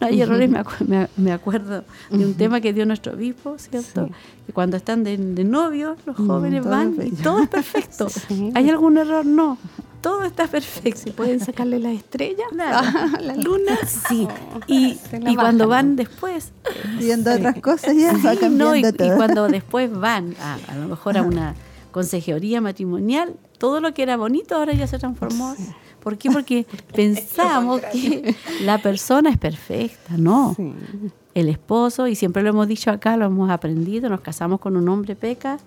no 0.00 0.06
hay 0.08 0.20
errores, 0.20 0.50
me, 0.50 0.58
acu- 0.64 0.84
me, 0.86 1.08
me 1.16 1.30
acuerdo 1.32 1.84
de 2.10 2.26
un 2.26 2.34
tema 2.34 2.60
que 2.60 2.72
dio 2.72 2.84
nuestro 2.86 3.12
obispo, 3.12 3.56
¿cierto? 3.56 4.08
Que 4.08 4.12
cuando 4.52 4.76
están 4.76 5.04
de, 5.04 5.16
de 5.16 5.44
novios, 5.44 5.98
los 6.06 6.18
Mm, 6.18 6.26
jóvenes 6.26 6.64
van 6.64 6.94
y 7.04 7.10
todo 7.12 7.42
es 7.42 7.48
perfecto. 7.58 8.08
Sí. 8.08 8.50
¿Hay 8.54 8.68
algún 8.70 8.96
error? 8.98 9.24
No. 9.26 9.58
Todo 10.00 10.24
está 10.24 10.46
perfecto. 10.46 11.12
¿Pueden 11.12 11.40
sacarle 11.40 11.78
las 11.78 11.92
estrellas? 11.92 12.46
la 13.20 13.36
luna, 13.36 13.76
sí. 13.86 14.26
Y, 14.66 14.98
y 15.26 15.34
cuando 15.36 15.68
van 15.68 15.96
después, 15.96 16.52
Viendo 16.98 17.32
otras 17.34 17.60
cosas 17.60 17.94
ya 17.96 18.14
Sí, 18.14 18.22
va 18.26 18.34
no, 18.48 18.74
y, 18.74 18.80
y 18.80 18.92
todo. 18.92 19.16
cuando 19.16 19.48
después 19.48 19.92
van 19.92 20.34
a, 20.40 20.54
a 20.68 20.74
lo 20.76 20.88
mejor 20.88 21.18
a 21.18 21.22
una 21.22 21.54
consejería 21.90 22.60
matrimonial, 22.60 23.34
todo 23.58 23.80
lo 23.80 23.92
que 23.92 24.02
era 24.02 24.16
bonito 24.16 24.54
ahora 24.54 24.72
ya 24.72 24.86
se 24.86 24.98
transformó. 24.98 25.54
¿Por 26.02 26.16
qué? 26.16 26.30
Porque 26.30 26.66
pensamos 26.94 27.82
que 27.92 28.34
la 28.62 28.78
persona 28.78 29.28
es 29.28 29.36
perfecta, 29.36 30.16
no. 30.16 30.56
El 31.34 31.48
esposo, 31.48 32.08
y 32.08 32.16
siempre 32.16 32.42
lo 32.42 32.50
hemos 32.50 32.66
dicho 32.66 32.90
acá, 32.90 33.16
lo 33.16 33.26
hemos 33.26 33.50
aprendido, 33.50 34.08
nos 34.08 34.20
casamos 34.20 34.58
con 34.58 34.76
un 34.76 34.88
hombre 34.88 35.14
peca 35.14 35.58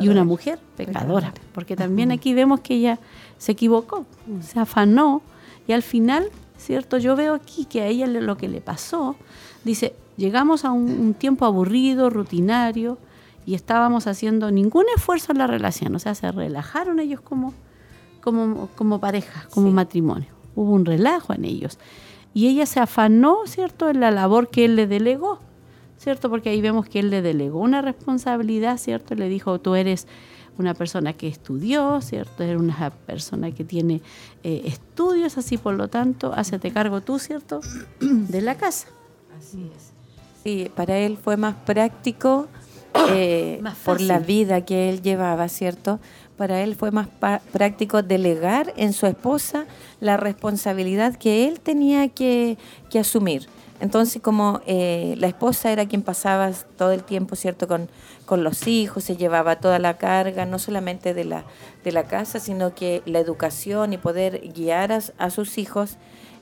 y 0.00 0.08
una 0.08 0.24
mujer 0.24 0.58
pecadora. 0.76 1.32
Porque 1.54 1.76
también 1.76 2.12
aquí 2.12 2.34
vemos 2.34 2.60
que 2.60 2.74
ella 2.74 2.98
se 3.38 3.52
equivocó, 3.52 4.04
se 4.42 4.60
afanó 4.60 5.22
y 5.66 5.72
al 5.72 5.82
final, 5.82 6.28
¿cierto? 6.58 6.98
Yo 6.98 7.16
veo 7.16 7.34
aquí 7.34 7.64
que 7.64 7.80
a 7.80 7.86
ella 7.86 8.06
lo 8.06 8.36
que 8.36 8.48
le 8.48 8.60
pasó, 8.60 9.16
dice, 9.64 9.94
llegamos 10.18 10.66
a 10.66 10.72
un, 10.72 10.90
un 10.90 11.14
tiempo 11.14 11.46
aburrido, 11.46 12.10
rutinario, 12.10 12.98
y 13.48 13.54
estábamos 13.54 14.06
haciendo 14.06 14.50
ningún 14.50 14.84
esfuerzo 14.94 15.32
en 15.32 15.38
la 15.38 15.46
relación, 15.46 15.94
o 15.94 15.98
sea, 15.98 16.14
se 16.14 16.30
relajaron 16.30 17.00
ellos 17.00 17.22
como, 17.22 17.54
como, 18.20 18.68
como 18.76 19.00
pareja, 19.00 19.48
como 19.48 19.70
matrimonio. 19.70 20.28
Hubo 20.54 20.72
un 20.72 20.84
relajo 20.84 21.32
en 21.32 21.46
ellos. 21.46 21.78
Y 22.34 22.48
ella 22.48 22.66
se 22.66 22.80
afanó, 22.80 23.38
¿cierto?, 23.46 23.88
en 23.88 24.00
la 24.00 24.10
labor 24.10 24.50
que 24.50 24.64
él 24.64 24.76
le 24.76 24.86
delegó, 24.86 25.40
¿cierto? 25.96 26.30
Porque 26.30 26.50
ahí 26.50 26.60
vemos 26.60 26.88
que 26.88 27.00
él 27.00 27.10
le 27.10 27.22
delegó 27.22 27.60
una 27.60 27.82
responsabilidad, 27.82 28.78
¿cierto? 28.78 29.14
Le 29.14 29.28
dijo, 29.28 29.58
tú 29.60 29.74
eres 29.74 30.06
una 30.58 30.74
persona 30.74 31.12
que 31.12 31.28
estudió, 31.28 32.00
¿cierto? 32.00 32.42
Eres 32.42 32.60
una 32.60 32.90
persona 32.90 33.50
que 33.52 33.64
tiene 33.64 34.02
eh, 34.42 34.62
estudios, 34.64 35.38
así 35.38 35.56
por 35.56 35.74
lo 35.74 35.88
tanto, 35.88 36.32
hacete 36.34 36.70
cargo 36.70 37.00
tú, 37.00 37.18
¿cierto?, 37.18 37.60
de 38.00 38.40
la 38.40 38.56
casa. 38.56 38.88
Así 39.38 39.70
es. 39.74 39.92
Sí, 40.42 40.70
para 40.74 40.98
él 40.98 41.16
fue 41.16 41.36
más 41.36 41.54
práctico 41.54 42.48
eh, 43.10 43.58
Más 43.62 43.76
por 43.78 44.00
la 44.00 44.18
vida 44.18 44.64
que 44.64 44.88
él 44.88 45.02
llevaba, 45.02 45.48
¿cierto? 45.48 46.00
Para 46.36 46.62
él 46.62 46.76
fue 46.76 46.90
más 46.90 47.08
práctico 47.52 48.02
delegar 48.02 48.72
en 48.76 48.92
su 48.92 49.06
esposa 49.06 49.66
la 50.00 50.16
responsabilidad 50.16 51.16
que 51.16 51.48
él 51.48 51.60
tenía 51.60 52.08
que, 52.08 52.56
que 52.90 52.98
asumir. 52.98 53.48
Entonces, 53.80 54.20
como 54.20 54.60
eh, 54.66 55.14
la 55.18 55.28
esposa 55.28 55.70
era 55.70 55.86
quien 55.86 56.02
pasaba 56.02 56.50
todo 56.76 56.90
el 56.92 57.04
tiempo, 57.04 57.36
¿cierto?, 57.36 57.68
con, 57.68 57.88
con 58.26 58.42
los 58.42 58.66
hijos, 58.66 59.04
se 59.04 59.16
llevaba 59.16 59.60
toda 59.60 59.78
la 59.78 59.98
carga, 59.98 60.46
no 60.46 60.58
solamente 60.58 61.14
de 61.14 61.24
la, 61.24 61.44
de 61.84 61.92
la 61.92 62.04
casa, 62.04 62.40
sino 62.40 62.74
que 62.74 63.02
la 63.06 63.20
educación 63.20 63.92
y 63.92 63.98
poder 63.98 64.50
guiar 64.52 64.90
a, 64.92 65.00
a 65.18 65.30
sus 65.30 65.58
hijos, 65.58 65.96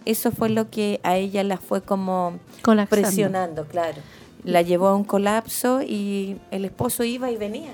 eso 0.06 0.30
fue 0.30 0.48
lo 0.48 0.70
que 0.70 0.98
a 1.02 1.16
ella 1.16 1.44
la 1.44 1.58
fue 1.58 1.82
como 1.82 2.38
Colapsando. 2.62 3.02
presionando, 3.06 3.64
claro. 3.66 3.98
La 4.42 4.62
llevó 4.62 4.88
a 4.88 4.94
un 4.96 5.04
colapso 5.04 5.82
y 5.82 6.38
el 6.50 6.64
esposo 6.64 7.04
iba 7.04 7.30
y 7.30 7.36
venía. 7.36 7.72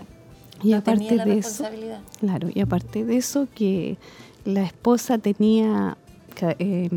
Y 0.63 0.71
No 0.71 0.79
aparte 0.79 0.99
tenía 1.07 1.15
la 1.17 1.25
de 1.25 1.39
eso, 1.39 1.65
claro, 2.21 2.49
y 2.53 2.61
aparte 2.61 3.05
de 3.05 3.17
eso 3.17 3.47
que 3.55 3.97
la 4.45 4.63
esposa 4.63 5.19
tenía, 5.19 5.97
eh, 6.59 6.89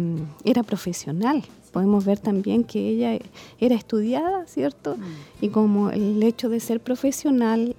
era 0.43 0.63
profesional. 0.63 1.43
Podemos 1.71 2.05
ver 2.05 2.19
también 2.19 2.63
que 2.63 2.87
ella 2.87 3.19
era 3.59 3.75
estudiada, 3.75 4.47
¿cierto? 4.47 4.95
Y 5.41 5.49
como 5.49 5.89
el 5.89 6.23
hecho 6.23 6.47
de 6.47 6.59
ser 6.59 6.79
profesional, 6.79 7.75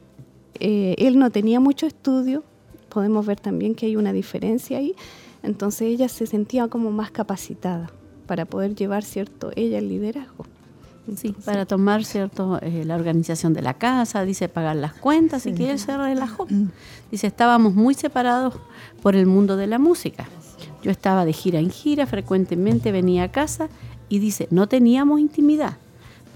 eh, 0.60 0.94
él 0.98 1.18
no 1.18 1.30
tenía 1.30 1.60
mucho 1.60 1.86
estudio, 1.86 2.44
podemos 2.90 3.24
ver 3.24 3.40
también 3.40 3.74
que 3.74 3.86
hay 3.86 3.96
una 3.96 4.12
diferencia 4.12 4.78
ahí. 4.78 4.94
Entonces 5.42 5.82
ella 5.82 6.08
se 6.08 6.26
sentía 6.26 6.68
como 6.68 6.90
más 6.90 7.10
capacitada 7.10 7.90
para 8.26 8.44
poder 8.44 8.74
llevar, 8.74 9.02
¿cierto? 9.02 9.50
Ella 9.56 9.78
el 9.78 9.88
liderazgo. 9.88 10.44
Sí, 11.14 11.34
para 11.44 11.66
tomar 11.66 12.04
cierto 12.04 12.58
eh, 12.62 12.84
la 12.84 12.96
organización 12.96 13.52
de 13.52 13.62
la 13.62 13.74
casa, 13.74 14.24
dice 14.24 14.48
pagar 14.48 14.76
las 14.76 14.92
cuentas 14.92 15.46
y 15.46 15.52
que 15.52 15.70
él 15.70 15.78
se 15.78 15.96
relajó. 15.96 16.46
Dice, 17.10 17.28
estábamos 17.28 17.74
muy 17.74 17.94
separados 17.94 18.54
por 19.02 19.14
el 19.14 19.26
mundo 19.26 19.56
de 19.56 19.68
la 19.68 19.78
música. 19.78 20.26
Yo 20.82 20.90
estaba 20.90 21.24
de 21.24 21.32
gira 21.32 21.60
en 21.60 21.70
gira, 21.70 22.06
frecuentemente 22.06 22.90
venía 22.92 23.24
a 23.24 23.30
casa 23.30 23.68
y 24.08 24.18
dice, 24.18 24.48
no 24.50 24.66
teníamos 24.68 25.20
intimidad 25.20 25.76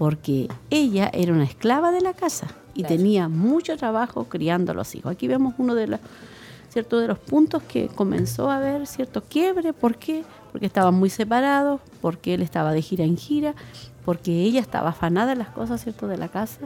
porque 0.01 0.49
ella 0.71 1.11
era 1.13 1.35
una 1.35 1.45
esclava 1.45 1.93
de 1.93 2.01
la 2.01 2.15
casa 2.15 2.47
y 2.73 2.85
tenía 2.85 3.29
mucho 3.29 3.77
trabajo 3.77 4.25
criando 4.25 4.73
a 4.73 4.75
los 4.75 4.95
hijos. 4.95 5.13
Aquí 5.13 5.29
vemos 5.29 5.53
uno 5.59 5.75
de 5.75 5.89
los 5.89 6.01
cierto 6.71 7.01
de 7.01 7.09
los 7.09 7.19
puntos 7.19 7.63
que 7.65 7.89
comenzó 7.89 8.51
a 8.51 8.57
haber 8.57 8.87
cierto 8.87 9.23
quiebre, 9.23 9.75
¿por 9.75 9.97
qué? 9.97 10.25
Porque 10.53 10.65
estaban 10.65 10.95
muy 10.95 11.11
separados, 11.11 11.83
porque 12.01 12.33
él 12.33 12.41
estaba 12.41 12.73
de 12.73 12.81
gira 12.81 13.05
en 13.05 13.19
gira, 13.19 13.55
porque 14.11 14.33
ella 14.43 14.59
estaba 14.61 14.89
afanada 14.89 15.31
en 15.35 15.39
las 15.39 15.51
cosas, 15.51 15.81
¿cierto?, 15.85 16.09
de 16.09 16.17
la 16.17 16.27
casa 16.27 16.59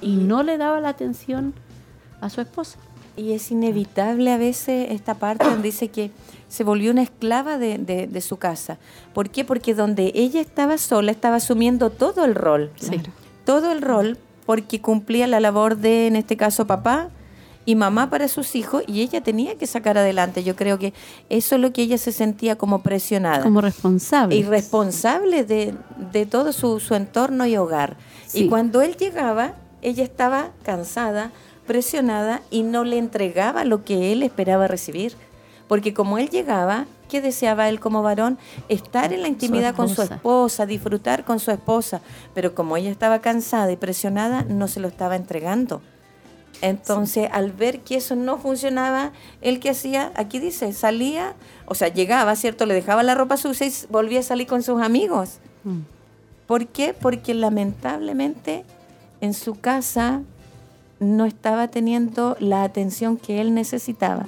y 0.00 0.14
no 0.14 0.44
le 0.44 0.56
daba 0.56 0.78
la 0.78 0.90
atención 0.90 1.52
a 2.20 2.30
su 2.30 2.40
esposa. 2.40 2.78
Y 3.16 3.32
es 3.32 3.50
inevitable 3.50 4.30
a 4.30 4.38
veces 4.38 4.92
esta 4.92 5.14
parte 5.14 5.44
donde 5.44 5.64
dice 5.72 5.88
que 5.88 6.12
se 6.48 6.62
volvió 6.62 6.92
una 6.92 7.02
esclava 7.02 7.58
de, 7.58 7.78
de- 7.78 8.06
de 8.06 8.20
su 8.20 8.36
casa. 8.36 8.78
¿Por 9.14 9.30
qué? 9.30 9.44
Porque 9.44 9.74
donde 9.74 10.12
ella 10.14 10.40
estaba 10.40 10.78
sola 10.78 11.10
estaba 11.10 11.36
asumiendo 11.36 11.90
todo 11.90 12.24
el 12.24 12.36
rol. 12.36 12.70
Todo 13.44 13.72
el 13.72 13.82
rol 13.82 14.16
porque 14.46 14.80
cumplía 14.80 15.26
la 15.26 15.40
labor 15.40 15.78
de, 15.78 16.06
en 16.06 16.14
este 16.14 16.36
caso, 16.36 16.68
papá 16.68 17.08
y 17.64 17.74
mamá 17.74 18.10
para 18.10 18.28
sus 18.28 18.54
hijos 18.54 18.82
y 18.86 19.02
ella 19.02 19.22
tenía 19.22 19.56
que 19.56 19.66
sacar 19.66 19.98
adelante. 19.98 20.42
Yo 20.42 20.56
creo 20.56 20.78
que 20.78 20.92
eso 21.28 21.54
es 21.54 21.60
lo 21.60 21.72
que 21.72 21.82
ella 21.82 21.98
se 21.98 22.12
sentía 22.12 22.56
como 22.56 22.82
presionada. 22.82 23.42
Como 23.42 23.60
responsable. 23.60 24.36
Y 24.36 24.42
responsable 24.42 25.44
de, 25.44 25.74
de 26.12 26.26
todo 26.26 26.52
su, 26.52 26.80
su 26.80 26.94
entorno 26.94 27.46
y 27.46 27.56
hogar. 27.56 27.96
Sí. 28.26 28.44
Y 28.44 28.48
cuando 28.48 28.82
él 28.82 28.96
llegaba, 28.96 29.54
ella 29.80 30.04
estaba 30.04 30.50
cansada, 30.62 31.32
presionada 31.66 32.42
y 32.50 32.62
no 32.62 32.84
le 32.84 32.98
entregaba 32.98 33.64
lo 33.64 33.84
que 33.84 34.12
él 34.12 34.22
esperaba 34.22 34.66
recibir. 34.66 35.14
Porque 35.68 35.94
como 35.94 36.18
él 36.18 36.28
llegaba, 36.28 36.86
¿qué 37.08 37.22
deseaba 37.22 37.68
él 37.68 37.80
como 37.80 38.02
varón? 38.02 38.38
Estar 38.68 39.12
en 39.12 39.22
la 39.22 39.28
intimidad 39.28 39.74
con 39.74 39.88
su 39.88 40.02
esposa, 40.02 40.66
disfrutar 40.66 41.24
con 41.24 41.40
su 41.40 41.50
esposa. 41.50 42.00
Pero 42.34 42.54
como 42.54 42.76
ella 42.76 42.90
estaba 42.90 43.20
cansada 43.20 43.72
y 43.72 43.76
presionada, 43.76 44.44
no 44.44 44.68
se 44.68 44.80
lo 44.80 44.88
estaba 44.88 45.16
entregando. 45.16 45.80
Entonces, 46.62 47.28
al 47.32 47.50
ver 47.50 47.80
que 47.80 47.96
eso 47.96 48.14
no 48.14 48.38
funcionaba, 48.38 49.10
él 49.40 49.58
que 49.58 49.70
hacía, 49.70 50.12
aquí 50.14 50.38
dice, 50.38 50.72
salía, 50.72 51.34
o 51.66 51.74
sea, 51.74 51.88
llegaba, 51.88 52.36
¿cierto? 52.36 52.66
Le 52.66 52.74
dejaba 52.74 53.02
la 53.02 53.16
ropa 53.16 53.36
sucia 53.36 53.66
y 53.66 53.72
volvía 53.90 54.20
a 54.20 54.22
salir 54.22 54.46
con 54.46 54.62
sus 54.62 54.80
amigos. 54.80 55.40
¿Por 56.46 56.68
qué? 56.68 56.94
Porque 56.94 57.34
lamentablemente 57.34 58.64
en 59.20 59.34
su 59.34 59.56
casa 59.56 60.22
no 61.00 61.24
estaba 61.24 61.66
teniendo 61.66 62.36
la 62.38 62.62
atención 62.62 63.16
que 63.16 63.40
él 63.40 63.54
necesitaba. 63.54 64.26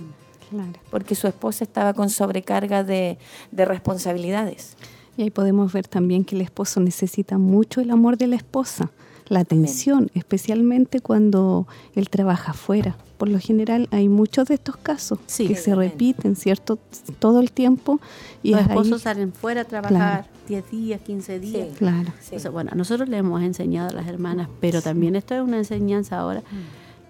Claro. 0.50 0.72
Porque 0.90 1.14
su 1.14 1.28
esposa 1.28 1.62
estaba 1.62 1.94
con 1.94 2.10
sobrecarga 2.10 2.82
de, 2.82 3.16
de 3.52 3.64
responsabilidades. 3.64 4.76
Y 5.16 5.22
ahí 5.22 5.30
podemos 5.30 5.72
ver 5.72 5.86
también 5.86 6.24
que 6.24 6.34
el 6.34 6.40
esposo 6.40 6.80
necesita 6.80 7.38
mucho 7.38 7.80
el 7.80 7.92
amor 7.92 8.18
de 8.18 8.26
la 8.26 8.34
esposa, 8.34 8.90
la 9.28 9.40
atención, 9.40 10.10
especialmente 10.14 11.00
cuando 11.00 11.66
él 11.94 12.10
trabaja 12.10 12.52
afuera. 12.52 12.96
Por 13.18 13.28
lo 13.28 13.38
general 13.38 13.88
hay 13.90 14.08
muchos 14.08 14.48
de 14.48 14.54
estos 14.54 14.76
casos 14.76 15.18
que 15.36 15.54
se 15.56 15.74
repiten, 15.74 16.36
¿cierto? 16.36 16.78
Todo 17.20 17.40
el 17.40 17.52
tiempo. 17.52 18.00
Y 18.42 18.50
Los 18.50 18.60
ahí- 18.60 18.66
esposos 18.68 19.02
salen 19.02 19.32
fuera 19.32 19.62
a 19.62 19.64
trabajar 19.64 20.26
10 20.48 20.70
días, 20.70 21.00
15 21.00 21.40
días. 21.40 21.68
Sí. 21.70 21.74
Claro. 21.78 22.12
Entonces, 22.22 22.50
bueno, 22.52 22.70
a 22.72 22.76
nosotros 22.76 23.08
le 23.08 23.16
hemos 23.16 23.40
enseñado 23.42 23.88
a 23.90 23.92
las 23.92 24.08
hermanas, 24.08 24.48
pero 24.60 24.82
también 24.82 25.16
esto 25.16 25.34
es 25.34 25.40
una 25.42 25.56
enseñanza 25.58 26.18
ahora. 26.18 26.42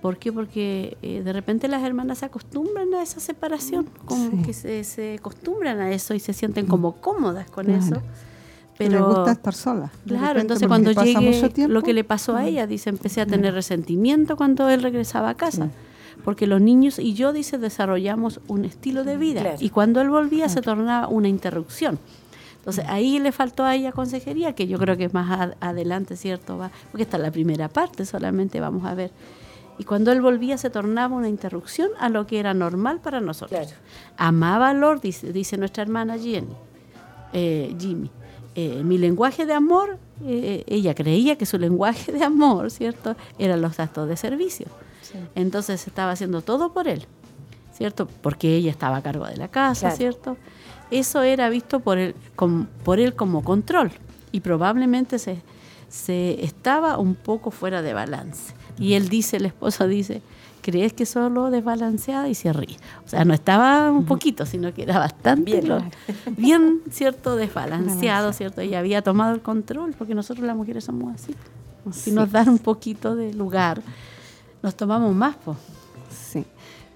¿Por 0.03 0.19
qué? 0.19 0.31
Porque 0.33 0.99
eh, 1.01 1.23
de 1.25 1.33
repente 1.33 1.67
las 1.67 1.83
hermanas 1.83 2.19
se 2.19 2.27
acostumbran 2.27 2.93
a 2.95 3.03
esa 3.03 3.19
separación, 3.21 3.89
como 4.05 4.31
Sí. 4.31 4.37
que 4.45 4.53
se, 4.53 4.85
se 4.85 5.15
acostumbran 5.15 5.81
a 5.81 5.91
eso 5.91 6.13
y 6.15 6.21
se 6.21 6.35
sienten 6.35 6.67
como 6.67 7.01
cómodas 7.01 7.51
con 7.51 7.65
Claro. 7.65 7.83
eso. 7.83 8.03
Pero 8.79 8.91
le 9.09 9.15
gusta 9.15 9.33
estar 9.33 9.55
sola. 9.55 9.91
Claro, 10.07 10.21
repente, 10.27 10.41
entonces 10.41 10.69
cuando 10.69 10.91
llegue 10.93 11.49
tiempo. 11.51 11.73
lo 11.73 11.83
que 11.83 11.93
le 11.93 12.05
pasó 12.05 12.35
a 12.37 12.45
ella, 12.47 12.67
dice, 12.67 12.91
empecé 12.91 13.21
a 13.21 13.27
tener 13.27 13.55
resentimiento 13.55 14.37
cuando 14.37 14.69
él 14.69 14.83
regresaba 14.83 15.31
a 15.31 15.35
casa. 15.35 15.69
Porque 16.25 16.47
los 16.47 16.61
niños 16.61 16.99
y 16.99 17.15
yo, 17.15 17.33
dice, 17.33 17.59
desarrollamos 17.59 18.41
un 18.49 18.65
estilo 18.65 19.05
de 19.05 19.17
vida. 19.17 19.41
Claro. 19.43 19.57
Y 19.61 19.71
cuando 19.71 20.01
él 20.01 20.11
volvía 20.11 20.49
se 20.49 20.63
tornaba 20.63 21.09
una 21.09 21.29
interrupción. 21.29 21.99
Entonces 22.59 22.85
ahí 22.89 23.19
le 23.19 23.31
faltó 23.31 23.65
a 23.65 23.75
ella 23.75 23.93
consejería, 23.93 24.55
que 24.55 24.67
yo 24.67 24.79
creo 24.79 24.97
que 24.97 25.09
más 25.11 25.31
a- 25.61 25.69
adelante, 25.69 26.17
¿cierto? 26.17 26.57
Va, 26.57 26.71
porque 26.91 27.03
esta 27.03 27.19
es 27.19 27.23
la 27.23 27.31
primera 27.31 27.69
parte, 27.69 28.07
solamente 28.07 28.59
vamos 28.59 28.87
a 28.87 28.95
ver. 28.95 29.11
Y 29.79 29.85
cuando 29.85 30.13
él 30.13 30.23
volvía 30.23 30.57
se 30.57 30.71
tornaba 30.71 31.15
una 31.15 31.29
interrupción 31.29 31.91
a 32.01 32.09
lo 32.09 32.27
que 32.27 32.39
era 32.39 32.55
normal 32.55 33.01
para 33.01 33.21
nosotros. 33.21 33.75
Amaba 34.17 34.71
a 34.71 34.75
Lord, 34.75 35.03
dice, 35.03 35.31
dice 35.33 35.59
nuestra 35.59 35.83
hermana 35.83 36.17
Jenny, 36.17 36.55
eh, 37.35 37.75
Jimmy. 37.79 38.11
Eh, 38.57 38.83
mi 38.85 38.99
lenguaje 38.99 39.47
de 39.47 39.53
amor, 39.53 39.99
eh, 40.25 40.63
ella 40.69 40.95
creía 40.95 41.37
que 41.37 41.45
su 41.47 41.59
lenguaje 41.59 42.13
de 42.13 42.23
amor, 42.25 42.71
¿cierto? 42.71 43.17
Eran 43.39 43.61
los 43.63 43.81
actos 43.81 44.09
de 44.09 44.17
servicio. 44.17 44.67
Entonces 45.35 45.87
estaba 45.87 46.13
haciendo 46.13 46.41
todo 46.43 46.73
por 46.73 46.89
él, 46.89 47.07
¿cierto? 47.77 48.07
Porque 48.23 48.57
ella 48.57 48.71
estaba 48.71 48.97
a 48.99 49.03
cargo 49.03 49.27
de 49.27 49.37
la 49.37 49.49
casa, 49.49 49.81
Claro. 49.89 49.97
¿cierto? 49.97 50.37
Eso 50.91 51.23
era 51.23 51.49
visto 51.51 51.81
por 51.81 51.99
él, 51.99 52.15
com- 52.37 52.67
por 52.85 52.99
él 53.01 53.15
como 53.15 53.43
control 53.45 53.91
y 54.33 54.41
probablemente 54.41 55.19
se, 55.19 55.41
se 55.89 56.45
estaba 56.45 56.99
un 56.99 57.15
poco 57.15 57.51
fuera 57.51 57.83
de 57.83 57.93
balance. 57.95 58.55
Y 58.79 58.95
él 58.95 59.09
dice, 59.09 59.37
el 59.37 59.47
esposo 59.47 59.87
dice, 59.87 60.21
¿crees 60.65 60.95
que 60.95 61.05
solo 61.05 61.51
desbalanceada? 61.51 62.27
Y 62.29 62.35
se 62.35 62.51
ríe. 62.55 62.77
O 63.05 63.09
sea, 63.09 63.25
no 63.27 63.35
estaba 63.35 63.91
un 63.93 64.07
poquito, 64.07 64.47
sino 64.47 64.73
que 64.73 64.83
era 64.85 64.99
bastante 64.99 65.61
Bien. 65.61 65.69
lo- 65.69 65.83
bien, 66.39 66.81
¿cierto? 66.91 67.37
Desbalanceado, 67.37 68.33
¿cierto? 68.33 68.63
Y 68.63 68.75
había 68.75 69.03
tomado 69.03 69.35
el 69.35 69.43
control, 69.43 69.95
porque 69.99 70.15
nosotros 70.15 70.47
las 70.47 70.57
mujeres 70.57 70.85
somos 70.85 71.15
así. 71.15 71.35
Si 71.93 72.01
Sí. 72.01 72.13
nos 72.13 72.33
dan 72.33 72.49
un 72.49 72.59
poquito 72.59 73.15
de 73.15 73.35
lugar, 73.35 73.83
nos 74.63 74.75
tomamos 74.75 75.15
más, 75.15 75.37
pues. 75.45 75.59
Sí, 76.11 76.45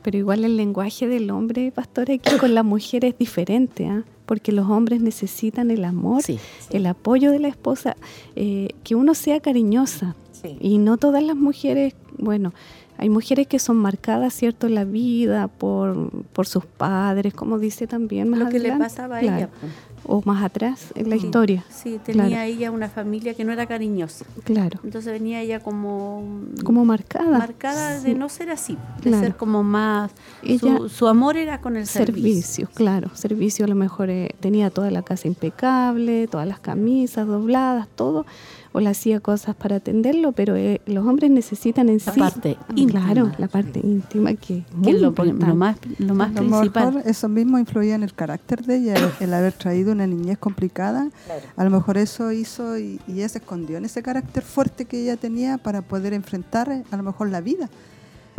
pero 0.02 0.16
igual 0.16 0.46
el 0.46 0.56
lenguaje 0.56 1.06
del 1.06 1.30
hombre, 1.30 1.70
pastor, 1.70 2.10
aquí 2.10 2.38
con 2.38 2.54
la 2.54 2.62
mujer 2.62 3.04
es 3.04 3.18
diferente, 3.18 3.86
¿ah? 3.86 4.02
porque 4.24 4.50
los 4.52 4.66
hombres 4.70 5.02
necesitan 5.02 5.70
el 5.70 5.84
amor, 5.84 6.22
el 6.70 6.86
apoyo 6.86 7.30
de 7.30 7.38
la 7.38 7.48
esposa, 7.48 7.96
eh, 8.34 8.70
que 8.82 8.94
uno 8.94 9.14
sea 9.14 9.40
cariñosa. 9.40 10.16
Y 10.60 10.78
no 10.78 10.98
todas 10.98 11.22
las 11.22 11.34
mujeres, 11.36 11.94
bueno, 12.16 12.52
hay 12.98 13.08
mujeres 13.08 13.46
que 13.46 13.58
son 13.58 13.76
marcadas, 13.76 14.34
¿cierto?, 14.34 14.66
en 14.66 14.74
la 14.74 14.84
vida 14.84 15.48
por, 15.48 16.10
por 16.32 16.46
sus 16.46 16.64
padres, 16.66 17.32
como 17.32 17.58
dice 17.58 17.86
también 17.86 18.28
más 18.28 18.40
Lo 18.40 18.46
que 18.46 18.58
le 18.58 18.70
adelante. 18.70 18.84
pasaba 18.84 19.16
a 19.16 19.20
ella. 19.22 19.48
pues. 19.60 19.72
O 20.10 20.22
más 20.24 20.42
atrás 20.42 20.92
en 20.94 21.10
la 21.10 21.16
Sí. 21.18 21.26
historia. 21.26 21.64
Sí, 21.68 22.00
tenía 22.02 22.26
Claro. 22.28 22.42
ella 22.44 22.70
una 22.70 22.88
familia 22.88 23.34
que 23.34 23.44
no 23.44 23.52
era 23.52 23.66
cariñosa. 23.66 24.24
Claro. 24.44 24.78
Entonces 24.82 25.12
venía 25.12 25.42
ella 25.42 25.60
como... 25.60 26.22
Como 26.64 26.84
marcada. 26.86 27.36
Marcada 27.38 28.00
de 28.00 28.14
no 28.14 28.28
ser 28.30 28.48
así, 28.50 28.78
de 29.02 29.10
Claro. 29.10 29.22
ser 29.24 29.36
como 29.36 29.62
más... 29.64 30.12
Ella- 30.42 30.78
su, 30.78 30.88
su 30.88 31.08
amor 31.08 31.36
era 31.36 31.60
con 31.60 31.76
el 31.76 31.86
servicio. 31.86 32.22
Servicio, 32.22 32.68
claro. 32.72 33.10
Servicio 33.14 33.64
a 33.66 33.68
lo 33.68 33.74
mejor 33.74 34.08
eh, 34.08 34.34
tenía 34.40 34.70
toda 34.70 34.90
la 34.90 35.02
casa 35.02 35.28
impecable, 35.28 36.26
todas 36.28 36.46
las 36.48 36.60
camisas 36.60 37.26
dobladas, 37.26 37.86
todo. 37.94 38.24
O 38.72 38.80
le 38.80 38.90
hacía 38.90 39.20
cosas 39.20 39.56
para 39.56 39.76
atenderlo, 39.76 40.32
pero 40.32 40.54
eh, 40.54 40.80
los 40.86 41.06
hombres 41.06 41.30
necesitan 41.30 41.88
en 41.88 41.98
La 42.04 42.12
sí. 42.12 42.20
parte 42.20 42.56
Claro, 42.86 43.24
íntima. 43.26 43.34
la 43.38 43.48
parte 43.48 43.80
íntima 43.82 44.34
que, 44.34 44.58
es 44.86 45.00
lo, 45.00 45.12
más, 45.54 45.76
lo 45.98 46.14
más 46.14 46.36
a 46.36 46.42
lo 46.42 46.48
principal. 46.50 46.94
mejor 46.94 47.10
eso 47.10 47.28
mismo 47.28 47.58
influía 47.58 47.94
en 47.94 48.02
el 48.02 48.12
carácter 48.14 48.64
de 48.64 48.76
ella, 48.76 48.94
el, 48.94 49.10
el 49.20 49.34
haber 49.34 49.54
traído 49.54 49.92
una 49.92 50.06
niñez 50.06 50.36
complicada. 50.38 51.08
A 51.56 51.64
lo 51.64 51.70
mejor 51.70 51.96
eso 51.96 52.30
hizo 52.30 52.78
y, 52.78 53.00
y 53.08 53.12
ella 53.14 53.28
se 53.30 53.38
escondió 53.38 53.78
en 53.78 53.86
ese 53.86 54.02
carácter 54.02 54.42
fuerte 54.42 54.84
que 54.84 55.00
ella 55.02 55.16
tenía 55.16 55.56
para 55.58 55.80
poder 55.82 56.12
enfrentar 56.12 56.70
eh, 56.70 56.84
a 56.90 56.96
lo 56.98 57.02
mejor 57.02 57.30
la 57.30 57.40
vida. 57.40 57.70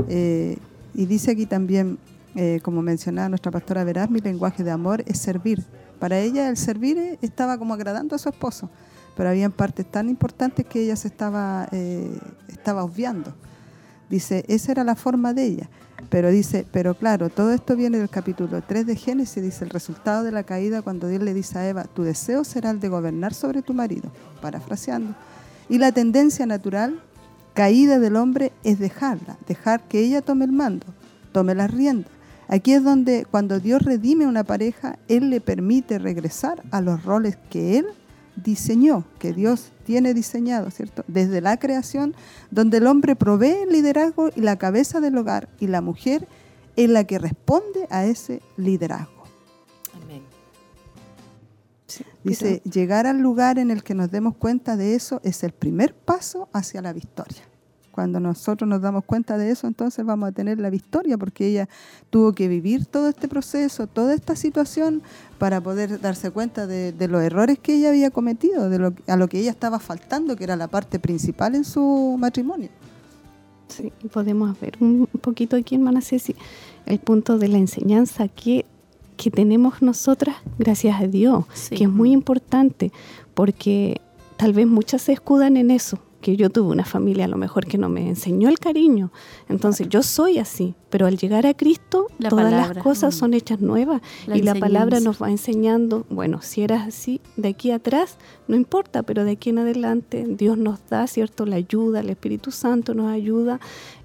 Eh, 0.07 0.57
y 0.93 1.05
dice 1.05 1.31
aquí 1.31 1.45
también, 1.45 1.97
eh, 2.35 2.59
como 2.63 2.81
mencionaba 2.81 3.29
nuestra 3.29 3.51
pastora 3.51 3.83
Veraz, 3.83 4.09
mi 4.09 4.19
lenguaje 4.21 4.63
de 4.63 4.71
amor 4.71 5.03
es 5.07 5.17
servir. 5.17 5.63
Para 5.99 6.19
ella 6.19 6.49
el 6.49 6.55
servir 6.57 7.17
estaba 7.21 7.57
como 7.57 7.73
agradando 7.73 8.15
a 8.15 8.19
su 8.19 8.29
esposo, 8.29 8.69
pero 9.19 9.31
había 9.31 9.49
partes 9.49 9.85
tan 9.85 10.07
importantes 10.07 10.65
que 10.65 10.81
ella 10.81 10.95
se 10.95 11.09
estaba, 11.09 11.67
eh, 11.73 12.09
estaba 12.47 12.85
obviando. 12.85 13.33
Dice, 14.09 14.45
esa 14.47 14.71
era 14.71 14.85
la 14.85 14.95
forma 14.95 15.33
de 15.33 15.43
ella. 15.43 15.69
Pero 16.09 16.31
dice, 16.31 16.65
pero 16.71 16.95
claro, 16.95 17.27
todo 17.27 17.51
esto 17.51 17.75
viene 17.75 17.97
del 17.97 18.09
capítulo 18.09 18.61
3 18.61 18.85
de 18.85 18.95
Génesis, 18.95 19.43
dice 19.43 19.65
el 19.65 19.71
resultado 19.71 20.23
de 20.23 20.31
la 20.31 20.43
caída 20.43 20.81
cuando 20.81 21.09
Dios 21.09 21.21
le 21.21 21.33
dice 21.33 21.59
a 21.59 21.67
Eva, 21.67 21.83
tu 21.83 22.03
deseo 22.03 22.45
será 22.45 22.69
el 22.69 22.79
de 22.79 22.87
gobernar 22.87 23.33
sobre 23.33 23.61
tu 23.61 23.73
marido, 23.73 24.09
parafraseando. 24.41 25.13
Y 25.67 25.79
la 25.79 25.91
tendencia 25.91 26.45
natural, 26.45 27.01
caída 27.53 27.99
del 27.99 28.15
hombre, 28.15 28.53
es 28.63 28.79
dejarla, 28.79 29.37
dejar 29.49 29.85
que 29.89 29.99
ella 29.99 30.21
tome 30.21 30.45
el 30.45 30.53
mando, 30.53 30.85
tome 31.33 31.55
las 31.55 31.69
riendas. 31.69 32.09
Aquí 32.47 32.71
es 32.71 32.85
donde 32.85 33.27
cuando 33.29 33.59
Dios 33.59 33.81
redime 33.81 34.27
una 34.27 34.45
pareja, 34.45 34.97
Él 35.09 35.29
le 35.29 35.41
permite 35.41 35.99
regresar 35.99 36.63
a 36.71 36.79
los 36.79 37.03
roles 37.03 37.37
que 37.49 37.79
Él 37.79 37.87
diseñó, 38.43 39.05
que 39.19 39.33
Dios 39.33 39.71
tiene 39.85 40.13
diseñado, 40.13 40.71
¿cierto? 40.71 41.03
Desde 41.07 41.41
la 41.41 41.57
creación, 41.57 42.15
donde 42.51 42.77
el 42.77 42.87
hombre 42.87 43.15
provee 43.15 43.63
el 43.63 43.69
liderazgo 43.69 44.29
y 44.35 44.41
la 44.41 44.57
cabeza 44.57 44.99
del 44.99 45.17
hogar, 45.17 45.49
y 45.59 45.67
la 45.67 45.81
mujer 45.81 46.27
es 46.75 46.89
la 46.89 47.03
que 47.03 47.19
responde 47.19 47.87
a 47.89 48.05
ese 48.05 48.41
liderazgo. 48.57 49.23
Amén. 50.03 50.23
Dice, 52.23 52.61
llegar 52.63 53.07
al 53.07 53.19
lugar 53.19 53.59
en 53.59 53.71
el 53.71 53.83
que 53.83 53.95
nos 53.95 54.11
demos 54.11 54.35
cuenta 54.35 54.77
de 54.77 54.95
eso 54.95 55.19
es 55.23 55.43
el 55.43 55.51
primer 55.51 55.93
paso 55.95 56.49
hacia 56.53 56.81
la 56.81 56.93
victoria. 56.93 57.48
Cuando 57.99 58.21
nosotros 58.21 58.65
nos 58.65 58.81
damos 58.81 59.03
cuenta 59.03 59.37
de 59.37 59.51
eso, 59.51 59.67
entonces 59.67 60.05
vamos 60.05 60.29
a 60.29 60.31
tener 60.31 60.57
la 60.57 60.69
victoria, 60.69 61.17
porque 61.17 61.47
ella 61.47 61.67
tuvo 62.09 62.31
que 62.31 62.47
vivir 62.47 62.85
todo 62.85 63.09
este 63.09 63.27
proceso, 63.27 63.87
toda 63.87 64.13
esta 64.13 64.37
situación, 64.37 65.01
para 65.37 65.59
poder 65.59 65.99
darse 65.99 66.31
cuenta 66.31 66.65
de, 66.65 66.93
de 66.93 67.07
los 67.09 67.21
errores 67.21 67.59
que 67.59 67.75
ella 67.75 67.89
había 67.89 68.09
cometido, 68.09 68.69
de 68.69 68.79
lo, 68.79 68.93
a 69.05 69.17
lo 69.17 69.27
que 69.27 69.41
ella 69.41 69.51
estaba 69.51 69.79
faltando, 69.79 70.37
que 70.37 70.45
era 70.45 70.55
la 70.55 70.69
parte 70.69 70.97
principal 70.97 71.55
en 71.55 71.65
su 71.65 72.15
matrimonio. 72.17 72.69
Sí, 73.67 73.91
podemos 74.13 74.57
ver 74.61 74.77
un 74.79 75.05
poquito 75.19 75.57
aquí, 75.57 75.75
hermana 75.75 75.99
Ceci, 75.99 76.37
el 76.85 76.99
punto 76.99 77.37
de 77.37 77.49
la 77.49 77.57
enseñanza 77.57 78.29
que, 78.29 78.65
que 79.17 79.29
tenemos 79.29 79.81
nosotras, 79.81 80.37
gracias 80.57 81.01
a 81.01 81.07
Dios, 81.07 81.43
Sí. 81.53 81.75
que 81.75 81.83
es 81.83 81.89
muy 81.89 82.13
importante, 82.13 82.93
porque 83.33 83.99
tal 84.37 84.53
vez 84.53 84.67
muchas 84.67 85.01
se 85.01 85.11
escudan 85.11 85.57
en 85.57 85.69
eso, 85.69 85.99
que 86.21 86.35
yo 86.35 86.49
tuve 86.49 86.71
una 86.71 86.85
familia 86.85 87.25
a 87.25 87.27
lo 87.27 87.37
mejor 87.37 87.65
que 87.65 87.77
no 87.77 87.89
me 87.89 88.07
enseñó 88.07 88.49
el 88.49 88.59
cariño, 88.59 89.11
entonces 89.47 89.87
yo 89.89 90.03
soy 90.03 90.37
así, 90.37 90.75
pero 90.89 91.05
al 91.07 91.17
llegar 91.17 91.45
a 91.45 91.53
Cristo, 91.53 92.07
La 92.17 92.29
todas 92.29 92.45
palabra, 92.45 92.73
las 92.73 92.83
cosas 92.83 93.15
mm. 93.15 93.17
son 93.17 93.33
hechas 93.33 93.61
nuevas 93.61 94.01
La 94.27 94.37
y 94.37 94.41
la 94.41 94.55
palabra 94.55 94.99
nos 94.99 95.21
va 95.21 95.29
enseñando, 95.29 96.05
bueno, 96.09 96.41
si 96.41 96.61
eras 96.61 96.87
así, 96.87 97.21
de 97.37 97.49
aquí 97.49 97.71
atrás, 97.71 98.17
no 98.47 98.55
importa, 98.55 99.03
pero 99.03 99.23
de 99.23 99.31
aquí 99.31 99.49
en 99.49 99.59
adelante 99.59 100.25
Dios 100.27 100.57
nos 100.57 100.79
da, 100.89 101.07
¿cierto? 101.07 101.45
La 101.45 101.55
ayuda, 101.55 102.01
el 102.01 102.09
Espíritu 102.09 102.51
Santo 102.51 102.93
nos 102.93 103.11
ayuda 103.11 103.59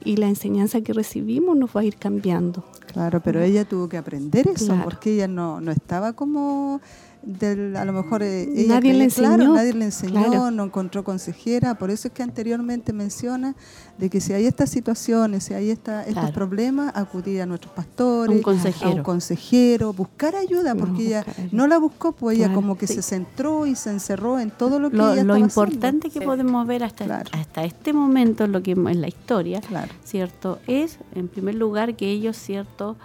y 0.05 0.17
la 0.17 0.29
enseñanza 0.29 0.81
que 0.83 0.93
recibimos 0.93 1.57
nos 1.57 1.71
va 1.75 1.81
a 1.81 1.85
ir 1.85 1.97
cambiando. 1.97 2.65
Claro, 2.93 3.21
pero 3.23 3.41
ella 3.43 3.65
tuvo 3.65 3.89
que 3.89 3.97
aprender 3.97 4.47
eso 4.49 4.67
Claro. 4.67 4.85
porque 4.85 5.15
ella 5.15 5.27
no, 5.27 5.61
no 5.61 5.73
estaba 5.73 6.13
como 6.13 6.81
del, 7.27 7.77
a 7.77 7.85
lo 7.85 7.93
mejor 7.93 8.23
eh, 8.23 8.43
ella 8.55 8.75
Nadie 8.77 8.93
le 8.95 9.07
creía- 9.09 9.15
claro, 9.15 9.35
enseñó, 9.35 9.55
nadie 9.55 9.73
le 9.75 9.85
enseñó, 9.85 10.25
claro. 10.25 10.51
no 10.51 10.65
encontró 10.65 11.05
consejera, 11.05 11.75
por 11.77 11.91
eso 11.91 12.09
es 12.09 12.15
que 12.15 12.23
anteriormente 12.23 12.93
menciona 12.93 13.55
de 13.99 14.11
que 14.11 14.21
si 14.21 14.33
hay 14.33 14.47
estas 14.47 14.71
situaciones, 14.71 15.45
si 15.45 15.55
hay 15.55 15.71
esta, 15.71 16.03
estos 16.05 16.31
problemas, 16.33 16.93
acudir 16.97 17.41
a 17.43 17.47
nuestros 17.47 17.73
pastores, 17.73 18.35
A 18.35 18.37
un 18.37 18.43
consejero. 18.43 18.91
a 18.91 18.95
un 18.95 19.03
consejero, 19.03 19.93
buscar 19.93 20.35
ayuda, 20.37 20.75
porque 20.75 21.07
ella 21.07 21.25
no 21.53 21.67
la 21.67 21.79
buscó, 21.79 22.13
pues 22.13 22.37
ella 22.39 22.53
como 22.53 22.77
que 22.77 22.87
sí. 22.87 22.95
se 22.95 23.03
centró 23.03 23.67
y 23.67 23.75
se 23.77 23.91
encerró 23.91 24.39
en 24.41 24.51
todo 24.51 24.79
lo 24.81 24.91
que 24.91 24.97
Lo, 24.97 25.13
ella 25.13 25.23
lo 25.25 25.37
importante 25.37 26.09
haciendo. 26.09 26.21
que 26.21 26.27
podemos 26.27 26.67
ver 26.67 26.83
hasta, 26.85 27.23
hasta 27.33 27.65
este 27.65 27.93
momento, 27.93 28.47
lo 28.47 28.63
que 28.63 28.73
en 28.73 29.01
la 29.01 29.09
historia, 29.09 29.61
cierto, 30.05 30.59
es 30.67 30.99
en 31.15 31.29
primer 31.29 31.55
lugar 31.55 31.95
que 31.97 32.11
ellos, 32.11 32.37
cierto, 32.37 32.97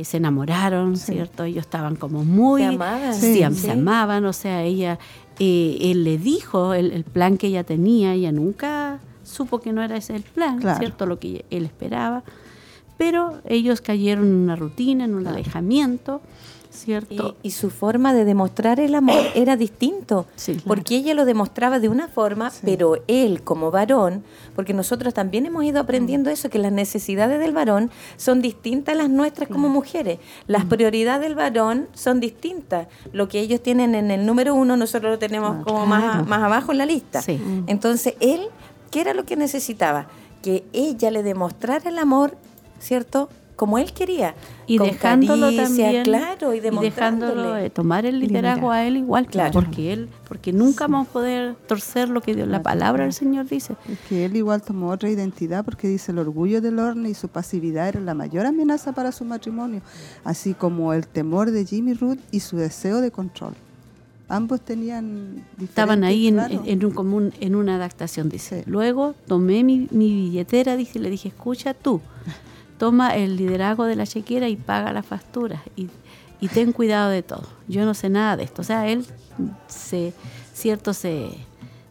eh, 0.00 0.04
se 0.04 0.16
enamoraron, 0.18 0.96
cierto, 0.96 1.44
ellos 1.44 1.64
estaban 1.64 1.96
como 1.96 2.24
muy, 2.24 2.62
Se 2.62 2.68
amaban. 2.68 3.14
sí, 3.14 3.34
Sí, 3.44 3.54
se 3.54 3.70
amaban, 3.72 4.24
o 4.24 4.32
sea, 4.32 4.62
ella, 4.62 4.98
eh, 5.38 5.78
él 5.80 6.04
le 6.04 6.18
dijo 6.18 6.74
el, 6.74 6.92
el 6.92 7.04
plan 7.04 7.36
que 7.38 7.48
ella 7.48 7.64
tenía, 7.64 8.14
ella 8.14 8.32
nunca 8.32 9.00
supo 9.24 9.60
que 9.60 9.72
no 9.72 9.82
era 9.82 9.96
ese 9.96 10.16
el 10.16 10.22
plan, 10.22 10.58
Claro. 10.58 10.78
cierto, 10.78 11.06
lo 11.06 11.18
que 11.18 11.44
él 11.50 11.64
esperaba, 11.64 12.22
pero 12.96 13.40
ellos 13.46 13.80
cayeron 13.80 14.26
en 14.26 14.34
una 14.34 14.56
rutina, 14.56 15.04
en 15.04 15.14
un 15.14 15.26
alejamiento, 15.26 16.20
cierto. 16.80 17.36
Y, 17.42 17.48
y 17.48 17.50
su 17.50 17.70
forma 17.70 18.14
de 18.14 18.24
demostrar 18.24 18.80
el 18.80 18.94
amor 18.94 19.22
era 19.34 19.56
distinto, 19.56 20.26
porque 20.66 20.96
ella 20.96 21.14
lo 21.14 21.24
demostraba 21.24 21.78
de 21.78 21.88
una 21.88 22.08
forma, 22.08 22.52
pero 22.62 22.96
él 23.06 23.42
como 23.42 23.70
varón, 23.70 24.24
porque 24.54 24.74
nosotros 24.74 25.14
también 25.14 25.46
hemos 25.46 25.64
ido 25.64 25.80
aprendiendo 25.80 26.30
eso, 26.30 26.50
que 26.50 26.58
las 26.58 26.72
necesidades 26.72 27.38
del 27.40 27.52
varón 27.52 27.90
son 28.16 28.42
distintas 28.42 28.94
a 28.94 28.98
las 28.98 29.10
nuestras 29.10 29.48
como 29.48 29.68
mujeres. 29.68 30.18
Las 30.46 30.64
prioridades 30.64 31.22
del 31.22 31.34
varón 31.34 31.88
son 31.94 32.20
distintas. 32.20 32.88
Lo 33.12 33.28
que 33.28 33.40
ellos 33.40 33.62
tienen 33.62 33.94
en 33.94 34.10
el 34.10 34.26
número 34.26 34.54
uno, 34.54 34.76
nosotros 34.76 35.12
lo 35.12 35.18
tenemos 35.18 35.64
como 35.64 35.86
más, 35.86 36.02
claro. 36.02 36.24
más 36.26 36.42
abajo 36.42 36.72
en 36.72 36.78
la 36.78 36.86
lista. 36.86 37.22
Entonces, 37.66 38.14
él, 38.20 38.48
¿qué 38.90 39.00
era 39.00 39.14
lo 39.14 39.24
que 39.24 39.36
necesitaba? 39.36 40.08
Que 40.42 40.64
ella 40.72 41.10
le 41.10 41.22
demostrara 41.22 41.88
el 41.88 41.98
amor, 41.98 42.36
¿cierto? 42.78 43.28
Como 43.58 43.76
él 43.76 43.92
quería. 43.92 44.36
y 44.68 44.78
con 44.78 44.86
dejándolo 44.86 45.46
caricia, 45.46 45.64
también 45.64 46.04
claro, 46.04 46.54
y, 46.54 46.60
dejándolo 46.60 47.32
demostrándole. 47.42 47.66
eh, 47.66 47.70
tomar 47.70 48.06
el 48.06 48.20
liderazgo 48.20 48.70
a 48.70 48.86
él 48.86 48.96
igual 48.98 49.26
Claro. 49.26 49.52
porque 49.52 49.92
él 49.92 50.08
porque 50.28 50.52
nunca 50.52 50.86
vamos 50.86 51.08
a 51.08 51.12
poder 51.12 51.56
torcer 51.66 52.08
lo 52.08 52.20
que 52.20 52.36
Dios, 52.36 52.46
la 52.46 52.62
palabra 52.62 53.02
del 53.02 53.12
Señor 53.12 53.46
dice 53.48 53.74
Es 53.90 53.98
que 54.08 54.24
él 54.26 54.36
igual 54.36 54.62
tomó 54.62 54.90
otra 54.90 55.10
identidad 55.10 55.64
porque 55.64 55.88
dice 55.88 56.12
el 56.12 56.18
orgullo 56.20 56.60
del 56.60 56.78
horno 56.78 57.08
y 57.08 57.14
su 57.14 57.26
pasividad 57.28 57.88
era 57.88 58.00
la 58.00 58.14
mayor 58.14 58.46
amenaza 58.46 58.92
para 58.92 59.10
su 59.10 59.24
matrimonio, 59.24 59.80
así 60.22 60.54
como 60.54 60.92
el 60.92 61.08
temor 61.08 61.50
de 61.50 61.66
Jimmy 61.66 61.94
Ruth 61.94 62.20
y 62.30 62.38
su 62.40 62.56
deseo 62.58 63.00
de 63.00 63.10
control. 63.10 63.54
Ambos 64.28 64.60
tenían 64.60 65.42
estaban 65.60 66.04
ahí 66.04 66.28
en, 66.28 66.38
en 66.38 66.84
un 66.84 66.92
común 66.92 67.32
en 67.40 67.54
una 67.56 67.74
adaptación 67.76 68.28
dice 68.28 68.62
luego 68.66 69.14
tomé 69.26 69.64
mi, 69.64 69.88
mi 69.90 70.10
billetera 70.14 70.76
dice 70.76 70.98
y 70.98 71.02
le 71.02 71.08
dije 71.10 71.28
escucha 71.28 71.72
tú 71.74 72.00
toma 72.78 73.16
el 73.16 73.36
liderazgo 73.36 73.84
de 73.84 73.96
la 73.96 74.06
chequera 74.06 74.48
y 74.48 74.56
paga 74.56 74.92
las 74.92 75.06
facturas 75.06 75.60
y, 75.76 75.88
y 76.40 76.48
ten 76.48 76.72
cuidado 76.72 77.10
de 77.10 77.22
todo 77.22 77.46
yo 77.66 77.84
no 77.84 77.94
sé 77.94 78.08
nada 78.08 78.36
de 78.36 78.44
esto 78.44 78.62
o 78.62 78.64
sea 78.64 78.88
él 78.88 79.04
se 79.66 80.12
cierto 80.54 80.94
se, 80.94 81.30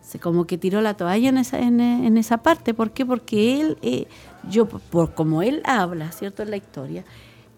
se 0.01 0.19
como 0.19 0.45
que 0.45 0.57
tiró 0.57 0.81
la 0.81 0.95
toalla 0.95 1.29
en 1.29 1.37
esa 1.37 1.59
en, 1.59 1.79
en 1.79 2.17
esa 2.17 2.37
parte 2.37 2.73
¿por 2.73 2.91
qué? 2.91 3.05
porque 3.05 3.61
él 3.61 3.77
eh, 3.81 4.07
yo 4.49 4.67
por 4.67 5.13
como 5.13 5.41
él 5.41 5.61
habla 5.65 6.11
cierto 6.11 6.43
en 6.43 6.51
la 6.51 6.57
historia 6.57 7.03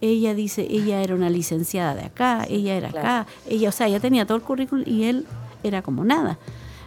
ella 0.01 0.33
dice, 0.33 0.65
ella 0.69 1.01
era 1.01 1.15
una 1.15 1.29
licenciada 1.29 1.93
de 1.93 2.05
acá, 2.05 2.45
ella 2.49 2.75
era 2.75 2.89
acá, 2.89 3.27
ella, 3.47 3.69
o 3.69 3.71
sea, 3.71 3.87
ella 3.87 3.99
tenía 3.99 4.25
todo 4.25 4.37
el 4.37 4.43
currículum 4.43 4.85
y 4.87 5.03
él 5.05 5.25
era 5.63 5.81
como 5.81 6.05
nada. 6.05 6.37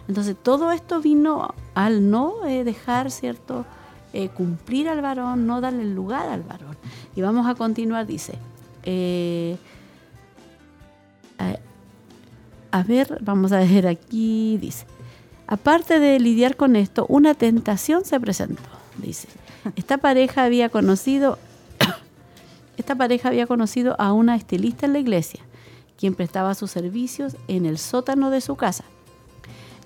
Entonces, 0.07 0.35
todo 0.41 0.71
esto 0.71 0.99
vino 0.99 1.53
al 1.75 2.09
no 2.09 2.45
eh, 2.45 2.63
dejar, 2.63 3.11
¿cierto?, 3.11 3.65
eh, 4.13 4.29
cumplir 4.29 4.87
al 4.89 5.01
varón, 5.01 5.47
no 5.47 5.59
darle 5.59 5.85
lugar 5.85 6.29
al 6.29 6.43
varón. 6.43 6.77
Y 7.15 7.21
vamos 7.21 7.47
a 7.47 7.55
continuar, 7.55 8.05
dice, 8.05 8.33
eh, 8.83 9.57
a, 11.39 11.57
a 12.77 12.83
ver, 12.83 13.17
vamos 13.21 13.51
a 13.51 13.57
ver 13.57 13.87
aquí, 13.87 14.59
dice, 14.61 14.85
aparte 15.47 15.99
de 15.99 16.19
lidiar 16.19 16.55
con 16.55 16.75
esto, 16.75 17.07
una 17.09 17.33
tentación 17.33 18.05
se 18.05 18.19
presentó, 18.19 18.61
dice. 18.97 19.27
Esta 19.75 19.97
pareja 19.97 20.43
había 20.43 20.69
conocido 20.69 21.39
esta 22.77 22.93
pareja 22.93 23.29
había 23.29 23.47
conocido 23.47 23.95
a 23.97 24.13
una 24.13 24.35
estilista 24.35 24.85
en 24.85 24.93
la 24.93 24.99
iglesia, 24.99 25.39
quien 25.97 26.13
prestaba 26.13 26.53
sus 26.53 26.69
servicios 26.69 27.35
en 27.47 27.65
el 27.65 27.79
sótano 27.79 28.29
de 28.29 28.41
su 28.41 28.57
casa. 28.57 28.83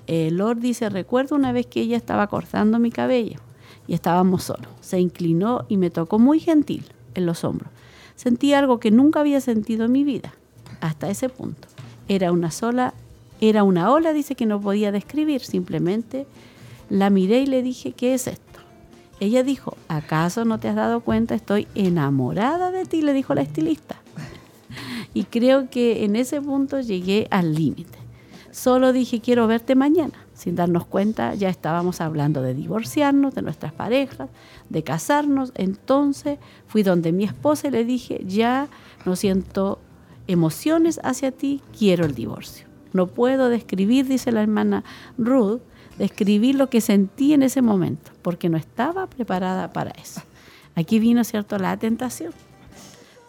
El 0.06 0.36
Lord 0.36 0.58
dice, 0.58 0.90
recuerdo 0.90 1.36
una 1.36 1.54
vez 1.54 1.66
que 1.66 1.80
ella 1.80 1.96
estaba 1.96 2.28
cortando 2.28 2.78
mi 2.78 2.92
cabello 2.92 3.40
y 3.88 3.94
estábamos 3.94 4.44
solos. 4.44 4.68
Se 4.82 5.00
inclinó 5.00 5.66
y 5.70 5.78
me 5.78 5.90
tocó 5.90 6.20
muy 6.20 6.40
gentil 6.40 6.84
en 7.16 7.26
los 7.26 7.44
hombros. 7.44 7.72
Sentí 8.16 8.54
algo 8.54 8.80
que 8.80 8.92
nunca 8.92 9.20
había 9.20 9.42
sentido 9.42 9.86
en 9.86 9.92
mi 9.92 10.04
vida, 10.04 10.34
hasta 10.82 11.10
ese 11.10 11.30
punto. 11.30 11.68
Era 12.08 12.32
una 12.32 12.52
sola, 12.52 12.94
era 13.42 13.64
una 13.64 13.92
ola, 13.92 14.14
dice 14.14 14.36
que 14.36 14.46
no 14.46 14.60
podía 14.60 14.92
describir, 14.92 15.42
simplemente 15.42 16.26
la 16.90 17.10
miré 17.10 17.42
y 17.42 17.46
le 17.46 17.62
dije, 17.62 17.92
¿qué 17.92 18.14
es 18.14 18.28
esto? 18.28 18.44
Ella 19.20 19.44
dijo, 19.44 19.76
¿acaso 19.88 20.46
no 20.46 20.60
te 20.60 20.68
has 20.68 20.76
dado 20.76 21.02
cuenta? 21.02 21.36
Estoy 21.36 21.68
enamorada 21.76 22.72
de 22.72 22.86
ti, 22.86 23.02
le 23.02 23.14
dijo 23.14 23.34
la 23.34 23.42
estilista. 23.42 23.98
Y 25.14 25.24
creo 25.24 25.70
que 25.70 26.06
en 26.06 26.16
ese 26.16 26.40
punto 26.42 26.80
llegué 26.80 27.28
al 27.32 27.56
límite. 27.56 27.98
Solo 28.52 28.94
dije, 28.94 29.20
quiero 29.20 29.48
verte 29.48 29.74
mañana. 29.74 30.27
Sin 30.38 30.56
darnos 30.56 30.86
cuenta, 30.86 31.34
ya 31.34 31.50
estábamos 31.50 32.00
hablando 32.00 32.44
de 32.44 32.54
divorciarnos, 32.54 33.34
de 33.34 33.42
nuestras 33.42 33.74
parejas, 33.74 34.30
de 34.70 34.84
casarnos. 34.84 35.52
Entonces 35.56 36.38
fui 36.68 36.84
donde 36.84 37.12
mi 37.12 37.24
esposa 37.24 37.70
y 37.70 37.72
le 37.72 37.84
dije, 37.84 38.24
ya 38.24 38.68
no 39.04 39.16
siento 39.16 39.80
emociones 40.28 41.00
hacia 41.04 41.32
ti, 41.32 41.64
quiero 41.76 42.06
el 42.06 42.14
divorcio. 42.14 42.68
No 42.94 43.08
puedo 43.08 43.50
describir, 43.50 44.08
dice 44.08 44.32
la 44.32 44.44
hermana 44.44 44.84
Ruth, 45.18 45.62
describir 45.98 46.54
lo 46.54 46.70
que 46.70 46.82
sentí 46.82 47.34
en 47.34 47.42
ese 47.42 47.64
momento, 47.64 48.12
porque 48.22 48.48
no 48.48 48.58
estaba 48.58 49.08
preparada 49.08 49.74
para 49.74 49.90
eso. 49.90 50.22
Aquí 50.76 51.00
vino, 51.00 51.24
¿cierto?, 51.24 51.58
la 51.58 51.78
tentación. 51.78 52.32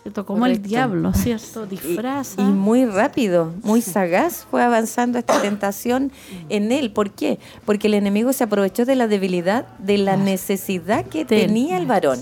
¿Cierto? 0.08 0.24
Como 0.24 0.46
el 0.46 0.62
diablo, 0.62 1.12
¿cierto? 1.12 1.66
Disfraza. 1.66 2.40
Y 2.40 2.44
muy 2.44 2.86
rápido, 2.86 3.52
muy 3.62 3.82
sagaz 3.82 4.46
fue 4.50 4.62
avanzando 4.62 5.18
esta 5.18 5.42
tentación 5.42 6.12
en 6.48 6.72
él. 6.72 6.92
¿Por 6.92 7.10
qué? 7.10 7.38
Porque 7.66 7.88
el 7.88 7.94
enemigo 7.94 8.32
se 8.32 8.44
aprovechó 8.44 8.86
de 8.86 8.94
la 8.94 9.06
debilidad, 9.06 9.66
de 9.78 9.98
la 9.98 10.16
necesidad 10.16 11.04
que 11.04 11.26
tenía 11.26 11.76
el 11.76 11.84
varón. 11.84 12.18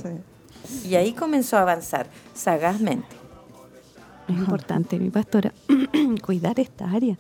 Y 0.85 0.97
ahí 0.97 1.13
comenzó 1.13 1.59
a 1.59 1.63
avanzar 1.63 2.09
sagazmente. 2.35 3.15
Es 4.29 4.37
importante, 4.37 4.99
mi 4.99 5.11
pastora, 5.11 5.53
cuidar 6.25 6.59
esta 6.59 6.91
área. 6.91 7.17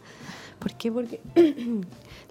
¿Por 0.59 0.72
qué? 0.74 0.90
Porque 0.90 1.20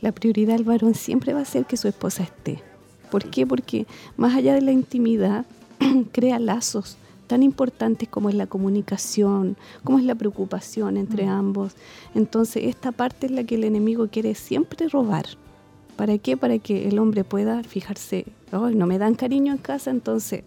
la 0.02 0.12
prioridad 0.12 0.56
del 0.56 0.66
varón 0.66 0.94
siempre 0.94 1.34
va 1.34 1.40
a 1.40 1.46
ser 1.46 1.66
que 1.66 1.78
su 1.78 1.88
esposa 1.88 2.24
esté. 2.24 2.62
¿Por 3.10 3.30
qué? 3.30 3.48
Porque 3.48 3.88
más 4.18 4.36
allá 4.36 4.54
de 4.54 4.62
la 4.62 4.74
intimidad, 4.74 5.46
crea 6.12 6.38
lazos 6.38 6.98
tan 7.26 7.44
importantes 7.44 8.08
como 8.10 8.30
es 8.30 8.36
la 8.36 8.48
comunicación, 8.48 9.58
como 9.84 10.00
es 10.00 10.06
la 10.06 10.16
preocupación 10.16 10.98
entre 10.98 11.28
ambos. 11.28 11.76
Entonces, 12.14 12.64
esta 12.66 12.92
parte 12.92 13.28
es 13.28 13.32
la 13.32 13.44
que 13.44 13.56
el 13.56 13.64
enemigo 13.64 14.08
quiere 14.10 14.36
siempre 14.36 14.88
robar. 14.88 15.26
¿Para 15.96 16.18
qué? 16.18 16.38
Para 16.38 16.60
que 16.60 16.88
el 16.88 17.00
hombre 17.00 17.24
pueda 17.24 17.64
fijarse, 17.64 18.26
"Ay, 18.52 18.76
no 18.76 18.86
me 18.86 18.98
dan 18.98 19.16
cariño 19.16 19.54
en 19.54 19.60
casa, 19.60 19.92
entonces... 19.92 20.44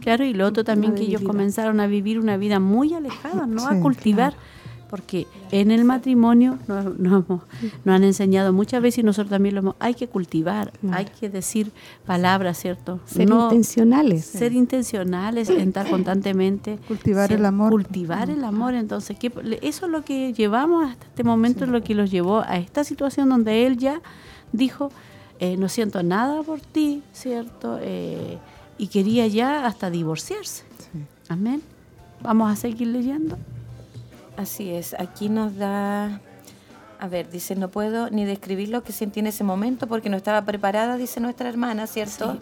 Claro, 0.00 0.26
y 0.26 0.34
lo 0.34 0.46
otro 0.46 0.62
también 0.62 0.94
que 0.94 1.04
ellos 1.04 1.22
comenzaron 1.22 1.80
a 1.80 1.86
vivir 1.86 2.18
una 2.18 2.36
vida 2.36 2.60
muy 2.60 2.92
alejada, 2.92 3.46
no 3.46 3.66
a 3.66 3.80
cultivar 3.80 4.34
porque 4.88 5.26
en 5.50 5.70
el 5.70 5.84
matrimonio 5.84 6.58
nos, 6.68 6.98
nos 6.98 7.24
han 7.86 8.04
enseñado 8.04 8.52
muchas 8.52 8.80
veces 8.82 8.98
y 8.98 9.02
nosotros 9.02 9.30
también 9.30 9.54
lo 9.54 9.60
hemos, 9.60 9.74
hay 9.80 9.94
que 9.94 10.06
cultivar, 10.08 10.72
hay 10.92 11.06
que 11.06 11.28
decir 11.28 11.72
palabras, 12.06 12.58
¿cierto? 12.58 13.00
Ser 13.06 13.28
intencionales. 13.28 14.24
Ser 14.24 14.52
intencionales, 14.52 15.48
en 15.50 15.60
estar 15.68 15.88
constantemente. 15.90 16.78
Cultivar 16.86 17.28
ser- 17.28 17.38
el 17.38 17.46
amor. 17.46 17.70
Cultivar 17.70 18.30
el 18.30 18.44
amor, 18.44 18.74
entonces, 18.74 19.18
¿qué- 19.18 19.32
eso 19.62 19.86
es 19.86 19.92
lo 19.92 20.04
que 20.04 20.32
llevamos 20.32 20.88
hasta 20.88 21.06
este 21.06 21.24
momento, 21.24 21.64
es 21.64 21.70
lo 21.70 21.82
que 21.82 21.94
los 21.94 22.10
llevó 22.10 22.40
a 22.40 22.56
esta 22.58 22.84
situación 22.84 23.28
donde 23.28 23.66
él 23.66 23.76
ya 23.78 24.00
dijo, 24.52 24.90
eh, 25.40 25.56
no 25.56 25.68
siento 25.68 26.02
nada 26.02 26.42
por 26.42 26.60
ti, 26.60 27.02
¿cierto? 27.12 27.78
Eh, 27.82 28.38
y 28.78 28.86
quería 28.88 29.26
ya 29.26 29.66
hasta 29.66 29.90
divorciarse. 29.90 30.62
Amén. 31.28 31.60
Vamos 32.22 32.50
a 32.52 32.56
seguir 32.56 32.88
leyendo. 32.88 33.36
Así 34.36 34.70
es, 34.70 34.94
aquí 34.98 35.28
nos 35.28 35.56
da, 35.56 36.20
a 37.00 37.08
ver, 37.08 37.30
dice, 37.30 37.56
no 37.56 37.68
puedo 37.68 38.10
ni 38.10 38.24
describir 38.24 38.68
lo 38.68 38.82
que 38.82 38.92
sentí 38.92 39.20
en 39.20 39.26
ese 39.28 39.44
momento 39.44 39.86
porque 39.86 40.10
no 40.10 40.16
estaba 40.16 40.42
preparada, 40.44 40.96
dice 40.96 41.20
nuestra 41.20 41.48
hermana, 41.48 41.86
¿cierto? 41.86 42.36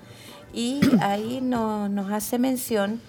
Y 0.53 0.81
ahí 1.01 1.41
no- 1.41 1.89
nos 1.89 2.11
hace 2.11 2.39
mención 2.39 3.01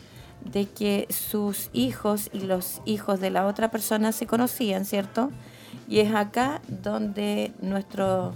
de 0.43 0.67
que 0.67 1.07
sus 1.09 1.69
hijos 1.73 2.29
y 2.31 2.41
los 2.41 2.81
hijos 2.85 3.19
de 3.19 3.31
la 3.31 3.47
otra 3.47 3.71
persona 3.71 4.11
se 4.11 4.27
conocían, 4.27 4.85
¿cierto? 4.85 5.31
Y 5.89 5.99
es 5.99 6.13
acá 6.13 6.61
donde 6.67 7.51
nuestro, 7.61 8.33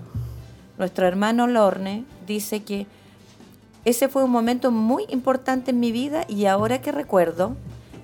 nuestro 0.79 1.05
hermano 1.05 1.45
Lorne 1.45 2.05
dice 2.25 2.63
que 2.63 2.87
ese 3.85 4.07
fue 4.07 4.23
un 4.23 4.31
momento 4.31 4.71
muy 4.71 5.05
importante 5.09 5.71
en 5.71 5.79
mi 5.79 5.91
vida 5.91 6.25
y 6.27 6.45
ahora 6.45 6.81
que 6.81 6.91
recuerdo, 6.91 7.55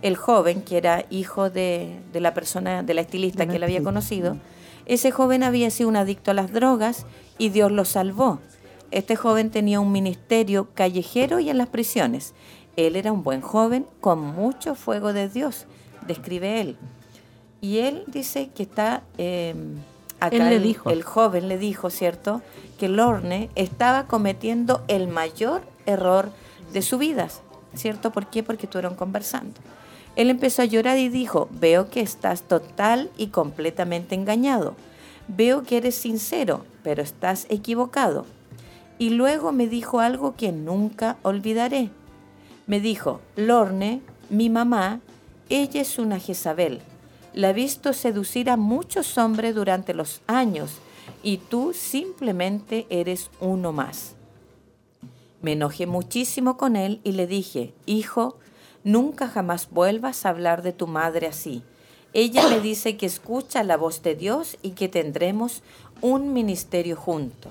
el 0.06 0.15
joven, 0.18 0.61
que 0.61 0.77
era 0.77 1.06
hijo 1.10 1.49
de, 1.49 1.99
de 2.14 2.19
la 2.19 2.34
persona, 2.34 2.84
de 2.84 2.94
la 2.94 3.02
estilista 3.02 3.45
que 3.48 3.56
él 3.56 3.64
había 3.64 3.82
conocido, 3.84 4.38
ese 4.86 5.10
joven 5.11 5.41
había 5.44 5.69
sido 5.72 5.90
un 5.90 5.95
adicto 5.95 6.32
a 6.32 6.34
las 6.36 6.52
drogas 6.53 7.06
y 7.38 7.49
Dios 7.49 7.72
lo 7.72 7.86
salvó. 7.86 8.40
Este 8.91 9.15
joven 9.15 9.49
tenía 9.49 9.80
un 9.80 9.91
ministerio 9.91 10.68
callejero 10.76 11.40
y 11.40 11.49
en 11.49 11.57
las 11.57 11.69
prisiones. 11.69 12.34
Él 12.76 12.95
era 12.95 13.11
un 13.11 13.23
buen 13.23 13.41
joven 13.41 13.86
con 13.99 14.19
mucho 14.22 14.76
fuego 14.76 15.11
de 15.11 15.27
Dios, 15.27 15.65
describe 16.07 16.61
él. 16.61 16.77
Y 17.61 17.80
él 17.80 18.03
dice 18.07 18.49
que 18.53 18.61
está... 18.64 19.02
eh, 19.18 19.56
acá 20.19 20.36
Él 20.36 20.49
le 20.49 20.56
el- 20.57 20.64
dijo. 20.64 20.90
el 20.91 21.02
joven 21.03 21.48
le 21.48 21.57
dijo, 21.57 21.90
¿cierto?, 21.90 22.41
que 22.77 22.90
Lorne 22.90 23.49
estaba 23.56 24.06
cometiendo 24.06 24.84
el 24.88 25.07
mayor 25.07 25.61
error 25.88 26.30
de 26.73 26.82
su 26.84 26.98
vida, 26.99 27.27
¿cierto? 27.73 28.11
¿Por 28.11 28.27
qué? 28.27 28.44
Porque 28.44 28.65
estuvieron 28.68 28.94
conversando. 28.95 29.60
Él 30.15 30.29
empezó 30.29 30.61
a 30.61 30.65
llorar 30.65 30.97
y 30.97 31.09
dijo, 31.09 31.49
veo 31.51 31.89
que 31.89 32.01
estás 32.01 32.43
total 32.43 33.09
y 33.17 33.27
completamente 33.27 34.15
engañado. 34.15 34.75
Veo 35.27 35.63
que 35.63 35.77
eres 35.77 35.95
sincero, 35.95 36.65
pero 36.83 37.01
estás 37.01 37.47
equivocado. 37.49 38.25
Y 38.97 39.09
luego 39.09 39.51
me 39.51 39.67
dijo 39.67 39.99
algo 39.99 40.35
que 40.35 40.51
nunca 40.51 41.17
olvidaré. 41.23 41.89
Me 42.67 42.79
dijo, 42.79 43.19
Lorne, 43.35 44.01
mi 44.29 44.49
mamá, 44.49 45.01
ella 45.49 45.81
es 45.81 45.99
una 45.99 46.19
Jezabel. 46.19 46.79
La 47.33 47.49
he 47.49 47.53
visto 47.53 47.91
seducir 47.91 48.49
a 48.49 48.55
muchos 48.55 49.17
hombres 49.17 49.53
durante 49.53 49.93
los 49.93 50.21
años 50.27 50.71
y 51.21 51.37
tú 51.37 51.73
simplemente 51.73 52.87
eres 52.89 53.29
uno 53.41 53.73
más. 53.73 54.15
Me 55.41 55.51
enojé 55.51 55.85
muchísimo 55.85 56.55
con 56.55 56.75
él 56.75 57.01
y 57.03 57.11
le 57.11 57.27
dije, 57.27 57.73
hijo, 57.85 58.39
nunca 58.85 59.27
jamás 59.27 59.67
vuelvas 59.69 60.25
a 60.25 60.29
hablar 60.29 60.61
de 60.61 60.71
tu 60.71 60.87
madre 60.87 61.27
así. 61.27 61.61
Ella 62.13 62.47
me 62.47 62.61
dice 62.61 62.95
que 62.95 63.05
escucha 63.05 63.63
la 63.65 63.75
voz 63.75 64.01
de 64.01 64.15
Dios 64.15 64.57
y 64.61 64.69
que 64.71 64.87
tendremos 64.87 65.61
un 65.99 66.31
ministerio 66.31 66.95
junto. 66.95 67.49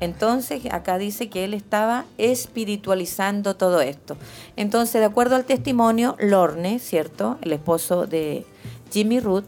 Entonces, 0.00 0.62
acá 0.70 0.96
dice 0.96 1.28
que 1.28 1.44
él 1.44 1.52
estaba 1.52 2.06
espiritualizando 2.18 3.56
todo 3.56 3.80
esto. 3.80 4.16
Entonces, 4.56 5.00
de 5.00 5.04
acuerdo 5.06 5.36
al 5.36 5.44
testimonio, 5.44 6.16
Lorne, 6.20 6.78
¿cierto? 6.78 7.36
El 7.42 7.52
esposo 7.52 8.06
de 8.06 8.46
Jimmy 8.92 9.20
Ruth, 9.20 9.44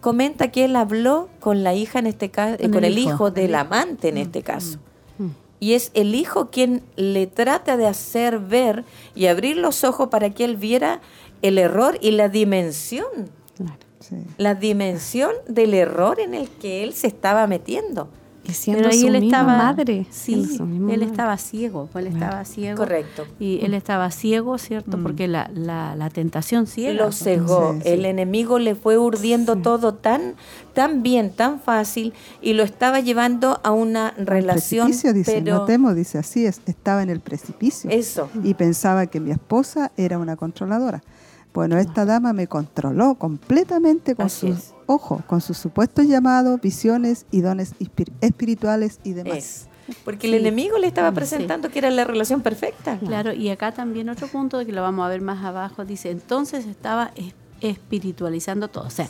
comenta 0.00 0.52
que 0.52 0.64
él 0.64 0.76
habló 0.76 1.28
con 1.40 1.64
la 1.64 1.74
hija 1.74 1.98
en 1.98 2.06
este 2.06 2.30
caso, 2.30 2.56
Con 2.58 2.70
con, 2.70 2.84
el 2.84 2.92
el 2.92 2.98
hijo. 2.98 3.10
hijo 3.10 3.30
del 3.32 3.54
amante 3.56 4.08
en 4.08 4.18
este 4.18 4.42
caso. 4.42 4.78
Y 5.60 5.74
es 5.74 5.90
el 5.94 6.14
hijo 6.14 6.50
quien 6.50 6.82
le 6.96 7.26
trata 7.26 7.76
de 7.76 7.86
hacer 7.86 8.38
ver 8.38 8.84
y 9.14 9.26
abrir 9.26 9.56
los 9.56 9.84
ojos 9.84 10.08
para 10.08 10.30
que 10.30 10.44
él 10.44 10.56
viera 10.56 11.00
el 11.42 11.58
error 11.58 11.98
y 12.00 12.12
la 12.12 12.28
dimensión. 12.28 13.30
La 14.36 14.54
dimensión 14.54 15.32
del 15.48 15.74
error 15.74 16.20
en 16.20 16.34
el 16.34 16.48
que 16.48 16.84
él 16.84 16.94
se 16.94 17.08
estaba 17.08 17.46
metiendo. 17.46 18.08
Y 18.48 18.52
siendo 18.52 18.78
Pero 18.78 18.90
ahí 18.92 19.00
su 19.02 19.06
él 19.08 19.12
misma 19.20 19.26
estaba, 19.26 19.58
madre, 19.58 20.06
sí, 20.08 20.32
siendo 20.32 20.48
su 20.48 20.64
misma 20.64 20.94
él 20.94 21.00
madre. 21.00 21.10
estaba 21.12 21.36
ciego, 21.36 21.88
él 21.94 22.06
estaba 22.06 22.44
ciego. 22.46 22.78
Correcto. 22.78 23.26
Y 23.38 23.62
él 23.62 23.74
estaba 23.74 24.10
ciego, 24.10 24.56
¿cierto? 24.56 24.98
Porque 25.02 25.28
la, 25.28 25.50
la, 25.52 25.94
la 25.94 26.08
tentación 26.08 26.66
ciega. 26.66 27.04
Lo 27.04 27.12
cegó. 27.12 27.76
El 27.84 28.06
enemigo 28.06 28.58
le 28.58 28.74
fue 28.74 28.96
urdiendo 28.96 29.56
todo 29.56 29.92
tan, 29.92 30.34
tan 30.72 31.02
bien, 31.02 31.30
tan 31.30 31.60
fácil, 31.60 32.14
y 32.40 32.54
lo 32.54 32.62
estaba 32.62 33.00
llevando 33.00 33.60
a 33.62 33.72
una 33.72 34.12
relación. 34.16 34.86
precipicio, 34.86 35.12
dice, 35.12 35.42
pero 35.44 35.58
no 35.58 35.64
temo, 35.66 35.94
dice, 35.94 36.16
así 36.16 36.46
es, 36.46 36.62
estaba 36.64 37.02
en 37.02 37.10
el 37.10 37.20
precipicio. 37.20 37.90
Eso. 37.90 38.30
Y 38.42 38.54
pensaba 38.54 39.06
que 39.08 39.20
mi 39.20 39.30
esposa 39.30 39.92
era 39.98 40.18
una 40.18 40.36
controladora. 40.36 41.02
Bueno, 41.52 41.76
esta 41.76 42.04
dama 42.06 42.32
me 42.32 42.46
controló 42.46 43.16
completamente 43.16 44.14
con 44.14 44.26
Así 44.26 44.48
sus 44.48 44.58
es. 44.58 44.74
Ojos, 44.88 45.22
con 45.26 45.40
sus 45.40 45.56
supuestos 45.56 46.06
llamados, 46.06 46.60
visiones 46.60 47.26
y 47.30 47.40
dones 47.42 47.74
espir- 47.78 48.10
espirituales 48.20 48.98
y 49.04 49.12
demás. 49.12 49.36
Es. 49.38 49.68
Porque 50.04 50.26
el 50.26 50.34
enemigo 50.34 50.76
le 50.78 50.86
estaba 50.86 51.12
presentando 51.12 51.70
que 51.70 51.78
era 51.78 51.90
la 51.90 52.04
relación 52.04 52.42
perfecta. 52.42 52.98
Claro, 52.98 53.32
y 53.32 53.48
acá 53.48 53.72
también 53.72 54.08
otro 54.10 54.26
punto 54.26 54.58
que 54.66 54.72
lo 54.72 54.82
vamos 54.82 55.06
a 55.06 55.08
ver 55.08 55.22
más 55.22 55.42
abajo, 55.44 55.84
dice, 55.86 56.10
entonces 56.10 56.66
estaba 56.66 57.12
es- 57.16 57.32
espiritualizando 57.60 58.68
todo. 58.68 58.84
O 58.86 58.90
sea, 58.90 59.08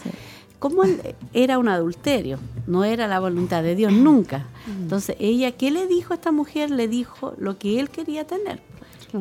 como 0.59 0.84
él 0.84 1.00
era 1.32 1.59
un 1.59 1.68
adulterio, 1.68 2.38
no 2.66 2.84
era 2.84 3.09
la 3.09 3.18
voluntad 3.20 3.62
de 3.62 3.74
Dios 3.74 3.92
nunca. 3.92 4.46
Entonces, 4.68 5.16
ella, 5.18 5.52
¿qué 5.52 5.70
le 5.70 5.86
dijo 5.86 6.12
a 6.12 6.16
esta 6.16 6.30
mujer? 6.32 6.70
Le 6.70 6.86
dijo 6.88 7.34
lo 7.38 7.59
que 7.59 7.80
él 7.80 7.90
quería 7.90 8.24
tener. 8.26 8.60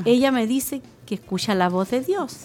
Ella 0.06 0.32
me 0.32 0.46
dice 0.48 0.82
que 1.06 1.16
escucha 1.16 1.56
la 1.56 1.70
voz 1.70 1.90
de 1.92 2.02
Dios 2.02 2.36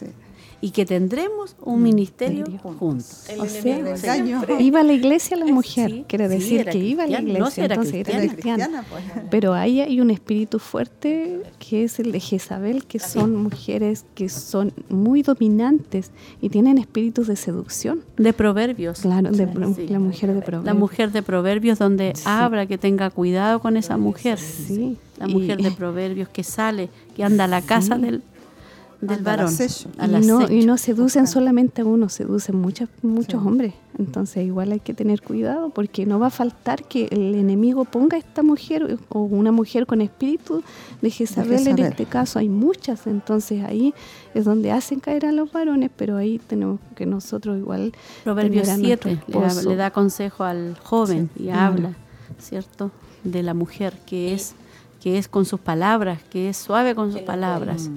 y 0.65 0.71
que 0.71 0.87
tendremos 0.87 1.57
un 1.61 1.83
ministerio 1.83 2.47
juntos. 2.79 3.25
O 3.39 3.47
sea, 3.47 4.17
iba 4.61 4.81
a 4.81 4.83
la 4.85 4.93
iglesia 4.93 5.37
la 5.37 5.45
mujer, 5.47 6.05
quiere 6.09 6.29
sí, 6.29 6.35
decir 6.35 6.61
era 6.61 6.73
que 6.73 6.79
iba 6.79 7.03
a 7.03 7.07
la 7.09 7.19
cristiana, 7.19 7.39
no, 7.41 7.45
iglesia, 7.49 7.55
sí 7.55 7.61
era 7.65 7.75
entonces 7.75 7.95
era 8.09 8.19
cristiana. 8.21 8.65
cristiana. 8.67 8.85
pues, 8.89 9.25
Pero 9.31 9.55
ahí 9.55 9.81
hay 9.81 10.01
un 10.01 10.11
espíritu 10.11 10.59
fuerte 10.61 11.41
que 11.59 11.83
es 11.85 11.99
el 11.99 12.13
de 12.13 12.21
Jezabel, 12.21 12.87
que 12.87 12.99
son 13.01 13.35
mujeres 13.43 14.07
que 14.15 14.29
son 14.29 14.73
muy 14.89 15.23
dominantes 15.23 16.13
y 16.41 16.49
tienen 16.49 16.79
espíritus 16.79 17.27
de 17.27 17.35
seducción. 17.37 18.03
De 18.17 18.33
proverbios. 18.33 19.01
Claro, 19.01 19.31
de 19.33 19.47
Sí, 19.47 19.75
sí. 19.75 19.89
la 19.89 19.99
mujer 19.99 20.33
de 20.33 20.41
proverbios. 20.43 20.65
La 20.65 20.75
mujer 20.75 21.11
de 21.13 21.23
proverbios 21.23 21.79
donde 21.81 22.13
habla 22.25 22.67
que 22.67 22.79
tenga 22.79 23.11
cuidado 23.11 23.59
con 23.61 23.77
esa 23.77 23.97
mujer. 23.97 24.39
Sí. 24.39 24.97
La 25.19 25.29
Y- 25.29 25.35
mujer 25.35 25.59
de 25.61 25.71
proverbios 25.73 26.29
que 26.29 26.45
sale, 26.45 26.89
que 27.17 27.25
anda 27.25 27.45
a 27.45 27.49
la 27.49 27.63
casa 27.63 27.97
Sí. 27.97 28.03
del, 28.03 28.23
del 29.03 29.19
al 29.19 29.23
varón. 29.25 29.55
al 29.99 30.23
y, 30.23 30.27
no, 30.27 30.51
y 30.51 30.65
no 30.65 30.79
seducen 30.79 31.27
solamente 31.27 31.83
a 31.83 31.85
uno, 31.85 32.09
seducen 32.09 32.57
muchas, 32.57 32.89
muchos 33.03 33.45
hombres. 33.45 33.75
Entonces 33.99 34.47
igual 34.47 34.73
hay 34.73 34.81
que 34.81 34.95
tener 34.95 35.21
cuidado 35.21 35.69
porque 35.69 36.07
no 36.07 36.19
va 36.19 36.29
a 36.29 36.31
faltar 36.31 36.85
que 36.85 37.09
el 37.11 37.35
enemigo 37.35 37.85
ponga 37.85 38.17
a 38.17 38.21
esta 38.21 38.43
mujer 38.43 38.99
o 39.11 39.21
una 39.21 39.53
mujer 39.53 39.87
con 39.87 40.01
espíritu 40.01 40.63
de 41.03 41.11
Jezabel, 41.11 41.53
en 41.53 41.59
Jezabel. 41.59 41.85
este 41.87 42.07
caso. 42.07 42.39
Hay 42.39 42.49
muchas, 42.49 43.07
entonces 43.07 43.63
ahí 43.65 43.93
es 44.35 44.45
donde 44.45 44.71
hacen 44.73 45.01
caer 45.01 45.27
a 45.27 45.33
los 45.33 45.53
varones, 45.53 45.91
pero 45.95 46.17
ahí 46.17 46.39
tenemos 46.47 46.81
que 46.95 47.05
nosotros 47.05 47.59
igual... 47.59 47.93
Proverbios 48.25 48.69
tener 48.69 48.85
a 48.85 48.89
nuestro 48.89 49.11
7 49.11 49.23
le 49.27 49.41
da, 49.41 49.47
esposo. 49.49 49.69
le 49.69 49.77
da 49.77 49.91
consejo 49.91 50.45
al 50.45 50.77
joven 50.83 51.29
y 51.37 51.49
Mm. 51.49 51.55
habla, 51.55 51.93
¿cierto? 52.39 52.91
De 53.25 53.43
la 53.43 53.53
mujer 53.53 53.99
que 54.07 54.33
es 54.33 54.55
que 55.03 55.19
es 55.19 55.27
con 55.27 55.45
sus 55.45 55.59
palabras, 55.59 56.21
que 56.31 56.49
es 56.49 56.57
suave 56.57 56.95
con 56.95 57.11
sus 57.11 57.23
palabras. 57.23 57.91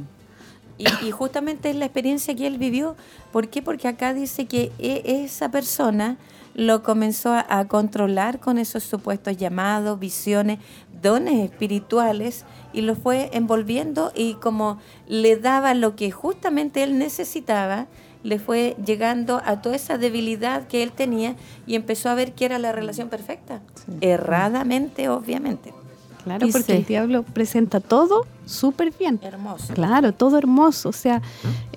Y, 0.77 0.85
y 1.05 1.11
justamente 1.11 1.69
es 1.69 1.75
la 1.75 1.85
experiencia 1.85 2.35
que 2.35 2.47
él 2.47 2.57
vivió. 2.57 2.95
¿Por 3.31 3.47
qué? 3.47 3.61
Porque 3.61 3.87
acá 3.87 4.13
dice 4.13 4.45
que 4.45 4.71
e- 4.79 5.23
esa 5.23 5.49
persona 5.49 6.17
lo 6.53 6.83
comenzó 6.83 7.33
a, 7.33 7.45
a 7.47 7.65
controlar 7.67 8.39
con 8.39 8.57
esos 8.57 8.83
supuestos 8.83 9.37
llamados, 9.37 9.99
visiones, 9.99 10.59
dones 11.01 11.43
espirituales 11.49 12.45
y 12.73 12.81
lo 12.81 12.95
fue 12.95 13.29
envolviendo 13.33 14.11
y 14.15 14.35
como 14.35 14.79
le 15.07 15.37
daba 15.37 15.73
lo 15.73 15.95
que 15.95 16.11
justamente 16.11 16.83
él 16.83 16.97
necesitaba, 16.97 17.87
le 18.23 18.39
fue 18.39 18.75
llegando 18.83 19.41
a 19.45 19.61
toda 19.61 19.75
esa 19.75 19.97
debilidad 19.97 20.67
que 20.67 20.81
él 20.81 20.91
tenía 20.91 21.35
y 21.67 21.75
empezó 21.75 22.09
a 22.09 22.15
ver 22.15 22.33
que 22.33 22.45
era 22.45 22.57
la 22.57 22.71
relación 22.71 23.07
perfecta. 23.09 23.61
Erradamente, 24.01 25.09
obviamente. 25.09 25.73
Claro, 26.25 26.45
Dice- 26.45 26.59
porque 26.59 26.75
el 26.75 26.85
diablo 26.85 27.23
presenta 27.23 27.79
todo 27.79 28.25
súper 28.45 28.91
bien. 28.99 29.19
Hermoso. 29.23 29.73
Claro, 29.73 30.11
todo 30.11 30.37
hermoso. 30.37 30.89
O 30.89 30.91
sea, 30.91 31.21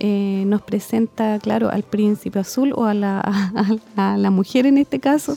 eh, 0.01 0.43
nos 0.47 0.62
presenta, 0.62 1.39
claro, 1.39 1.70
al 1.70 1.85
príncipe 1.85 2.39
azul 2.41 2.73
o 2.75 2.85
a 2.87 2.95
la, 2.95 3.20
a, 3.20 3.69
a 4.15 4.16
la 4.16 4.31
mujer 4.31 4.66
en 4.66 4.79
este 4.79 4.99
caso. 4.99 5.37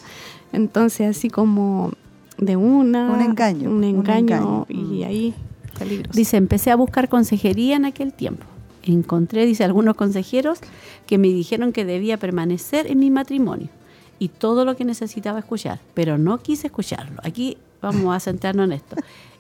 Entonces, 0.54 1.16
así 1.16 1.30
como 1.30 1.92
de 2.38 2.56
una. 2.56 3.12
Un 3.12 3.22
engaño, 3.22 3.70
Un 3.70 3.76
un 3.78 3.84
engaño. 3.84 4.36
engaño. 4.38 4.66
Y 4.70 5.04
ahí, 5.04 5.34
peligroso. 5.78 6.18
Dice, 6.18 6.38
empecé 6.38 6.72
a 6.72 6.76
buscar 6.76 7.08
consejería 7.10 7.76
en 7.76 7.86
aquel 7.86 8.14
tiempo. 8.14 8.46
Encontré, 8.84 9.46
dice, 9.46 9.64
algunos 9.64 9.96
consejeros 9.96 10.60
que 11.06 11.18
me 11.18 11.28
dijeron 11.28 11.72
que 11.74 11.86
debía 11.86 12.18
permanecer 12.18 12.88
en 12.90 12.98
mi 13.00 13.12
matrimonio 13.12 13.68
y 14.20 14.30
todo 14.30 14.66
lo 14.66 14.76
que 14.76 14.86
necesitaba 14.86 15.40
escuchar, 15.40 15.80
pero 15.94 16.18
no 16.18 16.38
quise 16.40 16.68
escucharlo. 16.68 17.20
Aquí 17.24 17.58
vamos 17.82 18.16
a 18.16 18.20
centrarnos 18.20 18.66
en 18.66 18.74
esto. 18.74 18.96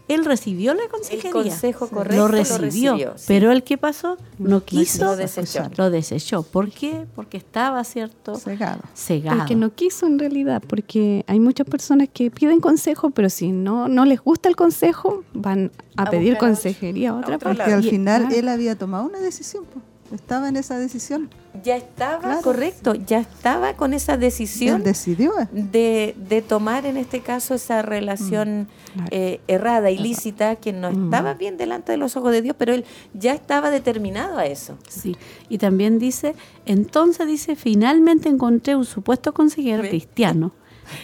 Él 0.07 0.25
recibió 0.25 0.73
la 0.73 0.81
consejería. 0.89 1.31
consejo 1.31 1.87
Sí. 1.87 1.93
correcto 1.93 2.15
Lo 2.17 2.23
lo 2.23 2.27
recibió. 2.27 2.97
sí. 3.15 3.23
Pero 3.27 3.49
el 3.51 3.63
que 3.63 3.77
pasó 3.77 4.17
no 4.39 4.65
quiso. 4.65 5.05
Lo 5.05 5.15
desechó. 5.15 5.69
Lo 5.77 5.89
desechó. 5.89 6.43
¿Por 6.43 6.69
qué? 6.69 7.05
Porque 7.15 7.37
estaba, 7.37 7.81
¿cierto? 7.85 8.35
Cegado. 8.35 8.81
Cegado. 8.93 9.37
Porque 9.37 9.55
no 9.55 9.73
quiso 9.73 10.07
en 10.07 10.19
realidad, 10.19 10.61
porque 10.67 11.23
hay 11.27 11.39
muchas 11.39 11.65
personas 11.65 12.09
que 12.11 12.29
piden 12.29 12.59
consejo, 12.59 13.11
pero 13.11 13.29
si 13.29 13.53
no, 13.53 13.87
no 13.87 14.03
les 14.03 14.19
gusta 14.19 14.49
el 14.49 14.57
consejo, 14.57 15.23
van 15.33 15.71
a, 15.95 16.03
A 16.03 16.09
pedir 16.09 16.35
a- 16.35 16.39
consejería 16.39 17.11
a 17.11 17.15
otra 17.15 17.37
parte. 17.39 17.59
Porque 17.59 17.71
al 17.73 17.83
final 17.83 18.21
claro. 18.23 18.35
él 18.35 18.47
había 18.49 18.75
tomado 18.77 19.05
una 19.05 19.19
decisión, 19.19 19.63
po. 19.63 19.79
Estaba 20.13 20.49
en 20.49 20.57
esa 20.57 20.77
decisión. 20.77 21.29
Ya 21.63 21.75
estaba, 21.75 22.21
Claro. 22.21 22.41
correcto, 22.41 22.93
ya 22.95 23.19
estaba 23.19 23.73
con 23.75 23.93
esa 23.93 24.15
decisión 24.17 24.77
Él 24.77 24.83
decidió. 24.83 25.33
de, 25.51 26.15
de 26.17 26.41
tomar 26.41 26.85
en 26.85 26.95
este 26.97 27.19
caso 27.21 27.53
esa 27.55 27.81
relación 27.81 28.67
eh, 29.11 29.41
errada, 29.47 29.91
ilícita, 29.91 30.55
que 30.55 30.71
no 30.73 30.89
estaba 30.89 31.33
bien 31.33 31.57
delante 31.57 31.91
de 31.91 31.97
los 31.97 32.15
ojos 32.15 32.31
de 32.31 32.41
Dios, 32.41 32.55
pero 32.57 32.73
él 32.73 32.85
ya 33.13 33.33
estaba 33.33 33.69
determinado 33.69 34.37
a 34.37 34.45
eso. 34.45 34.77
Sí, 34.87 35.15
y 35.49 35.57
también 35.57 35.99
dice, 35.99 36.35
entonces 36.65 37.27
dice, 37.27 37.55
finalmente 37.55 38.29
encontré 38.29 38.75
un 38.75 38.85
supuesto 38.85 39.33
consejero 39.33 39.83
cristiano, 39.83 40.53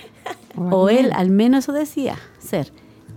o 0.56 0.90
él 0.90 1.12
al 1.14 1.30
menos 1.30 1.66
eso 1.66 1.74
decía 1.74 2.18
ser. 2.40 2.72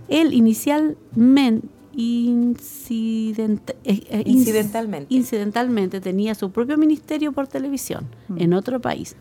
Él 0.09 0.33
inicialmente, 0.33 1.67
incident- 1.93 3.75
eh, 3.83 4.03
eh, 4.09 4.23
Incidentalmente. 4.25 5.13
incidentalmente 5.13 6.01
tenía 6.01 6.35
su 6.35 6.51
propio 6.51 6.77
ministerio 6.77 7.31
por 7.31 7.47
televisión 7.47 8.05
en 8.35 8.53
otro 8.53 8.79
país, 8.79 9.15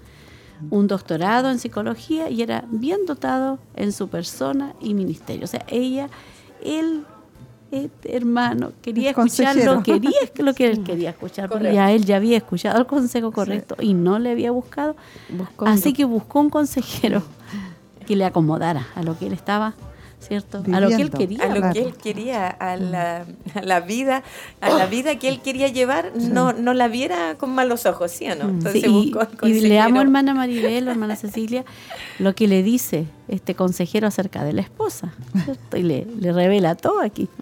un 0.70 0.86
doctorado 0.86 1.51
en 1.51 1.59
psicología 1.59 2.28
y 2.30 2.42
era 2.42 2.64
bien 2.70 3.06
dotado 3.06 3.59
en 3.76 3.92
su 3.92 4.09
persona 4.09 4.74
y 4.80 4.94
ministerio. 4.94 5.44
O 5.44 5.48
sea, 5.48 5.64
ella, 5.68 6.09
él, 6.62 7.05
este 7.70 8.16
hermano, 8.16 8.72
quería 8.82 9.10
El 9.10 9.16
escucharlo, 9.16 9.74
consejero. 9.76 9.82
quería 9.82 10.44
lo 10.44 10.55
que 10.55 10.66
él 10.70 10.82
quería 10.84 11.10
escuchar, 11.10 11.51
ya 11.72 11.92
él 11.92 12.05
ya 12.05 12.16
había 12.16 12.36
escuchado 12.36 12.78
el 12.78 12.86
consejo 12.86 13.32
correcto 13.32 13.76
y 13.80 13.94
no 13.94 14.18
le 14.18 14.30
había 14.32 14.51
buscado, 14.51 14.97
Buscó 15.30 15.66
así 15.66 15.92
que 15.92 16.05
buscó 16.05 16.40
un 16.40 16.51
consejero 16.51 17.22
que 18.06 18.16
le 18.16 18.24
acomodara 18.24 18.86
a 18.97 19.02
lo 19.02 19.16
que 19.18 19.26
él 19.28 19.32
estaba, 19.32 19.74
¿cierto? 20.20 20.62
A 20.72 20.80
lo 20.80 20.88
que 20.88 20.94
él 21.02 21.10
quería. 21.10 21.42
a 21.42 21.47
lo 21.48 21.55
Claro. 21.56 21.72
que 21.72 21.82
él 21.82 21.94
quería, 21.97 22.48
a 22.48 22.76
la, 22.76 23.24
a 23.55 23.62
la 23.62 23.80
vida, 23.80 24.22
a 24.60 24.70
la 24.70 24.86
vida 24.94 25.18
que 25.18 25.28
él 25.28 25.40
quería 25.40 25.68
llevar, 25.68 26.12
no, 26.14 26.52
no 26.52 26.74
la 26.74 26.88
viera 26.88 27.36
con 27.38 27.51
malos 27.51 27.86
ojos, 27.86 28.10
¿sí 28.12 28.28
o 28.30 28.34
no? 28.36 28.48
Entonces 28.51 28.82
Sí, 28.82 28.88
y, 28.88 29.05
buscó 29.10 29.20
al 29.20 29.28
y 29.32 29.36
consejero. 29.36 29.68
leamos, 29.68 30.02
hermana 30.02 30.34
Maribel, 30.34 30.88
hermana 30.88 31.16
Cecilia, 31.16 31.64
lo 32.18 32.34
que 32.34 32.47
le 32.48 32.62
dice 32.62 33.06
este 33.28 33.55
consejero 33.55 34.06
acerca 34.06 34.44
de 34.44 34.52
la 34.52 34.62
esposa, 34.62 35.12
¿cierto? 35.44 35.76
Y 35.76 35.82
le, 35.82 36.06
le 36.18 36.32
revela 36.32 36.74
todo 36.76 37.01
aquí. 37.01 37.28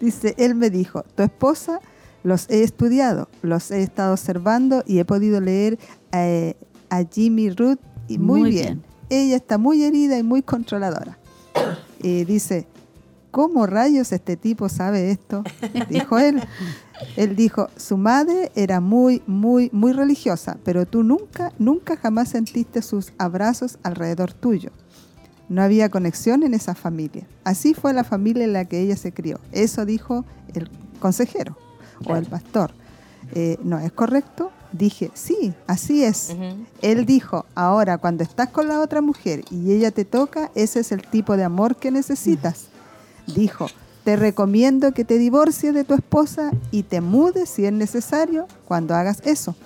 Dice, 0.00 0.34
él 0.38 0.54
me 0.54 0.70
dijo, 0.70 1.04
tu 1.14 1.22
esposa 1.22 1.80
los 2.22 2.48
he 2.48 2.62
estudiado, 2.62 3.28
los 3.42 3.70
he 3.70 3.82
estado 3.82 4.12
observando 4.12 4.82
y 4.86 4.98
he 4.98 5.04
podido 5.04 5.40
leer 5.40 5.78
eh, 6.12 6.54
a 6.88 7.04
Jimmy 7.04 7.50
Ruth 7.50 7.78
y 8.08 8.18
muy, 8.18 8.40
Muy 8.40 8.50
bien. 8.50 8.64
bien. 8.64 8.82
Ella 9.10 9.36
está 9.36 9.58
muy 9.58 9.82
herida 9.82 10.18
y 10.18 10.22
muy 10.22 10.42
controladora. 10.42 11.18
Y 12.02 12.24
dice, 12.24 12.66
¿cómo 13.30 13.66
rayos 13.66 14.12
este 14.12 14.38
tipo 14.38 14.70
sabe 14.70 15.10
esto? 15.10 15.44
Dijo 15.90 16.18
él. 16.18 16.42
Él 17.16 17.36
dijo, 17.36 17.68
su 17.76 17.96
madre 17.96 18.50
era 18.54 18.80
muy, 18.80 19.22
muy, 19.26 19.68
muy 19.72 19.92
religiosa, 19.92 20.58
pero 20.64 20.86
tú 20.86 21.02
nunca, 21.02 21.52
nunca 21.58 21.96
jamás 21.96 22.30
sentiste 22.30 22.80
sus 22.82 23.12
abrazos 23.18 23.78
alrededor 23.82 24.32
tuyo. 24.32 24.70
No 25.48 25.62
había 25.62 25.88
conexión 25.88 26.42
en 26.42 26.54
esa 26.54 26.74
familia. 26.74 27.26
Así 27.44 27.74
fue 27.74 27.92
la 27.92 28.04
familia 28.04 28.44
en 28.44 28.52
la 28.52 28.64
que 28.66 28.80
ella 28.80 28.96
se 28.96 29.12
crió. 29.12 29.40
Eso 29.52 29.84
dijo 29.84 30.24
el 30.54 30.70
consejero 31.00 31.56
o 32.06 32.16
el 32.16 32.26
pastor. 32.26 32.72
Eh, 33.34 33.58
¿No 33.62 33.78
es 33.78 33.92
correcto? 33.92 34.52
Dije, 34.72 35.10
sí, 35.14 35.52
así 35.66 36.04
es. 36.04 36.34
Él 36.80 37.06
dijo, 37.06 37.44
ahora 37.54 37.98
cuando 37.98 38.22
estás 38.22 38.48
con 38.50 38.68
la 38.68 38.80
otra 38.80 39.00
mujer 39.00 39.44
y 39.50 39.72
ella 39.72 39.90
te 39.90 40.04
toca, 40.04 40.50
ese 40.54 40.80
es 40.80 40.92
el 40.92 41.02
tipo 41.02 41.36
de 41.36 41.44
amor 41.44 41.76
que 41.76 41.90
necesitas. 41.90 42.66
Dijo, 43.26 43.66
te 44.04 44.16
recomiendo 44.16 44.92
que 44.92 45.04
te 45.04 45.18
divorcies 45.18 45.74
de 45.74 45.84
tu 45.84 45.94
esposa 45.94 46.50
y 46.70 46.84
te 46.84 47.00
mudes 47.00 47.48
si 47.48 47.66
es 47.66 47.72
necesario 47.72 48.46
cuando 48.66 48.94
hagas 48.94 49.20
eso. 49.24 49.56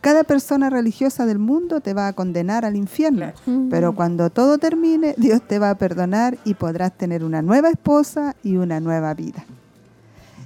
Cada 0.00 0.22
persona 0.24 0.70
religiosa 0.70 1.26
del 1.26 1.38
mundo 1.38 1.80
te 1.80 1.94
va 1.94 2.06
a 2.06 2.12
condenar 2.12 2.64
al 2.64 2.76
infierno, 2.76 3.32
pero 3.68 3.94
cuando 3.94 4.30
todo 4.30 4.58
termine, 4.58 5.14
Dios 5.18 5.42
te 5.46 5.58
va 5.58 5.70
a 5.70 5.74
perdonar 5.76 6.38
y 6.44 6.54
podrás 6.54 6.96
tener 6.96 7.24
una 7.24 7.42
nueva 7.42 7.70
esposa 7.70 8.36
y 8.42 8.56
una 8.56 8.78
nueva 8.78 9.14
vida. 9.14 9.44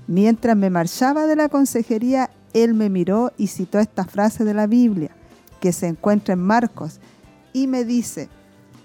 Mientras 0.06 0.56
me 0.56 0.70
marchaba 0.70 1.26
de 1.26 1.36
la 1.36 1.48
consejería, 1.48 2.30
él 2.54 2.74
me 2.74 2.88
miró 2.90 3.32
y 3.38 3.46
citó 3.48 3.78
esta 3.78 4.04
frase 4.04 4.44
de 4.44 4.54
la 4.54 4.66
Biblia 4.66 5.10
que 5.60 5.72
se 5.72 5.86
encuentra 5.86 6.34
en 6.34 6.40
Marcos 6.40 7.00
y 7.52 7.66
me 7.66 7.84
dice 7.84 8.28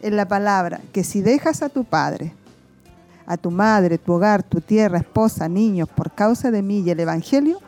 en 0.02 0.15
la 0.15 0.27
palabra 0.27 0.80
que 0.94 1.03
si 1.03 1.22
dejas 1.22 1.61
a 1.64 1.69
tu 1.69 1.84
padre, 1.84 2.34
a 3.26 3.35
tu 3.38 3.52
madre, 3.52 3.98
tu 3.98 4.14
hogar, 4.14 4.44
tu 4.44 4.61
tierra, 4.61 4.99
esposa, 4.99 5.49
niños, 5.49 5.89
por 5.89 6.11
causa 6.11 6.52
de 6.52 6.61
mí 6.61 6.80
y 6.81 6.89
el 6.91 6.99
Evangelio, 6.99 7.60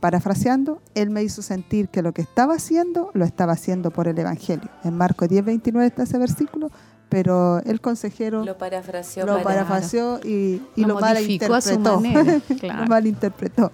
parafraseando, 0.00 0.80
él 0.94 1.10
me 1.10 1.22
hizo 1.22 1.42
sentir 1.42 1.88
que 1.88 2.02
lo 2.02 2.12
que 2.12 2.22
estaba 2.22 2.54
haciendo, 2.54 3.10
lo 3.14 3.24
estaba 3.24 3.52
haciendo 3.52 3.90
por 3.90 4.06
el 4.08 4.18
Evangelio. 4.18 4.68
En 4.84 4.96
Marcos 4.96 5.28
10, 5.28 5.44
29 5.44 5.86
está 5.86 6.02
ese 6.04 6.18
versículo, 6.18 6.70
pero 7.08 7.58
el 7.64 7.80
consejero 7.80 8.44
Lo 8.44 8.58
parafraseó. 8.58 9.24
lo 9.26 9.32
para- 9.42 9.44
parafraseó 9.64 10.20
y, 10.22 10.62
y 10.76 10.82
Lo 10.82 10.88
lo, 10.88 11.00
modificó 11.00 11.54
a 11.54 11.60
su 11.60 11.78
malinterpretó. 11.80 12.00
manera, 12.00 12.40
claro. 12.60 12.80
lo 12.82 12.86
malinterpretó. 12.88 13.72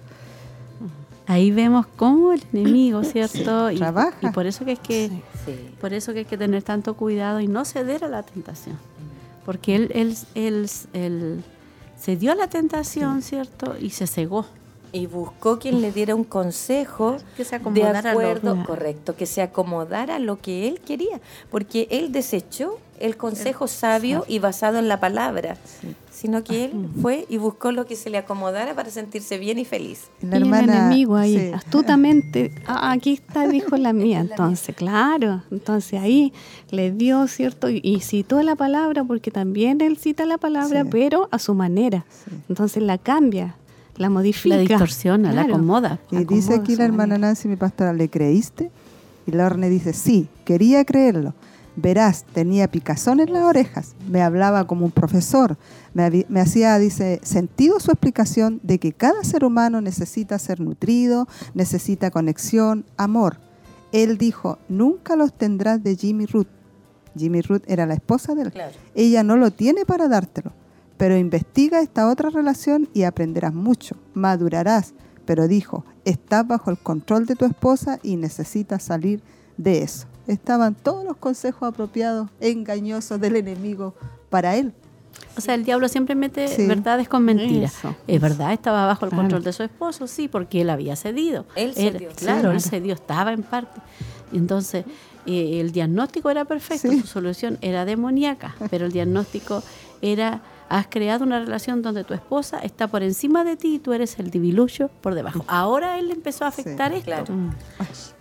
Ahí 1.27 1.51
vemos 1.51 1.85
cómo 1.95 2.33
el 2.33 2.43
enemigo, 2.53 3.03
¿cierto? 3.03 3.71
Y, 3.71 3.77
Trabaja. 3.77 4.17
y 4.21 4.29
por 4.31 4.45
eso 4.45 4.63
que 4.65 4.73
es 4.73 4.79
que 4.79 5.09
Sí. 5.45 5.55
por 5.81 5.93
eso 5.93 6.13
que 6.13 6.19
hay 6.19 6.25
que 6.25 6.37
tener 6.37 6.63
tanto 6.63 6.95
cuidado 6.95 7.39
y 7.39 7.47
no 7.47 7.65
ceder 7.65 8.03
a 8.03 8.07
la 8.07 8.23
tentación. 8.23 8.77
Porque 9.45 9.75
él, 9.75 9.91
él, 9.93 10.17
él, 10.35 10.69
él 10.93 11.43
se 11.99 12.15
dio 12.17 12.31
a 12.31 12.35
la 12.35 12.47
tentación, 12.47 13.21
¿cierto? 13.21 13.75
Y 13.79 13.91
se 13.91 14.07
cegó. 14.07 14.45
Y 14.91 15.07
buscó 15.07 15.59
quien 15.59 15.81
le 15.81 15.91
diera 15.91 16.15
un 16.15 16.23
consejo 16.23 17.17
Que 17.35 17.43
se 17.43 17.51
de 17.51 17.55
acomodara 17.57 17.99
a 17.99 18.01
lo- 18.03 18.09
acuerdo, 18.11 18.63
correcto, 18.65 19.15
que 19.15 19.25
se 19.25 19.41
acomodara 19.41 20.15
a 20.15 20.19
lo 20.19 20.39
que 20.39 20.67
él 20.69 20.79
quería, 20.79 21.19
porque 21.51 21.87
él 21.91 22.11
desechó 22.11 22.77
el 22.99 23.17
consejo 23.17 23.67
sabio 23.67 24.23
y 24.27 24.39
basado 24.39 24.77
en 24.79 24.87
la 24.87 24.99
palabra, 25.01 25.57
sino 26.15 26.43
que 26.43 26.65
él 26.65 26.89
fue 27.01 27.25
y 27.29 27.37
buscó 27.37 27.71
lo 27.71 27.85
que 27.85 27.95
se 27.95 28.09
le 28.09 28.17
acomodara 28.17 28.73
para 28.73 28.89
sentirse 28.89 29.37
bien 29.37 29.59
y 29.59 29.65
feliz. 29.65 30.05
La 30.21 30.39
y 30.39 30.41
el 30.41 30.53
enemigo 30.53 31.15
ahí, 31.15 31.37
sí. 31.37 31.51
astutamente, 31.53 32.51
"Ah, 32.65 32.91
aquí 32.91 33.13
está, 33.13 33.47
dijo 33.47 33.75
la 33.77 33.91
mía. 33.93 34.21
Entonces, 34.21 34.75
claro, 34.75 35.43
entonces 35.51 35.99
ahí 36.01 36.31
le 36.71 36.91
dio, 36.91 37.27
¿cierto? 37.27 37.69
Y, 37.69 37.81
y 37.83 37.99
citó 37.99 38.41
la 38.43 38.55
palabra, 38.55 39.03
porque 39.03 39.29
también 39.31 39.81
él 39.81 39.97
cita 39.97 40.25
la 40.25 40.37
palabra, 40.37 40.83
Sí. 40.83 40.89
pero 40.91 41.27
a 41.31 41.39
su 41.39 41.53
manera. 41.53 42.05
Entonces 42.49 42.81
la 42.81 42.97
cambia, 42.97 43.55
la 43.97 44.09
modifica. 44.09 44.55
La 44.55 44.61
distorsiona, 44.61 45.31
la 45.33 45.41
acomoda. 45.41 45.99
Y 46.11 46.23
dice 46.23 46.55
aquí 46.55 46.75
la 46.75 46.85
hermana 46.85 47.15
manera. 47.15 47.27
Nancy, 47.27 47.47
mi 47.47 47.55
pastora, 47.57 47.93
¿le 47.93 48.09
creíste? 48.09 48.71
Y 49.27 49.31
la 49.31 49.47
Orne 49.47 49.69
dice, 49.69 49.93
sí, 49.93 50.27
quería 50.45 50.85
creerlo. 50.85 51.33
Verás, 51.75 52.23
tenía 52.33 52.69
picazón 52.69 53.19
en 53.19 53.33
las 53.33 53.43
orejas, 53.43 53.95
me 54.07 54.21
hablaba 54.21 54.65
como 54.65 54.85
un 54.85 54.91
profesor, 54.91 55.57
me, 55.93 56.39
hacía, 56.39 56.77
dice, 56.79 57.19
sentido 57.23 57.81
su 57.81 57.91
explicación 57.91 58.61
de 58.63 58.79
que 58.79 58.93
cada 58.93 59.23
ser 59.25 59.43
humano 59.43 59.81
necesita 59.81 60.39
ser 60.39 60.61
nutrido, 60.61 61.27
necesita 61.53 62.11
conexión, 62.11 62.85
amor. 62.95 63.39
Él 63.91 64.17
dijo, 64.17 64.57
nunca 64.69 65.15
los 65.15 65.33
tendrás 65.33 65.83
de 65.83 65.95
Jimmy 65.97 66.25
Ruth. 66.25 66.47
Jimmy 67.17 67.41
Ruth 67.41 67.63
era 67.67 67.85
la 67.85 67.93
esposa 67.93 68.35
de 68.35 68.43
él. 68.43 68.51
Claro. 68.51 68.73
Ella 68.93 69.23
no 69.23 69.35
lo 69.35 69.51
tiene 69.51 69.85
para 69.85 70.07
dártelo, 70.07 70.53
pero 70.97 71.17
investiga 71.17 71.81
esta 71.81 72.09
otra 72.09 72.29
relación 72.29 72.89
y 72.93 73.03
aprenderás 73.03 73.53
mucho, 73.53 73.97
madurarás. 74.13 74.93
Pero 75.25 75.47
dijo, 75.47 75.85
estás 76.05 76.47
bajo 76.47 76.71
el 76.71 76.77
control 76.77 77.25
de 77.25 77.35
tu 77.35 77.45
esposa 77.45 77.99
y 78.03 78.15
necesitas 78.15 78.83
salir 78.83 79.21
de 79.57 79.81
eso. 79.81 80.07
Estaban 80.27 80.75
todos 80.75 81.05
los 81.05 81.17
consejos 81.17 81.63
apropiados, 81.69 82.29
engañosos 82.39 83.19
del 83.19 83.35
enemigo 83.35 83.93
para 84.29 84.55
él. 84.55 84.73
O 85.37 85.41
sea, 85.41 85.53
el 85.55 85.63
diablo 85.63 85.87
siempre 85.87 86.15
mete 86.15 86.47
Sí. 86.47 86.65
verdades 86.67 87.07
con 87.07 87.23
mentiras. 87.23 87.75
Eso. 87.77 87.95
Es 88.07 88.19
verdad, 88.21 88.53
estaba 88.53 88.85
bajo 88.85 89.05
el 89.05 89.09
Claro. 89.11 89.23
control 89.23 89.43
de 89.43 89.53
su 89.53 89.63
esposo, 89.63 90.07
sí, 90.07 90.27
porque 90.27 90.61
él 90.61 90.69
había 90.69 90.95
cedido. 90.95 91.45
Él 91.55 91.73
cedió. 91.73 92.09
Claro, 92.15 92.15
Claro. 92.41 92.51
él 92.51 92.61
cedió, 92.61 92.93
estaba 92.93 93.31
en 93.33 93.43
parte. 93.43 93.79
Entonces, 94.33 94.85
eh, 95.25 95.59
el 95.61 95.71
diagnóstico 95.71 96.29
era 96.29 96.45
perfecto, 96.45 96.89
Sí. 96.91 97.01
su 97.01 97.07
solución 97.07 97.57
era 97.61 97.85
demoníaca, 97.85 98.55
pero 98.71 98.85
el 98.85 98.91
diagnóstico 98.91 99.61
era, 100.01 100.41
has 100.69 100.87
creado 100.87 101.23
una 101.23 101.39
relación 101.39 101.81
donde 101.81 102.03
tu 102.03 102.13
esposa 102.13 102.59
está 102.59 102.87
por 102.87 103.03
encima 103.03 103.43
de 103.43 103.55
ti 103.55 103.75
y 103.75 103.79
tú 103.79 103.93
eres 103.93 104.17
el 104.19 104.31
diviluyo 104.31 104.89
por 105.01 105.15
debajo. 105.15 105.45
Ahora 105.47 105.99
él 105.99 106.07
le 106.07 106.13
empezó 106.13 106.45
a 106.45 106.47
afectar 106.49 106.91
esto. 106.93 107.05
claro. 107.05 107.25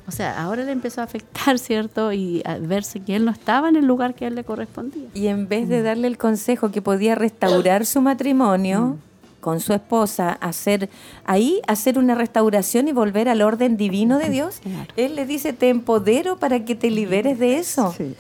O 0.07 0.11
sea, 0.11 0.43
ahora 0.43 0.65
le 0.65 0.73
empezó 0.73 1.01
a 1.01 1.05
afectar, 1.05 1.59
¿cierto? 1.61 2.13
Y 2.13 2.43
a 2.45 2.59
verse 2.59 3.01
que 3.01 3.17
él 3.17 3.25
no 3.25 3.31
estaba 3.31 3.69
en 3.69 3.77
el 3.77 3.87
lugar 3.87 4.15
que 4.15 4.25
a 4.25 4.29
él 4.29 4.35
le 4.35 4.45
correspondía. 4.45 5.09
Y 5.15 5.29
en 5.29 5.49
vez 5.49 5.69
de 5.69 5.83
darle 5.83 6.09
el 6.09 6.19
consejo 6.19 6.71
que 6.71 6.83
podía 6.83 7.15
restaurar 7.15 7.87
su 7.87 8.01
matrimonio 8.01 8.99
con 9.41 9.61
su 9.61 9.75
esposa, 9.75 10.31
hacer 10.41 10.89
ahí 11.27 11.61
hacer 11.67 11.99
una 11.99 12.15
restauración 12.15 12.89
y 12.89 12.93
volver 12.93 13.29
al 13.29 13.43
orden 13.43 13.77
divino 13.77 14.19
de 14.19 14.31
Dios, 14.31 14.61
él 14.97 15.17
le 15.17 15.27
dice, 15.27 15.53
"Te 15.53 15.69
empodero 15.69 16.39
para 16.39 16.65
que 16.65 16.75
te 16.75 16.91
liberes 16.91 17.39
de 17.39 17.59
eso." 17.59 17.95
Sí. 17.97 18.15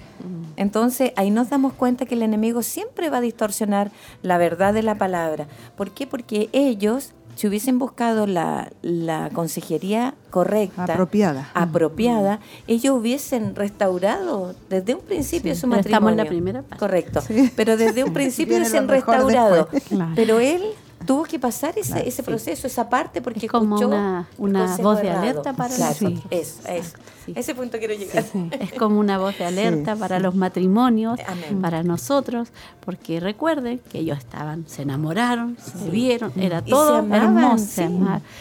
Entonces 0.56 1.12
ahí 1.16 1.30
nos 1.30 1.50
damos 1.50 1.72
cuenta 1.72 2.06
que 2.06 2.14
el 2.14 2.22
enemigo 2.22 2.62
siempre 2.62 3.10
va 3.10 3.18
a 3.18 3.20
distorsionar 3.20 3.90
la 4.22 4.38
verdad 4.38 4.74
de 4.74 4.82
la 4.82 4.96
palabra. 4.96 5.46
¿Por 5.76 5.90
qué? 5.90 6.06
Porque 6.06 6.48
ellos, 6.52 7.12
si 7.36 7.46
hubiesen 7.48 7.78
buscado 7.78 8.26
la, 8.26 8.70
la 8.82 9.30
consejería 9.30 10.14
correcta, 10.30 10.84
Apropiada. 10.84 11.50
apropiada, 11.54 12.40
ellos 12.66 12.96
hubiesen 12.98 13.54
restaurado 13.54 14.54
desde 14.70 14.94
un 14.94 15.00
principio 15.02 15.54
Sí, 15.54 15.60
su 15.60 15.66
matrimonio. 15.66 15.88
estamos 15.96 16.10
en 16.12 16.16
la 16.18 16.24
primera 16.26 16.62
parte. 16.62 16.76
Correcto. 16.78 17.20
Sí. 17.20 17.50
Pero 17.56 17.76
desde 17.76 18.04
un 18.04 18.12
principio 18.14 18.56
hubiesen 18.56 18.88
restaurado. 18.88 19.68
Claro. 19.88 20.12
Pero 20.14 20.40
él 20.40 20.62
tuvo 21.06 21.24
que 21.24 21.38
pasar 21.38 21.78
ese, 21.78 21.92
Claro, 21.92 22.06
ese 22.06 22.16
sí. 22.16 22.22
proceso, 22.22 22.66
esa 22.66 22.88
parte, 22.88 23.20
porque 23.22 23.46
Es 23.46 23.50
como 23.52 23.76
escuchó 23.76 23.88
una- 23.88 24.28
una 24.38 24.76
voz 24.78 25.00
de 25.00 25.08
errado. 25.08 25.22
alerta 25.22 25.52
para 25.52 25.74
Claro, 25.74 25.94
nosotros. 26.00 26.24
Eso, 26.30 26.68
eso. 26.68 26.96
Sí. 27.24 27.32
A 27.36 27.40
ese 27.40 27.54
punto 27.54 27.78
quiero 27.78 27.94
llegar. 27.94 28.24
Es 28.60 28.72
como 28.74 29.00
una 29.00 29.16
voz 29.18 29.38
de 29.38 29.44
alerta 29.46 29.94
Sí, 29.94 30.00
para 30.00 30.16
sí. 30.18 30.22
los 30.22 30.34
matrimonios, 30.34 31.18
Amén. 31.26 31.60
para 31.62 31.82
nosotros, 31.82 32.48
porque 32.84 33.18
recuerden 33.20 33.80
que 33.90 34.00
ellos 34.00 34.18
estaban, 34.18 34.66
se 34.68 34.82
enamoraron, 34.82 35.56
se 35.58 35.88
vieron, 35.90 36.32
era 36.36 36.62
Y 36.66 36.70
todo 36.70 36.92
se 36.92 36.98
amaban, 36.98 37.36
hermoso, 37.38 37.64
sí. 37.64 37.82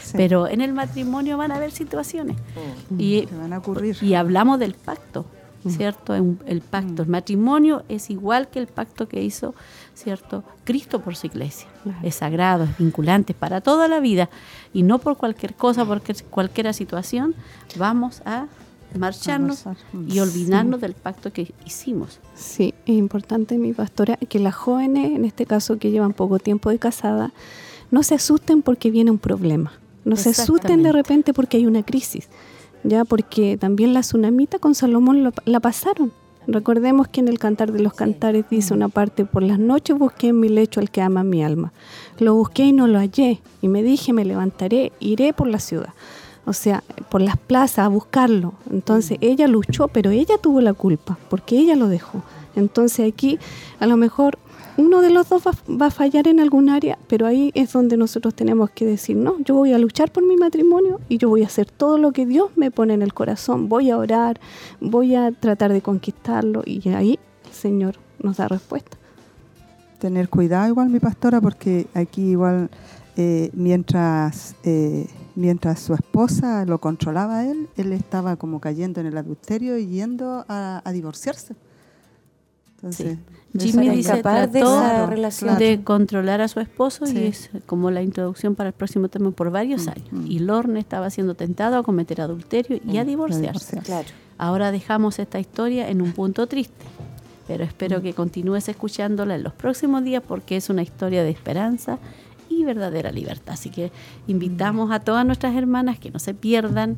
Sí. 0.03 0.13
pero 0.17 0.47
en 0.47 0.61
el 0.61 0.73
matrimonio 0.73 1.37
van 1.37 1.51
a 1.51 1.55
haber 1.55 1.71
situaciones. 1.71 2.35
Y, 2.97 3.25
Que 3.27 3.35
van 3.35 3.53
a 3.53 3.59
ocurrir. 3.59 3.97
y 4.01 4.15
hablamos 4.15 4.59
del 4.59 4.73
pacto, 4.73 5.25
¿cierto? 5.67 6.11
Un- 6.13 6.41
El 6.45 6.59
pacto, 6.59 7.03
el 7.03 7.07
matrimonio 7.09 7.83
es 7.87 8.09
igual 8.09 8.49
que 8.49 8.59
el 8.59 8.67
pacto 8.67 9.07
que 9.07 9.23
hizo, 9.23 9.55
¿cierto? 9.95 10.43
Cristo 10.63 11.01
por 11.01 11.15
su 11.15 11.27
iglesia. 11.27 11.67
Es 12.03 12.15
sagrado, 12.15 12.63
es 12.65 12.77
vinculante 12.77 13.33
para 13.33 13.61
toda 13.61 13.87
la 13.87 13.99
vida 13.99 14.29
y 14.73 14.83
no 14.83 14.99
por 14.99 15.17
cualquier 15.17 15.53
cosa, 15.53 15.85
porque 15.85 16.13
cualquier 16.29 16.73
situación 16.73 17.35
vamos 17.77 18.21
a 18.25 18.47
marcharnos 18.97 19.65
A 19.67 19.75
y 20.07 20.19
olvidarnos 20.19 20.79
del 20.81 20.93
pacto 20.93 21.31
que 21.33 21.53
hicimos. 21.65 22.19
Sí, 22.35 22.73
es 22.85 22.95
importante, 22.95 23.57
mi 23.57 23.73
pastora, 23.73 24.17
que 24.17 24.39
las 24.39 24.53
jóvenes, 24.55 25.11
en 25.15 25.25
este 25.25 25.45
caso 25.45 25.77
que 25.79 25.89
llevan 25.91 26.13
poco 26.13 26.37
tiempo 26.39 26.69
de 26.69 26.79
casada, 26.79 27.31
no 27.91 28.03
se 28.03 28.15
asusten 28.15 28.61
porque 28.61 28.91
viene 28.91 29.11
un 29.11 29.17
problema. 29.19 29.73
No 30.05 30.15
se 30.15 30.29
asusten 30.43 30.83
de 30.83 30.91
repente 30.91 31.33
porque 31.33 31.57
hay 31.57 31.65
una 31.65 31.83
crisis. 31.83 32.27
Ya, 32.83 33.05
porque 33.05 33.57
también 33.57 33.93
la 33.93 34.01
tsunamita 34.01 34.59
con 34.59 34.75
Salomón 34.75 35.23
lo- 35.23 35.31
la 35.45 35.59
pasaron. 35.59 36.11
Recordemos 36.47 37.07
que 37.07 37.21
en 37.21 37.27
el 37.27 37.39
Cantar 37.39 37.71
de 37.71 37.79
los 37.79 37.93
Cantares 37.93 38.45
dice 38.49 38.73
una 38.73 38.89
parte, 38.89 39.25
por 39.25 39.43
las 39.43 39.59
noches 39.59 39.97
busqué 39.97 40.27
en 40.27 40.39
mi 40.39 40.49
lecho 40.49 40.79
al 40.79 40.91
que 40.91 41.01
ama 41.01 41.23
mi 41.23 41.43
alma. 41.43 41.71
Lo 42.19 42.35
busqué 42.35 42.65
y 42.65 42.73
no 42.73 42.87
lo 42.87 42.99
hallé. 42.99 43.41
Y 43.61 43.67
me 43.69 43.83
dije, 43.83 44.13
me 44.13 44.25
levantaré, 44.25 44.91
iré 44.99 45.33
por 45.33 45.47
la 45.47 45.59
ciudad. 45.59 45.89
O 46.45 46.51
sea, 46.51 46.83
por 47.09 47.21
las 47.21 47.37
plazas 47.37 47.79
a 47.79 47.87
buscarlo. 47.87 48.53
Entonces 48.69 49.17
ella 49.21 49.47
luchó, 49.47 49.87
pero 49.87 50.11
ella 50.11 50.37
tuvo 50.41 50.59
la 50.59 50.73
culpa, 50.73 51.17
porque 51.29 51.57
ella 51.57 51.75
lo 51.75 51.87
dejó. 51.87 52.21
Entonces 52.55 53.11
aquí 53.11 53.39
a 53.79 53.87
lo 53.87 53.97
mejor 53.97 54.37
uno 54.77 55.01
de 55.01 55.11
los 55.11 55.29
dos 55.29 55.43
va, 55.45 55.85
a 55.85 55.91
fallar 55.91 56.27
en 56.27 56.39
algún 56.39 56.69
área, 56.69 56.97
pero 57.07 57.27
ahí 57.27 57.51
es 57.53 57.73
donde 57.73 57.97
nosotros 57.97 58.33
tenemos 58.33 58.71
que 58.71 58.85
decir, 58.85 59.15
no, 59.15 59.39
yo 59.39 59.55
voy 59.55 59.73
a 59.73 59.77
luchar 59.77 60.11
por 60.11 60.25
mi 60.25 60.35
matrimonio 60.35 60.99
y 61.09 61.17
yo 61.17 61.29
voy 61.29 61.43
a 61.43 61.47
hacer 61.47 61.69
todo 61.69 61.97
lo 61.97 62.11
que 62.11 62.25
Dios 62.25 62.51
me 62.55 62.71
pone 62.71 62.93
en 62.93 63.01
el 63.01 63.13
corazón. 63.13 63.69
Voy 63.69 63.91
a 63.91 63.97
orar, 63.97 64.39
voy 64.81 65.15
a 65.15 65.31
tratar 65.31 65.73
de 65.73 65.81
conquistarlo 65.81 66.63
y 66.65 66.87
ahí 66.89 67.19
el 67.45 67.51
Señor 67.51 67.95
nos 68.19 68.37
da 68.37 68.47
respuesta. 68.47 68.97
tener 69.99 70.27
cuidado 70.29 70.67
igual 70.67 70.89
mi 70.89 70.99
pastora 70.99 71.39
porque 71.39 71.87
aquí 71.93 72.31
igual 72.31 72.69
eh, 73.15 73.51
mientras 73.53 74.55
eh, 74.63 75.07
mientras 75.35 75.79
su 75.79 75.93
esposa 75.93 76.65
lo 76.65 76.79
controlaba 76.79 77.39
a 77.39 77.45
él 77.45 77.69
él 77.77 77.93
estaba 77.93 78.35
como 78.35 78.59
cayendo 78.59 78.99
en 78.99 79.07
el 79.07 79.17
adulterio 79.17 79.77
y 79.77 79.87
yendo 79.87 80.45
a 80.49 80.91
divorciarse 80.91 81.55
entonces 82.83 83.17
Jimmy 83.57 83.89
dice 83.89 84.11
escapar 84.13 84.49
de 84.51 84.59
trató 84.59 84.75
esa 84.81 85.05
relación. 85.05 85.57
de 85.57 85.83
controlar 85.83 86.41
a 86.41 86.47
su 86.47 86.59
esposo 86.59 87.05
Sí. 87.05 87.17
y 87.17 87.25
es 87.27 87.49
como 87.65 87.91
la 87.91 88.01
introducción 88.01 88.55
para 88.55 88.69
el 88.69 88.73
próximo 88.73 89.07
tema 89.09 89.31
por 89.31 89.51
varios 89.51 89.87
años. 89.87 90.07
mm. 90.11 90.25
Y 90.29 90.39
Lorne 90.39 90.79
estaba 90.79 91.09
siendo 91.09 91.35
tentado 91.35 91.77
a 91.77 91.83
cometer 91.83 92.19
adulterio 92.21 92.79
y 92.85 92.97
a 92.97 93.03
Mm, 93.03 93.07
divorciarse. 93.07 93.47
a 93.47 93.51
divorciarse. 93.51 93.79
Claro. 93.85 94.07
Ahora 94.37 94.71
dejamos 94.71 95.19
esta 95.19 95.39
historia 95.39 95.87
en 95.89 96.01
un 96.01 96.11
punto 96.13 96.47
triste, 96.47 96.83
pero 97.47 97.63
espero 97.63 98.01
que 98.01 98.13
continúes 98.13 98.67
escuchándola 98.67 99.35
en 99.35 99.43
los 99.43 99.53
próximos 99.53 100.03
días 100.03 100.23
porque 100.27 100.57
es 100.57 100.69
una 100.69 100.81
historia 100.81 101.23
de 101.23 101.29
esperanza 101.29 101.99
y 102.63 102.65
verdadera 102.65 103.11
libertad. 103.11 103.53
Así 103.53 103.69
que 103.69 103.91
invitamos 104.27 104.91
a 104.91 104.99
todas 104.99 105.25
nuestras 105.25 105.55
hermanas 105.55 105.99
que 105.99 106.09
no 106.09 106.19
se 106.19 106.33
pierdan 106.33 106.97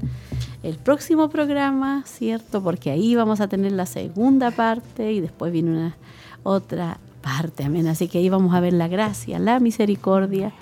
el 0.63 0.77
próximo 0.77 1.29
programa, 1.29 2.03
¿cierto? 2.05 2.63
Porque 2.63 2.91
ahí 2.91 3.15
vamos 3.15 3.41
a 3.41 3.47
tener 3.47 3.71
la 3.73 3.85
segunda 3.85 4.51
parte 4.51 5.11
y 5.11 5.19
después 5.19 5.51
viene 5.51 5.71
una 5.71 5.97
otra 6.43 6.99
parte, 7.21 7.63
amén. 7.63 7.87
Así 7.87 8.07
que 8.07 8.19
ahí 8.19 8.29
vamos 8.29 8.53
a 8.53 8.59
ver 8.59 8.73
la 8.73 8.87
gracia, 8.87 9.39
la 9.39 9.59
misericordia 9.59 10.53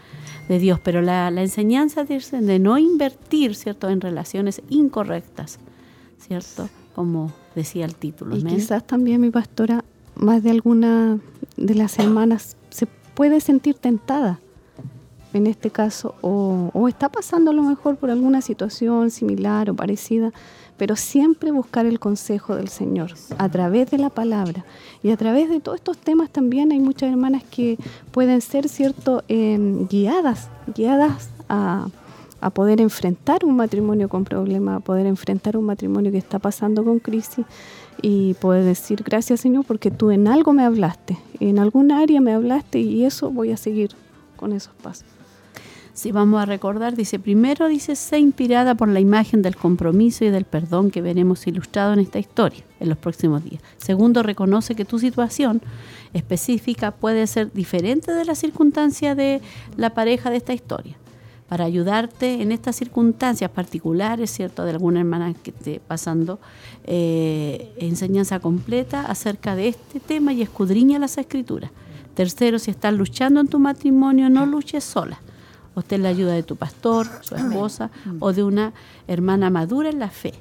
de 0.48 0.60
Dios, 0.60 0.80
pero 0.84 1.02
la, 1.02 1.32
la 1.32 1.42
enseñanza 1.42 2.04
de, 2.04 2.20
de 2.20 2.60
no 2.60 2.78
invertir, 2.78 3.56
¿cierto?, 3.56 3.90
en 3.90 4.02
relaciones 4.02 4.62
incorrectas, 4.70 5.60
¿cierto? 6.20 6.70
Como 6.96 7.32
decía 7.56 7.86
el 7.86 7.96
título, 7.96 8.36
Y 8.36 8.42
amén. 8.42 8.56
quizás 8.56 8.86
también 8.86 9.22
mi 9.22 9.30
pastora, 9.30 9.84
más 10.16 10.44
de 10.44 10.52
alguna 10.52 11.20
de 11.58 11.76
las 11.76 11.98
hermanas 12.00 12.56
se 12.70 12.88
puede 13.16 13.40
sentir 13.40 13.76
tentada 13.76 14.40
en 15.34 15.48
este 15.48 15.72
caso 15.72 16.16
o, 16.22 16.88
está 16.88 17.10
pasando 17.10 17.52
a 17.52 17.54
lo 17.54 17.64
mejor 17.64 17.98
por 17.98 18.12
alguna 18.12 18.42
situación 18.42 19.10
similar 19.10 19.70
o 19.70 19.76
parecida, 19.76 20.32
pero 20.78 20.96
siempre 20.96 21.52
buscar 21.52 21.86
el 21.86 22.00
consejo 22.00 22.56
del 22.56 22.68
Señor 22.68 23.14
a 23.38 23.50
través 23.50 23.90
de 23.92 23.98
la 23.98 24.10
palabra 24.10 24.66
y 25.02 25.12
a 25.12 25.18
través 25.18 25.50
de 25.50 25.60
todos 25.60 25.78
estos 25.78 25.98
temas 25.98 26.30
también 26.30 26.72
hay 26.72 26.80
muchas 26.80 27.10
hermanas 27.10 27.44
que 27.44 27.78
pueden 28.12 28.42
ser 28.42 28.70
cierto 28.70 29.24
eh, 29.28 29.58
guiadas, 29.90 30.50
guiadas 30.76 31.30
a, 31.50 31.88
poder 32.54 32.82
enfrentar 32.82 33.46
un 33.46 33.56
matrimonio 33.56 34.10
con 34.10 34.26
problemas, 34.26 34.76
a 34.76 34.80
poder 34.82 35.06
enfrentar 35.06 35.56
un 35.56 35.64
matrimonio 35.64 36.12
que 36.12 36.18
está 36.18 36.40
pasando 36.40 36.84
con 36.84 37.00
crisis 37.00 37.46
y 38.02 38.34
poder 38.34 38.66
decir 38.66 39.02
gracias 39.02 39.40
Señor 39.40 39.64
porque 39.64 39.92
tú 39.92 40.12
en 40.12 40.28
algo 40.28 40.52
me 40.52 40.66
hablaste, 40.66 41.18
en 41.40 41.58
algún 41.58 41.94
área 41.94 42.20
me 42.20 42.34
hablaste 42.34 42.80
y 42.80 43.06
eso 43.06 43.32
voy 43.32 43.52
a 43.54 43.58
seguir 43.58 43.92
con 44.36 44.52
esos 44.52 44.74
pasos. 44.74 45.13
Si 45.94 46.12
vamos 46.12 46.42
a 46.42 46.46
recordar, 46.48 46.96
dice, 46.96 47.20
primero 47.20 47.68
dice, 47.68 47.96
sé 47.96 48.18
inspirada 48.18 48.74
por 48.74 48.88
la 48.88 49.00
imagen 49.00 49.44
del 49.44 49.56
compromiso 49.56 50.26
y 50.26 50.32
del 50.32 50.44
perdón 50.44 50.90
que 50.90 51.04
veremos 51.04 51.46
ilustrado 51.46 51.94
en 51.94 52.00
esta 52.00 52.18
historia 52.18 52.64
en 52.80 52.90
los 52.90 52.98
próximos 52.98 53.44
días. 53.44 53.62
Segundo, 53.78 54.24
reconoce 54.24 54.74
que 54.74 54.86
tu 54.86 54.98
situación 54.98 55.62
específica 56.14 56.90
puede 56.90 57.28
ser 57.28 57.54
diferente 57.54 58.12
de 58.12 58.26
la 58.26 58.34
circunstancia 58.34 59.14
de 59.14 59.42
la 59.78 59.92
pareja 59.92 60.32
de 60.32 60.38
esta 60.38 60.54
historia. 60.54 60.96
Para 61.48 61.66
ayudarte 61.66 62.42
en 62.42 62.52
estas 62.52 62.76
circunstancias 62.76 63.52
particulares, 63.52 64.32
¿cierto? 64.32 64.66
De 64.66 64.72
alguna 64.72 65.02
hermana 65.02 65.36
que 65.36 65.52
esté 65.52 65.80
pasando 65.80 66.40
eh, 66.86 67.72
enseñanza 67.78 68.40
completa 68.40 69.02
acerca 69.02 69.56
de 69.56 69.68
este 69.68 70.00
tema 70.00 70.34
y 70.34 70.42
escudriña 70.42 70.98
las 70.98 71.20
escrituras. 71.20 71.70
Tercero, 72.16 72.58
si 72.58 72.72
estás 72.72 72.96
luchando 72.96 73.40
en 73.40 73.48
tu 73.48 73.60
matrimonio, 73.60 74.32
no 74.32 74.48
luches 74.48 74.84
sola 74.84 75.20
obtén 75.76 76.04
la 76.04 76.10
ayuda 76.10 76.34
de 76.34 76.44
tu 76.44 76.56
pastor, 76.56 77.08
su 77.22 77.36
esposa 77.36 77.90
o 78.20 78.34
de 78.34 78.44
una 78.44 78.74
hermana 79.08 79.50
madura 79.50 79.90
en 79.90 80.00
la 80.00 80.10
fe 80.10 80.34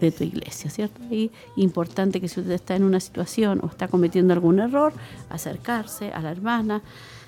de 0.00 0.10
tu 0.10 0.24
iglesia, 0.24 0.70
¿cierto? 0.70 1.00
Y 1.10 1.30
importante 1.56 2.20
que 2.20 2.28
si 2.28 2.40
usted 2.40 2.52
está 2.52 2.76
en 2.76 2.84
una 2.84 3.00
situación 3.00 3.60
o 3.62 3.66
está 3.66 3.88
cometiendo 3.88 4.32
algún 4.32 4.58
error, 4.58 4.92
acercarse 5.28 6.12
a 6.12 6.20
la 6.20 6.30
hermana, 6.30 6.82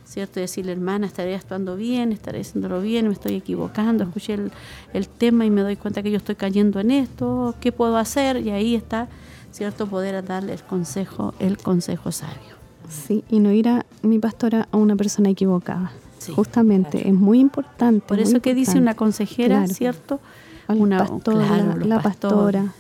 ¿cierto? 0.05 0.41
Y 0.41 0.43
decirle, 0.43 0.73
hermana, 0.73 1.07
estaré 1.07 1.35
actuando 1.35 1.77
bien, 1.77 2.13
estaré 2.13 2.41
haciéndolo 2.41 2.81
bien, 2.81 3.07
me 3.07 3.15
estoy 3.15 3.35
equivocando, 3.35 4.05
escuché 4.05 4.35
el, 4.35 4.53
el 4.93 5.09
tema 5.09 5.45
y 5.45 5.51
me 5.51 5.63
doy 5.63 5.77
cuenta 5.77 6.03
que 6.03 6.11
yo 6.11 6.17
estoy 6.17 6.35
cayendo 6.35 6.81
en 6.81 6.91
esto, 6.91 7.55
¿qué 7.61 7.71
puedo 7.71 7.97
hacer? 7.97 8.39
Y 8.39 8.51
ahí 8.51 8.75
está, 8.75 9.09
¿cierto? 9.53 9.87
Poder 9.87 10.25
darle 10.25 10.55
el 10.55 10.63
consejo, 10.63 11.35
el 11.39 11.59
consejo 11.59 12.11
sabio. 12.11 12.53
Sí, 12.89 13.25
y 13.31 13.39
no 13.39 13.53
ir 13.53 13.69
a 13.69 13.87
mi 14.03 14.19
pastora 14.19 14.69
a 14.71 14.77
una 14.77 14.97
persona 14.97 15.31
equivocada. 15.31 15.93
Justamente, 16.31 17.09
es 17.09 17.15
muy 17.15 17.41
importante. 17.41 18.05
Por 18.07 18.21
eso 18.21 18.41
que 18.41 18.55
dice 18.55 18.79
una 18.79 18.95
consejera, 18.95 19.59
Claro. 19.59 19.75
¿cierto? 19.75 20.21
Una- 20.69 20.99
pastor, 20.99 21.35
claro, 21.45 21.77
la, 21.85 22.01
pastora, 22.01 22.73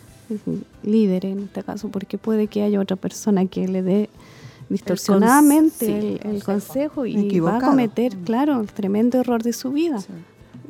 líder 0.83 1.27
en 1.27 1.41
este 1.41 1.63
caso, 1.63 1.89
porque 1.89 2.17
puede 2.19 2.47
que 2.47 2.63
haya 2.63 2.81
otra 2.81 2.97
persona 2.97 3.45
que 3.47 3.67
le 3.69 3.83
dé 3.83 4.09
distorsionadamente 4.69 5.87
sí, 5.87 6.19
el, 6.25 6.37
el 6.37 6.45
consejo 6.45 7.07
y 7.07 7.41
va 7.41 7.59
a 7.59 7.61
cometer, 7.61 8.17
claro, 8.19 8.61
el 8.61 8.69
tremendo 8.69 9.19
error 9.21 9.43
de 9.43 9.53
su 9.53 9.73
vida. 9.73 9.99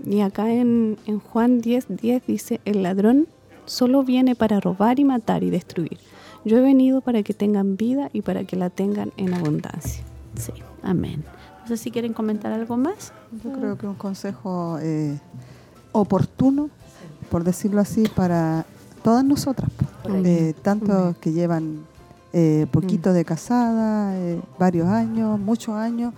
Y 0.05 0.20
acá 0.20 0.53
en, 0.53 0.97
en 1.07 1.20
Juan 1.20 1.61
10, 1.61 1.86
10 1.89 2.27
dice, 2.27 2.61
el 2.65 2.82
ladrón 2.82 3.28
solo 3.66 4.03
viene 4.03 4.35
para 4.35 4.59
robar 4.59 4.99
y 4.99 5.05
matar 5.05 5.44
y 5.44 5.51
destruir. 5.51 5.99
Yo 6.44 6.59
he 6.59 6.61
venido 6.61 7.01
para 7.03 7.23
que 7.23 7.35
tengan 7.35 7.77
vida 7.77 8.11
y 8.12 8.23
para 8.23 8.43
que 8.44 8.57
la 8.57 8.69
tengan 8.69 9.12
en 9.16 9.32
abundancia. 9.35 10.03
Sí, 10.36 10.53
amén. 10.82 11.23
No 11.62 11.68
sé 11.68 11.76
si 11.76 11.90
quieren 11.90 12.12
comentar 12.12 12.52
algo 12.52 12.76
más. 12.76 13.12
Yo 13.44 13.52
creo 13.52 13.78
que 13.78 13.86
un 13.86 13.94
consejo 13.94 14.78
eh, 14.80 15.18
oportuno, 15.93 16.70
por 17.30 17.44
decirlo 17.44 17.80
así, 17.80 18.05
para 18.09 18.66
todas 19.02 19.24
nosotras, 19.24 19.70
eh, 20.09 20.55
tanto 20.62 21.14
que 21.20 21.32
llevan 21.32 21.84
eh, 22.32 22.66
poquito 22.70 23.12
de 23.12 23.24
casada, 23.24 24.16
eh, 24.16 24.40
varios 24.59 24.89
años, 24.89 25.39
muchos 25.39 25.74
años, 25.74 26.14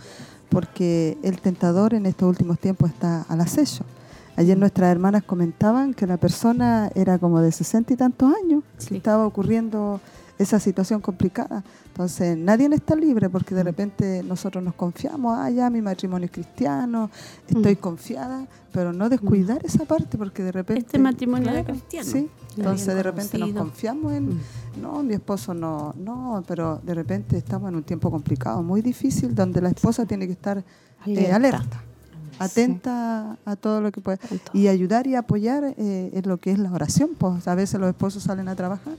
porque 0.49 1.19
el 1.23 1.41
tentador 1.41 1.95
en 1.95 2.07
estos 2.07 2.29
últimos 2.29 2.59
tiempos 2.59 2.91
está 2.91 3.23
al 3.23 3.41
acecho. 3.41 3.85
Ayer 4.37 4.57
nuestras 4.57 4.91
hermanas 4.91 5.25
comentaban 5.25 5.95
que 5.95 6.07
la 6.07 6.17
persona 6.17 6.91
era 6.95 7.19
como 7.19 7.41
de 7.41 7.53
sesenta 7.53 7.93
y 7.93 7.97
tantos 7.97 8.33
años, 8.45 8.63
que 8.89 8.97
estaba 8.97 9.27
ocurriendo 9.27 10.01
esa 10.39 10.59
situación 10.59 11.01
complicada. 11.01 11.63
Entonces, 11.89 12.37
nadie 12.37 12.69
está 12.73 12.97
libre 12.97 13.31
porque 13.31 13.55
de 13.55 13.63
repente 13.63 14.23
nosotros 14.25 14.63
nos 14.65 14.75
confiamos, 14.75 15.37
ah, 15.39 15.49
ya 15.51 15.71
mi 15.71 15.81
matrimonio 15.81 16.27
es 16.27 16.33
cristiano, 16.33 17.11
estoy 17.47 17.77
confiada, 17.77 18.47
pero 18.73 18.93
no 18.93 19.09
descuidar 19.09 19.65
esa 19.65 19.85
parte 19.85 20.19
porque 20.19 20.43
de 20.43 20.51
repente... 20.53 20.81
Este 20.87 20.99
matrimonio 20.99 21.51
era 21.51 21.63
Claro, 21.63 21.79
cristiano. 21.79 22.11
Sí, 22.11 22.29
entonces 22.57 22.95
de 22.95 23.03
repente 23.03 23.39
nos 23.39 23.53
confiamos 23.53 24.13
en, 24.13 24.41
no, 24.83 25.03
mi 25.05 25.15
esposo 25.15 25.55
no, 25.55 25.95
no, 25.97 26.43
pero 26.49 26.81
de 26.83 26.95
repente 26.95 27.37
estamos 27.39 27.69
en 27.69 27.77
un 27.77 27.85
tiempo 27.85 28.11
complicado, 28.11 28.63
muy 28.63 28.83
difícil, 28.83 29.35
donde 29.35 29.61
la 29.61 29.69
esposa 29.69 30.05
tiene 30.05 30.27
que 30.27 30.33
estar 30.33 30.59
eh, 31.07 31.31
Alerta. 31.31 31.37
alerta, 31.37 31.83
atenta 32.41 33.39
a 33.45 33.55
todo 33.55 33.81
lo 33.81 33.93
que 33.93 34.01
puede, 34.01 34.19
y 34.53 34.67
ayudar 34.67 35.07
y 35.07 35.15
apoyar 35.15 35.63
eh, 35.77 36.11
en 36.13 36.29
lo 36.29 36.39
que 36.39 36.51
es 36.51 36.59
la 36.59 36.73
oración, 36.73 37.11
pues 37.17 37.47
a 37.47 37.55
veces 37.55 37.79
los 37.79 37.89
esposos 37.89 38.25
salen 38.25 38.49
a 38.49 38.57
trabajar 38.57 38.95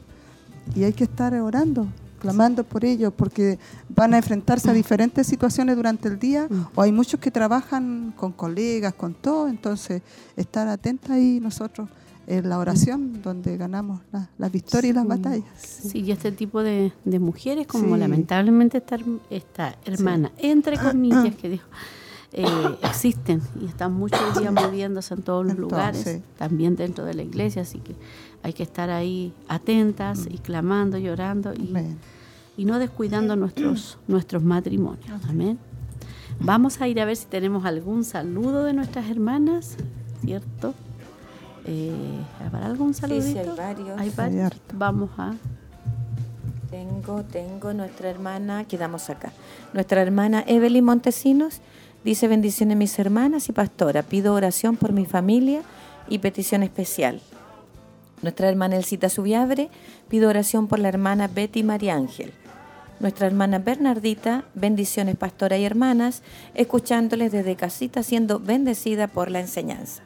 y 0.73 0.83
hay 0.83 0.93
que 0.93 1.03
estar 1.03 1.33
orando, 1.35 1.87
clamando 2.19 2.63
por 2.63 2.83
ellos, 2.85 3.13
porque 3.15 3.59
van 3.89 4.13
a 4.13 4.17
enfrentarse 4.17 4.69
a 4.69 4.73
diferentes 4.73 5.27
situaciones 5.27 5.75
durante 5.75 6.07
el 6.07 6.17
día, 6.17 6.47
o 6.73 6.81
hay 6.81 6.91
muchos 6.91 7.19
que 7.19 7.29
trabajan 7.31 8.13
con 8.15 8.31
colegas, 8.31 8.93
con 8.93 9.13
todo, 9.13 9.47
entonces 9.47 10.01
estar 10.35 10.67
atentos 10.67 11.11
ahí 11.11 11.39
nosotros 11.39 11.87
en 12.27 12.49
la 12.49 12.57
oración, 12.57 13.21
donde 13.21 13.55
ganamos 13.55 14.01
la, 14.11 14.27
la 14.39 14.49
victoria 14.49 14.89
y 14.89 14.93
las 14.93 15.05
batallas. 15.05 15.45
Sí, 15.59 15.99
y 15.99 16.11
este 16.11 16.31
tipo 16.31 16.63
de, 16.63 16.91
de 17.03 17.19
mujeres, 17.19 17.67
como 17.67 17.93
Sí. 17.93 17.99
lamentablemente 17.99 18.79
esta, 18.79 18.97
herm- 18.97 19.19
esta 19.29 19.75
hermana, 19.85 20.31
entre 20.39 20.77
comillas, 20.79 21.35
que 21.35 21.49
dijo, 21.49 21.67
eh, 22.33 22.45
existen 22.81 23.41
y 23.61 23.65
están 23.67 23.93
muchos 23.93 24.39
días 24.39 24.51
moviéndose 24.63 25.13
en 25.13 25.21
todos 25.21 25.45
los 25.45 25.55
lugares, 25.57 26.19
también 26.39 26.75
dentro 26.75 27.05
de 27.05 27.13
la 27.13 27.21
iglesia, 27.21 27.61
así 27.61 27.77
que 27.77 27.95
hay 28.45 28.53
que 28.53 28.61
estar 28.61 28.91
ahí 28.91 29.34
atentas 29.47 30.27
y 30.30 30.38
clamando, 30.38 30.99
llorando 30.99 31.51
y, 31.55 31.73
y 32.57 32.65
no 32.65 32.77
descuidando 32.77 33.35
nuestros, 33.35 33.97
nuestros 34.07 34.43
matrimonios. 34.43 35.19
Amén. 35.27 35.57
Vamos 36.39 36.80
a 36.80 36.88
ir 36.88 37.01
a 37.01 37.05
ver 37.05 37.15
si 37.15 37.26
tenemos 37.26 37.65
algún 37.65 38.03
saludo 38.03 38.63
de 38.65 38.73
nuestras 38.73 39.09
hermanas, 39.09 39.77
¿cierto? 40.23 40.76
Eh, 41.65 41.91
¿Habrá 42.45 42.67
algún 42.67 42.93
Sí, 42.93 43.01
saludito? 43.01 43.26
sí, 43.26 43.38
hay 43.39 43.49
varios. 43.57 43.99
Hay 43.99 44.09
varios. 44.15 44.51
Vamos 44.76 45.09
a... 45.17 45.34
Tengo, 46.69 47.23
tengo 47.23 47.73
nuestra 47.73 48.11
hermana, 48.11 48.65
quedamos 48.65 49.09
acá. 49.09 49.31
Nuestra 49.73 50.03
hermana 50.03 50.43
Evelyn 50.45 50.85
Montesinos 50.85 51.61
dice 52.03 52.27
bendiciones 52.27 52.77
mis 52.77 52.99
hermanas 52.99 53.49
y 53.49 53.53
pastora. 53.53 54.03
Pido 54.03 54.35
oración 54.35 54.76
por 54.76 54.91
mi 54.91 55.05
familia 55.05 55.63
y 56.09 56.19
petición 56.19 56.61
especial. 56.61 57.22
Nuestra 58.21 58.49
hermana 58.49 58.75
Elcita 58.75 59.09
Subiabre, 59.09 59.69
pido 60.07 60.29
oración 60.29 60.67
por 60.67 60.79
la 60.79 60.89
hermana 60.89 61.27
Betty 61.27 61.63
María 61.63 61.95
Ángel. 61.95 62.33
Nuestra 62.99 63.27
hermana 63.27 63.59
Bernardita, 63.59 64.45
bendiciones 64.55 65.17
pastora 65.17 65.57
y 65.57 65.65
hermanas, 65.65 66.23
escuchándoles 66.53 67.31
desde 67.31 67.55
casita, 67.55 68.03
siendo 68.03 68.39
bendecida 68.39 69.07
por 69.07 69.29
la 69.29 69.41
enseñanza. 69.41 70.01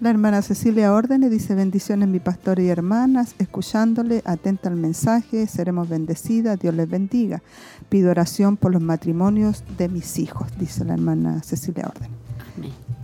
La 0.00 0.10
hermana 0.10 0.42
Cecilia 0.42 0.92
Órdenes 0.92 1.30
dice 1.30 1.54
bendiciones 1.54 2.08
mi 2.08 2.20
pastor 2.20 2.60
y 2.60 2.68
hermanas, 2.68 3.34
escuchándole, 3.38 4.20
atenta 4.26 4.68
al 4.68 4.76
mensaje, 4.76 5.46
seremos 5.46 5.88
bendecidas, 5.88 6.58
Dios 6.58 6.74
les 6.74 6.88
bendiga. 6.88 7.42
Pido 7.88 8.10
oración 8.10 8.58
por 8.58 8.72
los 8.72 8.82
matrimonios 8.82 9.64
de 9.78 9.88
mis 9.88 10.18
hijos, 10.18 10.48
dice 10.58 10.84
la 10.84 10.94
hermana 10.94 11.42
Cecilia 11.42 11.86
Órdenes. 11.86 12.18
Amén. 12.56 12.95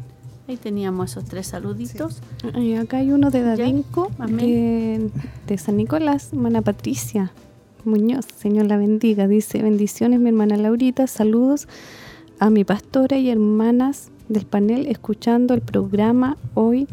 Ahí 0.49 0.57
teníamos 0.57 1.13
esos 1.13 1.25
tres 1.25 1.47
saluditos. 1.47 2.21
Y 2.55 2.75
acá 2.75 2.99
hay 2.99 3.13
uno 3.13 3.31
de 3.31 3.43
Davinco, 3.43 4.11
de, 4.19 5.11
de 5.47 5.59
San 5.59 5.77
Nicolás, 5.77 6.31
hermana 6.33 6.63
Patricia 6.63 7.33
Muñoz, 7.85 8.27
Señor 8.37 8.67
la 8.67 8.77
bendiga. 8.77 9.29
Dice, 9.29 9.63
bendiciones 9.63 10.21
mi 10.21 10.29
hermana 10.29 10.57
Laurita, 10.57 11.07
saludos 11.07 11.69
a 12.39 12.51
mi 12.51 12.65
pastora 12.65 13.19
y 13.19 13.31
hermanas 13.31 14.11
del 14.29 14.47
panel 14.47 14.87
escuchando 14.87 15.55
el 15.55 15.61
programa 15.61 16.37
hoy 16.55 16.89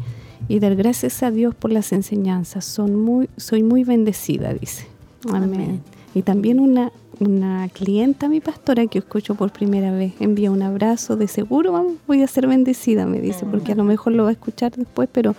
y 0.48 0.58
dar 0.60 0.76
gracias 0.76 1.22
a 1.22 1.30
Dios 1.30 1.54
por 1.54 1.72
las 1.72 1.92
enseñanzas. 1.92 2.64
Son 2.64 2.94
muy, 2.96 3.28
soy 3.36 3.62
muy 3.62 3.84
bendecida, 3.84 4.52
dice. 4.54 4.86
Amén. 5.28 5.54
Amén. 5.54 5.82
Y 6.14 6.22
también 6.22 6.60
una, 6.60 6.92
una 7.20 7.68
clienta, 7.68 8.28
mi 8.28 8.40
pastora, 8.40 8.86
que 8.86 8.98
escucho 8.98 9.34
por 9.34 9.52
primera 9.52 9.92
vez, 9.92 10.14
envía 10.20 10.50
un 10.50 10.62
abrazo, 10.62 11.16
de 11.16 11.28
seguro 11.28 11.72
vamos, 11.72 11.94
voy 12.06 12.22
a 12.22 12.26
ser 12.26 12.46
bendecida, 12.46 13.06
me 13.06 13.20
dice, 13.20 13.46
porque 13.46 13.72
a 13.72 13.74
lo 13.74 13.84
mejor 13.84 14.14
lo 14.14 14.24
va 14.24 14.30
a 14.30 14.32
escuchar 14.32 14.72
después, 14.72 15.08
pero 15.12 15.34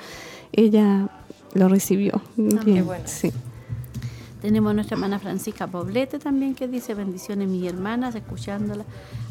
ella 0.51 1.09
lo 1.53 1.67
recibió. 1.67 2.21
Bien, 2.37 2.85
sí. 3.05 3.31
Tenemos 4.41 4.71
a 4.71 4.73
nuestra 4.73 4.95
hermana 4.95 5.19
Francisca 5.19 5.67
Poblete 5.67 6.17
también 6.17 6.55
que 6.55 6.67
dice 6.67 6.95
bendiciones 6.95 7.47
mis 7.47 7.63
hermanas, 7.65 8.15
escuchándola, 8.15 8.85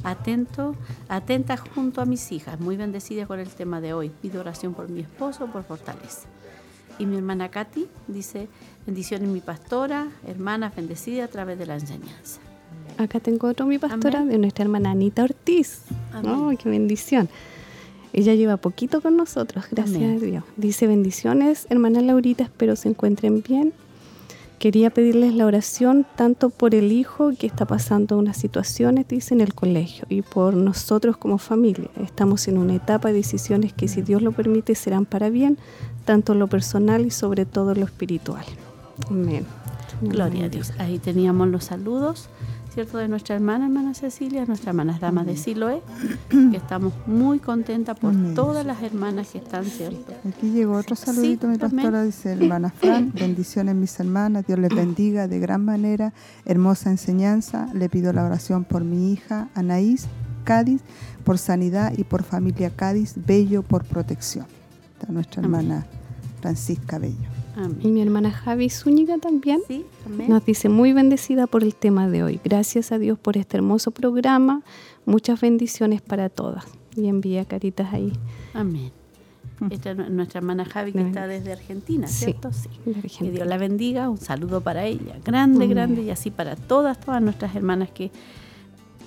atento, 0.05 0.77
atenta 1.09 1.57
junto 1.57 2.01
a 2.01 2.05
mis 2.05 2.31
hijas, 2.31 2.61
muy 2.61 2.77
bendecida 2.77 3.27
con 3.27 3.41
el 3.41 3.49
tema 3.49 3.81
de 3.81 3.93
hoy. 3.93 4.11
Pido 4.23 4.41
oración 4.41 4.73
por 4.73 4.89
mi 4.89 5.01
esposo, 5.01 5.47
por 5.47 5.65
fortaleza. 5.65 6.29
Y 7.01 7.07
mi 7.07 7.17
hermana 7.17 7.49
Katy 7.49 7.87
dice 8.09 8.47
bendiciones 8.87 9.27
mi 9.31 9.41
pastora, 9.41 10.09
hermanas 10.27 10.77
bendecida 10.77 11.25
a 11.25 11.29
través 11.29 11.59
de 11.59 11.65
la 11.65 11.75
enseñanza. 11.77 12.43
Acá 12.99 13.21
tengo 13.21 13.49
otro, 13.49 13.65
mi 13.65 13.79
pastora, 13.79 14.23
de 14.23 14.37
nuestra 14.37 14.65
hermana 14.65 14.91
Anita 14.91 15.25
Ortiz. 15.25 15.85
Amén. 16.13 16.31
¡Oh, 16.31 16.53
qué 16.63 16.69
bendición! 16.69 17.31
Ella 18.13 18.35
lleva 18.35 18.59
poquito 18.59 19.01
con 19.01 19.17
nosotros, 19.17 19.65
gracias 19.71 19.97
Amén. 19.97 20.19
a 20.19 20.21
Dios. 20.21 20.45
Dice 20.59 20.87
bendiciones, 20.87 21.67
hermana 21.71 22.03
Laurita, 22.03 22.45
espero 22.45 22.77
se 22.77 22.91
encuentren 22.91 23.43
bien. 23.43 23.73
Quería 24.59 24.91
pedirles 24.91 25.33
la 25.33 25.47
oración 25.47 26.05
tanto 26.17 26.51
por 26.51 26.75
el 26.75 26.93
hijo 26.93 27.31
que 27.39 27.47
está 27.47 27.65
pasando 27.65 28.19
unas 28.19 28.37
situaciones, 28.37 29.09
dice, 29.09 29.33
en 29.33 29.41
el 29.41 29.55
colegio, 29.55 30.05
y 30.11 30.21
por 30.21 30.53
nosotros 30.53 31.17
como 31.17 31.39
familia. 31.39 31.89
Estamos 31.99 32.47
en 32.47 32.59
una 32.59 32.75
etapa 32.75 33.09
de 33.09 33.15
decisiones 33.15 33.73
que, 33.73 33.89
si 33.89 34.03
Dios 34.03 34.21
lo 34.21 34.33
permite, 34.33 34.75
serán 34.75 35.07
para 35.07 35.31
bien, 35.31 35.57
tanto 36.11 36.33
en 36.33 36.41
lo 36.41 36.49
personal 36.49 37.07
y 37.07 37.11
sobre 37.13 37.45
todo 37.45 37.71
en 37.71 37.79
lo 37.79 37.87
espiritual. 37.87 38.45
Amén. 39.09 39.47
Gloria 40.03 40.47
a 40.47 40.49
Dios. 40.49 40.73
Ahí 40.79 40.99
teníamos 40.99 41.47
los 41.47 41.67
saludos, 41.67 42.29
¿cierto? 42.75 42.99
De 42.99 43.07
nuestra 43.07 43.37
hermana, 43.37 43.67
hermana 43.67 43.95
Cecilia, 43.95 44.45
nuestra 44.45 44.71
hermana 44.71 44.99
Dama 45.01 45.23
de 45.23 45.37
Siloé, 45.37 45.83
que 46.29 46.57
estamos 46.57 46.93
muy 47.07 47.39
contentas 47.39 47.97
por 47.97 48.13
todas 48.35 48.67
las 48.67 48.83
hermanas 48.83 49.29
que 49.29 49.39
están, 49.39 49.65
¿cierto? 49.65 50.13
Aquí 50.29 50.51
llegó 50.51 50.79
otro 50.79 50.97
saludito, 50.97 51.47
mi 51.47 51.55
amén. 51.55 51.71
pastora, 51.71 52.03
dice 52.03 52.33
hermana 52.33 52.71
Fran, 52.71 53.13
bendiciones 53.15 53.77
mis 53.77 54.01
hermanas, 54.01 54.45
Dios 54.49 54.59
les 54.59 54.75
bendiga 54.75 55.29
de 55.29 55.39
gran 55.39 55.65
manera, 55.65 56.13
hermosa 56.45 56.91
enseñanza, 56.91 57.69
le 57.73 57.89
pido 57.89 58.13
la 58.13 58.25
oración 58.25 58.65
por 58.65 58.83
mi 58.83 59.13
hija 59.13 59.49
Anaís 59.55 60.09
Cádiz, 60.43 60.83
por 61.23 61.39
sanidad 61.39 61.93
y 61.97 62.03
por 62.03 62.25
familia 62.25 62.71
Cádiz, 62.71 63.15
Bello 63.15 63.63
por 63.63 63.85
protección. 63.85 64.47
Está 64.99 65.13
nuestra 65.13 65.41
hermana 65.43 65.87
Francisca 66.41 66.99
Bello. 66.99 67.15
Y 67.83 67.89
mi 67.89 68.01
hermana 68.01 68.31
Javi 68.31 68.71
Zúñiga 68.71 69.19
también 69.19 69.61
amén. 70.07 70.31
nos 70.31 70.45
dice 70.47 70.69
muy 70.71 70.93
bendecida 70.95 71.47
por 71.47 71.63
el 71.63 71.75
tema 71.75 72.09
de 72.09 72.23
hoy. 72.23 72.41
Gracias 72.43 72.91
a 72.93 72.99
Dios 72.99 73.19
por 73.19 73.37
este 73.37 73.59
hermoso 73.59 73.91
programa. 73.91 74.63
Muchas 75.05 75.41
bendiciones 75.41 76.01
para 76.01 76.29
todas. 76.31 76.65
Y 76.97 77.07
envía 77.09 77.45
caritas 77.45 77.93
ahí. 77.93 78.13
Amén. 78.55 78.91
Esta 79.69 79.91
es 79.91 80.11
nuestra 80.11 80.39
hermana 80.39 80.65
Javi 80.65 80.93
que 80.93 81.03
está 81.07 81.27
desde 81.27 81.53
Argentina, 81.53 82.07
Sí, 82.07 82.25
¿cierto? 82.25 82.51
Sí. 82.51 82.71
Que. 83.19 83.31
Dios 83.31 83.47
la 83.47 83.59
bendiga, 83.59 84.09
un 84.09 84.17
saludo 84.17 84.63
para 84.63 84.87
ella, 84.87 85.17
grande, 85.23 85.67
Mm. 85.67 85.71
grande, 85.71 86.03
y 86.03 86.11
así 86.11 86.31
para 86.31 86.57
todas, 86.57 86.99
todas 86.99 87.21
nuestras 87.21 87.55
hermanas 87.55 87.91
que 87.91 88.11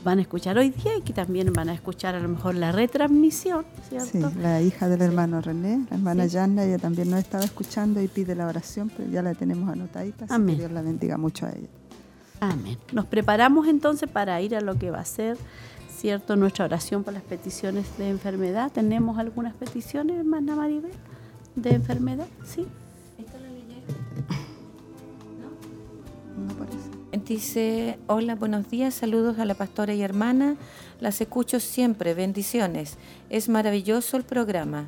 van 0.04 0.20
a 0.20 0.22
escuchar 0.22 0.58
hoy 0.58 0.70
día 0.72 0.98
y 0.98 1.02
que 1.02 1.14
también 1.14 1.52
van 1.54 1.70
a 1.70 1.74
escuchar 1.74 2.16
a 2.16 2.20
lo 2.20 2.28
mejor 2.30 2.56
la 2.56 2.72
retransmisión, 2.72 3.66
Sí, 3.90 4.00
¿cierto? 4.00 4.32
la 4.40 4.62
hija 4.62 4.88
del 4.90 5.02
hermano 5.02 5.42
René, 5.42 5.86
la 5.90 5.96
hermana 5.98 6.26
Yanna, 6.26 6.64
ella 6.66 6.78
también 6.78 7.10
nos 7.10 7.20
estaba 7.20 7.44
escuchando 7.44 8.02
y 8.02 8.08
pide 8.08 8.36
la 8.36 8.48
oración, 8.48 8.92
pero 8.96 9.10
ya 9.10 9.22
la 9.22 9.34
tenemos 9.34 9.70
anotadita, 9.70 10.26
así 10.26 10.34
Amén. 10.34 10.56
que 10.56 10.62
Dios 10.62 10.72
la 10.72 10.82
bendiga 10.82 11.18
mucho 11.18 11.46
a 11.46 11.50
ella. 11.52 11.68
Amén. 12.40 12.78
Nos 12.92 13.06
preparamos 13.06 13.68
entonces 13.68 14.10
para 14.10 14.42
ir 14.42 14.56
a 14.56 14.62
lo 14.62 14.76
que 14.78 14.92
va 14.92 15.00
a 15.00 15.06
ser, 15.06 15.38
¿cierto? 15.96 16.36
Nuestra 16.36 16.66
oración 16.66 17.04
por 17.04 17.14
las 17.14 17.24
peticiones 17.24 17.86
de 17.98 18.10
enfermedad. 18.10 18.72
¿Tenemos 18.74 19.18
algunas 19.18 19.54
peticiones, 19.54 20.18
hermana 20.18 20.56
Maribel? 20.56 20.92
¿De 21.56 21.76
enfermedad? 21.76 22.28
Sí. 22.46 22.66
Dice, 27.14 28.00
hola, 28.08 28.34
buenos 28.34 28.72
días, 28.72 28.96
saludos 28.96 29.38
a 29.38 29.46
la 29.46 29.54
pastora 29.54 29.94
y 29.94 30.02
hermana, 30.02 30.56
las 31.00 31.22
escucho 31.22 31.60
siempre, 31.60 32.16
bendiciones. 32.16 32.98
Es 33.30 33.50
maravilloso 33.50 34.18
el 34.18 34.24
programa. 34.24 34.88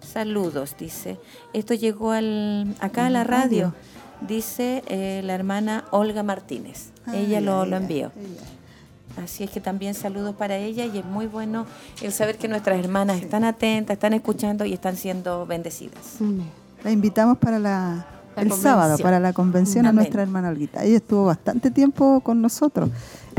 Saludos, 0.00 0.76
dice. 0.78 1.18
Esto 1.52 1.74
llegó 1.74 2.12
al, 2.12 2.76
acá 2.78 3.06
a 3.06 3.10
la 3.10 3.24
radio, 3.24 3.74
dice 4.20 4.84
eh, 4.86 5.22
la 5.24 5.34
hermana 5.34 5.84
Olga 5.90 6.22
Martínez. 6.22 6.90
Ah, 7.06 7.16
ella 7.16 7.40
lo, 7.40 7.66
lo 7.66 7.76
envió. 7.76 8.12
Así 9.22 9.42
es 9.42 9.50
que 9.50 9.60
también 9.60 9.94
saludos 9.94 10.36
para 10.36 10.56
ella 10.56 10.84
y 10.84 10.98
es 10.98 11.04
muy 11.04 11.26
bueno 11.26 11.66
el 12.02 12.12
saber 12.12 12.38
que 12.38 12.46
nuestras 12.46 12.78
hermanas 12.78 13.20
están 13.20 13.42
atentas, 13.42 13.94
están 13.94 14.12
escuchando 14.12 14.64
y 14.64 14.72
están 14.74 14.96
siendo 14.96 15.44
bendecidas. 15.44 16.18
La 16.84 16.92
invitamos 16.92 17.38
para 17.38 17.58
la, 17.58 18.06
La 18.36 18.42
el 18.42 18.48
convención. 18.48 18.60
sábado, 18.72 18.98
para 18.98 19.20
la 19.20 19.32
convención 19.32 19.86
a 19.86 19.92
nuestra 19.92 20.22
hermana 20.22 20.48
Olguita. 20.48 20.84
Ella 20.84 20.96
estuvo 20.96 21.24
bastante 21.26 21.70
tiempo 21.70 22.20
con 22.20 22.40
nosotros. 22.42 22.90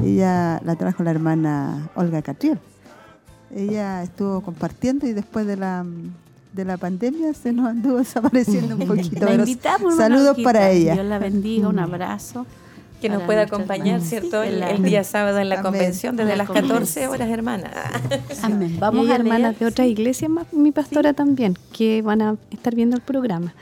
Ella 0.04 0.62
la 0.64 0.76
trajo 0.76 1.04
la 1.04 1.12
hermana 1.12 1.90
Olga 1.96 2.22
Catriel. 2.22 2.60
Ella 3.56 4.04
estuvo 4.04 4.42
compartiendo 4.42 5.08
y 5.08 5.14
después 5.14 5.46
de 5.48 5.58
la 5.58 5.86
de 6.54 6.64
la 6.64 6.78
pandemia 6.78 7.34
se 7.34 7.52
nos 7.52 7.68
anduvo 7.68 7.98
desapareciendo 8.00 8.76
un 8.78 8.88
poquito. 8.88 9.26
La 9.26 9.34
invitamos. 9.36 9.96
Saludos 9.98 10.30
Olguita. 10.32 10.50
para 10.50 10.72
ella. 10.72 10.94
Dios 10.94 11.06
la 11.06 11.20
bendiga, 11.20 11.68
un 11.68 11.80
abrazo. 11.80 12.46
Que 13.02 13.10
nos 13.10 13.24
pueda 13.24 13.42
acompañar. 13.42 14.00
¿cierto? 14.02 14.42
Sí, 14.44 14.50
El, 14.50 14.82
día 14.84 15.04
sábado 15.04 15.38
en 15.40 15.50
la 15.50 15.56
Amén. 15.60 15.72
convención 15.74 16.16
desde 16.16 16.30
La 16.32 16.38
las 16.38 16.48
14 16.48 16.68
convención. 16.74 17.10
horas, 17.12 17.30
hermana. 17.30 17.72
Amén. 18.42 18.78
Vamos 18.80 19.10
a 19.10 19.16
hermanas 19.16 19.42
leer, 19.52 19.58
de 19.60 19.66
otra 19.66 19.86
iglesia, 19.86 20.30
más 20.30 20.52
mi 20.54 20.72
pastora 20.72 21.14
también, 21.14 21.56
que 21.74 22.02
van 22.02 22.22
a 22.22 22.36
estar 22.52 22.74
viendo 22.74 22.96
el 22.96 23.02
programa. 23.02 23.54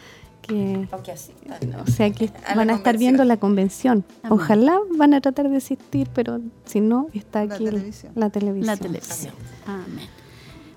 Que, 0.44 0.90
o 0.92 1.90
sea, 1.90 2.12
que 2.12 2.30
A 2.46 2.54
van 2.54 2.70
a 2.70 2.74
estar 2.74 2.98
viendo 2.98 3.24
la 3.24 3.38
convención. 3.38 4.04
Amén. 4.24 4.34
Ojalá 4.34 4.78
van 4.98 5.14
a 5.14 5.22
tratar 5.22 5.50
de 5.50 5.56
asistir, 5.56 6.10
pero 6.14 6.42
si 6.66 6.82
no, 6.82 7.08
está 7.14 7.42
aquí 7.42 7.64
televisión. 7.64 8.12
la 8.16 8.30
televisión. 8.30 8.66
La 8.66 8.78
televisión. 8.78 9.34
Amén. 9.66 10.10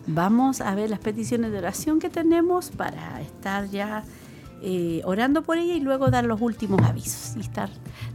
Vamos 0.07 0.61
a 0.61 0.75
ver 0.77 0.89
las 0.89 1.01
peticiones 1.01 1.51
de 1.51 1.59
oración 1.59 1.99
que 1.99 2.09
tenemos 2.09 2.71
para 2.71 3.21
estar 3.21 3.69
ya 3.69 4.05
eh, 4.63 5.03
orando 5.05 5.43
por 5.43 5.59
ella 5.59 5.75
y 5.75 5.81
luego 5.81 6.11
dar 6.11 6.25
los 6.25 6.41
últimos 6.41 6.81
avisos 6.83 7.37
y 7.37 7.41
estar 7.41 7.69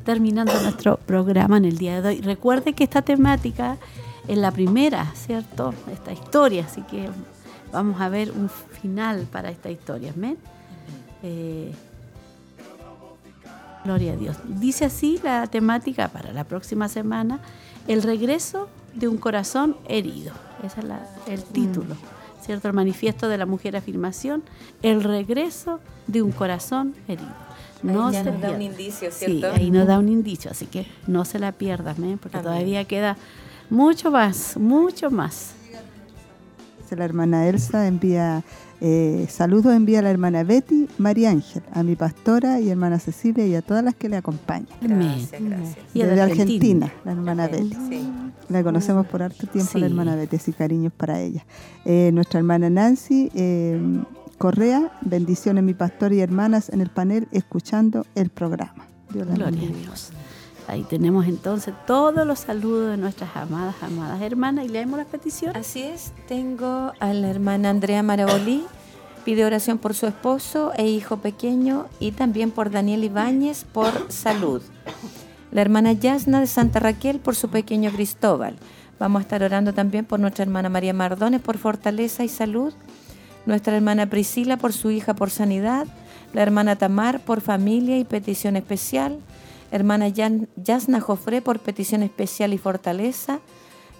terminando 0.05 0.53
nuestro 0.63 0.97
programa 0.97 1.57
en 1.57 1.65
el 1.65 1.77
día 1.77 2.01
de 2.01 2.09
hoy. 2.09 2.21
Recuerde 2.21 2.73
que 2.73 2.85
esta 2.85 3.01
temática 3.01 3.77
es 4.27 4.37
la 4.37 4.51
primera, 4.51 5.11
¿cierto? 5.15 5.73
Esta 5.91 6.13
historia, 6.13 6.65
así 6.65 6.81
que 6.83 7.09
vamos 7.71 7.99
a 7.99 8.09
ver 8.09 8.31
un 8.31 8.49
final 8.49 9.27
para 9.31 9.49
esta 9.49 9.69
historia. 9.69 10.13
Amén. 10.15 10.37
Eh, 11.23 11.73
Gloria 13.83 14.13
a 14.13 14.15
Dios. 14.15 14.37
Dice 14.47 14.85
así 14.85 15.19
la 15.23 15.47
temática 15.47 16.07
para 16.09 16.31
la 16.33 16.43
próxima 16.43 16.87
semana, 16.87 17.39
el 17.87 18.03
regreso 18.03 18.69
de 18.93 19.07
un 19.07 19.17
corazón 19.17 19.75
herido. 19.87 20.33
Ese 20.63 20.81
es 20.81 20.85
la- 20.85 21.07
el 21.27 21.41
título, 21.43 21.95
¿cierto? 22.45 22.67
El 22.67 22.75
manifiesto 22.75 23.27
de 23.27 23.39
la 23.39 23.47
mujer 23.47 23.75
afirmación, 23.75 24.43
el 24.83 25.03
regreso 25.03 25.79
de 26.05 26.21
un 26.21 26.31
corazón 26.31 26.93
herido. 27.07 27.31
No 27.81 28.07
Ahí 28.09 28.13
ya 28.13 28.23
se 28.23 28.31
nos 28.31 28.41
da 28.41 28.49
un 28.51 28.57
pierda. 28.57 28.63
indicio, 28.63 29.11
Sí, 29.11 29.25
¿cierto? 29.25 29.51
ahí 29.59 29.71
nos 29.71 29.87
da 29.87 29.97
un 29.97 30.09
indicio, 30.09 30.51
así 30.51 30.67
que 30.67 30.85
no 31.07 31.25
se 31.25 31.39
la 31.39 31.51
pierdan, 31.51 32.03
¿eh? 32.03 32.17
porque 32.21 32.37
Amén. 32.37 32.51
todavía 32.51 32.85
queda 32.85 33.17
mucho 33.71 34.11
más, 34.11 34.57
mucho 34.57 35.09
más. 35.09 35.53
Dice 36.83 36.95
La 36.95 37.05
hermana 37.05 37.47
Elsa 37.47 37.87
envía 37.87 38.43
eh, 38.81 39.27
saludos, 39.29 39.75
envía 39.75 39.99
a 39.99 40.01
la 40.01 40.09
hermana 40.09 40.43
Betty, 40.43 40.87
María 40.97 41.29
Ángel, 41.29 41.61
a 41.71 41.83
mi 41.83 41.95
pastora 41.95 42.59
y 42.59 42.69
hermana 42.69 42.97
Cecilia 42.97 43.45
y 43.45 43.53
a 43.55 43.61
todas 43.61 43.83
las 43.83 43.93
que 43.95 44.09
le 44.09 44.17
acompañan. 44.17 44.67
Gracias, 44.81 45.39
gracias. 45.39 45.77
Y 45.93 46.01
a 46.01 46.05
Desde 46.05 46.17
la 46.17 46.23
Argentina, 46.23 46.85
Argentina. 46.87 47.01
la 47.05 47.11
hermana 47.11 47.47
Betty. 47.47 47.77
Sí. 47.89 48.09
La 48.49 48.63
conocemos 48.63 49.05
por 49.05 49.21
harto 49.23 49.47
tiempo, 49.47 49.77
la 49.77 49.85
hermana 49.85 50.15
Betty, 50.15 50.35
así 50.35 50.51
cariños 50.51 50.91
para 50.91 51.21
ella. 51.21 51.45
Eh, 51.85 52.09
nuestra 52.11 52.39
hermana 52.39 52.69
Nancy 52.69 53.31
eh, 53.35 53.79
Correa, 54.37 54.91
bendiciones 55.01 55.63
mi 55.63 55.75
pastor 55.75 56.11
y 56.13 56.19
hermanas 56.19 56.69
en 56.69 56.81
el 56.81 56.89
panel 56.89 57.27
escuchando 57.31 58.05
el 58.15 58.29
programa. 58.31 58.87
Dios 59.13 59.27
Gloria 59.27 59.47
a 59.47 59.51
bendiga. 59.51 59.73
Dios. 59.77 60.11
Ahí 60.71 60.83
tenemos 60.83 61.27
entonces 61.27 61.73
todos 61.85 62.25
los 62.25 62.39
saludos 62.39 62.91
de 62.91 62.95
nuestras 62.95 63.35
amadas, 63.35 63.75
amadas 63.83 64.21
hermanas 64.21 64.63
y 64.63 64.69
leemos 64.69 64.97
las 64.97 65.07
peticiones. 65.07 65.57
Así 65.57 65.83
es, 65.83 66.13
tengo 66.29 66.93
a 66.97 67.13
la 67.13 67.27
hermana 67.27 67.71
Andrea 67.71 68.01
Marabolí, 68.03 68.63
pide 69.25 69.43
oración 69.43 69.79
por 69.79 69.95
su 69.95 70.07
esposo 70.07 70.71
e 70.77 70.87
hijo 70.87 71.17
pequeño 71.17 71.87
y 71.99 72.13
también 72.13 72.51
por 72.51 72.71
Daniel 72.71 73.03
Ibáñez 73.03 73.65
por 73.65 74.09
salud. 74.09 74.61
La 75.51 75.59
hermana 75.59 75.91
Yasna 75.91 76.39
de 76.39 76.47
Santa 76.47 76.79
Raquel 76.79 77.19
por 77.19 77.35
su 77.35 77.49
pequeño 77.49 77.91
Cristóbal. 77.91 78.55
Vamos 78.97 79.19
a 79.19 79.23
estar 79.23 79.43
orando 79.43 79.73
también 79.73 80.05
por 80.05 80.21
nuestra 80.21 80.43
hermana 80.43 80.69
María 80.69 80.93
Mardones 80.93 81.41
por 81.41 81.57
fortaleza 81.57 82.23
y 82.23 82.29
salud. 82.29 82.71
Nuestra 83.45 83.75
hermana 83.75 84.05
Priscila 84.05 84.55
por 84.55 84.71
su 84.71 84.89
hija 84.89 85.15
por 85.15 85.31
sanidad. 85.31 85.85
La 86.31 86.43
hermana 86.43 86.77
Tamar 86.77 87.19
por 87.19 87.41
familia 87.41 87.97
y 87.97 88.05
petición 88.05 88.55
especial. 88.55 89.19
Hermana 89.71 90.07
Yasna 90.09 90.99
Jofré 90.99 91.41
por 91.41 91.59
petición 91.59 92.03
especial 92.03 92.53
y 92.53 92.57
fortaleza. 92.57 93.39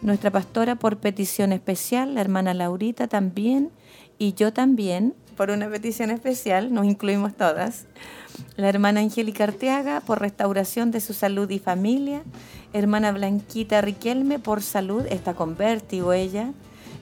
Nuestra 0.02 0.32
pastora 0.32 0.76
por 0.76 0.98
petición 0.98 1.54
especial. 1.54 2.16
La 2.16 2.22
hermana 2.22 2.54
Laurita 2.54 3.08
también. 3.08 3.72
Y 4.18 4.34
yo 4.34 4.54
también 4.54 5.16
por 5.36 5.50
una 5.50 5.70
petición 5.70 6.12
especial. 6.12 6.74
Nos 6.74 6.86
incluimos 6.86 7.36
todas. 7.36 7.86
La 8.58 8.70
hermana 8.70 9.00
Angélica 9.00 9.46
Arteaga 9.46 10.02
por 10.02 10.20
restauración 10.20 10.92
de 10.92 11.02
su 11.02 11.14
salud 11.14 11.50
y 11.50 11.60
familia. 11.60 12.22
Hermana 12.74 13.12
Blanquita 13.12 13.82
Riquelme 13.82 14.40
por 14.40 14.62
salud, 14.62 15.06
está 15.10 15.34
con 15.34 15.58
vértigo 15.58 16.14
ella. 16.14 16.54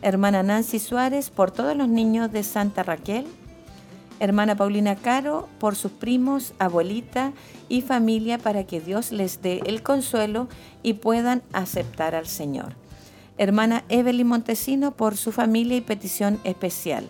Hermana 0.01 0.43
Nancy 0.43 0.79
Suárez 0.79 1.29
por 1.29 1.51
todos 1.51 1.75
los 1.75 1.89
niños 1.89 2.31
de 2.31 2.43
Santa 2.43 2.83
Raquel. 2.83 3.25
Hermana 4.19 4.55
Paulina 4.55 4.95
Caro 4.95 5.47
por 5.59 5.75
sus 5.75 5.91
primos, 5.91 6.53
abuelita 6.59 7.31
y 7.69 7.81
familia 7.81 8.37
para 8.37 8.65
que 8.65 8.81
Dios 8.81 9.11
les 9.11 9.41
dé 9.41 9.61
el 9.65 9.81
consuelo 9.81 10.47
y 10.83 10.93
puedan 10.93 11.41
aceptar 11.53 12.15
al 12.15 12.27
Señor. 12.27 12.75
Hermana 13.37 13.85
Evelyn 13.87 14.27
Montesino 14.27 14.91
por 14.91 15.15
su 15.15 15.31
familia 15.31 15.77
y 15.77 15.81
petición 15.81 16.39
especial. 16.43 17.05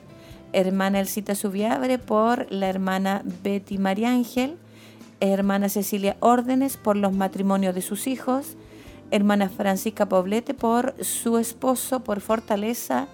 Hermana 0.54 1.00
Elcita 1.00 1.34
Subiabre 1.34 1.98
por 1.98 2.52
la 2.52 2.70
hermana 2.70 3.24
Betty 3.44 3.80
María 3.80 4.12
Ángel. 4.12 4.58
Hermana 5.20 5.70
Cecilia 5.70 6.18
Órdenes 6.20 6.78
por 6.78 6.96
los 6.96 7.14
matrimonios 7.14 7.74
de 7.74 7.82
sus 7.82 8.06
hijos. 8.06 8.56
Hermana 9.12 9.50
Francisca 9.50 10.08
Poblete 10.08 10.54
por 10.54 10.94
su 11.04 11.40
esposo, 11.40 12.02
por 12.02 12.22
fortaleza. 12.22 13.08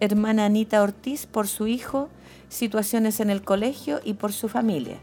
Hermana 0.00 0.44
Anita 0.44 0.82
Ortiz 0.82 1.24
por 1.24 1.48
su 1.48 1.66
hijo, 1.66 2.08
situaciones 2.48 3.20
en 3.20 3.30
el 3.30 3.42
colegio 3.42 4.00
y 4.04 4.14
por 4.14 4.32
su 4.32 4.48
familia. 4.48 4.96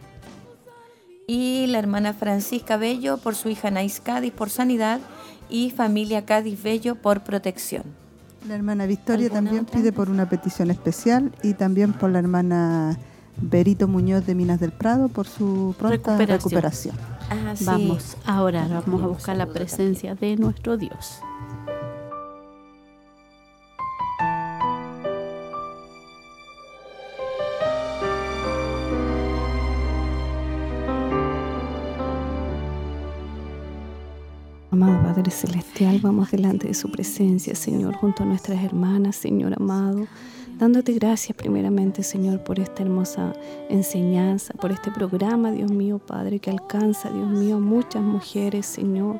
Y 1.27 1.68
la 1.68 1.80
hermana 1.80 2.13
Francisca 2.13 2.77
Bello 2.77 3.18
por 3.18 3.35
su 3.35 3.49
hija 3.49 3.72
Nais 3.72 3.99
Cádiz 4.01 4.34
por 4.34 4.49
sanidad 4.49 4.99
y 5.49 5.72
familia 5.72 6.26
Cádiz 6.26 6.61
Bello 6.61 6.95
por 6.95 7.22
protección. 7.23 7.84
La 8.47 8.55
hermana 8.55 8.85
Victoria 8.85 9.27
¿Alguna 9.27 9.41
también 9.43 9.63
otra? 9.65 9.80
pide 9.80 9.91
por 9.93 10.09
una 10.09 10.27
petición 10.27 10.72
especial 10.72 11.31
y 11.43 11.53
también 11.53 11.93
por 11.93 12.09
la 12.09 12.19
hermana 12.19 12.97
Berito 13.38 13.88
Muñoz 13.88 14.26
de 14.26 14.35
Minas 14.35 14.59
del 14.59 14.72
Prado 14.72 15.07
por 15.09 15.27
su 15.27 15.76
pronta 15.77 16.18
Recuperación. 16.18 16.95
recuperación. 16.95 16.95
Ah, 17.30 17.55
sí. 17.55 17.65
Vamos 17.65 18.18
a 18.26 18.41
orar, 18.41 18.69
vamos 18.69 19.03
a 19.03 19.07
buscar 19.07 19.38
la 19.38 19.45
presencia 19.45 20.15
de 20.15 20.35
nuestro 20.38 20.76
Dios. 20.77 21.22
Amado 34.72 35.03
Padre 35.03 35.30
Celestial, 35.31 35.99
vamos 36.02 36.31
delante 36.31 36.69
de 36.69 36.73
su 36.73 36.89
presencia, 36.89 37.56
Señor, 37.56 37.93
junto 37.95 38.23
a 38.23 38.26
nuestras 38.26 38.64
hermanas, 38.64 39.18
Señor 39.18 39.53
amado, 39.53 40.07
dándote 40.57 40.93
gracias 40.93 41.35
primeramente, 41.35 42.03
Señor, 42.03 42.41
por 42.45 42.57
esta 42.57 42.81
hermosa 42.81 43.34
enseñanza, 43.68 44.53
por 44.53 44.72
este 44.72 44.89
programa, 44.89 45.52
Dios 45.52 45.69
mío, 45.69 45.99
Padre, 45.99 46.39
que 46.39 46.52
alcanza, 46.52 47.10
Dios 47.10 47.27
mío, 47.27 47.60
muchas 47.60 48.02
mujeres, 48.02 48.65
Señor, 48.65 49.19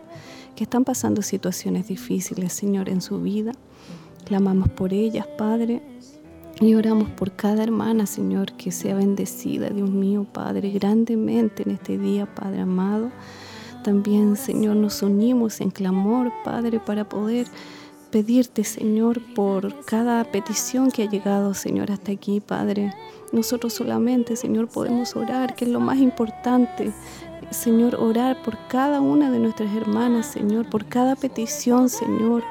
que 0.56 0.64
están 0.64 0.86
pasando 0.86 1.22
situaciones 1.22 1.86
difíciles, 1.86 2.54
Señor, 2.54 2.88
en 2.88 3.02
su 3.02 3.20
vida. 3.20 3.52
Clamamos 4.24 4.70
por 4.70 4.94
ellas, 4.94 5.28
Padre, 5.38 5.82
y 6.62 6.76
oramos 6.76 7.10
por 7.10 7.36
cada 7.36 7.62
hermana, 7.62 8.06
Señor, 8.06 8.54
que 8.54 8.72
sea 8.72 8.96
bendecida, 8.96 9.70
Dios 9.70 9.90
mío, 9.90 10.26
Padre, 10.32 10.72
grandemente 10.72 11.64
en 11.64 11.72
este 11.72 11.98
día, 11.98 12.26
Padre 12.34 12.62
amado. 12.62 13.12
También, 13.84 14.36
Señor, 14.36 14.76
nos 14.76 15.02
unimos 15.02 15.62
en 15.62 15.72
clamor, 15.72 16.32
Padre, 16.44 16.80
para 16.80 17.08
poder 17.08 17.48
pedirte, 18.12 18.64
Señor, 18.64 19.22
por 19.34 19.86
cada 19.86 20.24
petición 20.26 20.92
que 20.92 21.04
ha 21.04 21.10
llegado, 21.10 21.54
Señor, 21.54 21.92
hasta 21.92 22.12
aquí, 22.12 22.42
Padre. 22.42 22.94
Nosotros 23.32 23.74
solamente, 23.74 24.36
Señor, 24.36 24.68
podemos 24.68 25.16
orar, 25.16 25.56
que 25.56 25.66
es 25.66 25.72
lo 25.72 25.80
más 25.80 25.98
importante. 25.98 26.92
Señor, 27.50 27.96
orar 27.96 28.42
por 28.44 28.58
cada 28.68 29.02
una 29.02 29.32
de 29.32 29.40
nuestras 29.40 29.74
hermanas, 29.76 30.28
Señor, 30.28 30.70
por 30.70 30.86
cada 30.86 31.16
petición, 31.16 31.90
Señor, 31.90 32.44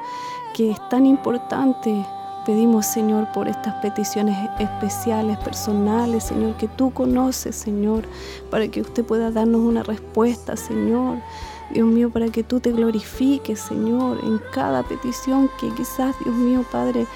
que 0.54 0.70
es 0.70 0.88
tan 0.88 1.06
importante. 1.06 2.04
Pedimos, 2.46 2.86
Señor, 2.86 3.30
por 3.32 3.48
estas 3.48 3.74
peticiones 3.82 4.36
especiales, 4.58 5.38
personales, 5.38 6.24
Señor, 6.24 6.56
que 6.56 6.68
tú 6.68 6.90
conoces, 6.90 7.54
Señor, 7.54 8.04
para 8.50 8.68
que 8.68 8.80
usted 8.80 9.04
pueda 9.04 9.30
darnos 9.30 9.60
una 9.60 9.82
respuesta, 9.82 10.56
Señor. 10.56 11.18
Dios 11.70 11.86
mío, 11.86 12.10
para 12.10 12.28
que 12.28 12.42
tú 12.42 12.58
te 12.58 12.72
glorifiques, 12.72 13.60
Señor, 13.60 14.18
en 14.24 14.40
cada 14.52 14.82
petición 14.82 15.50
que 15.60 15.68
quizás, 15.74 16.16
Dios 16.24 16.34
mío, 16.34 16.64
Padre, 16.72 17.06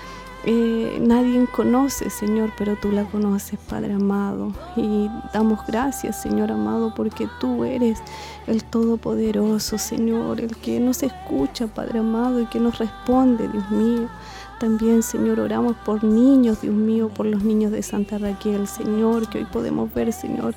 eh, 0.46 0.98
nadie 1.01 1.46
conoce, 1.46 2.10
Señor, 2.10 2.52
pero 2.59 2.76
tú 2.76 2.92
la 2.92 3.05
conoces, 3.05 3.59
Padre 3.59 3.94
amado. 3.94 4.52
Y 4.76 5.09
damos 5.32 5.66
gracias, 5.66 6.20
Señor 6.20 6.52
amado, 6.52 6.92
porque 6.94 7.26
tú 7.40 7.64
eres 7.64 8.02
el 8.46 8.62
Todopoderoso, 8.62 9.78
Señor, 9.78 10.40
el 10.40 10.55
que 10.56 10.80
nos 10.80 11.02
escucha, 11.02 11.66
Padre 11.66 12.01
amado, 12.01 12.40
y 12.40 12.46
que 12.46 12.60
nos 12.60 12.78
responde, 12.78 13.48
Dios 13.48 13.70
mío. 13.70 14.09
También, 14.59 15.02
Señor, 15.02 15.40
oramos 15.40 15.76
por 15.85 16.05
niños, 16.05 16.60
Dios 16.60 16.74
mío, 16.74 17.09
por 17.09 17.26
los 17.26 17.43
niños 17.43 17.72
de 17.72 17.82
Santa 17.82 18.18
Raquel, 18.18 18.66
Señor, 18.66 19.28
que 19.28 19.39
hoy 19.39 19.44
podemos 19.44 19.93
ver, 19.93 20.12
Señor, 20.12 20.55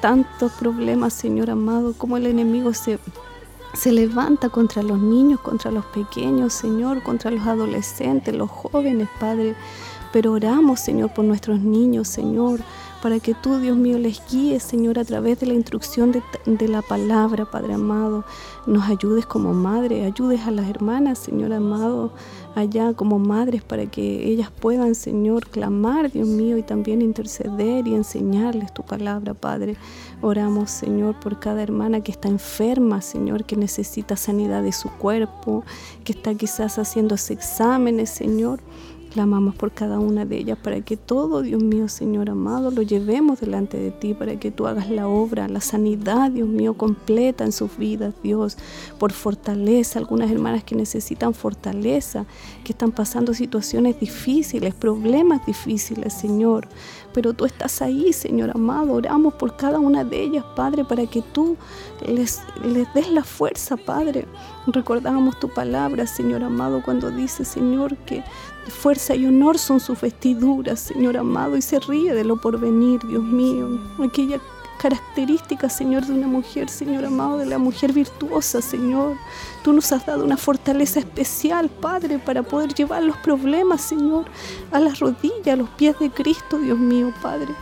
tantos 0.00 0.52
problemas, 0.52 1.12
Señor 1.12 1.50
amado, 1.50 1.94
como 1.96 2.16
el 2.16 2.26
enemigo 2.26 2.72
se 2.72 2.98
se 3.74 3.90
levanta 3.92 4.48
contra 4.48 4.82
los 4.82 4.98
niños, 4.98 5.40
contra 5.40 5.70
los 5.70 5.84
pequeños, 5.86 6.52
Señor, 6.52 7.02
contra 7.02 7.30
los 7.30 7.46
adolescentes, 7.46 8.34
los 8.34 8.50
jóvenes, 8.50 9.08
Padre. 9.18 9.56
Pero 10.12 10.32
oramos, 10.32 10.78
Señor, 10.78 11.12
por 11.12 11.24
nuestros 11.24 11.58
niños, 11.58 12.06
Señor, 12.06 12.60
para 13.02 13.18
que 13.18 13.34
tú, 13.34 13.58
Dios 13.58 13.76
mío, 13.76 13.98
les 13.98 14.22
guíes, 14.30 14.62
Señor, 14.62 14.98
a 14.98 15.04
través 15.04 15.40
de 15.40 15.46
la 15.46 15.54
instrucción 15.54 16.12
de, 16.12 16.22
de, 16.46 16.68
la 16.68 16.82
palabra, 16.82 17.44
Padre 17.46 17.74
amado. 17.74 18.24
Nos 18.66 18.88
ayudes 18.88 19.26
como 19.26 19.52
madre, 19.52 20.04
ayudes 20.04 20.42
a 20.46 20.52
las 20.52 20.68
hermanas, 20.70 21.18
Señor 21.18 21.52
amado, 21.52 22.12
allá 22.54 22.94
como 22.94 23.18
madres, 23.18 23.62
para 23.62 23.86
que 23.86 24.26
ellas 24.28 24.50
puedan, 24.50 24.94
Señor, 24.94 25.48
clamar, 25.48 26.10
Dios 26.10 26.28
mío, 26.28 26.56
y 26.56 26.62
también 26.62 27.02
interceder 27.02 27.86
y 27.86 27.94
enseñarles 27.94 28.72
tu 28.72 28.82
palabra, 28.82 29.34
Padre. 29.34 29.76
Oramos, 30.22 30.70
Señor, 30.70 31.18
por 31.20 31.40
cada 31.40 31.62
hermana 31.62 32.00
que 32.00 32.12
está 32.12 32.28
enferma, 32.28 33.00
Señor, 33.00 33.44
que 33.44 33.56
necesita 33.56 34.16
sanidad 34.16 34.62
de 34.62 34.72
su 34.72 34.88
cuerpo, 34.90 35.64
que 36.04 36.12
está 36.12 36.34
quizás 36.34 36.78
haciéndose 36.78 37.34
exámenes, 37.34 38.10
Señor. 38.10 38.60
Clamamos 39.14 39.54
por 39.54 39.70
cada 39.70 40.00
una 40.00 40.24
de 40.24 40.38
ellas 40.38 40.58
para 40.60 40.80
que 40.80 40.96
todo, 40.96 41.42
Dios 41.42 41.62
mío, 41.62 41.88
Señor 41.88 42.30
amado, 42.30 42.72
lo 42.72 42.82
llevemos 42.82 43.38
delante 43.38 43.76
de 43.76 43.92
ti, 43.92 44.12
para 44.12 44.40
que 44.40 44.50
tú 44.50 44.66
hagas 44.66 44.90
la 44.90 45.06
obra, 45.06 45.46
la 45.46 45.60
sanidad, 45.60 46.32
Dios 46.32 46.48
mío, 46.48 46.74
completa 46.74 47.44
en 47.44 47.52
sus 47.52 47.78
vidas, 47.78 48.12
Dios, 48.24 48.58
por 48.98 49.12
fortaleza. 49.12 50.00
Algunas 50.00 50.32
hermanas 50.32 50.64
que 50.64 50.74
necesitan 50.74 51.32
fortaleza, 51.32 52.26
que 52.64 52.72
están 52.72 52.90
pasando 52.90 53.34
situaciones 53.34 54.00
difíciles, 54.00 54.74
problemas 54.74 55.46
difíciles, 55.46 56.12
Señor. 56.12 56.66
Pero 57.12 57.34
tú 57.34 57.44
estás 57.44 57.82
ahí, 57.82 58.12
Señor 58.12 58.50
amado. 58.52 58.94
Oramos 58.94 59.34
por 59.34 59.54
cada 59.56 59.78
una 59.78 60.02
de 60.02 60.24
ellas, 60.24 60.44
Padre, 60.56 60.84
para 60.84 61.06
que 61.06 61.22
tú 61.22 61.56
les, 62.04 62.42
les 62.64 62.92
des 62.94 63.08
la 63.12 63.22
fuerza, 63.22 63.76
Padre. 63.76 64.26
Recordamos 64.66 65.38
tu 65.38 65.48
palabra, 65.48 66.08
Señor 66.08 66.42
amado, 66.42 66.82
cuando 66.84 67.12
dice, 67.12 67.44
Señor, 67.44 67.96
que 67.98 68.24
fuerza 68.70 69.14
y 69.14 69.26
honor 69.26 69.58
son 69.58 69.80
sus 69.80 70.00
vestiduras, 70.00 70.80
Señor 70.80 71.16
amado, 71.16 71.56
y 71.56 71.62
se 71.62 71.78
ríe 71.80 72.14
de 72.14 72.24
lo 72.24 72.36
porvenir, 72.36 73.00
Dios 73.06 73.22
mío. 73.22 73.78
Aquella 73.98 74.40
característica, 74.78 75.68
Señor, 75.68 76.04
de 76.04 76.12
una 76.12 76.26
mujer, 76.26 76.68
Señor 76.68 77.04
amado, 77.04 77.38
de 77.38 77.46
la 77.46 77.58
mujer 77.58 77.92
virtuosa, 77.92 78.60
Señor. 78.60 79.16
Tú 79.62 79.72
nos 79.72 79.90
has 79.92 80.04
dado 80.04 80.24
una 80.24 80.36
fortaleza 80.36 81.00
especial, 81.00 81.70
Padre, 81.70 82.18
para 82.18 82.42
poder 82.42 82.74
llevar 82.74 83.02
los 83.02 83.16
problemas, 83.18 83.80
Señor, 83.80 84.26
a 84.72 84.80
las 84.80 84.98
rodillas, 84.98 85.54
a 85.54 85.56
los 85.56 85.70
pies 85.70 85.98
de 85.98 86.10
Cristo, 86.10 86.58
Dios 86.58 86.78
mío, 86.78 87.12
Padre. 87.22 87.54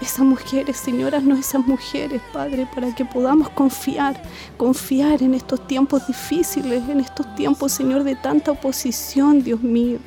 Esas 0.00 0.24
mujeres, 0.24 0.78
señoras, 0.78 1.22
no 1.22 1.36
esas 1.36 1.66
mujeres, 1.66 2.22
Padre, 2.32 2.66
para 2.74 2.94
que 2.94 3.04
podamos 3.04 3.50
confiar, 3.50 4.22
confiar 4.56 5.22
en 5.22 5.34
estos 5.34 5.66
tiempos 5.66 6.06
difíciles, 6.06 6.88
en 6.88 7.00
estos 7.00 7.34
tiempos, 7.34 7.72
Señor, 7.72 8.04
de 8.04 8.16
tanta 8.16 8.52
oposición, 8.52 9.44
Dios 9.44 9.60
mío. 9.60 9.98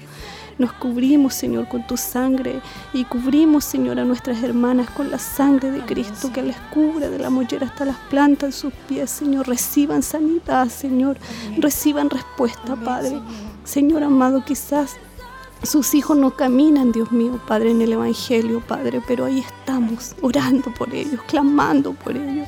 Nos 0.58 0.74
cubrimos, 0.74 1.34
Señor, 1.34 1.68
con 1.68 1.86
tu 1.88 1.98
sangre 1.98 2.62
y 2.94 3.06
cubrimos, 3.06 3.66
Señor, 3.66 4.00
a 4.00 4.06
nuestras 4.06 4.44
hermanas 4.44 4.90
con 4.92 5.10
la 5.10 5.20
sangre 5.20 5.72
de 5.72 5.82
Cristo 5.82 6.32
que 6.32 6.44
les 6.44 6.58
cubra 6.74 7.10
de 7.10 7.20
la 7.20 7.30
mollera 7.30 7.68
hasta 7.68 7.86
las 7.86 7.98
plantas 8.10 8.50
de 8.50 8.54
sus 8.54 8.74
pies, 8.88 9.10
Señor. 9.10 9.48
Reciban 9.48 10.04
sanidad, 10.04 10.70
Señor. 10.70 11.18
Reciban 11.58 12.10
respuesta, 12.10 12.76
Padre. 12.76 13.20
Señor 13.64 14.04
amado, 14.04 14.44
quizás 14.46 14.98
sus 15.64 15.94
hijos 15.94 16.18
no 16.18 16.32
caminan, 16.32 16.92
Dios 16.92 17.12
mío, 17.12 17.40
Padre, 17.48 17.72
en 17.72 17.82
el 17.82 17.94
Evangelio, 17.94 18.62
Padre, 18.68 19.02
pero 19.08 19.26
ahí 19.26 19.40
estamos 19.40 20.14
orando 20.22 20.74
por 20.74 20.94
ellos, 20.94 21.22
clamando 21.28 21.94
por 21.94 22.18
ellos. 22.18 22.48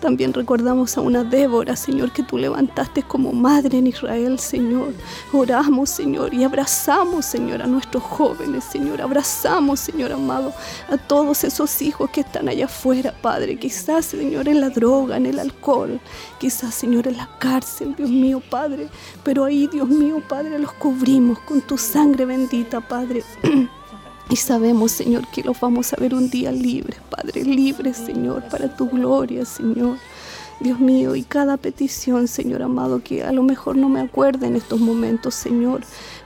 También 0.00 0.32
recordamos 0.32 0.96
a 0.96 1.00
una 1.00 1.24
Débora, 1.24 1.74
Señor, 1.74 2.12
que 2.12 2.22
tú 2.22 2.38
levantaste 2.38 3.02
como 3.02 3.32
madre 3.32 3.78
en 3.78 3.88
Israel, 3.88 4.38
Señor. 4.38 4.94
Oramos, 5.32 5.90
Señor, 5.90 6.32
y 6.32 6.44
abrazamos, 6.44 7.26
Señor, 7.26 7.62
a 7.62 7.66
nuestros 7.66 8.02
jóvenes, 8.04 8.64
Señor. 8.64 9.02
Abrazamos, 9.02 9.80
Señor 9.80 10.12
amado, 10.12 10.52
a 10.88 10.96
todos 10.96 11.42
esos 11.42 11.82
hijos 11.82 12.10
que 12.10 12.20
están 12.20 12.48
allá 12.48 12.66
afuera, 12.66 13.12
Padre. 13.20 13.58
Quizás, 13.58 14.06
Señor, 14.06 14.48
en 14.48 14.60
la 14.60 14.70
droga, 14.70 15.16
en 15.16 15.26
el 15.26 15.38
alcohol. 15.38 16.00
Quizás, 16.38 16.74
Señor, 16.74 17.08
en 17.08 17.16
la 17.16 17.28
cárcel, 17.38 17.96
Dios 17.96 18.10
mío, 18.10 18.40
Padre. 18.48 18.88
Pero 19.24 19.44
ahí, 19.44 19.66
Dios 19.66 19.88
mío, 19.88 20.22
Padre, 20.28 20.58
los 20.58 20.72
cubrimos 20.74 21.40
con 21.40 21.60
tu 21.60 21.76
sangre 21.76 22.24
bendita, 22.24 22.80
Padre. 22.80 23.24
Y 24.30 24.36
sabemos, 24.36 24.92
Señor, 24.92 25.26
que 25.28 25.42
los 25.42 25.58
vamos 25.58 25.92
a 25.92 25.96
ver 25.96 26.14
un 26.14 26.28
día 26.28 26.52
libres, 26.52 26.98
Padre, 27.08 27.44
libres, 27.44 27.96
Señor, 27.96 28.44
para 28.50 28.74
tu 28.76 28.88
gloria, 28.88 29.44
Señor. 29.44 29.96
Dios 30.60 30.80
mío, 30.80 31.14
y 31.14 31.22
cada 31.22 31.56
petición, 31.56 32.26
Señor 32.26 32.62
amado, 32.62 33.00
que 33.02 33.22
a 33.22 33.32
lo 33.32 33.44
mejor 33.44 33.76
no 33.76 33.88
me 33.88 34.00
acuerde 34.00 34.48
en 34.48 34.56
estos 34.56 34.80
momentos, 34.80 35.34
Señor, 35.34 35.82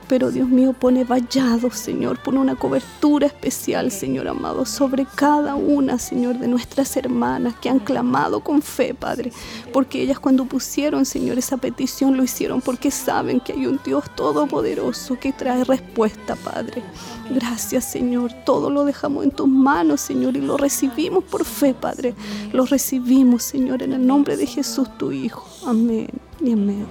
pero 0.07 0.31
Dios 0.31 0.47
mío, 0.47 0.73
pone 0.73 1.03
vallados, 1.03 1.75
Señor, 1.75 2.21
pone 2.21 2.39
una 2.39 2.55
cobertura 2.55 3.27
especial, 3.27 3.91
Señor 3.91 4.27
amado, 4.27 4.65
sobre 4.65 5.05
cada 5.05 5.55
una, 5.55 5.97
Señor, 5.97 6.37
de 6.39 6.47
nuestras 6.47 6.95
hermanas 6.97 7.55
que 7.61 7.69
han 7.69 7.79
clamado 7.79 8.41
con 8.41 8.61
fe, 8.61 8.93
Padre, 8.93 9.31
porque 9.71 10.01
ellas 10.01 10.19
cuando 10.19 10.45
pusieron, 10.45 11.05
Señor, 11.05 11.37
esa 11.37 11.57
petición 11.57 12.17
lo 12.17 12.23
hicieron 12.23 12.61
porque 12.61 12.91
saben 12.91 13.39
que 13.39 13.53
hay 13.53 13.65
un 13.65 13.79
Dios 13.83 14.03
todopoderoso 14.15 15.19
que 15.19 15.31
trae 15.31 15.63
respuesta, 15.63 16.35
Padre. 16.35 16.83
Gracias, 17.29 17.85
Señor, 17.85 18.31
todo 18.45 18.69
lo 18.69 18.85
dejamos 18.85 19.23
en 19.23 19.31
tus 19.31 19.47
manos, 19.47 20.01
Señor, 20.01 20.35
y 20.35 20.41
lo 20.41 20.57
recibimos 20.57 21.23
por 21.23 21.45
fe, 21.45 21.73
Padre. 21.73 22.13
Lo 22.51 22.65
recibimos, 22.65 23.43
Señor, 23.43 23.83
en 23.83 23.93
el 23.93 24.05
nombre 24.05 24.37
de 24.37 24.45
Jesús, 24.45 24.87
tu 24.97 25.11
Hijo. 25.11 25.47
Amén 25.65 26.09
y 26.41 26.53
amén. 26.53 26.85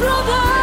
brother. 0.00 0.59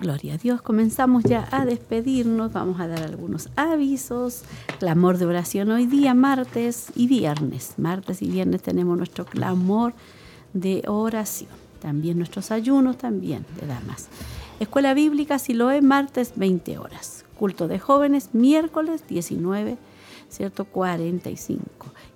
Gloria 0.00 0.34
a 0.34 0.38
Dios, 0.38 0.62
comenzamos 0.62 1.24
ya 1.24 1.46
a 1.50 1.66
despedirnos, 1.66 2.54
vamos 2.54 2.80
a 2.80 2.88
dar 2.88 3.02
algunos 3.02 3.50
avisos, 3.56 4.44
clamor 4.78 5.18
de 5.18 5.26
oración 5.26 5.70
hoy 5.70 5.84
día, 5.84 6.14
martes 6.14 6.86
y 6.96 7.06
viernes. 7.06 7.74
Martes 7.76 8.22
y 8.22 8.28
viernes 8.30 8.62
tenemos 8.62 8.96
nuestro 8.96 9.26
clamor 9.26 9.92
de 10.54 10.82
oración. 10.86 11.50
También 11.82 12.16
nuestros 12.16 12.50
ayunos, 12.50 12.96
también 12.96 13.44
de 13.60 13.66
damas. 13.66 14.08
Escuela 14.58 14.94
Bíblica 14.94 15.38
Siloé, 15.38 15.82
martes 15.82 16.32
20 16.36 16.78
horas. 16.78 17.26
Culto 17.38 17.68
de 17.68 17.78
jóvenes, 17.78 18.30
miércoles 18.32 19.04
19, 19.06 19.76
¿cierto? 20.30 20.64
45. 20.64 21.62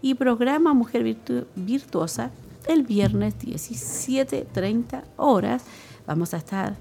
Y 0.01 0.15
programa 0.15 0.73
Mujer 0.73 1.05
Virtu- 1.05 1.45
Virtuosa, 1.55 2.31
el 2.67 2.83
viernes 2.83 3.35
17.30 3.39 5.03
horas. 5.19 5.65
Vamos 6.07 6.35
a 6.35 6.37
estar 6.37 6.77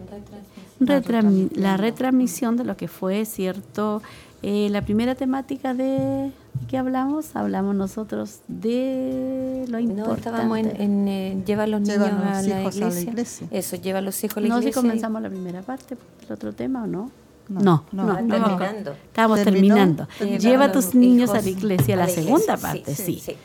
retrami- 0.87 1.51
la 1.55 1.77
retransmisión 1.77 2.57
de 2.57 2.63
lo 2.63 2.75
que 2.77 2.87
fue, 2.87 3.25
¿cierto? 3.25 4.01
Eh, 4.41 4.67
la 4.71 4.81
primera 4.81 5.15
temática 5.15 5.73
de 5.73 6.31
¿qué 6.67 6.77
hablamos? 6.77 7.35
Hablamos 7.35 7.75
nosotros 7.75 8.39
de 8.47 9.65
lo 9.69 9.73
No, 9.73 9.79
importante. 9.79 10.19
estábamos 10.29 10.57
en, 10.59 10.81
en, 10.81 11.07
eh, 11.07 11.43
los 11.67 11.81
niños 11.81 11.97
a 11.99 12.07
los 12.07 12.25
a, 12.25 12.41
la 12.41 12.61
hijos 12.61 12.75
a 12.75 12.79
la 12.79 12.85
iglesia. 12.87 13.09
iglesia. 13.09 13.47
Eso, 13.51 13.75
lleva 13.77 13.99
a 13.99 14.01
los 14.01 14.21
hijos 14.23 14.37
a 14.37 14.41
la 14.41 14.47
no, 14.49 14.55
si 14.55 14.59
iglesia. 14.63 14.81
comenzamos 14.81 15.21
la 15.21 15.29
primera 15.29 15.61
parte, 15.61 15.95
el 16.27 16.33
otro 16.33 16.51
tema 16.53 16.83
o 16.83 16.87
no. 16.87 17.09
No, 17.49 17.59
No, 17.59 17.83
no, 17.91 18.03
no, 18.03 18.21
no, 18.21 18.27
terminando. 18.57 18.91
Estábamos 18.91 19.43
Terminó. 19.43 19.75
terminando. 19.75 20.07
Lleva 20.39 20.65
a 20.65 20.71
tus 20.71 20.95
niños 20.95 21.29
a 21.31 21.41
la 21.41 21.49
iglesia, 21.49 21.95
a 21.95 21.97
la 21.97 22.05
la 22.07 22.09
segunda 22.09 22.53
iglesia, 22.53 22.57
parte, 22.57 22.95
sí, 22.95 23.03
sí. 23.03 23.19
sí. 23.25 23.35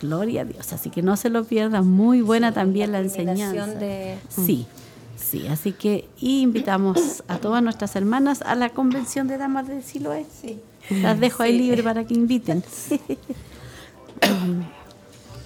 Gloria 0.00 0.42
a 0.42 0.44
Dios. 0.44 0.72
Así 0.72 0.90
que 0.90 1.02
no 1.02 1.16
se 1.16 1.30
lo 1.30 1.44
pierdan. 1.44 1.86
Muy 1.88 2.20
buena 2.20 2.52
también 2.52 2.90
la 2.92 2.98
enseñanza. 3.00 3.66
de- 3.66 4.18
Sí, 4.28 4.66
sí. 5.16 5.46
Así 5.48 5.72
que 5.72 6.08
invitamos 6.20 7.22
a 7.28 7.38
todas 7.38 7.62
nuestras 7.62 7.94
hermanas 7.96 8.42
a 8.42 8.54
la 8.54 8.70
convención 8.70 9.28
de 9.28 9.38
damas 9.38 9.68
de 9.68 9.82
Siloé. 9.82 10.26
Sí. 10.40 10.60
Las 10.90 11.18
dejo 11.18 11.42
ahí 11.42 11.52
Sí. 11.52 11.58
libre 11.58 11.82
para 11.82 12.04
que 12.04 12.14
inviten. 12.14 12.62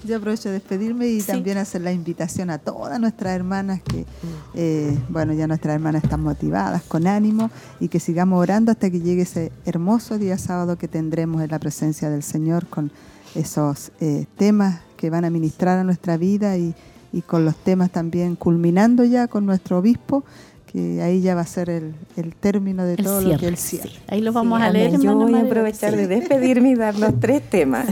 Yo 0.05 0.17
aprovecho 0.17 0.49
de 0.49 0.55
despedirme 0.55 1.09
y 1.09 1.21
Sí. 1.21 1.27
también 1.27 1.59
hacer 1.59 1.81
la 1.83 1.91
invitación 1.93 2.51
a 2.51 2.59
todas 2.59 3.01
nuestras 3.01 3.35
hermanas 3.35 3.81
que, 3.83 4.07
eh, 4.55 4.97
bueno, 5.09 5.33
ya 5.33 5.49
nuestras 5.49 5.75
hermanas 5.75 6.05
están 6.05 6.23
motivadas, 6.23 6.83
con 6.85 7.07
ánimo 7.09 7.51
y 7.81 7.89
que 7.89 7.99
sigamos 7.99 8.41
orando 8.41 8.71
hasta 8.71 8.91
que 8.91 9.01
llegue 9.01 9.23
ese 9.23 9.51
hermoso 9.67 10.17
día 10.17 10.39
sábado 10.39 10.79
que 10.79 10.87
tendremos 10.87 11.43
en 11.43 11.51
la 11.51 11.59
presencia 11.59 12.11
del 12.11 12.23
Señor 12.23 12.67
con 12.69 12.93
esos 13.35 13.91
eh, 14.01 14.27
temas 14.37 14.81
que 14.97 15.11
van 15.11 15.25
a 15.25 15.31
ministrar 15.31 15.79
a 15.79 15.85
nuestra 15.85 16.17
vida 16.17 16.57
y, 16.57 16.75
y 17.13 17.23
con 17.23 17.45
los 17.45 17.57
temas 17.57 17.91
también 17.91 18.37
culminando 18.37 19.05
ya 19.05 19.27
con 19.29 19.47
nuestro 19.47 19.79
obispo, 19.79 20.25
que 20.71 21.01
ahí 21.03 21.23
ya 21.23 21.35
va 21.35 21.41
a 21.41 21.47
ser 21.47 21.71
el, 21.71 21.95
el 22.17 22.35
término 22.35 22.85
de 22.85 22.95
El 22.95 23.05
todo 23.05 23.23
lo 23.23 23.39
que 23.39 23.49
él 23.49 23.57
sí. 23.57 23.79
cierra. 23.79 23.91
Ahí 24.09 24.21
lo 24.21 24.33
vamos 24.35 24.61
Sí, 24.61 24.67
a 24.67 24.71
leer. 24.71 24.89
amén. 24.89 25.01
Yo 25.01 25.15
voy 25.17 25.35
a 25.35 25.41
aprovechar 25.41 25.93
Sí. 25.93 25.97
de 25.97 26.07
despedirme 26.09 26.71
y 26.71 26.75
dar 26.75 26.99
los 26.99 27.19
tres 27.21 27.43
temas. 27.49 27.87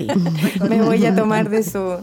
Me 0.68 0.82
voy 0.82 1.04
a 1.06 1.14
tomar 1.14 1.48
de 1.48 1.62
su... 1.62 1.96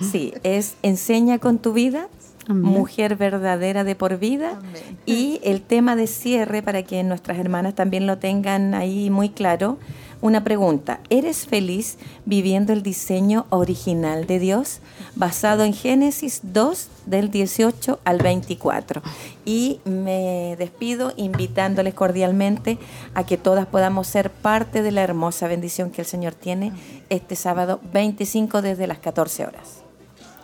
Sí, 0.00 0.32
es 0.42 0.76
enseña 0.82 1.38
con 1.38 1.58
tu 1.58 1.74
vida, 1.74 2.08
Amén. 2.48 2.62
mujer 2.72 3.16
verdadera 3.16 3.84
de 3.84 3.94
por 3.96 4.18
vida 4.18 4.58
y 5.06 5.40
el 5.44 5.60
tema 5.60 5.94
de 5.94 6.06
cierre 6.06 6.62
para 6.62 6.82
que 6.84 7.02
nuestras 7.04 7.38
hermanas 7.38 7.74
también 7.74 8.06
lo 8.06 8.16
tengan 8.18 8.74
ahí 8.74 9.10
muy 9.10 9.28
claro. 9.28 9.76
Una 10.24 10.42
pregunta, 10.42 11.00
¿eres 11.10 11.46
feliz 11.46 11.98
viviendo 12.24 12.72
el 12.72 12.82
diseño 12.82 13.44
original 13.50 14.26
de 14.26 14.38
Dios 14.38 14.80
basado 15.16 15.64
en 15.64 15.74
Génesis 15.74 16.40
2 16.44 16.88
del 17.04 17.30
18 17.30 18.00
al 18.06 18.22
24? 18.22 19.02
Y 19.44 19.80
me 19.84 20.56
despido 20.58 21.12
invitándoles 21.18 21.92
cordialmente 21.92 22.78
a 23.12 23.26
que 23.26 23.36
todas 23.36 23.66
podamos 23.66 24.06
ser 24.06 24.30
parte 24.30 24.80
de 24.80 24.92
la 24.92 25.02
hermosa 25.02 25.46
bendición 25.46 25.90
que 25.90 26.00
el 26.00 26.06
Señor 26.06 26.32
tiene 26.32 26.72
este 27.10 27.36
sábado 27.36 27.78
25 27.92 28.62
desde 28.62 28.86
las 28.86 29.00
14 29.00 29.44
horas. 29.44 29.82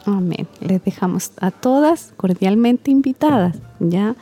Amén. 0.05 0.47
Les 0.61 0.85
dejamos 0.85 1.33
a 1.41 1.51
todas 1.51 2.13
cordialmente 2.19 2.91
invitadas. 2.91 3.57
Ya 3.79 4.15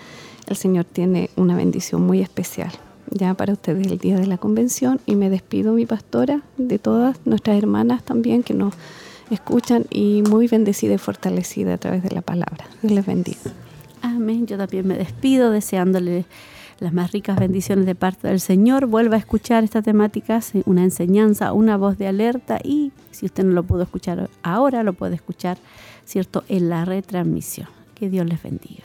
el 0.46 0.56
Señor 0.56 0.84
tiene 0.84 1.30
una 1.34 1.56
bendición 1.56 2.02
muy 2.02 2.20
especial 2.20 2.70
ya 3.10 3.34
para 3.34 3.52
ustedes 3.52 3.86
el 3.86 3.98
día 3.98 4.16
de 4.16 4.26
la 4.26 4.38
convención 4.38 5.00
y 5.06 5.16
me 5.16 5.30
despido 5.30 5.72
mi 5.72 5.86
pastora 5.86 6.42
de 6.56 6.78
todas 6.78 7.18
nuestras 7.24 7.58
hermanas 7.58 8.02
también 8.02 8.42
que 8.42 8.54
nos 8.54 8.74
escuchan 9.30 9.84
y 9.90 10.22
muy 10.22 10.48
bendecida 10.48 10.94
y 10.94 10.98
fortalecida 10.98 11.74
a 11.74 11.78
través 11.78 12.02
de 12.02 12.10
la 12.10 12.22
palabra. 12.22 12.66
Dios 12.82 12.92
les 12.92 13.06
bendiga. 13.06 13.38
Amén. 14.02 14.46
Yo 14.46 14.56
también 14.56 14.86
me 14.86 14.96
despido 14.96 15.50
deseándole 15.50 16.24
las 16.80 16.92
más 16.92 17.12
ricas 17.12 17.38
bendiciones 17.38 17.86
de 17.86 17.94
parte 17.94 18.28
del 18.28 18.40
Señor. 18.40 18.86
Vuelva 18.86 19.16
a 19.16 19.18
escuchar 19.18 19.64
esta 19.64 19.82
temática, 19.82 20.40
una 20.64 20.84
enseñanza, 20.84 21.52
una 21.52 21.76
voz 21.76 21.98
de 21.98 22.06
alerta 22.06 22.58
y 22.62 22.92
si 23.10 23.26
usted 23.26 23.44
no 23.44 23.52
lo 23.52 23.64
pudo 23.64 23.82
escuchar 23.82 24.30
ahora, 24.42 24.82
lo 24.82 24.92
puede 24.92 25.16
escuchar, 25.16 25.58
¿cierto?, 26.04 26.44
en 26.48 26.68
la 26.68 26.84
retransmisión. 26.84 27.68
Que 27.94 28.08
Dios 28.08 28.26
les 28.26 28.40
bendiga. 28.42 28.84